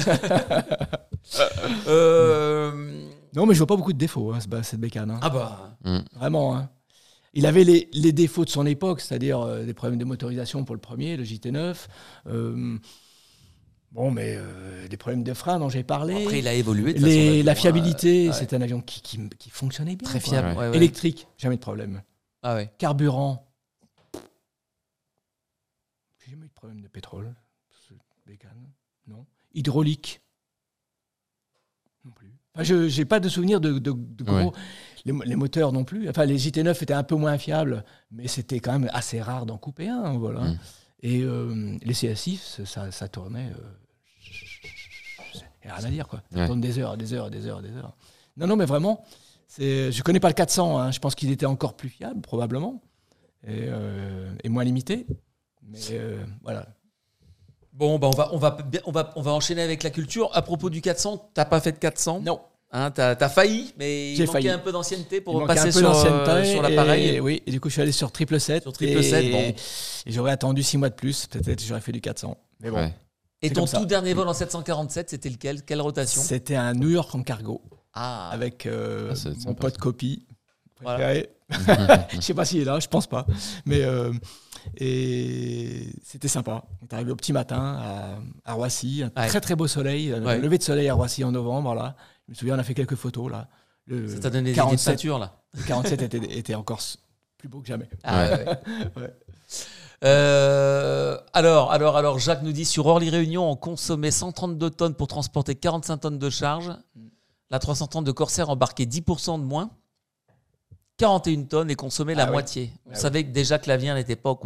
[1.89, 2.72] Euh,
[3.34, 5.10] Non, mais je vois pas beaucoup de défauts, hein, cette bécane.
[5.10, 5.18] hein.
[5.22, 5.76] ah bah,
[6.16, 6.56] Vraiment.
[6.56, 6.68] hein.
[7.34, 10.74] Il avait les, les défauts de son époque, c'est-à-dire euh, des problèmes de motorisation pour
[10.74, 11.74] le premier, le JT9.
[13.93, 16.24] Euh, bon, mais euh, des problèmes de frein dont j'ai parlé.
[16.24, 16.93] après il a évolué.
[16.94, 18.36] de toute Les- façon, la fiabilité, euh, ouais.
[18.39, 20.09] c'est un avion qui, qui- qui fonctionnait bien.
[20.09, 20.56] très fiable.
[20.59, 20.74] Ouais.
[20.77, 22.02] Électrique, jamais de problème.
[22.43, 22.73] Ah ouais.
[22.78, 23.47] Carburant,
[26.19, 27.35] j'ai jamais eu de problème de pétrole.
[28.27, 28.70] bécane,
[29.09, 29.27] non.
[29.55, 30.20] Hydraulique,
[32.05, 32.32] non plus.
[32.55, 34.52] Enfin, je n'ai pas de souvenir de, de- de gros.
[35.05, 36.09] Les, les moteurs non plus.
[36.09, 39.59] Enfin, les JT9 étaient un peu moins fiables, mais c'était quand même assez rare d'en
[39.59, 40.16] couper un.
[40.16, 40.43] Voilà.
[40.43, 40.59] Mm.
[41.02, 43.51] Et euh, les CS6, ça, ça tournait.
[45.64, 46.22] Euh, y a rien à dire, quoi.
[46.32, 46.47] Ça Ouais.
[46.47, 47.94] tourne des heures, des heures, des heures, des heures.
[48.36, 49.05] Non, non, mais vraiment,
[49.48, 50.78] c'est, je connais pas le 400.
[50.78, 50.90] hein.
[50.90, 52.82] Je pense qu'il était encore plus fiable, probablement,
[53.47, 55.06] et, euh, et moins limité.
[55.68, 56.66] Mais euh, voilà.
[57.72, 60.30] Bon, bah on va, on, va, on, va, on va enchaîner avec la culture.
[60.34, 62.40] À propos du 400, t'as pas fait de 400 Non.
[62.74, 64.48] Hein, t'as, t'as failli, mais il J'ai manquait failli.
[64.51, 67.06] un peu d'ancienneté Il pour passer sur, euh, sur l'appareil.
[67.16, 68.62] Et, oui, et du coup, je suis allé sur triple 7.
[68.62, 69.39] Sur triple sept, et, bon.
[69.40, 69.55] et
[70.06, 71.26] j'aurais attendu 6 mois de plus.
[71.26, 72.34] Peut-être j'aurais fait du 400.
[72.60, 72.76] Mais bon.
[72.78, 72.94] Ouais.
[73.43, 75.62] Et ton tout dernier vol en 747, c'était lequel?
[75.64, 76.20] Quelle rotation?
[76.23, 77.60] C'était un New York en cargo
[77.93, 80.27] Ah, avec euh, Ah, mon pote copie.
[80.81, 81.23] Voilà.
[82.12, 83.27] je sais pas s'il est là, je pense pas.
[83.66, 84.12] Mais euh,
[84.78, 86.64] et c'était sympa.
[86.81, 87.78] On est arrivé au petit matin
[88.44, 89.28] à, à Roissy, un Ouais.
[89.28, 90.39] très très beau soleil, un Ouais.
[90.39, 91.97] lever de soleil à Roissy en novembre là.
[92.28, 93.48] Je me souviens, on a fait quelques photos là.
[93.86, 95.43] Le, ça t'a donné des idées de 47, peinture là.
[95.55, 96.81] le 47 était, était encore
[97.39, 97.89] plus beau que jamais.
[98.05, 98.28] Ah.
[98.97, 99.10] Ouais.
[100.04, 105.06] Euh, alors, alors, alors, Jacques nous dit sur Orly Réunion, on consommait 132 tonnes pour
[105.08, 106.72] transporter 45 tonnes de charge.
[107.50, 109.70] La 330 de Corsair embarquait 10% de moins,
[110.98, 112.32] 41 tonnes et consommait la Ah oui.
[112.32, 112.72] moitié.
[112.86, 114.36] On Ah savait que déjà que l'avion n'était pas au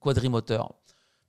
[0.00, 0.72] quadrimoteur.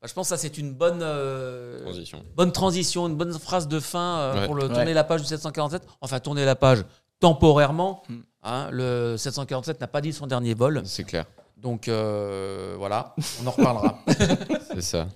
[0.03, 2.23] Je pense que ça, c'est une bonne, euh, Transition.
[2.35, 4.45] bonne transition, une bonne phrase de fin euh, Ouais.
[4.45, 4.73] pour le Ouais.
[4.73, 5.83] tourner la page du 747.
[6.01, 6.85] Enfin, tourner la page
[7.19, 8.03] temporairement.
[8.09, 8.19] Hmm.
[8.43, 10.81] hein, le 747 n'a pas dit son dernier vol.
[10.85, 11.25] C'est clair.
[11.61, 13.99] Donc euh, voilà, on en reparlera.
[14.73, 15.07] C'est ça.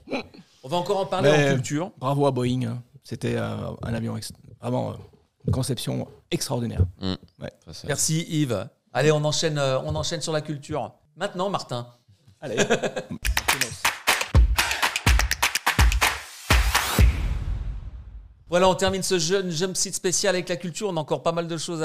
[0.63, 1.91] on va encore en parler Mais- en culture.
[1.97, 2.63] Bravo à Boeing.
[2.63, 2.84] hein.
[3.03, 4.18] C'était euh, un avion
[4.61, 4.93] vraiment euh,
[5.47, 6.81] une conception extraordinaire.
[7.72, 7.88] Ça.
[7.88, 8.68] Merci Yves.
[8.93, 10.91] Allez, on enchaîne, euh, on enchaîne sur la culture.
[11.15, 11.88] Maintenant, Martin.
[12.41, 12.57] Allez.
[18.52, 20.90] Voilà, on termine ce jeune jump seat spécial avec la culture.
[20.90, 21.82] On a encore pas mal de choses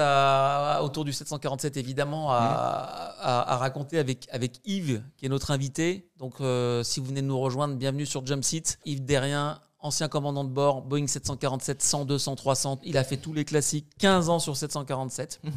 [0.82, 6.10] autour du 747, évidemment, à, raconter avec, avec Yves, qui est notre invité.
[6.18, 8.44] Donc, euh, si vous venez de nous rejoindre, bienvenue sur Jump.
[8.84, 12.80] Yves Derrien, ancien commandant de bord, Boeing 747, 100, 200, 300.
[12.82, 15.38] Il a fait tous les classiques, 15 ans sur 747.
[15.44, 15.52] Mhm.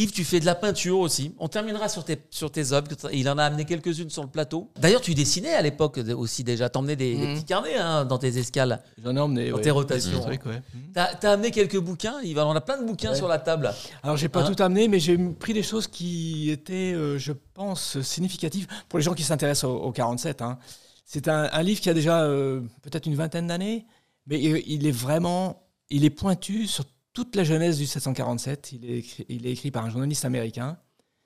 [0.00, 1.34] Yves, tu fais de la peinture aussi.
[1.40, 2.86] On terminera sur tes, sur tes œuvres.
[3.12, 4.70] Il en a amené quelques-unes sur le plateau.
[4.80, 6.68] D'ailleurs, tu dessinais à l'époque aussi déjà.
[6.68, 7.34] T'emmenais des, des Mhm.
[7.34, 8.80] petits carnets hein, dans tes escales.
[9.02, 9.50] J'en ai emmené.
[9.50, 10.20] Dans ouais, tes rotations.
[10.20, 10.62] trucs, ouais.
[10.94, 13.16] T'as as amené quelques bouquins, il en a plein de bouquins Ouais.
[13.16, 13.74] sur la table.
[14.04, 17.32] Alors, j'ai pas Hein tout amené, mais j'ai pris des choses qui étaient, euh, je
[17.54, 20.42] pense, significatives pour les gens qui s'intéressent au, au 47.
[20.42, 20.58] hein.
[21.04, 23.84] C'est un, un livre qui a déjà euh, peut-être une vingtaine d'années,
[24.28, 26.84] mais il, il est vraiment, il est pointu sur
[27.24, 28.72] toute la jeunesse du 747.
[28.72, 30.78] Il est écrit, il est écrit par un journaliste américain.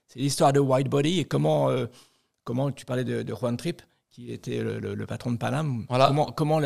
[0.06, 1.86] C'est l'histoire de Whitebody et comment, euh,
[2.44, 5.84] comment tu parlais de, de Juan Tripp, qui était le, le- le patron de Paname.
[5.90, 6.14] Voilà.
[6.34, 6.60] Comment,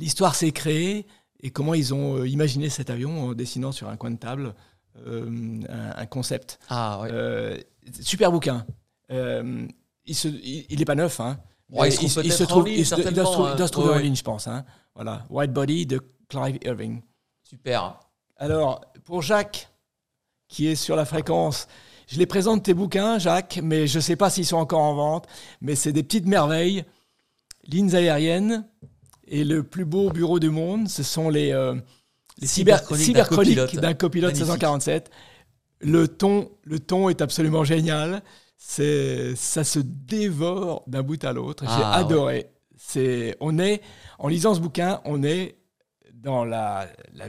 [0.00, 1.06] l'histoire s'est créée
[1.40, 4.54] et comment ils ont euh, imaginé cet avion en dessinant sur un coin de table
[5.06, 6.58] euh, un, un concept.
[6.68, 7.08] Ah ouais.
[7.12, 7.58] Euh,
[8.00, 8.66] super bouquin.
[9.12, 9.66] Euh,
[10.04, 11.20] il, se, il, il est pas neuf.
[11.20, 11.38] Hein.
[11.70, 13.90] Ouais, il se il se trouve, ligne, il doit se trouver, doit se trouver certainement,
[13.92, 14.48] en euh, ligne, je pense.
[14.48, 14.64] Hein.
[14.96, 15.24] Voilà.
[15.30, 17.02] White Body de Clive Irving.
[17.42, 18.00] Super.
[18.36, 19.68] Alors, pour Jacques,
[20.48, 21.66] qui est sur la fréquence,
[22.06, 24.94] je les présente tes bouquins, Jacques, mais je ne sais pas s'ils sont encore en
[24.94, 25.26] vente.
[25.60, 26.84] Mais c'est des petites merveilles.
[27.66, 28.66] Lignes aériennes
[29.26, 31.74] et le plus beau bureau du monde, ce sont les, euh,
[32.38, 33.76] les Cyberchroniques d'un copilote.
[33.76, 34.46] d'un copilote Magnifique.
[34.52, 35.10] 747.
[35.80, 38.22] Le ton, le ton est absolument génial.
[38.58, 41.64] C'est, ça se dévore d'un bout à l'autre.
[41.64, 42.50] J'ai Ah, adoré.
[42.76, 43.80] C'est, on est,
[44.18, 45.56] en lisant ce bouquin, on est
[46.12, 47.26] dans la, la,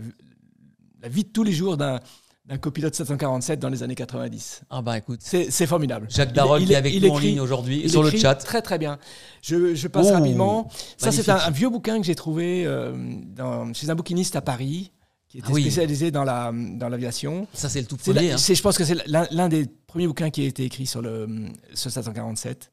[1.05, 1.99] la vie de tous les jours d'un,
[2.45, 4.63] d'un copilote 747 dans les années 90.
[4.71, 6.07] Ah bah écoute, C'est, formidable.
[6.09, 8.33] Jacques Darol qui est avec nous en ligne aujourd'hui sur le chat.
[8.35, 8.97] Très très bien.
[9.43, 10.67] Je, je passe Oh, rapidement.
[10.97, 12.93] Ça, c'est un, vieux bouquin que j'ai trouvé euh,
[13.35, 14.91] dans- chez un bouquiniste à Paris
[15.27, 15.61] qui était Ah oui.
[15.61, 17.47] spécialisé dans, la, dans l'aviation.
[17.53, 18.31] Ça c'est le tout premier.
[18.31, 18.37] hein.
[18.37, 21.27] je pense que c'est l'un, des premiers bouquins qui a été écrit sur le
[21.75, 22.71] sur 747.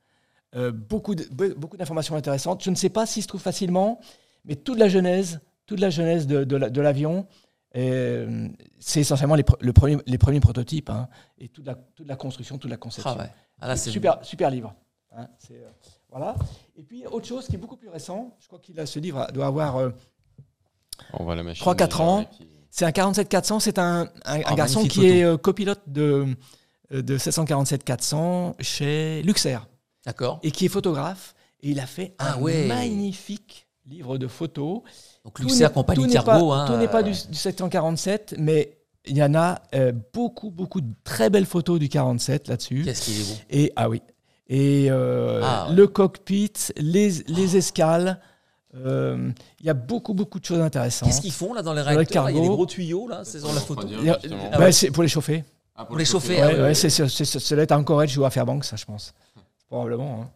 [0.54, 2.64] Euh, beaucoup, de- beaucoup d'informations intéressantes.
[2.64, 4.00] Je ne sais pas s'il se trouve facilement,
[4.46, 7.26] mais toute la genèse, toute la genèse de, de la- de l'avion,
[7.76, 11.08] euh, c'est essentiellement les, pre- le premier, les premiers prototypes hein,
[11.38, 13.14] et toute la, toute la construction, toute la conception.
[13.18, 13.30] Ah ouais.
[13.60, 14.74] Ah là, super, super livre.
[15.16, 15.68] hein, euh,
[16.10, 16.34] voilà.
[16.76, 19.26] Et puis autre chose qui est beaucoup plus récent, je crois qu'il a ce livre
[19.32, 19.90] doit avoir euh,
[21.14, 21.64] On voit la machine.
[21.66, 22.24] 3-4 déjà, ans.
[22.24, 25.02] qui- c'est un 47-400, c'est un, un- un Ah, garçon qui photo.
[25.06, 26.26] est euh, copilote de,
[26.90, 29.66] de 747-400 chez Luxair
[30.04, 30.40] D'accord.
[30.42, 31.34] et qui est photographe.
[31.62, 32.66] Et il a fait Ah un ouais.
[32.66, 34.82] magnifique livre de photos.
[35.24, 36.48] Donc Luxair n'est- compagnie cargo.
[36.50, 39.92] pas, hein, tout n'est pas euh, du, du 747, mais il y en a euh,
[40.12, 42.82] beaucoup, beaucoup de très belles photos du 47 là-dessus.
[42.84, 43.40] Qu'est-ce qu'il est beau.
[43.50, 44.02] Et ah oui.
[44.48, 45.74] Et euh, Ah ouais.
[45.76, 48.20] le cockpit, les, les escales.
[48.74, 49.30] euh,
[49.60, 51.08] Il y a beaucoup, beaucoup de choses intéressantes.
[51.08, 53.38] Qu'est-ce qu'ils font là dans les réacteurs Il y a des gros tuyaux là, c'est
[53.40, 53.86] sur la photo.
[53.88, 54.50] Justement.
[54.52, 55.44] Ah ouais, c'est pour les chauffer.
[55.74, 56.74] Ah, Pour les chauffer, Ouais, ah ouais, ouais.
[56.74, 59.14] c'est, c'est, c'est- ça doit être un Corel ou à Fairbanks, ça, je pense.
[59.68, 60.22] Probablement.
[60.22, 60.30] hein.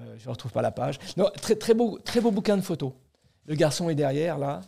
[0.00, 0.98] Euh, je ne retrouve pas la page.
[1.16, 2.90] Non, très, très, beau, très beau bouquin de photos.
[3.46, 4.60] Le garçon est derrière, là.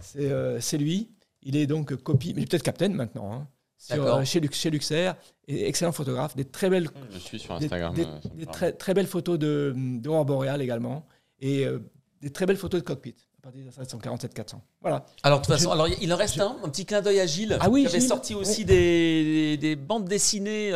[0.00, 1.10] C'est, euh, c'est lui.
[1.42, 3.46] Il est donc copie, mais peut-être capitaine maintenant, hein,
[3.78, 5.14] sur, euh, chez, chez Luxair.
[5.46, 6.34] Et excellent photographe.
[6.36, 7.94] Des très belles, Je suis sur Instagram.
[7.94, 11.04] des- euh, des très, très belles photos de, d'aurore boréale également.
[11.40, 11.80] Et euh,
[12.22, 13.14] des très belles photos de cockpit.
[13.38, 14.54] À partir de 747-400.
[14.80, 15.04] Voilà.
[15.22, 17.26] Alors de toute façon, Je- alors il en reste un, un petit clin d'œil à
[17.26, 20.70] Gilles, Ah oui, qui avait Gilles, sorti aussi des, des bandes dessinées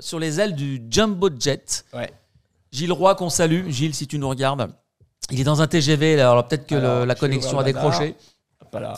[0.00, 1.84] sur les ailes du Jumbo Jet.
[1.92, 2.10] Ouais.
[2.72, 3.68] Gilles Roy qu'on salue.
[3.68, 4.72] Gilles, si tu nous regardes,
[5.30, 6.16] il est dans un TGV.
[6.16, 8.16] là, Alors peut-être que le- la connexion a décroché.
[8.72, 8.94] Voilà.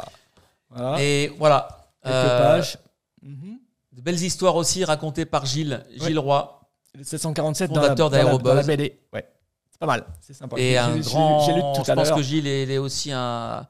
[0.71, 1.03] Voilà.
[1.03, 1.69] Et voilà.
[2.03, 2.79] Quelques Euh, pages.
[3.23, 5.85] De belles histoires aussi racontées par Gilles.
[5.97, 6.61] Gilles Roy.
[6.95, 8.43] Le 747 Fondateur dans la, dans la- d'Aérobuzz.
[8.51, 8.99] dans la BD.
[9.13, 9.27] Ouais.
[9.71, 10.05] C'est pas mal.
[10.21, 10.57] C'est sympa.
[10.59, 11.41] Et J'ai- un j'ai- grand.
[11.47, 12.17] J'ai lu tout je à pense l'heure.
[12.17, 13.67] que Gilles est, est aussi un,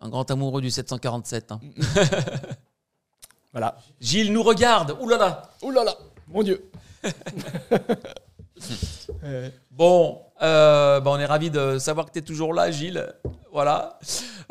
[0.00, 1.52] un grand amoureux du 747.
[1.52, 1.60] hein.
[3.52, 3.76] Voilà.
[4.00, 4.96] Gilles nous regarde.
[5.00, 5.42] Ouh là là.
[5.62, 5.94] Ouh là là,
[6.28, 6.70] mon Dieu.
[9.70, 13.12] Bon, euh, bah, on est ravis de savoir que tu es toujours là, Gilles.
[13.52, 13.98] Voilà.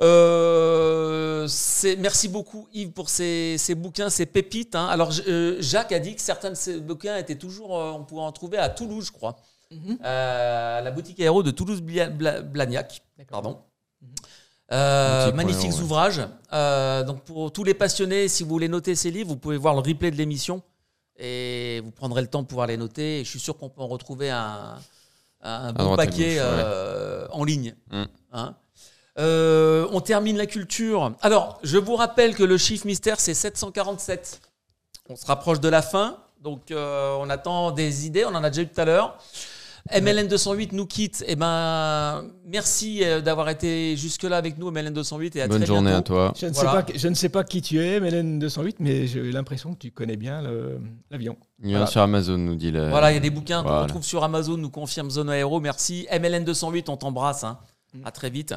[0.01, 4.75] Euh, c'est- merci beaucoup, Yves, pour ces, ces bouquins, ces pépites.
[4.75, 4.87] hein.
[4.87, 8.21] Alors, euh, Jacques a dit que certains de ces bouquins étaient toujours, euh, on pouvait
[8.21, 9.37] en trouver à Toulouse, je crois.
[10.03, 13.03] Euh, la boutique aéro de Toulouse-Blagnac.
[13.29, 13.59] Pardon.
[14.01, 14.09] Mhm.
[14.71, 15.81] Euh, magnifiques ouais.
[15.81, 16.21] ouvrages.
[16.53, 19.73] Euh, donc pour tous les passionnés, si vous voulez noter ces livres, vous pouvez voir
[19.75, 20.61] le replay de l'émission
[21.17, 23.19] et vous prendrez le temps de pouvoir les noter.
[23.19, 24.75] Et je suis sûr qu'on peut en retrouver un,
[25.41, 26.63] un bon paquet gauche, ouais.
[26.63, 27.75] euh, en ligne.
[27.91, 28.03] Mm.
[28.33, 28.55] Hein.
[29.17, 31.13] Euh, on termine la culture.
[31.21, 34.41] Alors, je vous rappelle que le chiffre mystère, c'est 747.
[35.09, 38.25] On se rapproche de la fin, donc euh, on attend des idées.
[38.25, 39.17] On en a déjà eu tout à l'heure.
[39.91, 41.23] MLN 208 nous quitte.
[41.27, 45.65] Eh ben, merci euh, d'avoir été jusque-là avec nous, MLN 208, et à Bonne très
[45.67, 46.33] journée à toi.
[46.39, 46.71] Je ne, Voilà.
[46.85, 49.79] sais pas, je ne sais pas qui tu es, Mélène 208, mais j'ai l'impression que
[49.79, 50.79] tu connais bien le-
[51.11, 51.37] l'avion.
[51.63, 51.85] Il Voilà.
[51.87, 52.89] sur Amazon, nous dit le.
[52.89, 53.83] Voilà, il y a des bouquins qu'on Voilà.
[53.83, 55.59] retrouve sur Amazon, nous confirme Zone Aéro.
[55.59, 56.07] Merci.
[56.11, 57.43] MLN 208, on t'embrasse.
[57.43, 57.59] hein.
[57.93, 58.01] Mm.
[58.05, 58.53] À très vite.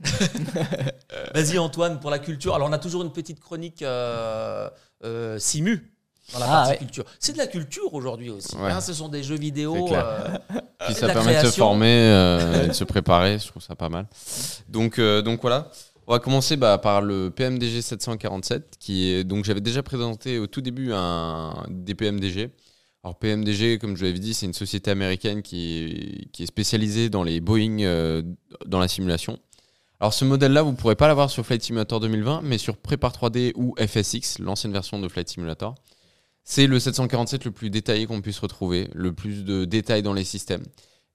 [1.34, 2.54] Vas-y, Antoine, pour la culture.
[2.54, 4.68] Alors, on a toujours une petite chronique euh,
[5.04, 5.92] euh, Simu
[6.32, 6.78] dans la Ah, partie ouais.
[6.78, 7.04] culture.
[7.18, 8.54] C'est de la culture aujourd'hui aussi.
[8.56, 8.70] Ouais.
[8.70, 8.80] hein.
[8.80, 9.92] ce sont des jeux vidéo.
[9.94, 10.28] Euh,
[10.84, 13.62] Puis de ça la permet de se former, euh, et de se préparer, je trouve
[13.62, 14.06] ça pas mal.
[14.68, 15.70] Donc, euh, donc voilà,
[16.06, 20.46] on va commencer bah, par le PMDG 747, qui est donc j'avais déjà présenté au
[20.46, 22.50] tout début un des PMDG.
[23.04, 25.78] Alors PMDG, comme je l'avais dit, c'est une société américaine qui
[26.24, 28.22] est, qui est spécialisée dans les Boeing euh,
[28.66, 29.38] dans la simulation.
[30.00, 33.12] Alors ce modèle-là, vous ne pourrez pas l'avoir sur Flight Simulator 2020, mais sur Prepar
[33.12, 35.74] 3D ou FSX, l'ancienne version de Flight Simulator.
[36.50, 40.24] C'est le 747 le plus détaillé qu'on puisse retrouver, le plus de détails dans les
[40.24, 40.62] systèmes.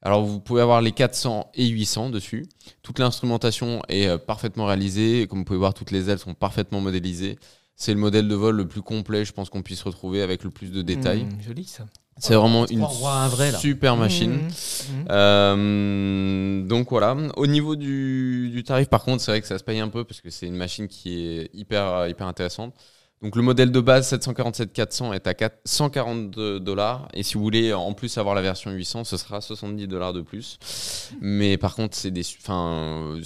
[0.03, 2.45] Alors vous pouvez avoir les 400 et 800 dessus.
[2.83, 5.25] Toute l'instrumentation est euh, parfaitement réalisée.
[5.27, 7.39] Comme vous pouvez voir, toutes les ailes sont parfaitement modélisées.
[7.75, 10.51] C'est le modèle de vol le plus complet, je pense qu'on puisse retrouver avec le
[10.51, 11.23] plus de détails.
[11.23, 11.87] Mmh, joli ça.
[12.19, 14.33] C'est vraiment une un vrai, super machine.
[14.33, 15.05] Mmh, mmh.
[15.09, 17.17] Euh, donc voilà.
[17.37, 20.03] Au niveau du, du tarif, par contre, c'est vrai que ça se paye un peu
[20.03, 22.75] parce que c'est une machine qui est hyper, hyper intéressante.
[23.23, 27.73] Donc le modèle de base 747-400 est à 4 142 dollars et si vous voulez
[27.73, 30.59] en plus avoir la version 800, ce sera 70 dollars de plus.
[31.21, 33.21] Mais par contre, c'est des, enfin, euh,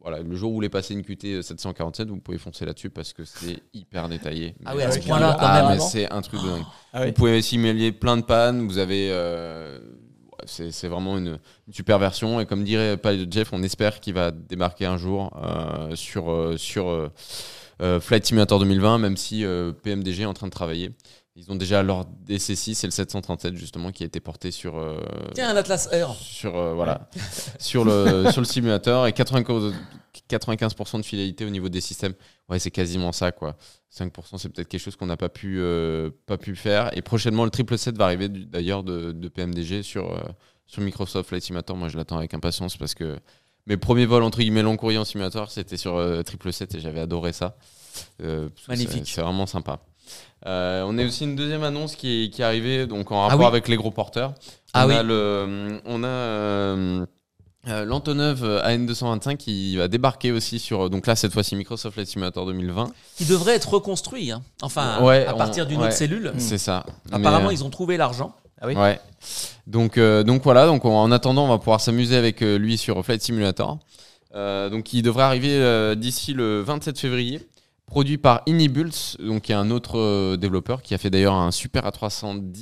[0.00, 3.12] voilà, le jour où vous voulez passer une QT 747, vous pouvez foncer là-dessus parce
[3.12, 4.54] que c'est hyper détaillé.
[4.64, 6.62] Ah Mais oui, à ce point-là, ah, c'est un truc de dingue.
[6.92, 7.06] Ah oui.
[7.08, 8.66] Vous pouvez simuler plein de pannes.
[8.68, 9.10] Vous avez.
[9.10, 9.80] euh,
[10.46, 12.40] c'est vraiment une, une super version.
[12.40, 16.56] Et comme dirait Pilot Jeff, on espère qu'il va débarquer un jour euh, sur, euh,
[16.56, 17.08] sur euh, euh,
[18.00, 20.90] Flight Simulator 2020, même si euh, PMDG est en train de travailler.
[21.36, 25.00] Ils ont déjà leur DC6 et le 737 justement qui a été porté sur euh,
[25.34, 26.12] Tiens, un Atlas Air.
[26.12, 27.08] sur euh, voilà
[27.58, 29.72] sur le sur le simulateur et 95
[30.28, 32.14] 95% de fidélité au niveau des systèmes.
[32.48, 33.56] Ouais, c'est quasiment ça quoi.
[33.96, 37.44] 5% c'est peut-être quelque chose qu'on n'a pas pu euh, pas pu faire et prochainement
[37.44, 40.20] le 777 va arriver d'ailleurs de, de PMDG sur euh,
[40.66, 41.76] sur Microsoft Flight Simulator.
[41.76, 43.18] Moi, je l'attends avec impatience parce que
[43.66, 47.00] mes premiers vols entre guillemets long courrier en simulateur, c'était sur euh, 777 et j'avais
[47.00, 47.56] adoré ça.
[48.22, 49.08] Euh, Magnifique.
[49.08, 49.80] c'est- vraiment sympa.
[50.46, 53.40] Euh, on a aussi une deuxième annonce qui est, qui est arrivée donc en rapport
[53.40, 53.46] oui.
[53.46, 54.34] avec les gros porteurs.
[54.72, 54.94] Ah on oui.
[54.94, 57.06] a le, on a euh,
[57.68, 62.46] euh, l'Antonov AN225 qui va débarquer aussi sur donc là cette fois-ci Microsoft Flight Simulator
[62.46, 62.90] 2020.
[63.20, 64.30] Il devrait être reconstruit.
[64.30, 64.42] hein.
[64.62, 65.88] Enfin, Ouais, à partir d'une ouais.
[65.88, 66.32] autre cellule.
[66.38, 66.86] C'est ça.
[67.12, 68.34] Apparemment, Mais, ils ont trouvé l'argent.
[68.66, 68.74] Oui.
[68.74, 69.00] Ouais.
[69.66, 72.76] Donc, euh, donc voilà, donc on- en attendant, on va pouvoir s'amuser avec euh, lui
[72.78, 73.78] sur Flight Simulator.
[74.34, 77.46] Euh, donc il devrait arriver euh, d'ici le 27 février.
[77.86, 81.50] Produit par Inibults, donc qui est un autre euh, développeur qui a fait d'ailleurs un
[81.50, 82.52] Super A310,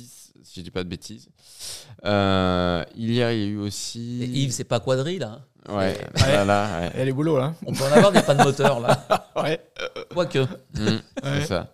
[0.43, 1.29] si je dis pas de bêtises.
[2.05, 4.23] Euh, il y a eu aussi.
[4.23, 5.41] Et Yves, c'est pas quadrille, là.
[5.69, 6.91] Ouais, voilà, ouais.
[6.95, 7.53] Elle est boulot là.
[7.67, 9.05] On peut en avoir des pannes moteur, là.
[9.35, 9.59] Ouais.
[10.13, 10.39] Quoique.
[10.39, 10.47] Mm,
[10.87, 11.01] Ouais.
[11.41, 11.67] C'est ça.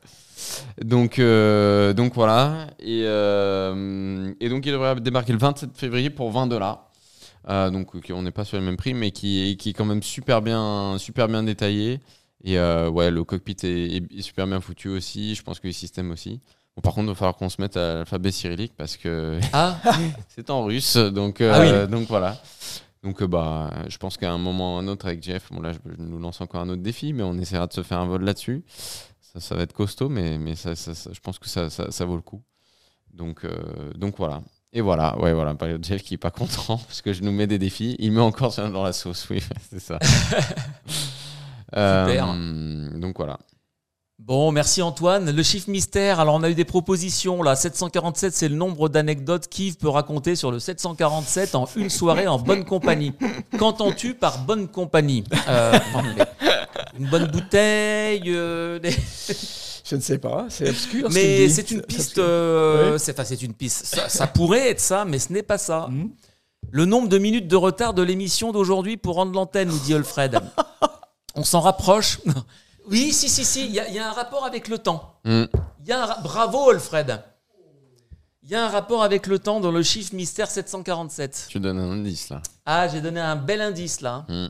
[0.84, 2.68] Donc, euh, donc voilà.
[2.80, 6.90] Et, euh, et donc il devrait débarquer le 27 février pour 20 dollars.
[7.48, 9.86] Euh, donc on n'est pas sur le même prix, mais qui est, qui est quand
[9.86, 12.00] même super bien, super bien détaillé.
[12.44, 15.36] Et ouais, le cockpit est, est super bien foutu aussi.
[15.36, 16.42] Je pense que le système aussi.
[16.76, 19.80] Bon, par contre, il va falloir qu'on se mette à l'alphabet cyrillique parce que Ah,
[20.28, 20.98] c'est en russe.
[20.98, 22.38] Donc, Ah donc voilà.
[23.06, 25.78] Donc bah, je pense qu'à un moment ou un autre avec Jeff, bon là je
[26.00, 28.64] nous lance encore un autre défi, mais on essaiera de se faire un vol là-dessus.
[29.36, 32.22] Ça, ça va être costaud, mais, mais ça, ça- je pense que ça, vaut le
[32.22, 32.42] coup.
[33.14, 34.42] Donc, euh, donc voilà.
[34.74, 37.60] Et voilà, ouais, voilà, Jeff qui est pas content parce que je nous mets des
[37.60, 37.96] défis.
[38.00, 40.00] Il met encore ça dans la sauce, oui, c'est ça.
[41.76, 43.38] Euh, donc voilà.
[44.20, 45.30] Bon, merci Antoine.
[45.30, 47.56] Le chiffre mystère, alors on a eu des propositions là.
[47.56, 52.40] 747, c'est le nombre d'anecdotes qu'Yves peut raconter sur le 747 en une soirée en
[52.40, 53.12] bonne compagnie.
[53.60, 55.26] Qu'entends-tu par bonne compagnie?
[55.50, 55.78] Euh,
[56.98, 58.92] Une bonne bouteille euh, des-
[59.88, 61.10] Je ne sais pas, c'est obscur.
[61.12, 61.54] Mais dit.
[61.54, 62.18] c'est une piste.
[62.18, 63.00] euh, Oui.
[63.00, 63.86] c'est, enfin, une piste.
[63.86, 65.88] Ça, ça pourrait être ça, mais ce n'est pas ça.
[65.92, 66.10] Mhm.
[66.72, 70.40] Le nombre de minutes de retard de l'émission d'aujourd'hui pour rendre l'antenne, nous dit Alfred.
[71.36, 72.20] On s'en rapproche.
[72.90, 73.66] Oui, si, si, si.
[73.66, 75.16] Il y, a- il y a un rapport avec le temps.
[75.26, 75.44] Mm.
[75.82, 77.22] Il y a un ra- Bravo, Alfred.
[78.44, 81.48] Il y a un rapport avec le temps dans le chiffre mystère 747.
[81.50, 82.42] Tu donnes un indice là.
[82.66, 84.26] Ah, j'ai donné un bel indice là.
[84.30, 84.48] Mm.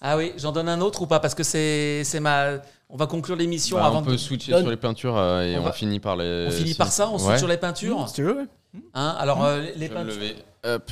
[0.00, 1.20] Ah oui, j'en donne un autre ou pas?
[1.20, 2.58] Parce que c'est c'est ma.
[2.90, 3.98] On va conclure l'émission Bah, avant.
[3.98, 6.16] on de- peut switcher Donne- sur les peintures euh, et On on, va- finit par
[6.16, 6.46] les.
[6.48, 7.38] On finit par ça, on switch Ouais.
[7.38, 8.08] sur les peintures?
[8.08, 8.46] Si tu veux, ouais.
[8.94, 10.20] Hein alors euh, les, peintures,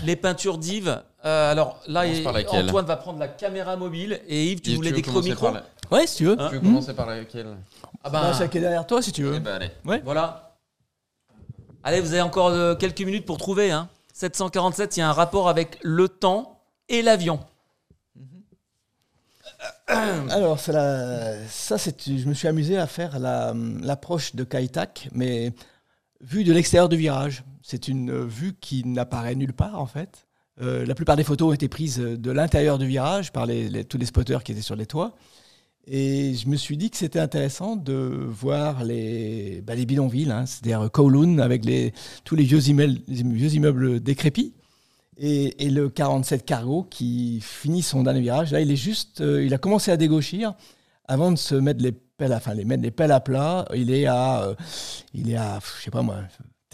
[0.04, 0.16] les
[0.58, 1.02] d'Yves.
[1.24, 4.90] euh, alors là, il- Antoine va prendre la caméra mobile et Yves, tu Yves, voulais
[4.90, 5.46] veux décrire au commencer micro.
[5.46, 5.64] par la-
[5.96, 6.40] Ouais, si tu veux.
[6.40, 6.64] Hein Tu veux Hmm.
[6.64, 7.56] commencer par laquelle
[8.02, 9.34] Ah Bah, ben, celle qui est derrière toi, si tu veux.
[9.36, 9.70] Eh ben, allez.
[10.04, 10.56] Voilà.
[11.84, 13.70] Allez, vous avez encore euh, quelques minutes pour trouver.
[13.70, 13.88] Hein.
[14.12, 17.38] 747, il y a un rapport avec le temps et l'avion.
[19.86, 21.46] Alors, c'est la...
[21.48, 21.96] ça, c'est...
[22.06, 25.52] je me suis amusé à faire la- l'approche de Kaitak, mais
[26.20, 27.44] vue de l'extérieur du virage.
[27.68, 30.28] C'est une euh, vue qui n'apparaît nulle part, en fait.
[30.62, 33.48] Euh, la plupart des photos ont été prises de l'intérieur du virage par
[33.88, 35.16] tous les spotters qui étaient sur les toits.
[35.88, 40.46] Et je me suis dit que c'était intéressant de voir les, bah, les bidonvilles, hein,
[40.46, 41.62] c'est-à-dire Kowloon avec
[42.22, 44.54] tous les vieux, immeubles, décrépits.
[45.18, 48.52] Et, le 47 Cargo qui finit son dernier virage.
[48.52, 50.54] Là, il est juste, euh, il a commencé à dégauchir
[51.06, 53.66] avant de se mettre les pelles, à, enfin, les mettre les pelles à plat.
[53.74, 54.54] Il est à, euh,
[55.14, 56.18] il est à, je sais pas moi,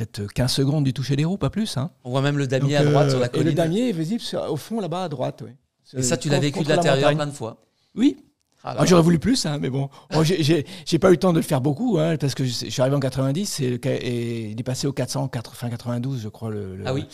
[0.07, 1.77] peut-être 15 secondes du toucher des roues, pas plus.
[1.77, 1.91] Hein.
[2.05, 3.55] On voit même le damier Donc, à droite euh, sur la Et le colline.
[3.55, 5.43] damier est visible sur- au fond là-bas à droite.
[5.45, 5.51] oui.
[5.99, 7.59] Et ça, tu l'as vécu de la l'intérieur plein de fois.
[7.95, 8.17] Oui.
[8.65, 9.89] Ah, Ah, J'aurais voulu plus, hein, mais bon.
[10.13, 10.65] Bon, j'ai-
[11.01, 12.95] pas eu le temps de le faire beaucoup, hein, parce que je, je suis arrivé
[12.97, 16.51] en 90 et, et il est passé au 400, 80, 92, je crois.
[16.51, 17.05] Le, le- Ah oui.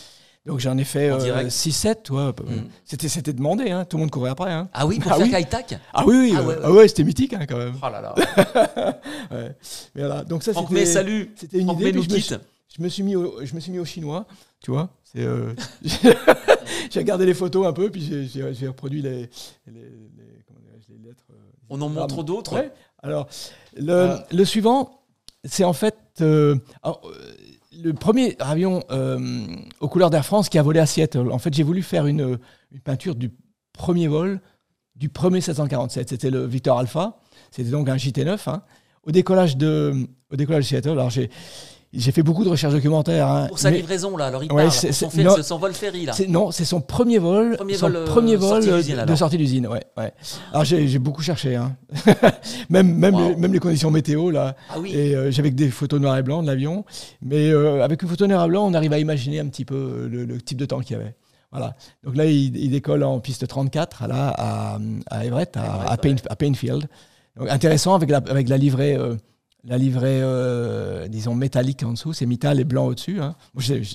[0.46, 1.50] Donc j'en ai fait euh, direct.
[1.50, 2.10] 6-7.
[2.10, 2.68] Ouais, Mm.
[2.84, 4.50] C'était C'était demandé, hein, tout le monde courait après.
[4.52, 4.68] Hein.
[4.72, 5.30] Ah oui, pour Ah faire oui.
[5.30, 7.74] Kaitac Ah oui, oui, Ah euh, ouais, ah ouais, c'était mythique hein, quand même.
[7.82, 8.14] Oh là là.
[9.30, 9.54] Ouais.
[9.94, 10.24] Mais voilà.
[10.24, 11.32] Donc ça, c'était salut.
[11.36, 11.92] c'était une Franck idée.
[11.92, 12.40] Nous je, me suis, quitte.
[12.76, 14.26] Je me suis mis au, je me suis mis au chinois,
[14.60, 14.90] tu vois.
[15.04, 15.54] C'est, euh,
[16.90, 19.30] j'ai regardé les photos un peu, puis j'ai- reproduit les,
[19.66, 21.24] les, les- comment dirais-je, les lettres.
[21.30, 21.34] euh,
[21.70, 22.54] On en montre d'autres.
[22.54, 22.70] Ouais.
[23.02, 23.28] Alors,
[23.76, 24.16] le, Euh.
[24.32, 25.02] le suivant,
[25.44, 27.00] c'est en fait euh, alors,
[27.72, 28.82] le premier avion
[29.80, 31.30] aux couleurs d'Air France qui a volé à Seattle.
[31.30, 32.38] En fait, j'ai voulu faire une,
[32.72, 33.30] une peinture du
[33.72, 34.40] premier vol
[34.96, 36.08] du premier 747.
[36.08, 37.20] C'était le Victor Alpha.
[37.52, 38.50] C'était donc un JT9.
[38.50, 38.62] hein.
[39.04, 39.94] Au décollage de,
[40.30, 41.30] au décollage de Seattle, alors j'ai,
[41.92, 43.26] j'ai fait beaucoup de recherches documentaires.
[43.28, 44.26] hein, Pour sa mais- livraison, là.
[44.26, 44.72] Alors il Ouais, parle.
[44.72, 45.32] c'est- pour son, non.
[45.36, 46.12] c'est son vol ferry, là.
[46.28, 49.38] non, c'est son premier vol, Premier son vol, euh, premier vol sortie euh, de sortie
[49.38, 49.66] d'usine.
[49.66, 50.12] Ouais, ouais.
[50.52, 51.76] Alors j'ai beaucoup cherché, hein.
[52.70, 53.28] même même Wow.
[53.30, 54.54] les, même les conditions météo là.
[54.70, 54.92] Ah oui.
[54.94, 56.84] Et euh, j'avais que des photos noir et blanc de l'avion,
[57.22, 60.08] mais euh, avec une photo noir et blanc, on arrive à imaginer un petit peu
[60.10, 61.14] le, le type de temps qu'il y avait.
[61.50, 61.74] Voilà.
[62.04, 64.78] Donc là, il, il décolle en piste 34 là, à,
[65.10, 66.86] à Everett, à, à, Painfield.
[67.38, 68.94] Donc intéressant avec la, avec la livrée.
[68.94, 69.16] euh,
[69.64, 73.20] la livrée, euh, disons, métallique en dessous, c'est métal et blanc au-dessus.
[73.20, 73.34] hein.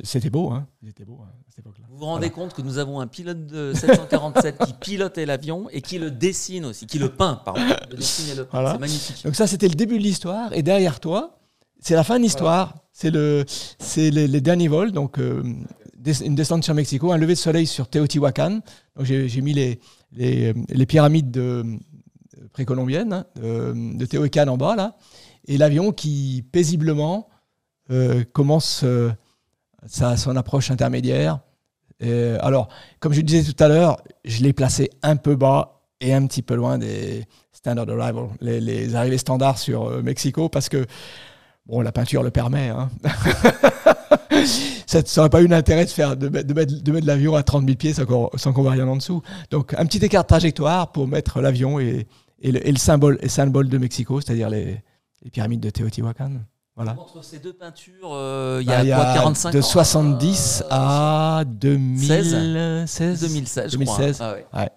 [0.03, 0.67] C'était beau, hein.
[0.85, 1.85] C'était beau hein, à cette époque-là.
[1.89, 5.81] Vous vous rendez compte que nous avons un pilote de 747 qui pilotait l'avion et
[5.81, 7.61] qui le dessine aussi, qui le peint, pardon.
[7.89, 8.59] Le dessine et le peint.
[8.59, 8.73] Voilà.
[8.73, 9.23] C'est magnifique.
[9.23, 10.51] Donc ça, c'était le début de l'histoire.
[10.53, 11.39] Et derrière toi,
[11.79, 12.75] c'est la fin de l'histoire.
[12.91, 13.45] C'est le,
[13.79, 14.91] c'est les, les derniers vols.
[14.91, 15.43] Donc euh,
[16.25, 18.59] une descente sur Mexico, un lever de soleil sur Teotihuacan.
[18.97, 19.79] Donc j'ai mis les,
[20.11, 21.63] les, les pyramides de,
[22.37, 24.95] de précolombiennes hein, de, de Teotihuacan en bas là,
[25.47, 27.27] et l'avion qui paisiblement
[27.91, 29.11] euh, commence euh,
[29.85, 31.39] sa, son approche intermédiaire.
[32.41, 32.67] Alors,
[32.99, 33.95] comme je le disais tout à l'heure,
[34.25, 37.23] je l'ai placé un peu bas et un petit peu loin des
[37.63, 40.85] standard arrival, les, arrivées standards sur euh, Mexico, parce que
[41.65, 42.69] bon, la peinture le permet.
[42.69, 42.89] Hein.
[44.85, 47.93] ça n'aurait pas eu l'intérêt de de, mettre- de mettre, l'avion à 30 000 pieds
[47.93, 49.21] sans qu'on voit rien en dessous.
[49.49, 52.05] Donc, un petit écart de trajectoire pour mettre l'avion et,
[52.41, 54.81] et, le, symbole, symbole de Mexico, c'est-à-dire les,
[55.23, 56.31] les pyramides de Teotihuacan.
[56.75, 56.95] Voilà.
[56.99, 61.43] Entre ces deux peintures, euh, il y Bah, a quoi, 45 de ans 70 à
[61.45, 62.31] 2016.
[63.21, 63.97] 2016, je crois.
[63.97, 64.17] 2016.
[64.21, 64.69] Ah ouais.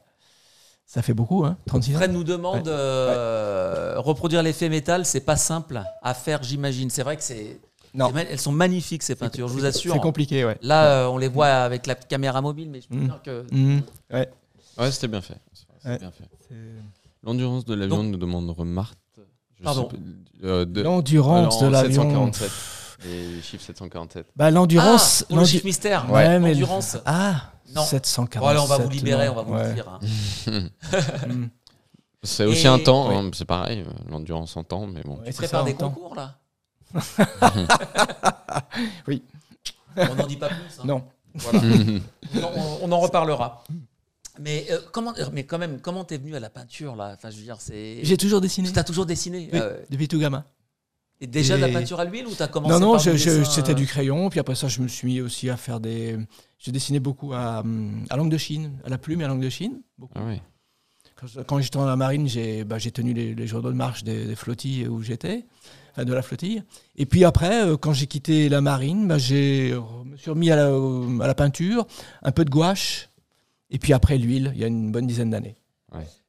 [0.84, 1.98] Ça fait beaucoup, hein 36 ans.
[1.98, 6.90] Fred nous demande euh, reproduire l'effet métal, c'est pas simple à faire, j'imagine.
[6.90, 7.58] C'est vrai que c'est.
[7.94, 8.12] Non.
[8.14, 9.94] Elles sont magnifiques ces peintures, je vous assure.
[9.94, 10.58] C'est compliqué, ouais.
[10.60, 13.04] Là, euh, on les voit avec la caméra mobile, mais je peux Mm.
[13.06, 13.46] dire que.
[13.52, 13.82] Mhm.
[14.12, 15.38] Ouais, c'était bien fait.
[15.54, 15.98] C'était Ouais.
[15.98, 16.24] bien fait.
[17.22, 18.98] L'endurance de l'avion Donc- nous demande Marthe.
[19.62, 19.88] Pardon.
[20.44, 22.02] euh, de- L'endurance euh, de en l'avion.
[22.32, 22.50] 747.
[23.04, 24.26] Les chiffres 747.
[24.36, 25.24] Bah, l'endurance.
[25.30, 26.10] Ah, le chiffre mystère.
[26.10, 26.96] Ouais, mais- Endurance.
[27.06, 27.82] Ah, Non.
[27.84, 28.40] 747.
[28.40, 29.68] Bon, allez, on va vous libérer, on va vous ouais.
[29.68, 29.88] le dire.
[29.88, 30.00] hein.
[31.28, 31.46] Mm.
[32.22, 33.14] C'est aussi Et- un temps, Oui.
[33.14, 35.16] hein, c'est pareil, euh, l'endurance en temps, mais bon.
[35.18, 35.90] Ouais, Tu prépares ça, des temps.
[35.90, 36.34] concours là
[39.06, 39.22] Oui.
[39.96, 40.56] On n'en dit pas plus.
[40.80, 40.82] hein.
[40.84, 41.04] Non.
[41.34, 41.60] Voilà.
[42.82, 43.62] On en reparlera.
[44.40, 47.12] Mais euh, comment, mais quand même, comment t'es venu à la peinture là?
[47.16, 47.98] Enfin, je veux dire, c'est.
[48.02, 48.68] J'ai toujours dessiné.
[48.68, 49.48] Tu t'as toujours dessiné?
[49.52, 50.44] Oui, euh, depuis tout gamin.
[51.20, 53.42] et déjà de la peinture à l'huile ou t'as commencé Non, non, par je- je-
[53.44, 54.28] c'était euh, du crayon.
[54.28, 56.18] Puis après ça, je me suis mis aussi à faire des.
[56.58, 59.42] Je dessinais beaucoup à, hum, à langue de Chine, à la plume et à langue
[59.42, 59.80] de Chine.
[59.98, 60.12] Beaucoup.
[60.16, 60.40] Ah oui.
[61.18, 63.76] Quand, je- quand j'étais dans la marine, j'ai bah, j'ai tenu les, les journaux de
[63.76, 65.46] marche des, des flottilles où j'étais.
[65.92, 66.62] enfin de la flottille.
[66.96, 70.50] Et puis après, euh, quand j'ai quitté la marine, bah, j'ai euh, me suis remis
[70.50, 71.86] à la, au- à la peinture,
[72.22, 73.08] un peu de gouache,
[73.70, 75.56] et puis après l'huile, il y a une bonne dizaine d'années.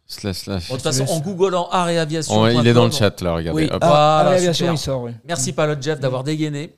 [0.06, 0.68] Slash, slash.
[0.68, 2.34] Bon, de toute façon, en googlant art et aviation.
[2.40, 3.62] Oh, il est dans le chat là, regardez.
[3.64, 3.78] Oui, Hop.
[3.82, 5.12] ah, Voilà, il sort, oui.
[5.24, 6.74] Merci Palot Jeff d'avoir dégainé.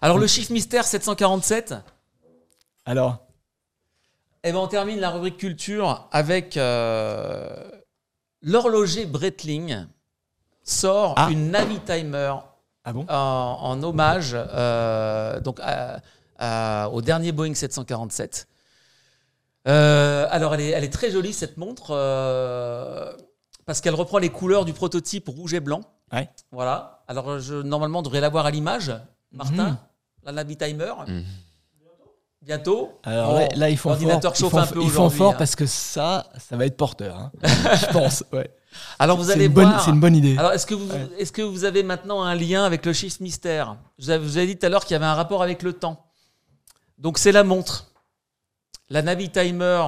[0.00, 1.74] Alors le chiffre mystère 747,
[2.84, 3.18] Alors,
[4.44, 7.70] eh ben, on termine la rubrique culture avec euh,
[8.42, 9.86] l'horloger Breitling
[10.62, 11.28] sort Ah.
[11.30, 12.34] une Navi Timer
[12.84, 13.04] ah bon?
[13.08, 16.00] en, en hommage euh, donc à-
[16.38, 18.46] à- au dernier Boeing 747.
[19.68, 23.12] Euh, alors elle est, elle est très jolie cette montre euh,
[23.64, 25.80] parce qu'elle reprend les couleurs du prototype rouge et blanc.
[26.12, 26.30] Ouais.
[26.52, 27.02] Voilà.
[27.08, 28.92] Alors je normalement on devrait l'avoir à l'image,
[29.32, 29.76] Martin, Mhm.
[30.24, 30.92] la Navi Timer.
[31.08, 31.24] Mhm.
[32.42, 32.92] Bientôt.
[33.02, 34.36] Alors Bon, là, là, ils font l'ordinateur fort.
[34.36, 35.36] Ils chauffe font, un peu ils font fort hein.
[35.36, 37.16] parce que ça, ça va être porteur.
[37.18, 37.32] hein.
[37.42, 38.22] Je pense.
[38.32, 38.48] Ouais.
[39.00, 39.80] Alors vous C'est allez une, bonne- voir.
[39.84, 40.36] c'est une bonne idée.
[40.38, 41.08] Alors, est-ce que, vous, Ouais.
[41.18, 43.76] est-ce que vous avez maintenant un lien avec le chiffre mystère?
[43.98, 45.64] Je vous, avez, vous avez dit tout à l'heure qu'il y avait un rapport avec
[45.64, 46.05] le temps.
[46.98, 47.92] Donc, c'est la montre.
[48.88, 49.82] La Navi Timer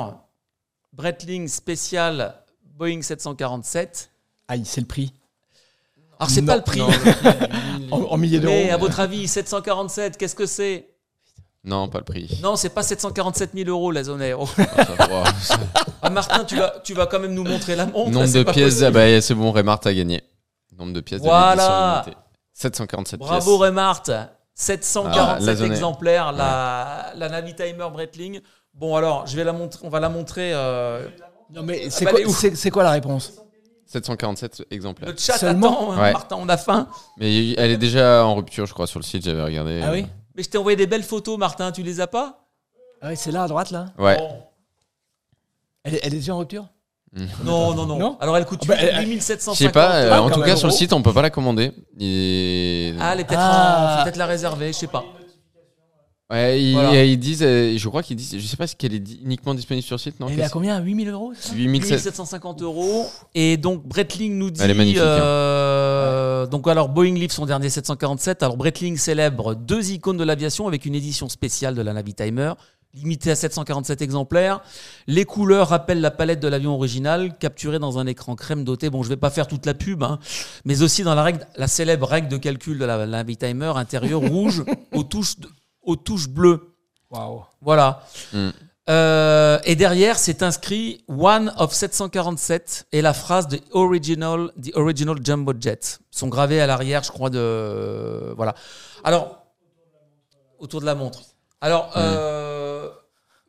[0.93, 2.35] Breitling spécial
[2.77, 4.11] Boeing 747.
[4.49, 5.13] Aïe, c'est le prix.
[6.19, 6.81] Alors, c'est pas le prix.
[6.81, 6.89] Non,
[7.91, 8.53] En, en milliers d'euros.
[8.55, 10.89] mais à votre avis, 747, qu'est-ce que c'est?
[11.65, 12.39] Non, pas le prix.
[12.43, 14.49] Non, c'est pas 747 000 euros la zone aéro.
[14.59, 15.25] Ah.
[16.01, 18.11] Ah, Martin, tu vas, tu vas quand même nous montrer la montre.
[18.11, 20.23] Nombre de pièces, ah bah, c'est bon, Remart a gagné.
[20.77, 21.55] Nombre de pièces Voilà.
[21.55, 22.23] de l'édition limitée.
[22.53, 23.69] 747 Bravo pièces.
[23.69, 24.03] Remart,
[24.61, 28.41] 747 Ah, la exemplaires, la, la Navi Timer Breitling.
[28.75, 30.51] Bon alors, je vais la montrer, on va la montrer.
[30.53, 31.07] euh,
[31.55, 33.35] Non, mais c'est bah, quoi, c'est- c'est quoi la réponse
[33.87, 35.09] 747 exemplaires.
[35.11, 36.13] le chat Seulement attend, Ouais.
[36.13, 36.89] Martin, on a faim.
[37.19, 39.81] Mais elle est déjà en rupture, je crois, sur le site, j'avais regardé.
[39.83, 42.45] Ah oui Mais je t'ai envoyé des belles photos, Martin, tu les as pas?
[43.01, 44.19] Ah oui, c'est là à droite, là Ouais.
[45.85, 46.67] Elle est, elle est déjà en rupture?
[47.45, 50.11] Non, non, non, Non Alors elle coûte Ah bah, elle- 8750 Je sais pas, euh,
[50.13, 50.79] Ah, en quand tout même, cas sur le gros.
[50.79, 51.73] site on peut pas la commander.
[51.77, 53.95] Ah, elle est peut-être Ah.
[53.95, 55.05] en- faut peut-être la réserver, je sais pas.
[56.31, 57.03] Ouais, ils, Voilà.
[57.05, 59.55] ils disent, euh, je crois qu'ils disent, je sais pas si qu'elle est di- uniquement
[59.55, 60.79] disponible sur le site, non Elle est à combien?
[60.79, 61.55] 8000 euros c'est ça?
[61.55, 61.95] 8700.
[61.95, 63.07] 1750 euros.
[63.35, 64.61] Et donc Breitling nous dit.
[64.63, 65.05] Elle est magnifique, hein.
[65.07, 68.43] euh, Donc alors Boeing livre son dernier 747.
[68.43, 72.13] Alors Breitling célèbre deux icônes de l'aviation avec une édition spéciale de la Navi
[72.93, 74.61] Timer, limitée à 747 exemplaires.
[75.07, 78.91] Les couleurs rappellent la palette de l'avion original, capturée dans un écran crème doté.
[78.91, 80.19] Bon, je vais pas faire toute la pub, hein,
[80.65, 84.65] mais aussi dans la règle, la célèbre règle de calcul de la Timer intérieur rouge
[84.93, 85.49] aux touches, de-
[85.83, 86.75] aux touches bleues.
[87.11, 87.45] Waouh.
[87.63, 88.03] Voilà.
[88.33, 88.51] Mm.
[88.91, 95.17] Euh, et derrière, c'est inscrit One of 747 et la phrase de original, the original
[95.23, 98.55] jumbo jet sont gravés à l'arrière, je crois de voilà.
[99.05, 99.45] Alors
[100.59, 101.21] autour de la montre.
[101.61, 102.58] Alors euh,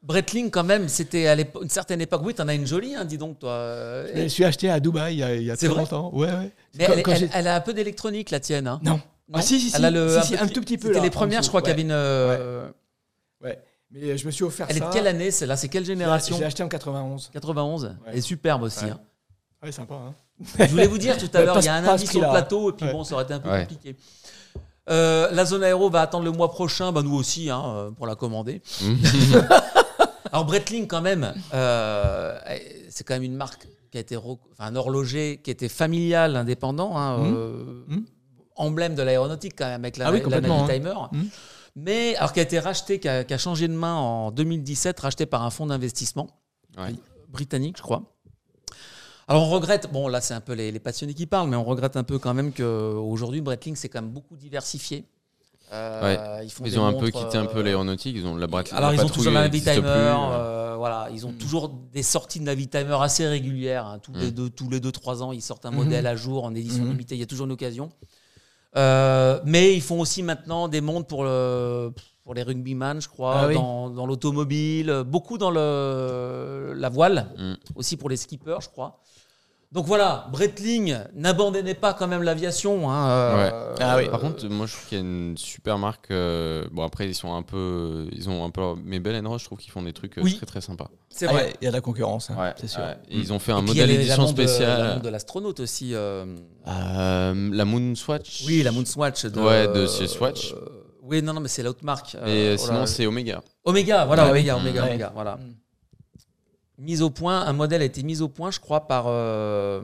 [0.01, 2.21] Breitling quand même, c'était à une certaine époque.
[2.23, 3.51] Oui, t'en as une jolie, hein, dis donc toi.
[3.51, 5.79] Euh, Je me suis acheté à Dubaï il y a, il y a très vrai
[5.81, 6.09] longtemps.
[6.13, 6.51] Ouais, ouais.
[6.77, 8.67] Mais Quand- elle, quand elle- j'ai- elle a un peu d'électronique la tienne.
[8.67, 8.79] Hein.
[8.83, 8.93] Non.
[8.93, 9.01] Non
[9.33, 9.75] Ah, si, si, si.
[9.75, 11.69] Elle a le, Si, si, un tout petit peu, C'était les premières, je crois, qu'il
[11.69, 11.73] y ouais.
[11.73, 11.91] avait une.
[11.91, 12.69] euh,
[13.43, 13.59] Ouais.
[13.91, 14.87] Mais je me suis offert Elle est ça.
[14.87, 15.55] de quelle année celle-là?
[15.57, 16.35] C'est quelle génération?
[16.35, 17.29] Je l'ai acheté en 91.
[17.33, 17.83] 91.
[17.85, 17.91] Ouais.
[18.07, 18.85] Elle est superbe aussi.
[18.85, 18.91] Ouais.
[18.91, 18.99] hein.
[19.63, 19.95] Ouais, sympa.
[19.95, 20.13] Hein.
[20.59, 22.69] Je voulais vous dire tout à l'heure, il y a un indice sur le plateau,
[22.69, 23.95] et puis bon, ça aurait été un peu compliqué.
[24.89, 28.07] Euh, la zone aéro va attendre le mois prochain, bah nous aussi, hein, euh, pour
[28.07, 28.61] la commander.
[30.31, 32.37] Alors Breitling, quand même, euh,
[32.89, 34.17] c'est quand même une marque qui a été,
[34.59, 37.33] un horloger qui était familial, indépendant, hein, Mhm.
[37.35, 38.05] euh, Mhm.
[38.55, 40.67] emblème de l'aéronautique quand même avec la, Ah oui, la hein.
[40.67, 40.93] Timer.
[41.11, 41.29] Mhm.
[41.75, 44.99] Mais alors qui a été racheté, qui a, qui a changé de main en 2017,
[44.99, 46.27] racheté par un fonds d'investissement
[46.77, 46.93] Ouais.
[47.29, 48.03] britannique, je crois.
[49.27, 51.63] Alors on regrette, bon là c'est un peu les, les passionnés qui parlent, mais on
[51.63, 55.05] regrette un peu quand même qu'aujourd'hui Breitling c'est quand même beaucoup diversifié.
[55.71, 58.35] Euh, Ils, font Ils des ont un peu quitté un peu euh, l'aéronautique, ils ont
[58.35, 59.31] la Brat- alors la ils ont toujours
[60.31, 60.35] euh.
[60.39, 63.85] euh, voilà, ils ont toujours des sorties de Navi Timer assez régulières.
[63.85, 63.99] hein.
[64.01, 64.31] tous, les Mm.
[64.31, 65.77] deux, tous les deux trois ans, ils sortent un Mhm.
[65.77, 66.91] modèle à jour en édition Mhm.
[66.91, 67.15] limitée.
[67.15, 67.91] Il y a toujours une occasion.
[68.77, 71.91] Euh, mais ils font aussi maintenant des montres pour le
[72.23, 73.55] pour les rugbyman, je crois, Ah oui.
[73.55, 77.53] dans, dans l'automobile, beaucoup dans le la voile, Mm.
[77.75, 78.99] aussi pour les skippers, je crois.
[79.71, 82.89] Donc voilà, Breitling, n'abandonnez pas quand même l'aviation.
[82.89, 84.09] hein, euh, Ah oui.
[84.09, 86.09] Par contre, moi je trouve qu'il y a une super marque.
[86.09, 88.07] euh, bon, après, ils sont un peu.
[88.11, 88.61] Ils ont un peu.
[88.83, 90.35] Mais Bell Roche, je trouve qu'ils font des trucs euh, Oui.
[90.37, 90.89] très très sympas.
[91.09, 91.53] c'est Ah, vrai.
[91.61, 92.81] Il y a de la concurrence, hein, Ouais, c'est sûr.
[92.81, 92.97] ouais.
[93.11, 95.01] Et Ils ont fait un Et puis, il y a modèle édition spéciale.
[95.03, 95.93] de l'astronaute aussi.
[95.93, 96.25] euh,
[96.67, 98.45] Euh, la Moon Swatch.
[98.47, 99.25] Oui, la Moonswatch.
[99.27, 100.51] De, Ouais, de chez Swatch.
[100.53, 100.65] euh,
[101.03, 102.15] oui, non, non, mais c'est l'autre marque.
[102.25, 103.41] Et oh sinon, c'est Omega.
[103.65, 104.39] Omega, voilà, Ah oui.
[104.39, 104.83] Omega, Omega.
[104.85, 105.35] Omega, voilà.
[105.35, 105.53] Mm.
[106.79, 109.05] Mise au point, un modèle a été mis au point, je crois, par.
[109.07, 109.81] euh,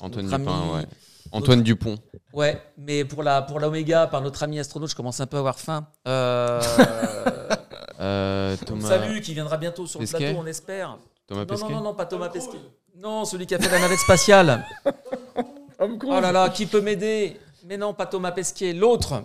[0.00, 0.86] Antoine ami- ouais.
[1.30, 1.96] Antoine Dupont.
[2.32, 5.36] Ouais, mais pour la pour la Omega, par notre ami astronaute, je commence un peu
[5.36, 5.86] à avoir faim.
[6.08, 6.60] Euh,
[8.00, 8.88] Euh, Thomas.
[8.88, 10.98] Salut, qui viendra bientôt sur Pesquet le plateau, on espère.
[11.28, 12.58] Thomas Non, non, non, non, pas Thomas Pesquet.
[12.96, 14.64] Non, celui qui a fait la navette spatiale.
[15.80, 17.36] Oh là là, qui peut m'aider?
[17.64, 19.22] Mais non, pas Thomas Pesquet, l'autre.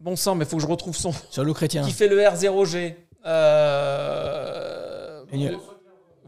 [0.00, 1.12] Bon sang, mais faut que je retrouve son.
[1.30, 1.82] Sur le chrétien.
[1.86, 2.94] Qui fait le R0G.
[3.96, 5.50] Euh, Et-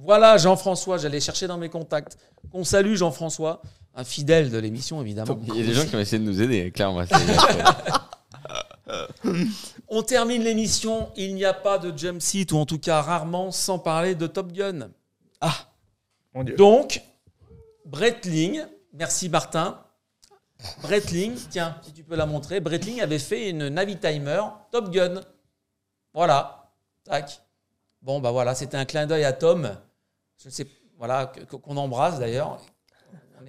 [0.09, 2.17] Voilà, Jean-François, j'allais chercher dans mes contacts.
[2.55, 3.61] On salue Jean-François,
[3.95, 5.39] un fidèle de l'émission, évidemment.
[5.49, 7.05] Il y a des gens qui ont essayé de nous aider, clairement.
[9.89, 11.11] On termine l'émission.
[11.15, 14.27] Il n'y a pas de jump seat, ou en tout cas rarement, sans parler de
[14.27, 14.89] Top Gun.
[15.43, 15.55] Ah
[16.33, 16.57] Mon Dieu.
[16.57, 17.03] Donc,
[17.85, 18.65] Breitling,
[18.95, 19.79] merci Martin.
[20.85, 24.41] Breitling, tiens, si tu peux la montrer, Breitling avait fait une Navitimer
[24.73, 25.21] Top Gun.
[26.15, 26.73] Voilà.
[27.05, 27.43] Tac.
[28.01, 29.77] Bon, bah voilà, c'était un clin d'œil à Tom.
[30.43, 30.67] Je sais,
[30.99, 31.33] voilà,
[31.63, 32.61] qu'on embrasse d'ailleurs.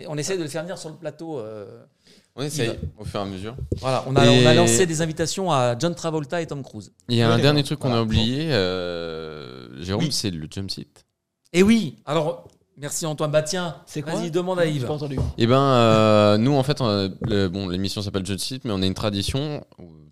[0.07, 1.39] On, essaie de le faire venir sur le plateau.
[1.39, 1.83] euh,
[2.35, 3.55] On essaye au fur et à mesure.
[3.77, 6.91] voilà, on a, Et- on a lancé des invitations à John Travolta et Tom Cruise.
[7.09, 8.01] Il y a un dernier truc qu'on Voilà.
[8.01, 10.11] a oublié, euh, Jérôme, Oui.
[10.11, 11.05] c'est le jump seat.
[11.53, 12.47] Et oui, alors,
[12.79, 13.31] merci Antoine.
[13.31, 14.85] Bah tiens, C'est quoi vas-y, demande à Yves.
[14.85, 15.17] pas entendu.
[15.37, 18.71] Eh ben, euh, nous, en fait, on a- le- bon, l'émission s'appelle Jump Seat, mais
[18.71, 19.65] on a une tradition,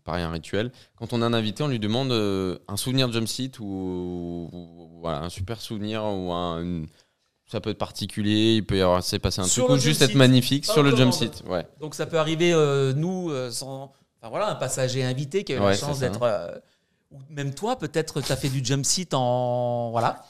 [0.03, 0.71] pareil, un rituel.
[0.97, 4.49] Quand on a un invité, on lui demande euh, un souvenir de Jump Seat ou,
[4.53, 6.61] ou- voilà, un super souvenir ou un.
[6.61, 6.87] une-
[7.49, 9.81] ça peut être particulier, il peut y avoir s'est passé un Sur truc le ou
[9.81, 11.43] juste être magnifique Pas sur le jump seat.
[11.47, 11.65] Ouais.
[11.79, 13.93] Donc ça peut arriver, euh, nous, euh, sans.
[14.19, 16.23] Enfin voilà, un passager invité qui a eu Ouais, la c'est chance d'être.
[16.23, 16.51] euh,
[17.11, 19.91] ou même toi, peut-être, tu as fait du jump seat en.
[19.91, 20.25] Voilà.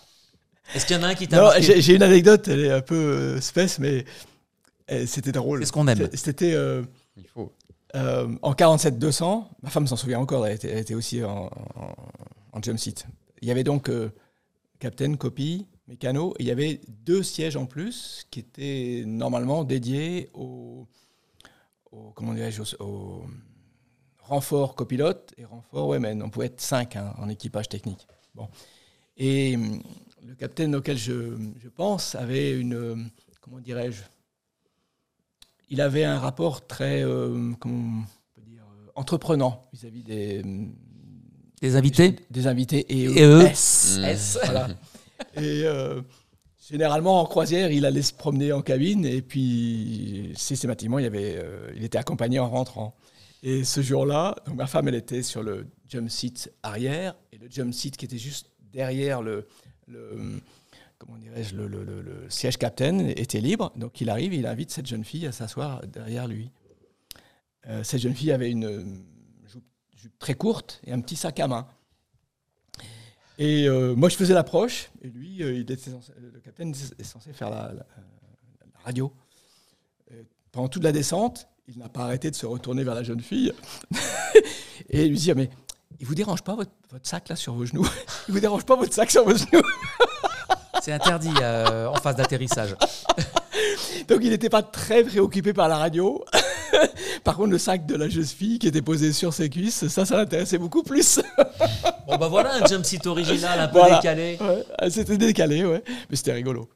[0.75, 2.71] Est-ce qu'il y en a un qui t'a Non, j'ai j'ai une anecdote, elle est
[2.71, 3.39] un peu euh,
[3.79, 4.05] mais
[4.91, 5.59] euh, c'était drôle.
[5.59, 6.09] C'est ce qu'on aime.
[6.13, 6.83] C'était euh,
[7.17, 7.53] Il faut.
[7.95, 11.95] euh, en 47-200, ma femme s'en souvient encore, elle était, elle était aussi en, en,
[12.53, 13.05] en jump seat.
[13.41, 14.09] Il y avait donc euh,
[14.79, 20.29] Captain, Copy, Mécano, et il y avait deux sièges en plus qui étaient normalement dédiés
[20.33, 20.87] au,
[21.91, 23.25] au comment dirais-je, au, au
[24.21, 26.21] renfort copilote et renfort women.
[26.23, 28.07] On pouvait être cinq hein, en équipage technique.
[28.35, 28.47] Bon.
[29.17, 29.57] Et
[30.25, 32.95] le capitaine auquel je, je pense avait une, euh,
[33.41, 34.03] comment dirais-je,
[35.69, 40.43] il avait un rapport très, euh, comment on peut dire, euh, entreprenant vis-à-vis des,
[41.61, 43.99] Des invités des invités et, Et eux S.
[44.03, 44.39] S.
[44.43, 44.67] Voilà.
[45.35, 46.01] Et euh,
[46.69, 51.71] généralement en croisière, il allait se promener en cabine et puis systématiquement, il, avait, euh,
[51.75, 52.95] il était accompagné en rentrant.
[53.43, 57.47] Et ce jour-là, donc ma femme, elle était sur le jump seat arrière et le
[57.49, 59.47] jump seat qui était juste derrière le,
[59.87, 60.39] le
[60.97, 63.71] comment dirais-je, le, siège captain était libre.
[63.75, 66.49] Donc il arrive, il invite cette jeune fille à s'asseoir derrière lui.
[67.67, 69.03] Euh, cette jeune fille avait une
[69.45, 71.67] jupe, très courte et un petit sac à main.
[73.39, 77.71] Et euh, moi, je faisais l'approche, et lui, euh, le capitaine est censé faire la,
[78.83, 79.13] radio.
[80.51, 83.51] Pendant toute la descente, il n'a pas arrêté de se retourner vers la jeune fille
[84.89, 85.49] et lui dire Mais
[85.99, 87.87] il vous dérange pas votre, votre sac là sur vos genoux?
[88.27, 89.61] Il vous dérange pas votre sac sur vos genoux?
[90.81, 92.75] C'est interdit euh, en phase d'atterrissage.
[94.07, 96.23] Donc il n'était pas très préoccupé par la radio.
[97.23, 100.05] Par contre, le sac de la jeune fille qui était posé sur ses cuisses, ça,
[100.05, 101.19] ça l'intéressait beaucoup plus.
[102.07, 103.95] Bon, bah voilà un jump seat original, un peu Voilà.
[103.97, 104.37] décalé.
[104.39, 105.83] Ouais, c'était décalé, ouais.
[106.09, 106.69] Mais c'était rigolo.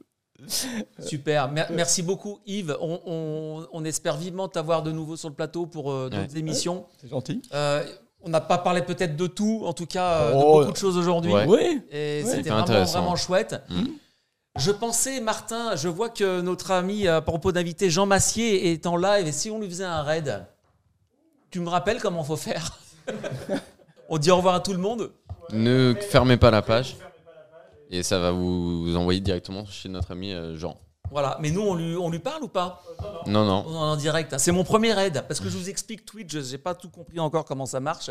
[0.99, 1.52] Super.
[1.52, 2.76] Mer- merci beaucoup, Yves.
[2.81, 6.39] On, on- on espère vivement t'avoir de nouveau sur le plateau pour euh, d'autres Ouais.
[6.39, 6.85] émissions.
[6.99, 7.41] C'est gentil.
[7.53, 7.84] Euh,
[8.23, 10.39] on n'a pas parlé peut-être de tout, en tout cas euh, Oh.
[10.39, 11.34] de beaucoup de choses aujourd'hui.
[11.34, 11.45] Ouais.
[11.48, 11.81] Oui.
[11.91, 12.30] Et Ouais.
[12.30, 13.61] c'était vraiment, vraiment chouette.
[13.69, 13.84] Mm.
[14.57, 18.98] Je pensais, Martin, je vois que notre ami, à propos d'invité, Jean Massier, est en
[18.98, 19.26] live.
[19.27, 20.45] Et si on lui faisait un raid,
[21.49, 22.77] tu me rappelles comment faut faire?
[24.10, 25.11] On dit au revoir à tout le monde
[25.53, 26.98] Ne fermez pas la page.
[27.89, 30.77] Et ça va vous envoyer directement chez notre ami euh, Jean.
[31.12, 31.38] Voilà.
[31.42, 32.82] Mais nous, on lui, on lui parle ou pas
[33.28, 33.66] Non, non.
[33.68, 34.34] On est en direct.
[34.34, 34.38] hein.
[34.38, 35.24] C'est mon premier raid.
[35.28, 38.10] Parce que je vous explique Twitch, je n'ai pas tout compris encore comment ça marche.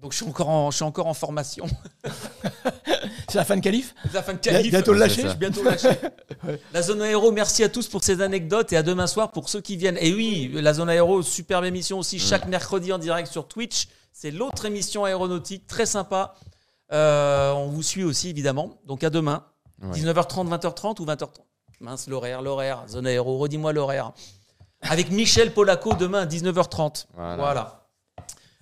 [0.00, 1.66] Donc je suis encore en, je suis encore en formation.
[3.28, 4.70] C'est la fin de qualif La fin de qualif.
[4.70, 5.26] Bientôt le C'est lâcher ça.
[5.26, 5.88] Je suis bientôt lâché.
[6.72, 9.60] La zone aéro, merci à tous pour ces anecdotes et à demain soir pour ceux
[9.60, 9.98] qui viennent.
[10.00, 13.88] Et oui, la zone aéro, superbe émission aussi chaque mercredi en direct sur Twitch.
[14.12, 16.34] C'est l'autre émission aéronautique, très sympa.
[16.92, 18.78] Euh, on vous suit aussi évidemment.
[18.86, 19.44] Donc à demain,
[19.80, 19.96] Ouais.
[19.96, 21.28] 19h30, 20h30 ou 20h30
[21.80, 24.12] mince, l'horaire, l'horaire, zone aéro, redis-moi l'horaire.
[24.82, 27.06] Avec Michel Polaco demain à 19h30.
[27.14, 27.36] Voilà.
[27.36, 27.84] Voilà.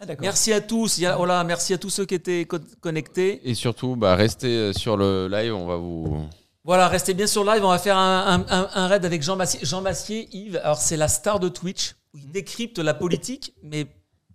[0.01, 0.12] Ah.
[0.20, 0.98] Merci à tous.
[0.98, 3.40] Il y a- oh là, merci à tous ceux qui étaient co- connectés.
[3.48, 6.26] Et surtout, bah, restez euh, sur le live, on va vous.
[6.64, 7.64] Voilà, restez bien sur live.
[7.64, 9.60] On va faire un, un- un- un raid avec Jean Massier.
[9.62, 11.94] Jean Massier, Yves, alors c'est la star de Twitch.
[12.14, 13.86] où Il décrypte la politique, mais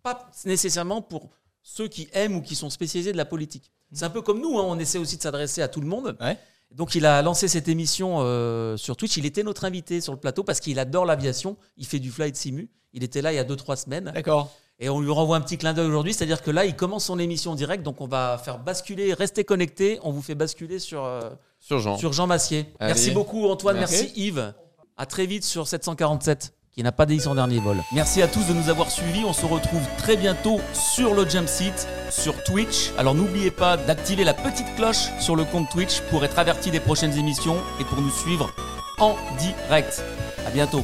[0.04, 1.30] pas nécessairement pour
[1.64, 3.72] ceux qui aiment ou qui sont spécialisés de la politique.
[3.92, 6.16] C'est un peu comme nous, hein, on essaie aussi de s'adresser à tout le monde.
[6.22, 6.38] Ouais.
[6.74, 9.18] Donc il a lancé cette émission euh, sur Twitch.
[9.18, 11.58] Il était notre invité sur le plateau parce qu'il adore l'aviation.
[11.78, 12.70] Il fait du flight simu.
[12.94, 14.12] Il était là il y a 2-3 semaines.
[14.14, 14.52] D'accord.
[14.80, 17.20] Et on lui renvoie un petit clin d'œil aujourd'hui, c'est-à-dire que là, il commence son
[17.20, 21.06] émission en direct, donc on va faire basculer, restez connectés, on vous fait basculer sur,
[21.06, 21.30] euh,
[21.60, 21.98] Sur Jean.
[22.00, 22.66] sur Jean Massier.
[22.80, 22.94] Allez.
[22.94, 24.06] Merci beaucoup Antoine, Merci.
[24.06, 24.54] merci, Yves.
[24.98, 27.78] À très vite sur 747, qui n'a pas dit son dernier vol.
[27.92, 31.48] Merci à tous de nous avoir suivis, on se retrouve très bientôt sur le Jump
[31.48, 32.92] Seat, sur Twitch.
[32.98, 36.80] Alors n'oubliez pas d'activer la petite cloche sur le compte Twitch pour être averti des
[36.80, 38.54] prochaines émissions et pour nous suivre
[39.00, 40.04] en direct.
[40.48, 40.84] À bientôt.